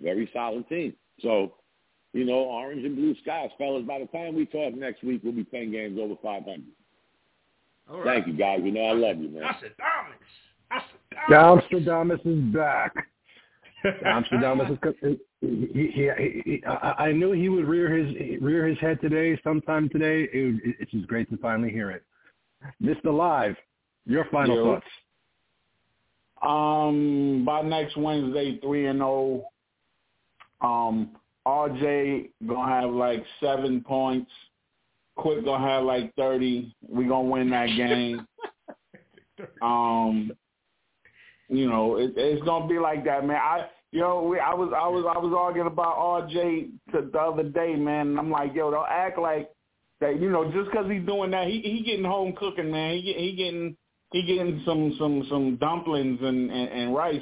very 0.01 0.29
solid 0.33 0.67
team. 0.67 0.93
So, 1.21 1.53
you 2.13 2.25
know, 2.25 2.39
orange 2.39 2.85
and 2.85 2.95
blue 2.95 3.15
skies, 3.21 3.49
fellas. 3.57 3.83
By 3.85 3.99
the 3.99 4.05
time 4.07 4.35
we 4.35 4.45
talk 4.45 4.73
next 4.73 5.03
week, 5.03 5.21
we'll 5.23 5.33
be 5.33 5.43
playing 5.43 5.71
games 5.71 5.99
over 6.01 6.15
500. 6.23 6.63
All 7.89 7.99
right. 7.99 8.15
Thank 8.15 8.27
you, 8.27 8.33
guys. 8.33 8.59
You 8.63 8.71
know 8.71 8.81
I 8.81 8.93
love 8.93 9.17
you, 9.19 9.29
man. 9.29 9.43
That's 9.43 9.63
a 9.63 9.69
dominance. 9.77 10.23
That's 11.29 11.65
a 11.73 11.79
dominance. 11.79 12.21
Is 12.25 12.53
back. 12.53 12.93
Nostradamus 14.03 14.71
is. 15.01 15.17
He, 15.41 15.47
he, 15.73 15.91
he, 15.93 16.41
he, 16.45 16.63
I 16.65 17.07
I 17.07 17.11
knew 17.11 17.31
he 17.31 17.49
would 17.49 17.67
rear 17.67 17.95
his 17.95 18.41
rear 18.41 18.65
his 18.67 18.77
head 18.79 18.99
today, 19.01 19.39
sometime 19.43 19.89
today. 19.89 20.23
It, 20.23 20.61
it, 20.65 20.75
it's 20.79 20.91
just 20.91 21.07
great 21.07 21.29
to 21.29 21.37
finally 21.37 21.69
hear 21.69 21.91
it. 21.91 22.03
Mr. 22.81 23.15
Live, 23.15 23.55
your 24.05 24.25
final 24.31 24.55
Yo. 24.55 24.63
thoughts. 24.73 24.85
Um, 26.41 27.43
by 27.45 27.61
next 27.61 27.97
Wednesday, 27.97 28.59
three 28.59 28.87
and 28.87 28.99
zero. 28.99 29.45
Um, 30.61 31.11
RJ 31.47 32.29
gonna 32.47 32.81
have 32.81 32.89
like 32.91 33.23
seven 33.39 33.81
points. 33.81 34.31
Quick 35.15 35.45
gonna 35.45 35.65
have 35.65 35.83
like 35.83 36.13
thirty. 36.15 36.75
We 36.87 37.05
gonna 37.05 37.29
win 37.29 37.49
that 37.51 37.67
game. 37.67 38.27
um, 39.61 40.31
you 41.49 41.69
know, 41.69 41.97
it, 41.97 42.13
it's 42.15 42.43
gonna 42.43 42.67
be 42.67 42.79
like 42.79 43.05
that, 43.05 43.25
man. 43.25 43.37
I, 43.37 43.67
yo, 43.91 44.23
we, 44.23 44.39
I 44.39 44.53
was, 44.53 44.71
I 44.75 44.87
was, 44.87 45.05
I 45.13 45.17
was 45.17 45.33
arguing 45.37 45.67
about 45.67 45.97
RJ 45.97 46.71
to 46.91 47.09
the 47.11 47.19
other 47.19 47.43
day, 47.43 47.75
man. 47.75 48.09
And 48.09 48.19
I'm 48.19 48.31
like, 48.31 48.53
yo, 48.53 48.71
don't 48.71 48.87
act 48.89 49.17
like 49.17 49.49
that. 50.01 50.19
You 50.19 50.29
know, 50.29 50.51
just 50.51 50.69
because 50.69 50.89
he's 50.89 51.05
doing 51.05 51.31
that, 51.31 51.47
he 51.47 51.61
he 51.61 51.83
getting 51.83 52.05
home 52.05 52.33
cooking, 52.37 52.71
man. 52.71 52.95
He 52.95 53.13
he 53.13 53.35
getting 53.35 53.77
he 54.11 54.23
getting 54.23 54.61
some 54.65 54.95
some 54.99 55.25
some 55.29 55.55
dumplings 55.57 56.19
and, 56.21 56.51
and 56.51 56.69
and 56.69 56.95
rice 56.95 57.21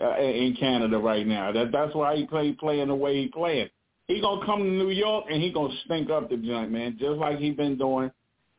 uh, 0.00 0.18
in 0.18 0.56
Canada 0.58 0.98
right 0.98 1.26
now. 1.26 1.52
That 1.52 1.72
that's 1.72 1.94
why 1.94 2.16
he 2.16 2.26
play 2.26 2.52
playing 2.52 2.88
the 2.88 2.94
way 2.94 3.22
he 3.22 3.28
playing. 3.28 3.68
He 4.06 4.20
gonna 4.20 4.44
come 4.44 4.58
to 4.58 4.70
New 4.70 4.90
York 4.90 5.26
and 5.30 5.42
he 5.42 5.50
gonna 5.50 5.74
stink 5.84 6.10
up 6.10 6.28
the 6.28 6.36
joint, 6.36 6.70
man, 6.70 6.96
just 6.98 7.18
like 7.18 7.38
he 7.38 7.50
been 7.52 7.78
doing. 7.78 8.10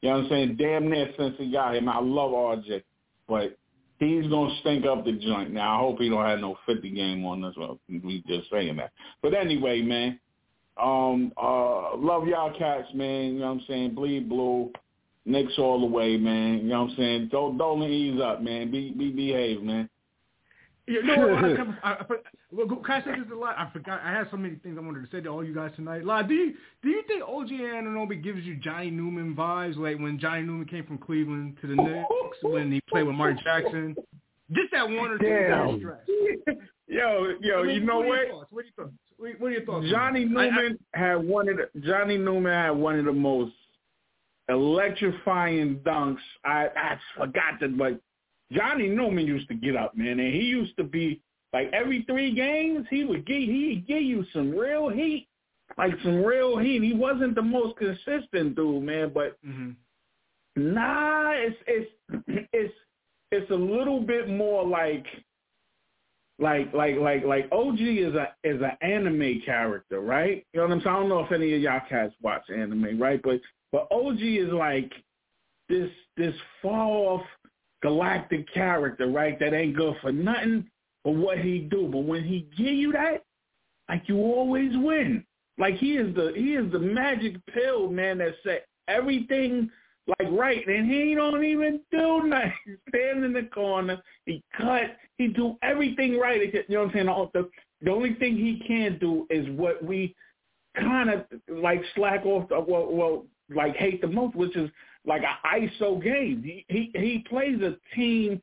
You 0.02 0.10
know 0.10 0.16
what 0.16 0.24
I'm 0.26 0.30
saying? 0.30 0.56
Damn 0.58 0.90
near 0.90 1.10
since 1.18 1.36
he 1.38 1.52
got 1.52 1.76
him. 1.76 1.88
I 1.88 2.00
love 2.00 2.32
RJ, 2.32 2.84
but 3.28 3.58
he's 4.04 4.30
gonna 4.30 4.56
stink 4.62 4.86
up 4.86 5.06
the 5.06 5.14
joint. 5.14 5.52
Now 5.52 5.76
I 5.76 5.80
hope 5.80 6.00
he 6.00 6.10
don't 6.10 6.26
have 6.26 6.40
no 6.40 6.58
50 6.66 6.90
game 6.92 7.26
on 7.26 7.44
us. 7.44 7.56
Well, 7.58 7.80
we 7.90 8.24
just 8.28 8.50
saying 8.52 8.78
that. 8.78 8.92
But 9.22 9.34
anyway, 9.34 9.82
man, 9.82 10.20
um, 10.82 11.32
uh, 11.42 11.96
love 11.98 12.28
y'all 12.28 12.58
cats, 12.58 12.88
man. 12.94 13.34
You 13.34 13.40
know 13.40 13.48
what 13.48 13.62
I'm 13.62 13.66
saying? 13.68 13.96
Bleed 13.96 14.30
blue. 14.30 14.72
Knicks 15.26 15.54
all 15.58 15.80
the 15.80 15.86
way, 15.86 16.18
man. 16.18 16.60
You 16.60 16.64
know 16.64 16.82
what 16.82 16.92
I'm 16.92 16.96
saying? 16.98 17.30
Don't 17.32 17.58
don't 17.58 17.84
ease 17.84 18.20
up, 18.22 18.42
man. 18.42 18.72
Be 18.72 18.92
be 18.92 19.10
behave, 19.10 19.62
man. 19.64 19.90
You 20.86 21.02
know, 21.02 21.34
I, 21.82 21.90
I, 21.90 21.92
I, 21.92 22.06
well, 22.52 22.68
can 22.68 23.02
I 23.02 23.04
say 23.06 23.12
this 23.18 23.32
a 23.32 23.36
lot? 23.36 23.56
I 23.58 23.70
forgot. 23.72 24.02
I 24.04 24.12
had 24.12 24.28
so 24.30 24.36
many 24.36 24.56
things 24.56 24.78
I 24.78 24.84
wanted 24.86 25.10
to 25.10 25.10
say 25.16 25.22
to 25.22 25.30
all 25.30 25.42
you 25.44 25.56
guys 25.56 25.72
tonight. 25.78 26.04
Like, 26.04 26.28
do 26.28 26.34
you 26.34 26.54
do 26.82 26.90
you 26.90 27.02
think 27.08 27.24
OG 27.24 27.48
Anunoby 27.50 28.22
gives 28.22 28.44
you 28.44 28.58
Johnny 28.58 28.92
Newman 28.92 29.34
vibes, 29.34 29.78
like 29.78 29.98
when 29.98 30.20
Johnny 30.20 30.42
Newman 30.42 30.68
came 30.68 30.86
from 30.86 30.98
Cleveland 30.98 31.58
to 31.62 31.68
the 31.68 31.76
Knicks 31.76 32.38
when 32.42 32.70
he 32.70 32.82
played 32.90 33.04
with 33.08 33.16
Mark 33.16 33.38
Jackson? 33.42 33.96
Just 34.52 34.72
that 34.74 34.86
one 34.88 35.12
or 35.12 35.18
two 35.18 35.30
Damn. 35.30 35.80
stretch. 35.80 36.58
Yo, 36.90 37.34
yo, 37.42 37.62
I 37.62 37.64
mean, 37.64 37.76
you 37.76 37.86
know 37.86 38.00
what? 38.02 38.08
what? 38.08 38.18
Are 38.18 38.24
your 38.26 38.34
thoughts? 38.34 38.52
What 38.52 38.60
are 38.60 38.64
your 38.66 38.74
thoughts? 38.76 38.94
What 39.18 39.40
what 39.40 39.48
are 39.48 39.52
your 39.52 39.66
thoughts? 39.66 39.88
Johnny 39.90 40.26
man? 40.26 40.38
I- 40.38 40.48
I- 40.48 40.62
Newman 40.62 40.80
had 40.94 41.16
one 41.28 41.50
of 41.50 41.58
the 41.58 41.80
Johnny 41.80 42.18
Newman 42.18 42.52
had 42.52 42.72
one 42.72 43.00
of 43.00 43.06
the 43.06 43.14
most 43.14 43.54
electrifying 44.50 45.78
dunks. 45.86 46.18
I 46.44 46.68
I 46.76 46.98
forgot 47.18 47.60
that, 47.62 47.78
but 47.78 48.00
Johnny 48.54 48.88
Newman 48.88 49.26
used 49.28 49.48
to 49.50 49.56
get 49.56 49.76
up, 49.76 49.96
man, 49.96 50.20
and 50.20 50.34
he 50.34 50.42
used 50.42 50.76
to 50.78 50.84
be 50.84 51.22
like 51.54 51.70
every 51.74 52.04
three 52.04 52.34
games 52.34 52.86
he 52.90 53.04
would 53.04 53.26
get 53.26 53.42
he 53.42 53.84
give 53.88 54.02
you 54.02 54.26
some 54.34 54.52
real 54.52 54.90
heat, 54.90 55.28
like 55.78 55.94
some 56.04 56.24
real 56.24 56.58
heat. 56.58 56.82
He 56.84 56.94
wasn't 56.94 57.36
the 57.36 57.42
most 57.42 57.78
consistent 57.78 58.56
dude, 58.56 58.84
man, 58.84 59.12
but 59.14 59.38
Mhm. 59.46 59.76
Nah, 60.56 61.32
it's 61.32 61.58
it's 61.68 61.92
it's 62.54 62.74
it's 63.32 63.52
a 63.52 63.56
little 63.56 64.00
bit 64.00 64.30
more 64.30 64.66
like 64.66 65.06
like 66.40 66.74
like 66.74 66.98
like 66.98 67.24
like 67.24 67.48
OG 67.52 67.80
is 67.80 68.14
a 68.16 68.34
is 68.44 68.62
an 68.62 68.78
anime 68.82 69.42
character, 69.46 70.00
right? 70.02 70.46
You 70.54 70.60
know 70.62 70.68
what 70.68 70.74
I'm 70.74 70.82
saying? 70.82 70.96
I 70.96 71.00
don't 71.00 71.10
know 71.10 71.24
if 71.24 71.32
any 71.32 71.54
of 71.56 71.62
y'all 71.62 71.82
cats 71.90 72.14
watch 72.22 72.44
anime, 72.50 73.00
right? 73.00 73.22
But 73.24 73.40
but 73.72 73.88
OG 73.92 74.20
is 74.22 74.52
like 74.52 74.92
this 75.70 75.90
this 76.18 76.36
far 76.62 76.88
off 76.88 77.22
galactic 77.84 78.52
character, 78.52 79.08
right? 79.08 79.38
That 79.40 79.54
ain't 79.54 79.76
good 79.76 79.96
for 80.02 80.12
nothing 80.12 80.66
but 81.04 81.12
what 81.12 81.38
he 81.38 81.60
do. 81.60 81.88
But 81.92 82.06
when 82.06 82.24
he 82.24 82.48
give 82.58 82.74
you 82.74 82.92
that, 82.94 83.24
like 83.90 84.04
you 84.08 84.18
always 84.18 84.72
win. 84.74 85.24
Like 85.60 85.76
he 85.76 85.98
is 85.98 86.16
the 86.16 86.32
he 86.36 86.56
is 86.56 86.72
the 86.72 86.80
magic 86.80 87.36
pill, 87.54 87.90
man, 87.90 88.18
that 88.18 88.34
set 88.44 88.66
everything 88.88 89.70
like 90.08 90.30
right, 90.32 90.66
and 90.68 90.90
he 90.90 91.14
don't 91.14 91.44
even 91.44 91.80
do 91.92 92.24
nothing. 92.26 92.78
Stand 92.90 93.24
in 93.24 93.34
the 93.34 93.44
corner, 93.54 94.02
he 94.26 94.42
cut, 94.58 94.98
he 95.18 95.28
do 95.28 95.58
everything 95.62 96.18
right. 96.18 96.42
You 96.42 96.64
know 96.70 96.80
what 96.80 96.88
I'm 96.88 96.94
saying? 96.94 97.30
The, 97.34 97.50
the 97.82 97.92
only 97.92 98.16
thing 98.16 98.36
he 98.36 98.64
can't 98.68 99.00
do 99.00 99.28
is 99.30 99.46
what 99.52 99.84
we 99.84 100.16
kind 100.80 101.10
of 101.10 101.26
like 101.48 101.84
slack 101.96 102.26
off, 102.26 102.50
well, 102.50 102.88
well, 102.90 103.26
like 103.54 103.76
hate 103.76 104.02
the 104.02 104.08
most, 104.08 104.36
which 104.36 104.56
is 104.56 104.70
like 105.06 105.22
an 105.24 105.70
ISO 105.82 106.02
game. 106.02 106.42
He 106.44 106.66
he 106.70 106.92
he 106.94 107.26
plays 107.30 107.62
a 107.62 107.76
team 107.96 108.42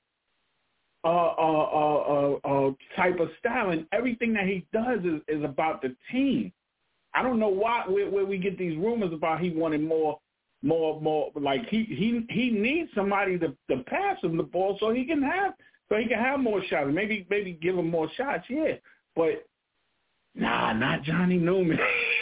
uh, 1.02 1.08
uh, 1.08 1.68
uh, 1.72 2.38
uh, 2.44 2.68
uh, 2.68 2.72
type 2.96 3.18
of 3.20 3.30
style, 3.38 3.70
and 3.70 3.86
everything 3.92 4.34
that 4.34 4.46
he 4.46 4.66
does 4.72 5.00
is, 5.00 5.20
is 5.28 5.42
about 5.42 5.80
the 5.80 5.96
team. 6.12 6.52
I 7.14 7.22
don't 7.22 7.38
know 7.38 7.48
why 7.48 7.84
where, 7.88 8.10
where 8.10 8.26
we 8.26 8.38
get 8.38 8.58
these 8.58 8.76
rumors 8.76 9.12
about 9.12 9.40
he 9.40 9.50
wanted 9.50 9.82
more, 9.82 10.18
more, 10.62 11.00
more. 11.00 11.30
Like 11.34 11.66
he 11.68 11.84
he 11.84 12.26
he 12.28 12.50
needs 12.50 12.90
somebody 12.94 13.38
to 13.38 13.56
to 13.70 13.82
pass 13.84 14.22
him 14.22 14.36
the 14.36 14.42
ball 14.42 14.76
so 14.78 14.92
he 14.92 15.04
can 15.04 15.22
have 15.22 15.54
so 15.88 15.96
he 15.96 16.06
can 16.06 16.18
have 16.18 16.38
more 16.38 16.62
shots. 16.68 16.90
Maybe 16.92 17.26
maybe 17.30 17.52
give 17.52 17.76
him 17.78 17.90
more 17.90 18.10
shots, 18.16 18.44
yeah. 18.50 18.74
But 19.16 19.46
nah, 20.34 20.74
not 20.74 21.02
Johnny 21.02 21.38
Newman. 21.38 21.78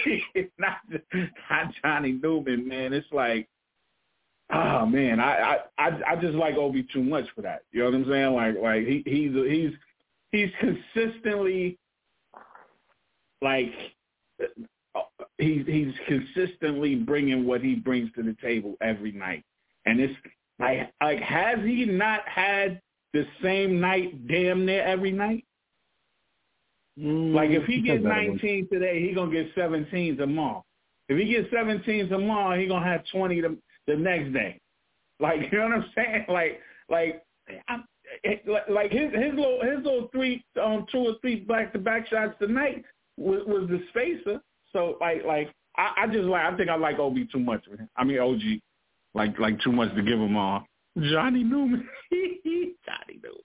not 0.58 0.78
not 1.50 1.74
Johnny 1.82 2.12
Newman, 2.12 2.68
man. 2.68 2.92
It's 2.92 3.06
like 3.12 3.48
oh 4.52 4.86
man, 4.86 5.20
I, 5.20 5.58
I 5.78 5.90
I 6.06 6.16
just 6.16 6.34
like 6.34 6.54
Obi 6.56 6.86
too 6.92 7.02
much 7.02 7.26
for 7.34 7.42
that. 7.42 7.62
You 7.72 7.80
know 7.80 7.86
what 7.86 7.94
I'm 7.94 8.08
saying? 8.08 8.34
Like 8.34 8.54
like 8.60 8.86
he 8.86 9.02
he's 9.06 9.32
he's 9.34 9.72
he's 10.32 10.50
consistently 10.60 11.78
like 13.42 13.72
he's 15.38 15.66
he's 15.66 15.94
consistently 16.06 16.94
bringing 16.96 17.46
what 17.46 17.60
he 17.60 17.74
brings 17.74 18.10
to 18.14 18.22
the 18.22 18.36
table 18.42 18.76
every 18.80 19.12
night, 19.12 19.44
and 19.86 20.00
it's 20.00 20.14
like 20.58 20.92
like 21.00 21.20
has 21.20 21.58
he 21.60 21.84
not 21.84 22.20
had 22.28 22.80
the 23.12 23.26
same 23.42 23.80
night 23.80 24.26
damn 24.28 24.66
near 24.66 24.82
every 24.82 25.12
night? 25.12 25.44
Like 27.00 27.50
if 27.50 27.64
he 27.64 27.80
gets 27.80 28.02
19 28.02 28.68
today, 28.72 29.06
he 29.06 29.14
gonna 29.14 29.30
get 29.30 29.52
17 29.54 30.16
tomorrow. 30.16 30.64
If 31.08 31.16
he 31.16 31.32
gets 31.32 31.48
17 31.52 32.08
tomorrow, 32.08 32.58
he 32.58 32.66
gonna 32.66 32.84
have 32.84 33.04
20 33.12 33.40
the, 33.40 33.56
the 33.88 33.96
next 33.96 34.32
day. 34.32 34.60
Like 35.18 35.40
you 35.52 35.58
know 35.58 35.64
what 35.64 35.74
I'm 35.78 35.84
saying? 35.96 36.26
Like 36.28 36.60
like 36.88 37.24
I'm, 37.68 37.84
it, 38.22 38.42
like- 38.70 38.92
his 38.92 39.12
his 39.12 39.34
little 39.34 39.60
his 39.62 39.84
little 39.84 40.08
three 40.12 40.44
um 40.62 40.86
two 40.92 40.98
or 40.98 41.14
three 41.20 41.40
back 41.40 41.72
to 41.72 41.78
back 41.80 42.06
shots 42.08 42.34
tonight 42.38 42.84
was, 43.16 43.40
was 43.46 43.68
the 43.68 43.82
spacer. 43.88 44.40
So 44.72 44.96
like 45.00 45.24
like 45.24 45.52
I, 45.76 46.02
I 46.02 46.06
just 46.06 46.24
like 46.24 46.44
I 46.44 46.56
think 46.56 46.70
I 46.70 46.76
like 46.76 46.98
Obi 46.98 47.26
too 47.32 47.40
much. 47.40 47.64
Man. 47.68 47.88
I 47.96 48.04
mean 48.04 48.18
OG 48.20 48.60
like 49.14 49.38
like 49.38 49.58
too 49.60 49.72
much 49.72 49.94
to 49.96 50.02
give 50.02 50.20
him 50.20 50.36
all. 50.36 50.64
Johnny 50.96 51.42
Newman, 51.44 51.88
Johnny 52.12 53.20
Newman. 53.22 53.40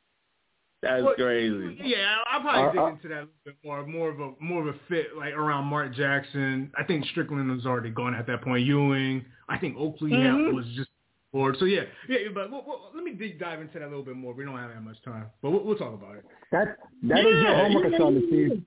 That's 0.83 1.01
Well, 1.03 1.15
crazy. 1.15 1.79
Yeah, 1.83 2.15
I'll 2.29 2.41
probably 2.41 2.61
Uh, 2.63 2.71
dig 2.73 2.79
uh, 2.81 2.85
into 2.87 3.07
that 3.07 3.15
a 3.15 3.19
little 3.21 3.33
bit 3.45 3.55
more. 3.63 3.85
More 3.87 4.09
of 4.09 4.19
a 4.19 4.31
more 4.39 4.61
of 4.67 4.75
a 4.75 4.77
fit 4.89 5.15
like 5.17 5.33
around 5.33 5.65
Mark 5.65 5.95
Jackson. 5.95 6.71
I 6.77 6.83
think 6.83 7.05
Strickland 7.05 7.49
was 7.49 7.65
already 7.65 7.89
gone 7.89 8.13
at 8.13 8.27
that 8.27 8.41
point. 8.41 8.65
Ewing. 8.65 9.23
I 9.49 9.57
think 9.57 9.77
Oakley 9.77 10.11
had- 10.11 10.19
Mhm. 10.35 10.53
was 10.53 10.65
just 10.75 10.89
bored. 11.31 11.55
So 11.57 11.65
yeah, 11.65 11.83
yeah. 12.09 12.17
But 12.33 12.51
we'll, 12.51 12.63
we'll, 12.67 12.91
let 12.93 13.03
me 13.03 13.13
dig 13.13 13.39
dive 13.39 13.61
into 13.61 13.79
that 13.79 13.85
a 13.85 13.87
little 13.87 14.03
bit 14.03 14.15
more. 14.15 14.33
We 14.33 14.43
don't 14.45 14.57
have 14.57 14.71
that 14.71 14.81
much 14.83 15.01
time, 15.03 15.27
but 15.41 15.51
we'll, 15.51 15.63
we'll 15.63 15.77
talk 15.77 15.93
about 15.93 16.17
it. 16.17 16.25
That 16.51 16.77
that 17.03 17.19
is 17.19 17.25
your 17.25 17.41
Yeah, 17.43 17.55
homework 17.63 17.89
yeah, 17.89 17.95
assignment, 17.97 18.25
yeah. 18.31 18.47
Steve. 18.49 18.65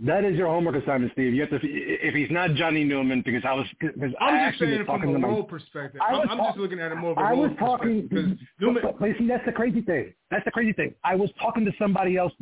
That 0.00 0.24
is 0.24 0.36
your 0.36 0.46
homework 0.46 0.76
assignment, 0.76 1.10
Steve. 1.12 1.34
You 1.34 1.40
have 1.40 1.50
to 1.50 1.58
if 1.60 2.14
he's 2.14 2.30
not 2.30 2.52
Johnny 2.54 2.84
Newman 2.84 3.20
because 3.24 3.42
I 3.44 3.52
was 3.52 3.66
because 3.80 4.12
I 4.20 4.26
I'm 4.26 4.34
just 4.34 4.46
actually 4.62 4.66
saying 4.76 4.86
was 4.86 5.00
from 5.00 5.24
a 5.24 5.26
role 5.26 5.42
perspective. 5.42 6.00
I 6.00 6.12
I'm, 6.12 6.30
I'm 6.30 6.38
talk- 6.38 6.46
just 6.50 6.58
looking 6.58 6.78
at 6.78 6.92
him 6.92 6.98
more 6.98 7.10
of 7.12 7.18
a 7.18 7.20
I 7.20 7.30
role 7.32 7.40
was 7.40 7.50
talking, 7.58 8.08
perspective. 8.08 8.38
'cause 8.38 8.46
but, 8.60 8.64
Newman, 8.64 8.82
but, 8.84 9.00
but 9.00 9.08
see, 9.18 9.26
that's 9.26 9.44
the 9.44 9.50
crazy 9.52 9.80
thing. 9.80 10.14
That's 10.30 10.44
the 10.44 10.52
crazy 10.52 10.72
thing. 10.72 10.94
I 11.02 11.16
was 11.16 11.30
talking 11.40 11.64
to 11.64 11.72
somebody 11.80 12.16
else 12.16 12.32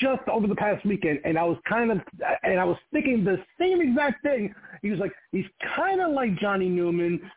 just 0.00 0.22
over 0.30 0.46
the 0.46 0.54
past 0.54 0.86
weekend, 0.86 1.18
and 1.24 1.36
I 1.36 1.42
was 1.42 1.58
kind 1.68 1.90
of, 1.90 1.98
and 2.44 2.60
I 2.60 2.64
was 2.64 2.76
thinking 2.92 3.24
the 3.24 3.42
same 3.58 3.80
exact 3.80 4.22
thing. 4.22 4.54
He 4.82 4.90
was 4.90 5.00
like, 5.00 5.12
he's 5.32 5.46
kind 5.76 6.00
of 6.00 6.12
like 6.12 6.36
Johnny 6.38 6.68
Newman, 6.68 7.28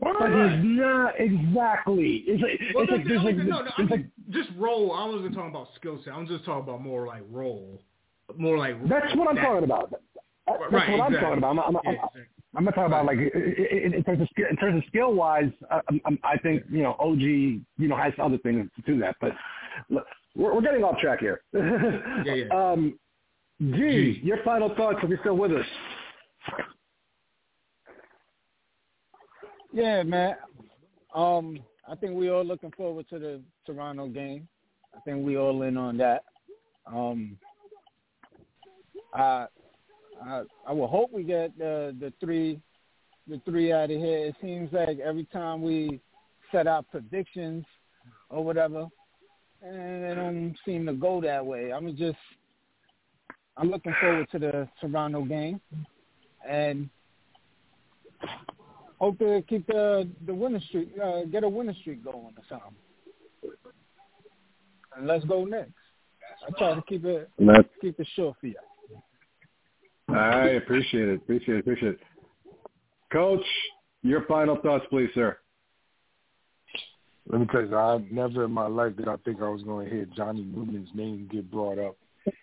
but 0.00 0.14
he's 0.30 0.64
not 0.64 1.14
exactly. 1.18 2.22
It's 2.28 2.40
like, 2.40 2.60
Well, 2.72 2.84
it's 2.84 2.92
like 2.92 3.04
there's 3.04 3.18
no, 3.20 3.24
like, 3.26 3.36
no, 3.36 3.44
no, 3.44 3.56
I 3.58 3.62
there's 3.78 3.78
mean, 3.78 3.88
like 3.90 4.06
just 4.30 4.50
role. 4.56 4.92
I 4.92 5.06
wasn't 5.06 5.34
talking 5.34 5.50
about 5.50 5.68
skill 5.74 5.98
set. 6.04 6.14
I'm 6.14 6.28
just 6.28 6.44
talking 6.44 6.62
about 6.62 6.80
more 6.82 7.04
like 7.06 7.22
role, 7.32 7.80
more 8.38 8.58
like 8.58 8.76
That's 8.88 9.14
what 9.16 9.28
I'm 9.28 9.36
that- 9.36 9.42
talking 9.44 9.64
about. 9.64 9.90
That's 9.90 10.02
Right, 10.72 10.90
what 10.90 11.00
I'm 11.00 11.12
talking 11.12 11.38
about. 11.38 11.50
I'm, 11.50 11.58
I'm, 11.60 11.76
I'm, 11.76 11.82
Yeah, 11.84 11.90
I'm, 11.90 11.94
exactly. 11.96 12.22
I'm 12.56 12.64
not 12.64 12.74
talking 12.74 12.86
about 12.86 13.06
like 13.06 13.16
in, 13.18 13.94
in 13.94 14.04
terms 14.04 14.20
of 14.20 14.28
skill, 14.28 14.46
in 14.50 14.56
terms 14.56 14.78
of 14.82 14.88
skill 14.88 15.14
wise. 15.14 15.50
I, 15.70 15.80
I'm, 16.04 16.18
I 16.24 16.36
think 16.38 16.64
you 16.68 16.82
know 16.82 16.96
OG 16.98 17.20
you 17.20 17.64
know 17.78 17.96
has 17.96 18.12
other 18.20 18.38
things 18.38 18.68
to 18.76 18.82
do 18.82 18.98
that, 19.00 19.16
but 19.20 19.32
look, 19.88 20.04
we're, 20.34 20.52
we're 20.54 20.60
getting 20.60 20.82
off 20.84 20.98
track 20.98 21.20
here. 21.20 21.42
Yeah, 22.26 22.34
yeah. 22.34 22.44
Um, 22.72 22.98
G, 23.60 24.20
your 24.24 24.38
final 24.44 24.74
thoughts 24.74 24.98
if 25.02 25.08
you're 25.08 25.18
still 25.20 25.36
with 25.36 25.52
us. 25.52 25.64
Yeah, 29.72 30.02
man. 30.02 30.36
Um, 31.14 31.58
I 31.88 31.94
think 31.96 32.14
we 32.14 32.30
all 32.30 32.44
looking 32.44 32.72
forward 32.76 33.08
to 33.10 33.18
the 33.18 33.40
Toronto 33.66 34.08
game. 34.08 34.48
I 34.94 35.00
think 35.00 35.24
we 35.24 35.36
all 35.36 35.62
in 35.62 35.76
on 35.76 35.96
that. 35.98 36.24
Um, 36.86 37.38
I, 39.12 39.46
I, 40.24 40.42
I 40.68 40.72
will 40.72 40.86
hope 40.86 41.12
we 41.12 41.22
get 41.22 41.56
the 41.58 41.94
the 41.98 42.12
three, 42.20 42.60
the 43.28 43.40
three 43.44 43.72
out 43.72 43.90
of 43.90 43.98
here. 43.98 44.26
It 44.26 44.36
seems 44.40 44.72
like 44.72 44.98
every 44.98 45.24
time 45.26 45.62
we 45.62 46.00
set 46.50 46.66
out 46.66 46.90
predictions 46.90 47.64
or 48.30 48.44
whatever, 48.44 48.86
and 49.62 50.04
they 50.04 50.14
don't 50.14 50.56
seem 50.64 50.86
to 50.86 50.92
go 50.92 51.20
that 51.20 51.44
way. 51.44 51.72
I'm 51.72 51.96
just, 51.96 52.18
I'm 53.56 53.70
looking 53.70 53.94
forward 54.00 54.28
to 54.32 54.38
the 54.38 54.68
Toronto 54.80 55.24
game, 55.24 55.60
and 56.48 56.88
hope 58.98 59.18
to 59.18 59.42
keep 59.48 59.66
the 59.66 60.08
the 60.26 60.34
winning 60.34 60.62
streak, 60.68 60.92
uh, 61.02 61.24
get 61.24 61.44
a 61.44 61.48
winning 61.48 61.76
streak 61.80 62.04
going 62.04 62.34
or 62.36 62.44
something. 62.48 62.76
and 64.96 65.06
let's 65.06 65.24
go 65.24 65.44
next. 65.44 65.72
I 66.46 66.50
try 66.58 66.74
to 66.74 66.82
keep 66.82 67.04
it 67.04 67.30
keep 67.80 67.98
it 68.00 68.08
short 68.14 68.36
for 68.40 68.46
you. 68.46 68.54
I 70.14 70.48
appreciate 70.50 71.08
it. 71.08 71.16
Appreciate 71.16 71.56
it. 71.56 71.60
Appreciate 71.60 71.92
it. 71.94 72.00
Coach, 73.12 73.44
your 74.02 74.24
final 74.26 74.56
thoughts, 74.56 74.84
please, 74.90 75.10
sir. 75.14 75.36
Let 77.28 77.40
me 77.40 77.46
tell 77.52 77.62
you, 77.62 77.76
I 77.76 77.98
never 78.10 78.44
in 78.44 78.50
my 78.50 78.66
life 78.66 78.96
did 78.96 79.08
I 79.08 79.16
think 79.24 79.40
I 79.40 79.48
was 79.48 79.62
going 79.62 79.88
to 79.88 79.94
hear 79.94 80.06
Johnny 80.16 80.42
Newman's 80.42 80.88
name 80.94 81.28
get 81.30 81.50
brought 81.50 81.78
up. 81.78 81.96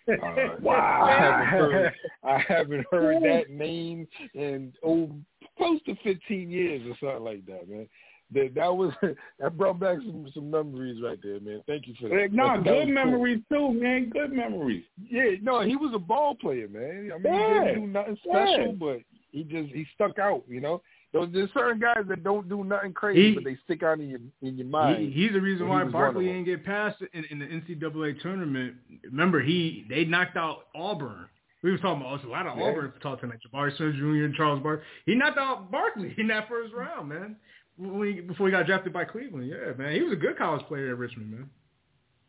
Uh, 0.08 0.56
Wow. 0.62 1.02
I 1.04 1.44
haven't 1.44 1.70
heard, 1.70 1.92
I 2.24 2.38
haven't 2.38 2.86
heard 2.90 3.22
that 3.22 3.50
name 3.50 4.06
in 4.34 4.72
oh 4.84 5.10
close 5.56 5.80
to 5.86 5.94
15 6.02 6.50
years 6.50 6.82
or 6.86 6.96
something 7.00 7.24
like 7.24 7.46
that, 7.46 7.68
man. 7.68 7.86
That 8.32 8.54
that 8.54 8.76
was 8.76 8.92
that 9.40 9.56
brought 9.58 9.80
back 9.80 9.98
some 9.98 10.28
some 10.34 10.50
memories 10.50 11.02
right 11.02 11.18
there, 11.22 11.40
man. 11.40 11.62
Thank 11.66 11.88
you 11.88 11.94
for 12.00 12.08
that. 12.08 12.32
No, 12.32 12.46
That- 12.48 12.58
that 12.58 12.64
good 12.64 12.74
was 12.76 12.84
cool. 12.86 12.94
memories 12.94 13.40
too, 13.50 13.72
man. 13.72 14.10
Good 14.10 14.32
memories. 14.32 14.84
Yeah, 15.10 15.30
no, 15.42 15.60
he 15.62 15.76
was 15.76 15.92
a 15.94 15.98
ball 15.98 16.34
player, 16.36 16.68
man. 16.68 17.10
I 17.14 17.18
mean, 17.18 17.32
Yeah. 17.34 17.58
he 17.60 17.66
didn't 17.68 17.80
do 17.80 17.86
nothing 17.88 18.16
special, 18.24 18.66
Yeah. 18.66 18.72
but 18.78 18.98
he 19.32 19.42
just 19.44 19.72
he 19.74 19.84
stuck 19.94 20.18
out. 20.18 20.44
You 20.48 20.60
know, 20.60 20.80
there's, 21.12 21.32
there's 21.32 21.50
certain 21.52 21.80
guys 21.80 22.04
that 22.08 22.22
don't 22.22 22.48
do 22.48 22.62
nothing 22.62 22.92
crazy, 22.92 23.30
He- 23.30 23.34
but 23.34 23.42
they 23.44 23.56
stick 23.64 23.82
out 23.82 23.98
in 23.98 24.08
your 24.08 24.20
in 24.42 24.56
your 24.56 24.68
mind. 24.68 24.98
He, 24.98 25.10
he's 25.10 25.32
the 25.32 25.40
reason 25.40 25.66
why 25.68 25.78
he 25.80 25.84
was 25.86 25.92
one 25.92 26.02
Barkley 26.02 26.26
them. 26.26 26.36
ain't 26.36 26.46
get 26.46 26.64
past 26.64 27.02
in, 27.12 27.24
in 27.30 27.38
the 27.40 27.46
NCAA 27.46 28.20
tournament. 28.22 28.74
Remember, 29.04 29.40
he 29.42 29.84
they 29.88 30.04
knocked 30.04 30.36
out 30.36 30.66
Auburn. 30.74 31.26
We 31.62 31.72
was 31.72 31.80
talking 31.82 32.00
about 32.00 32.24
a 32.24 32.28
lot 32.28 32.46
of 32.46 32.56
Yeah. 32.56 32.64
Auburn 32.70 32.92
talk 33.02 33.20
tonight. 33.20 33.38
Jabari 33.46 33.76
Smith 33.76 33.94
Jr. 33.96 34.24
and 34.24 34.34
Charles 34.34 34.62
Barkley. 34.62 34.84
He 35.04 35.14
knocked 35.14 35.36
out 35.36 35.70
Barkley 35.70 36.14
in 36.16 36.26
that 36.28 36.48
first 36.48 36.72
round, 36.72 37.08
man. 37.10 37.36
When 37.80 38.14
he, 38.14 38.20
before 38.20 38.46
he 38.46 38.52
got 38.52 38.66
drafted 38.66 38.92
by 38.92 39.04
Cleveland, 39.04 39.48
yeah, 39.48 39.72
man, 39.78 39.94
he 39.94 40.02
was 40.02 40.12
a 40.12 40.16
good 40.16 40.36
college 40.36 40.64
player 40.66 40.90
at 40.90 40.98
Richmond, 40.98 41.30
man. 41.30 41.50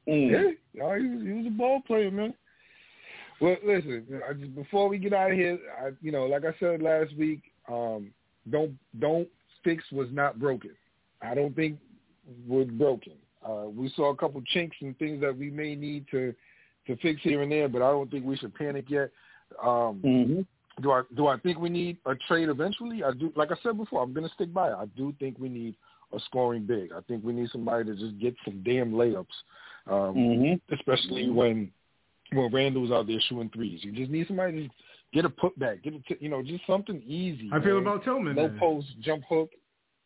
Mm. 0.07 0.31
Yeah, 0.31 0.81
no, 0.81 0.93
he 0.93 1.07
was 1.07 1.21
he 1.21 1.33
was 1.33 1.47
a 1.47 1.49
ball 1.51 1.81
player, 1.85 2.09
man. 2.09 2.33
Well, 3.41 3.57
listen, 3.65 4.05
I 4.27 4.33
just, 4.33 4.55
before 4.55 4.87
we 4.87 4.97
get 4.97 5.13
out 5.13 5.31
of 5.31 5.37
here, 5.37 5.57
I, 5.83 5.89
you 6.01 6.11
know, 6.11 6.25
like 6.25 6.45
I 6.45 6.53
said 6.59 6.81
last 6.81 7.15
week, 7.17 7.41
um, 7.67 8.11
don't 8.49 8.77
don't 8.99 9.27
fix 9.63 9.83
was 9.91 10.07
not 10.11 10.39
broken. 10.39 10.71
I 11.21 11.35
don't 11.35 11.55
think 11.55 11.77
was 12.47 12.67
broken. 12.67 13.13
Uh, 13.45 13.65
we 13.75 13.91
saw 13.95 14.11
a 14.11 14.15
couple 14.15 14.41
chinks 14.53 14.77
and 14.81 14.97
things 14.99 15.19
that 15.21 15.35
we 15.35 15.49
may 15.49 15.75
need 15.75 16.05
to 16.11 16.33
to 16.87 16.95
fix 16.97 17.21
here 17.21 17.41
and 17.41 17.51
there, 17.51 17.67
but 17.67 17.81
I 17.81 17.89
don't 17.91 18.09
think 18.09 18.25
we 18.25 18.37
should 18.37 18.55
panic 18.55 18.85
yet. 18.89 19.11
Um, 19.61 20.01
Mm-hmm. 20.03 20.41
Do 20.81 20.91
I 20.91 21.01
do 21.15 21.27
I 21.27 21.37
think 21.39 21.59
we 21.59 21.69
need 21.69 21.97
a 22.05 22.15
trade 22.27 22.49
eventually? 22.49 23.03
I 23.03 23.11
do. 23.11 23.31
Like 23.35 23.51
I 23.51 23.55
said 23.63 23.77
before, 23.77 24.01
I'm 24.03 24.13
going 24.13 24.27
to 24.27 24.33
stick 24.33 24.53
by 24.53 24.69
it. 24.69 24.75
I 24.77 24.85
do 24.97 25.13
think 25.19 25.37
we 25.39 25.49
need 25.49 25.75
a 26.13 26.19
scoring 26.21 26.65
big. 26.65 26.91
I 26.91 27.01
think 27.01 27.23
we 27.23 27.33
need 27.33 27.49
somebody 27.51 27.85
to 27.85 27.95
just 27.95 28.19
get 28.19 28.35
some 28.45 28.61
damn 28.63 28.91
layups, 28.91 29.25
um, 29.87 30.15
Mm-hmm. 30.15 30.73
especially 30.73 31.29
when 31.29 31.71
when 32.33 32.51
Randle's 32.53 32.91
out 32.91 33.07
there 33.07 33.19
shooting 33.27 33.49
threes. 33.53 33.81
You 33.83 33.91
just 33.91 34.09
need 34.11 34.27
somebody 34.27 34.67
to 34.67 34.73
get 35.13 35.25
a 35.25 35.29
putback, 35.29 35.83
get 35.83 35.93
a 35.93 35.99
t- 35.99 36.17
you 36.19 36.29
know 36.29 36.41
just 36.41 36.65
something 36.67 37.01
easy. 37.05 37.49
I 37.53 37.61
feel 37.61 37.75
man. 37.81 37.87
about 37.93 38.03
Tillman. 38.03 38.35
no 38.35 38.47
then. 38.47 38.57
post, 38.59 38.87
jump 39.01 39.23
hook, 39.29 39.49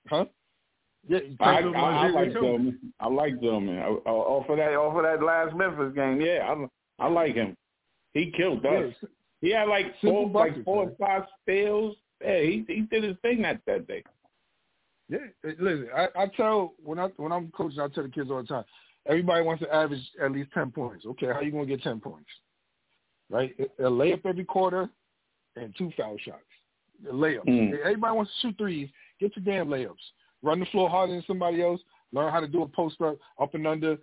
huh? 0.09 0.25
Yeah, 1.07 1.19
I, 1.39 1.61
Tillman, 1.61 1.79
I, 1.79 2.07
I 2.07 2.09
like 2.09 2.31
Tillman. 2.33 2.41
Tillman. 2.41 2.79
I 2.99 3.07
like 3.07 3.39
Tillman. 3.39 3.77
I- 3.77 4.09
I- 4.09 4.09
Off 4.09 4.49
of 4.49 4.57
that, 4.57 4.73
off 4.75 4.95
of 4.97 5.03
that 5.03 5.23
last 5.23 5.55
Memphis 5.55 5.93
game, 5.95 6.19
yeah, 6.19 6.51
I, 6.99 7.05
I 7.05 7.07
like 7.09 7.35
him. 7.35 7.55
He 8.15 8.31
killed 8.35 8.65
us. 8.65 8.93
yeah, 9.01 9.07
He 9.45 9.51
had 9.51 9.67
like 9.67 9.93
four, 10.01 10.27
like 10.27 10.65
four 10.65 10.85
or 10.85 10.91
five 10.99 11.21
steals. 11.43 11.95
Yeah, 12.19 12.39
he 12.39 12.65
he 12.67 12.81
did 12.81 13.03
his 13.03 13.15
thing 13.21 13.43
that 13.43 13.61
that 13.67 13.87
day. 13.87 14.03
Yeah, 15.07 15.19
listen, 15.43 15.87
I, 15.95 16.07
I 16.17 16.27
tell 16.35 16.73
when 16.83 16.97
I 16.97 17.09
when 17.17 17.31
I'm 17.31 17.51
coaching, 17.55 17.79
I 17.79 17.87
tell 17.89 18.05
the 18.05 18.09
kids 18.09 18.31
all 18.31 18.41
the 18.41 18.47
time. 18.47 18.63
Everybody 19.05 19.43
wants 19.43 19.61
to 19.61 19.71
average 19.71 20.01
at 20.19 20.31
least 20.31 20.49
ten 20.51 20.71
points. 20.71 21.05
Okay, 21.05 21.27
how 21.27 21.41
you 21.41 21.51
gonna 21.51 21.67
get 21.67 21.83
ten 21.83 21.99
points? 21.99 22.29
Right, 23.29 23.55
a 23.77 23.83
layup 23.83 24.25
every 24.25 24.45
quarter 24.45 24.89
and 25.55 25.75
two 25.77 25.91
foul 25.95 26.17
shots. 26.25 26.39
A 27.07 27.13
layup. 27.13 27.45
Mm. 27.45 27.77
Everybody 27.81 28.15
wants 28.15 28.31
to 28.41 28.47
shoot 28.47 28.57
threes. 28.57 28.89
Get 29.19 29.33
your 29.35 29.45
damn 29.45 29.67
layups. 29.67 29.93
Run 30.41 30.59
the 30.59 30.65
floor 30.67 30.89
harder 30.89 31.13
than 31.13 31.23
somebody 31.27 31.61
else. 31.61 31.81
Learn 32.13 32.31
how 32.31 32.39
to 32.39 32.47
do 32.47 32.63
a 32.63 32.67
post 32.67 32.99
up, 33.01 33.17
up 33.39 33.53
and 33.53 33.67
under, 33.67 33.97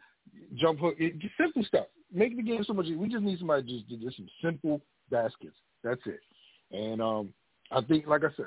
jump 0.55 0.79
hook. 0.79 0.95
It, 1.01 1.19
just 1.19 1.35
simple 1.37 1.65
stuff. 1.65 1.87
Make 2.15 2.37
the 2.37 2.45
game 2.45 2.63
so 2.65 2.75
much. 2.75 2.87
We 2.97 3.09
just 3.09 3.25
need 3.25 3.41
somebody 3.41 3.63
to 3.63 3.79
just 3.89 3.89
do 3.89 4.11
some 4.17 4.29
simple 4.41 4.81
baskets. 5.13 5.57
That's 5.85 6.01
it. 6.07 6.21
And 6.73 7.01
um, 7.01 7.33
I 7.71 7.83
think, 7.83 8.07
like 8.07 8.25
I 8.25 8.35
said, 8.37 8.47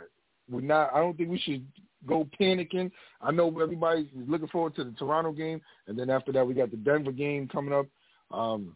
we're 0.49 0.61
not. 0.61 0.93
I 0.93 0.99
don't 0.99 1.15
think 1.15 1.29
we 1.29 1.39
should 1.39 1.65
go 2.07 2.27
panicking. 2.39 2.91
I 3.21 3.31
know 3.31 3.47
everybody's 3.59 4.07
looking 4.13 4.47
forward 4.47 4.75
to 4.75 4.83
the 4.83 4.91
Toronto 4.91 5.31
game, 5.31 5.61
and 5.87 5.97
then 5.97 6.09
after 6.09 6.31
that, 6.33 6.45
we 6.45 6.53
got 6.53 6.71
the 6.71 6.77
Denver 6.77 7.11
game 7.11 7.47
coming 7.47 7.73
up. 7.73 7.87
Um, 8.31 8.75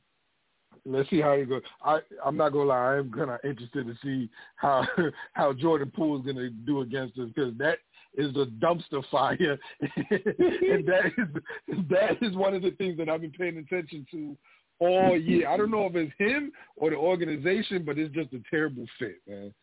let's 0.86 1.10
see 1.10 1.22
how 1.22 1.32
it 1.32 1.50
goes. 1.50 1.62
I 1.84 2.00
I'm 2.26 2.38
not 2.38 2.50
gonna 2.50 2.66
lie. 2.66 2.94
I 2.94 2.98
am 2.98 3.12
kind 3.12 3.30
of 3.30 3.40
interested 3.44 3.88
to 3.88 3.96
see 4.04 4.30
how 4.56 4.86
how 5.34 5.54
Jordan 5.54 5.92
Poole 5.96 6.20
is 6.20 6.26
gonna 6.26 6.50
do 6.50 6.82
against 6.82 7.18
us 7.20 7.30
because 7.36 7.54
that 7.58 7.80
is 8.16 8.36
a 8.36 8.46
dumpster 8.64 9.04
fire, 9.12 9.58
and 9.82 10.86
that 10.88 11.12
is 11.18 11.88
that 11.90 12.18
is 12.22 12.36
one 12.36 12.56
of 12.56 12.62
the 12.62 12.72
things 12.72 12.98
that 12.98 13.10
I've 13.10 13.22
been 13.22 13.32
paying 13.32 13.58
attention 13.58 14.06
to 14.12 14.36
all 14.80 15.18
year. 15.20 15.48
I 15.48 15.58
don't 15.58 15.72
know 15.72 15.86
if 15.86 15.96
it's 15.96 16.14
him 16.18 16.52
or 16.76 16.90
the 16.90 16.96
organization, 16.96 17.84
but 17.86 17.98
it's 17.98 18.14
just 18.14 18.34
a 18.34 18.42
terrible 18.50 18.86
fit, 18.98 19.18
man. 19.28 19.54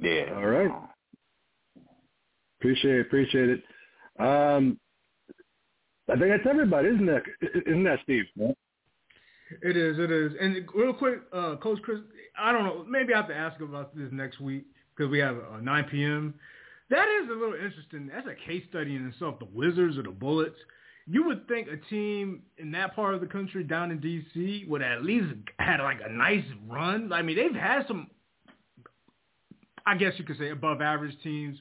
Yeah. 0.00 0.34
All 0.34 0.46
right. 0.46 0.70
Appreciate 2.60 2.94
it. 2.96 3.00
Appreciate 3.02 3.48
it. 3.48 3.62
Um, 4.18 4.78
I 6.08 6.18
think 6.18 6.30
that's 6.30 6.48
everybody, 6.48 6.88
isn't 6.88 7.06
that? 7.06 7.22
Isn't 7.66 7.84
that 7.84 7.98
Steve? 8.04 8.24
It 9.62 9.76
is, 9.76 9.98
it 9.98 10.10
is. 10.10 10.32
And 10.40 10.66
real 10.74 10.94
quick, 10.94 11.20
uh, 11.32 11.56
Coach 11.56 11.80
Chris, 11.82 11.98
I 12.38 12.52
don't 12.52 12.64
know, 12.64 12.84
maybe 12.88 13.12
I 13.12 13.18
have 13.18 13.28
to 13.28 13.36
ask 13.36 13.60
about 13.60 13.96
this 13.96 14.08
next 14.12 14.40
week 14.40 14.64
because 14.96 15.10
we 15.10 15.18
have 15.18 15.36
uh, 15.36 15.60
9 15.60 15.84
p.m. 15.90 16.34
That 16.90 17.06
is 17.22 17.28
a 17.28 17.32
little 17.32 17.54
interesting. 17.54 18.10
That's 18.12 18.26
a 18.26 18.46
case 18.46 18.62
study 18.68 18.96
in 18.96 19.08
itself, 19.08 19.38
the 19.38 19.48
Wizards 19.52 19.96
or 19.96 20.02
the 20.02 20.10
Bullets. 20.10 20.56
You 21.12 21.26
would 21.26 21.46
think 21.46 21.68
a 21.68 21.76
team 21.90 22.40
in 22.56 22.70
that 22.70 22.96
part 22.96 23.14
of 23.14 23.20
the 23.20 23.26
country 23.26 23.64
down 23.64 23.90
in 23.90 24.00
D.C. 24.00 24.64
would 24.66 24.80
at 24.80 25.04
least 25.04 25.26
had 25.58 25.78
like 25.80 25.98
a 26.02 26.10
nice 26.10 26.44
run. 26.66 27.12
I 27.12 27.20
mean, 27.20 27.36
they've 27.36 27.54
had 27.54 27.86
some, 27.86 28.08
I 29.84 29.94
guess 29.98 30.14
you 30.16 30.24
could 30.24 30.38
say, 30.38 30.48
above 30.48 30.80
average 30.80 31.14
teams. 31.22 31.58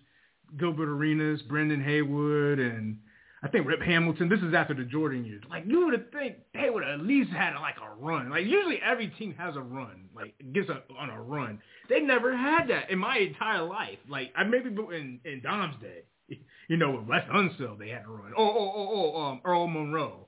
Gilbert 0.57 0.87
Arenas, 0.87 1.41
Brendan 1.43 1.83
Haywood, 1.83 2.59
and 2.59 2.97
I 3.43 3.49
think 3.49 3.67
Rip 3.67 3.81
Hamilton. 3.81 4.29
This 4.29 4.39
is 4.39 4.53
after 4.53 4.73
the 4.73 4.85
Jordan 4.85 5.25
years. 5.25 5.43
Like 5.49 5.65
you 5.67 5.85
would 5.85 6.11
think 6.13 6.35
they 6.53 6.69
would 6.69 6.83
at 6.83 7.01
least 7.01 7.31
had 7.31 7.53
like 7.59 7.75
a 7.75 8.01
run. 8.01 8.29
Like 8.29 8.45
usually 8.45 8.79
every 8.81 9.09
team 9.19 9.35
has 9.37 9.57
a 9.57 9.61
run, 9.61 10.09
like 10.15 10.33
gets 10.53 10.69
a, 10.69 10.81
on 10.97 11.09
a 11.09 11.21
run. 11.21 11.59
They 11.89 11.99
never 11.99 12.35
had 12.35 12.69
that 12.69 12.89
in 12.89 12.99
my 12.99 13.17
entire 13.17 13.63
life. 13.63 13.97
Like 14.07 14.31
I 14.33 14.45
maybe 14.45 14.69
in 14.69 15.19
in 15.25 15.41
Dom's 15.43 15.75
day, 15.81 16.03
you 16.69 16.77
know, 16.77 16.91
with 16.91 17.07
Wes 17.07 17.23
Unseld 17.33 17.79
they 17.79 17.89
had 17.89 18.05
a 18.05 18.09
run. 18.09 18.33
Oh 18.37 18.49
oh 18.49 18.73
oh 18.75 19.13
oh 19.15 19.21
um, 19.21 19.41
Earl 19.45 19.67
Monroe, 19.67 20.27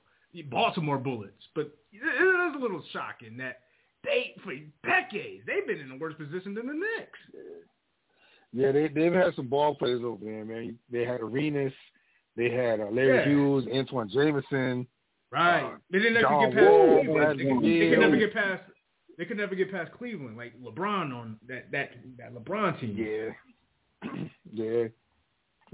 Baltimore 0.50 0.98
Bullets. 0.98 1.42
But 1.54 1.70
it 1.92 1.98
is 1.98 2.54
a 2.56 2.58
little 2.58 2.82
shocking 2.92 3.36
that 3.38 3.60
they 4.04 4.34
for 4.44 4.52
decades 4.86 5.44
they've 5.46 5.66
been 5.66 5.80
in 5.80 5.90
a 5.90 5.96
worse 5.96 6.14
position 6.14 6.54
than 6.54 6.66
the 6.66 6.74
Knicks. 6.74 7.18
Yeah, 8.52 8.72
they 8.72 8.88
they've 8.88 9.12
had 9.12 9.34
some 9.34 9.48
ball 9.48 9.74
players 9.74 10.02
over 10.04 10.24
there, 10.24 10.44
man. 10.44 10.78
They 10.90 11.04
had 11.04 11.20
Arenas, 11.20 11.72
they 12.36 12.50
had 12.50 12.80
uh, 12.80 12.86
Larry 12.90 13.18
Yeah. 13.18 13.28
Hughes, 13.28 13.66
Antawn 13.72 14.10
Jamison. 14.12 14.86
Right. 15.30 15.64
Uh, 15.64 15.76
they 15.90 15.98
didn't 15.98 16.24
ever 16.24 16.46
get 16.46 16.54
past 16.54 16.70
Wall, 16.70 17.02
Cleveland. 17.02 17.40
They, 17.40 17.78
they 17.80 17.90
could 17.90 17.98
never 17.98 18.16
get 18.16 18.34
past. 18.34 18.62
They 19.18 19.24
could 19.24 19.36
never 19.36 19.54
get 19.54 19.72
past 19.72 19.92
Cleveland, 19.92 20.36
like 20.36 20.52
LeBron 20.60 21.12
on 21.12 21.38
that 21.48 21.70
that 21.72 21.90
that 22.18 22.34
LeBron 22.34 22.80
team. 22.80 22.96
Yeah, 22.96 24.10
yeah. 24.52 24.84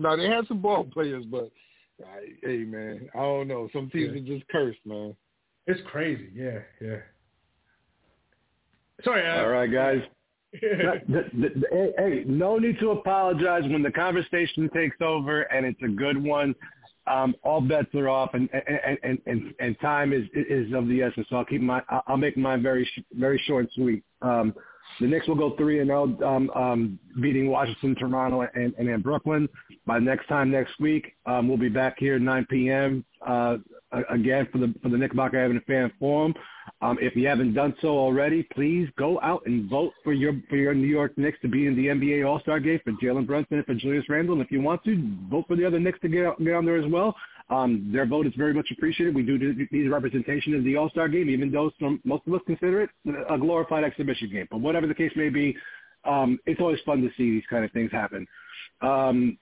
No, 0.00 0.16
they 0.16 0.26
had 0.28 0.46
some 0.48 0.60
ball 0.62 0.84
players, 0.84 1.24
but 1.26 1.50
hey, 2.42 2.58
man, 2.64 3.08
I 3.14 3.18
don't 3.18 3.48
know. 3.48 3.68
Some 3.72 3.90
teams 3.90 4.12
Yeah. 4.14 4.20
are 4.22 4.36
just 4.38 4.48
cursed, 4.48 4.78
man. 4.86 5.14
It's 5.66 5.80
crazy. 5.86 6.30
Yeah, 6.34 6.60
yeah. 6.80 6.96
Sorry. 9.04 9.26
Uh, 9.26 9.42
All 9.44 9.50
right, 9.50 9.70
guys. 9.70 10.02
The- 10.52 11.02
the- 11.08 11.30
the- 11.60 11.66
hey, 11.70 11.92
hey, 11.98 12.24
no 12.26 12.58
need 12.58 12.78
to 12.80 12.90
apologize 12.90 13.62
when 13.70 13.82
the 13.82 13.92
conversation 13.92 14.68
takes 14.70 14.96
over 15.00 15.42
and 15.42 15.64
it's 15.64 15.80
a 15.82 15.88
good 15.88 16.20
one. 16.22 16.54
Um, 17.06 17.34
all 17.42 17.60
bets 17.60 17.94
are 17.94 18.08
off, 18.08 18.34
and 18.34 18.48
and 18.52 18.98
and 19.02 19.18
and, 19.26 19.54
and 19.60 19.78
time 19.80 20.12
is 20.12 20.24
is 20.34 20.72
of 20.72 20.88
the 20.88 21.02
essence. 21.02 21.26
So 21.30 21.36
I'll 21.36 21.44
keep 21.44 21.60
my 21.62 21.82
I'll 22.06 22.16
make 22.16 22.36
mine 22.36 22.62
very 22.62 22.84
sh- 22.84 23.02
very 23.12 23.38
short 23.46 23.64
and 23.64 23.72
sweet. 23.74 24.04
Um, 24.22 24.54
the 25.00 25.06
Knicks 25.06 25.28
will 25.28 25.36
go 25.36 25.56
three 25.56 25.80
and 25.80 25.88
zero, 25.88 26.16
um, 26.24 26.50
um, 26.50 26.98
beating 27.20 27.50
Washington, 27.50 27.94
Toronto, 27.94 28.46
and, 28.54 28.74
and 28.78 28.88
then 28.88 29.00
Brooklyn. 29.00 29.48
By 29.86 29.98
next 29.98 30.26
time 30.26 30.50
next 30.50 30.78
week, 30.80 31.14
um, 31.26 31.48
we'll 31.48 31.56
be 31.56 31.68
back 31.68 31.96
here 31.98 32.16
at 32.16 32.22
9 32.22 32.46
p.m. 32.50 33.04
Uh, 33.26 33.56
again 34.10 34.46
for 34.52 34.58
the 34.58 34.74
for 34.82 34.88
the 34.88 34.96
Knickerbocker 34.96 35.38
Avenue 35.38 35.60
Fan 35.66 35.92
Forum. 35.98 36.34
Um, 36.82 36.98
if 37.00 37.16
you 37.16 37.26
haven't 37.26 37.54
done 37.54 37.74
so 37.82 37.88
already, 37.88 38.42
please 38.54 38.88
go 38.96 39.20
out 39.20 39.42
and 39.46 39.68
vote 39.68 39.92
for 40.04 40.12
your 40.12 40.34
for 40.48 40.56
your 40.56 40.74
New 40.74 40.86
York 40.86 41.16
Knicks 41.18 41.38
to 41.42 41.48
be 41.48 41.66
in 41.66 41.76
the 41.76 41.86
NBA 41.86 42.26
All 42.26 42.40
Star 42.40 42.60
game 42.60 42.80
for 42.84 42.92
Jalen 42.92 43.26
Brunson 43.26 43.58
and 43.58 43.66
for 43.66 43.74
Julius 43.74 44.08
Randle. 44.08 44.34
And 44.34 44.42
if 44.42 44.50
you 44.50 44.60
want 44.60 44.84
to, 44.84 45.16
vote 45.28 45.46
for 45.48 45.56
the 45.56 45.64
other 45.64 45.80
Knicks 45.80 46.00
to 46.00 46.08
get 46.08 46.38
get 46.38 46.54
on 46.54 46.64
there 46.64 46.78
as 46.78 46.90
well. 46.90 47.14
Um, 47.50 47.90
their 47.92 48.06
vote 48.06 48.26
is 48.26 48.32
very 48.36 48.54
much 48.54 48.68
appreciated. 48.70 49.14
We 49.14 49.22
do 49.22 49.36
need 49.38 49.88
representation 49.90 50.54
of 50.54 50.62
the 50.62 50.76
All-Star 50.76 51.08
game, 51.08 51.28
even 51.28 51.50
though 51.50 51.72
some, 51.80 52.00
most 52.04 52.26
of 52.26 52.34
us 52.34 52.40
consider 52.46 52.82
it 52.82 52.90
a 53.28 53.36
glorified 53.36 53.82
exhibition 53.82 54.30
game. 54.30 54.46
But 54.50 54.60
whatever 54.60 54.86
the 54.86 54.94
case 54.94 55.10
may 55.16 55.30
be, 55.30 55.56
um, 56.04 56.38
it's 56.46 56.60
always 56.60 56.78
fun 56.86 57.02
to 57.02 57.08
see 57.16 57.30
these 57.32 57.42
kind 57.50 57.64
of 57.64 57.72
things 57.72 57.90
happen. 57.90 58.26
Um, 58.82 59.36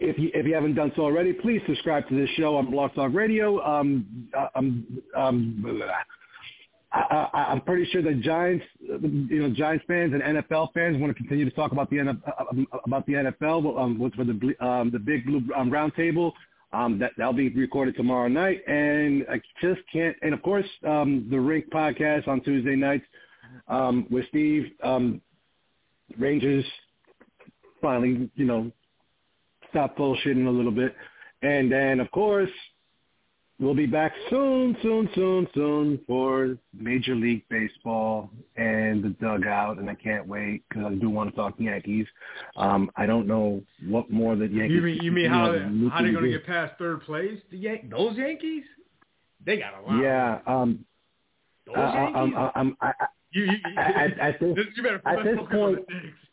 if 0.00 0.18
you, 0.18 0.30
if 0.34 0.46
you 0.46 0.54
haven't 0.54 0.74
done 0.74 0.92
so 0.96 1.02
already, 1.02 1.32
please 1.32 1.62
subscribe 1.66 2.08
to 2.08 2.18
this 2.18 2.28
show 2.30 2.56
on 2.56 2.70
Blog 2.70 2.94
Talk 2.94 3.12
Radio. 3.14 3.64
Um, 3.64 4.28
um, 4.56 5.02
um, 5.16 5.82
I, 6.92 7.46
I'm 7.50 7.60
pretty 7.60 7.88
sure 7.92 8.02
the 8.02 8.14
Giants, 8.14 8.64
you 8.80 9.42
know, 9.42 9.50
Giants 9.50 9.84
fans 9.86 10.12
and 10.12 10.22
NFL 10.22 10.72
fans 10.72 10.96
want 10.98 11.14
to 11.14 11.14
continue 11.14 11.44
to 11.44 11.54
talk 11.54 11.70
about 11.70 11.88
the 11.90 11.98
about 12.84 13.06
the 13.06 13.12
NFL 13.12 13.78
um, 13.78 14.12
for 14.16 14.24
the 14.24 14.66
um, 14.66 14.90
the 14.90 14.98
Big 14.98 15.24
Blue 15.24 15.42
um, 15.56 15.70
Roundtable. 15.70 16.32
Um, 16.72 16.98
that 17.00 17.12
that'll 17.16 17.32
be 17.32 17.48
recorded 17.48 17.96
tomorrow 17.96 18.28
night, 18.28 18.60
and 18.68 19.26
I 19.28 19.40
just 19.60 19.80
can't. 19.92 20.16
And 20.22 20.32
of 20.32 20.42
course, 20.42 20.66
um, 20.86 21.26
the 21.30 21.40
Rink 21.40 21.68
podcast 21.70 22.28
on 22.28 22.40
Tuesday 22.42 22.76
nights 22.76 23.04
um, 23.68 24.06
with 24.10 24.26
Steve. 24.28 24.70
Um, 24.82 25.20
Rangers 26.18 26.64
finally, 27.80 28.30
you 28.34 28.44
know, 28.44 28.70
stop 29.70 29.96
bullshitting 29.96 30.46
a 30.46 30.50
little 30.50 30.72
bit, 30.72 30.94
and 31.42 31.70
then 31.70 31.98
of 32.00 32.10
course 32.12 32.50
We'll 33.60 33.74
be 33.74 33.84
back 33.84 34.12
soon, 34.30 34.74
soon, 34.82 35.10
soon, 35.14 35.46
soon 35.54 36.00
for 36.06 36.56
Major 36.72 37.14
League 37.14 37.44
Baseball 37.50 38.30
and 38.56 39.04
the 39.04 39.10
dugout, 39.20 39.76
and 39.76 39.90
I 39.90 39.94
can't 39.94 40.26
wait 40.26 40.64
because 40.66 40.86
I 40.86 40.94
do 40.94 41.10
want 41.10 41.28
to 41.28 41.36
talk 41.36 41.54
Yankees. 41.58 42.06
Um, 42.56 42.90
I 42.96 43.04
don't 43.04 43.26
know 43.26 43.62
what 43.86 44.10
more 44.10 44.34
that 44.34 44.50
Yankees. 44.50 44.76
You 44.76 44.80
mean 44.80 45.02
you 45.02 45.12
mean 45.12 45.28
how 45.28 45.52
how 45.90 46.02
they 46.02 46.10
going 46.10 46.24
to 46.24 46.30
get 46.30 46.46
past 46.46 46.72
third 46.78 47.02
place? 47.02 47.38
The 47.50 47.58
Yan- 47.58 47.90
those 47.90 48.16
Yankees, 48.16 48.64
they 49.44 49.58
got 49.58 49.74
a 49.78 49.82
lot. 49.82 50.02
Yeah. 50.02 50.38
Um, 50.46 50.86
those 51.66 51.76
Yankees. 51.76 52.16
I'm, 52.16 52.50
I'm, 52.54 52.76
I, 52.80 52.86
I, 52.98 53.06
you, 53.32 53.44
you, 53.44 53.58
at, 53.76 54.18
at 54.18 54.40
this, 54.40 54.56
you 54.74 54.82
better, 54.82 55.02
at 55.04 55.22
this 55.22 55.38
point, 55.52 55.80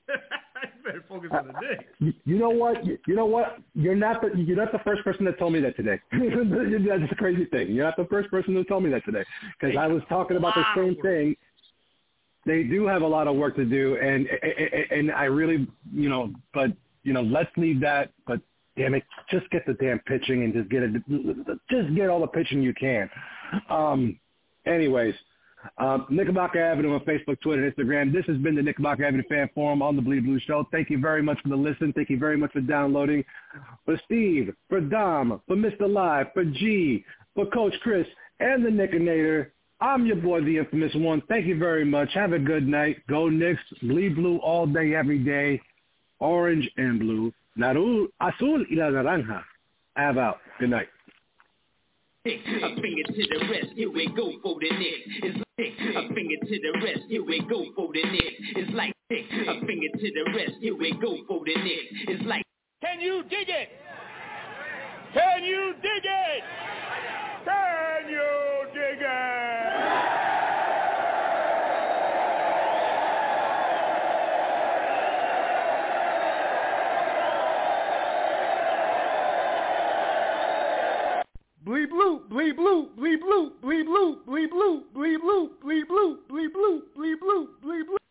you 0.63 0.83
better 0.83 1.05
focus 1.07 1.29
on 1.31 1.47
the 1.47 1.53
Knicks. 1.53 2.15
You, 2.25 2.37
know 2.37 2.49
what? 2.49 2.85
You, 2.85 2.97
you 3.07 3.15
know 3.15 3.25
what? 3.25 3.57
You're 3.73 3.95
not 3.95 4.21
the 4.21 4.37
you're 4.37 4.57
not 4.57 4.71
the 4.71 4.79
first 4.79 5.03
person 5.03 5.25
that 5.25 5.39
told 5.39 5.53
me 5.53 5.59
that 5.61 5.75
today. 5.75 5.99
That's 6.11 7.11
a 7.11 7.15
crazy 7.15 7.45
thing. 7.45 7.71
You're 7.71 7.85
not 7.85 7.97
the 7.97 8.05
first 8.05 8.29
person 8.29 8.53
to 8.55 8.63
tell 8.63 8.81
me 8.81 8.89
that 8.91 9.05
today 9.05 9.23
because 9.59 9.75
I 9.77 9.87
was 9.87 10.01
talking 10.09 10.37
about 10.37 10.55
the 10.55 10.63
same 10.75 10.95
thing. 11.01 11.35
They 12.45 12.63
do 12.63 12.87
have 12.87 13.01
a 13.01 13.07
lot 13.07 13.27
of 13.27 13.35
work 13.35 13.55
to 13.57 13.65
do, 13.65 13.97
and 13.97 14.27
and 14.91 15.11
I 15.11 15.25
really, 15.25 15.67
you 15.93 16.09
know, 16.09 16.33
but 16.53 16.71
you 17.03 17.13
know, 17.13 17.21
let's 17.21 17.51
leave 17.57 17.81
that. 17.81 18.11
But 18.25 18.39
damn 18.77 18.93
it, 18.93 19.03
just 19.29 19.49
get 19.49 19.65
the 19.65 19.73
damn 19.73 19.99
pitching 19.99 20.43
and 20.43 20.53
just 20.53 20.69
get 20.69 20.83
it, 20.83 20.93
just 21.69 21.95
get 21.95 22.09
all 22.09 22.21
the 22.21 22.27
pitching 22.27 22.61
you 22.61 22.73
can. 22.73 23.09
Um, 23.69 24.19
anyways, 24.65 25.15
um, 25.77 26.05
Knickerbocker 26.09 26.61
Avenue 26.61 26.93
on 26.93 27.01
Facebook, 27.01 27.39
Twitter, 27.41 27.69
Instagram. 27.71 28.13
This 28.13 28.25
has 28.25 28.37
been 28.37 28.55
the 28.55 28.61
Knickerbocker 28.61 29.05
Avenue 29.05 29.23
Fan 29.29 29.49
Forum 29.53 29.81
on 29.81 29.95
the 29.95 30.01
Bleed 30.01 30.25
Blue 30.25 30.39
Show. 30.39 30.67
Thank 30.71 30.89
you 30.89 30.99
very 30.99 31.21
much 31.21 31.39
for 31.41 31.49
the 31.49 31.55
listen. 31.55 31.93
Thank 31.93 32.09
you 32.09 32.17
very 32.17 32.37
much 32.37 32.51
for 32.51 32.61
downloading. 32.61 33.23
For 33.85 33.99
Steve, 34.05 34.53
for 34.69 34.81
Dom, 34.81 35.41
for 35.47 35.55
Mr. 35.55 35.91
Live, 35.91 36.27
for 36.33 36.45
G, 36.45 37.05
for 37.35 37.45
Coach 37.47 37.73
Chris, 37.81 38.07
and 38.39 38.65
the 38.65 38.69
Nickinator, 38.69 39.51
I'm 39.79 40.05
your 40.05 40.15
boy, 40.15 40.41
the 40.41 40.57
infamous 40.57 40.93
one. 40.95 41.21
Thank 41.29 41.45
you 41.45 41.57
very 41.57 41.85
much. 41.85 42.09
Have 42.13 42.33
a 42.33 42.39
good 42.39 42.67
night. 42.67 42.97
Go 43.07 43.29
Knicks. 43.29 43.61
Bleed 43.83 44.15
blue 44.15 44.37
all 44.37 44.65
day, 44.65 44.95
every 44.95 45.19
day. 45.19 45.61
Orange 46.19 46.67
and 46.77 46.99
blue. 46.99 47.31
Naru, 47.55 48.07
azul 48.19 48.65
y 48.71 48.75
la 48.75 48.89
naranja. 48.89 49.43
Have 49.95 50.17
out. 50.17 50.37
Good 50.59 50.71
night. 50.71 50.87
A 52.27 52.81
finger 52.81 53.03
to 53.07 53.23
the 53.29 53.47
rest, 53.49 53.67
here 53.75 53.89
we 53.89 54.05
go 54.13 54.29
for 54.43 54.59
the 54.59 54.69
Knicks. 54.69 55.07
It's 55.23 55.37
like 55.57 55.95
a 55.95 56.13
finger 56.13 56.35
to 56.43 56.59
the 56.59 56.79
rest, 56.83 56.99
here 57.07 57.23
we 57.23 57.39
go 57.47 57.63
for 57.73 57.87
the 57.93 58.03
Knicks. 58.03 58.41
It's 58.57 58.73
like 58.73 58.93
a 59.09 59.65
finger 59.65 59.87
to 59.97 60.11
the 60.11 60.33
rest, 60.35 60.51
here 60.59 60.75
we 60.75 60.91
go 60.99 61.15
for 61.25 61.39
the 61.45 61.55
Knicks. 61.55 61.93
It's 62.09 62.25
like 62.25 62.43
Can 62.81 62.99
you 62.99 63.23
dig 63.29 63.47
it? 63.47 63.69
Can 65.13 65.45
you 65.45 65.73
dig 65.81 66.03
it? 66.03 66.43
Can 67.45 68.09
you 68.09 68.46
blee 82.29 82.51
blue, 82.51 82.89
blee 82.97 83.17
blue, 83.17 83.51
blee 83.61 83.83
blue, 83.83 84.17
blee 84.25 84.47
blue, 84.47 84.83
blee 84.93 85.17
blue, 85.17 85.49
blee 85.63 85.83
blue, 85.83 86.17
blee 86.29 86.47
blue, 86.47 86.81
blee 86.95 87.15
blue, 87.15 87.47
blee 87.61 87.83
blue. 87.83 88.06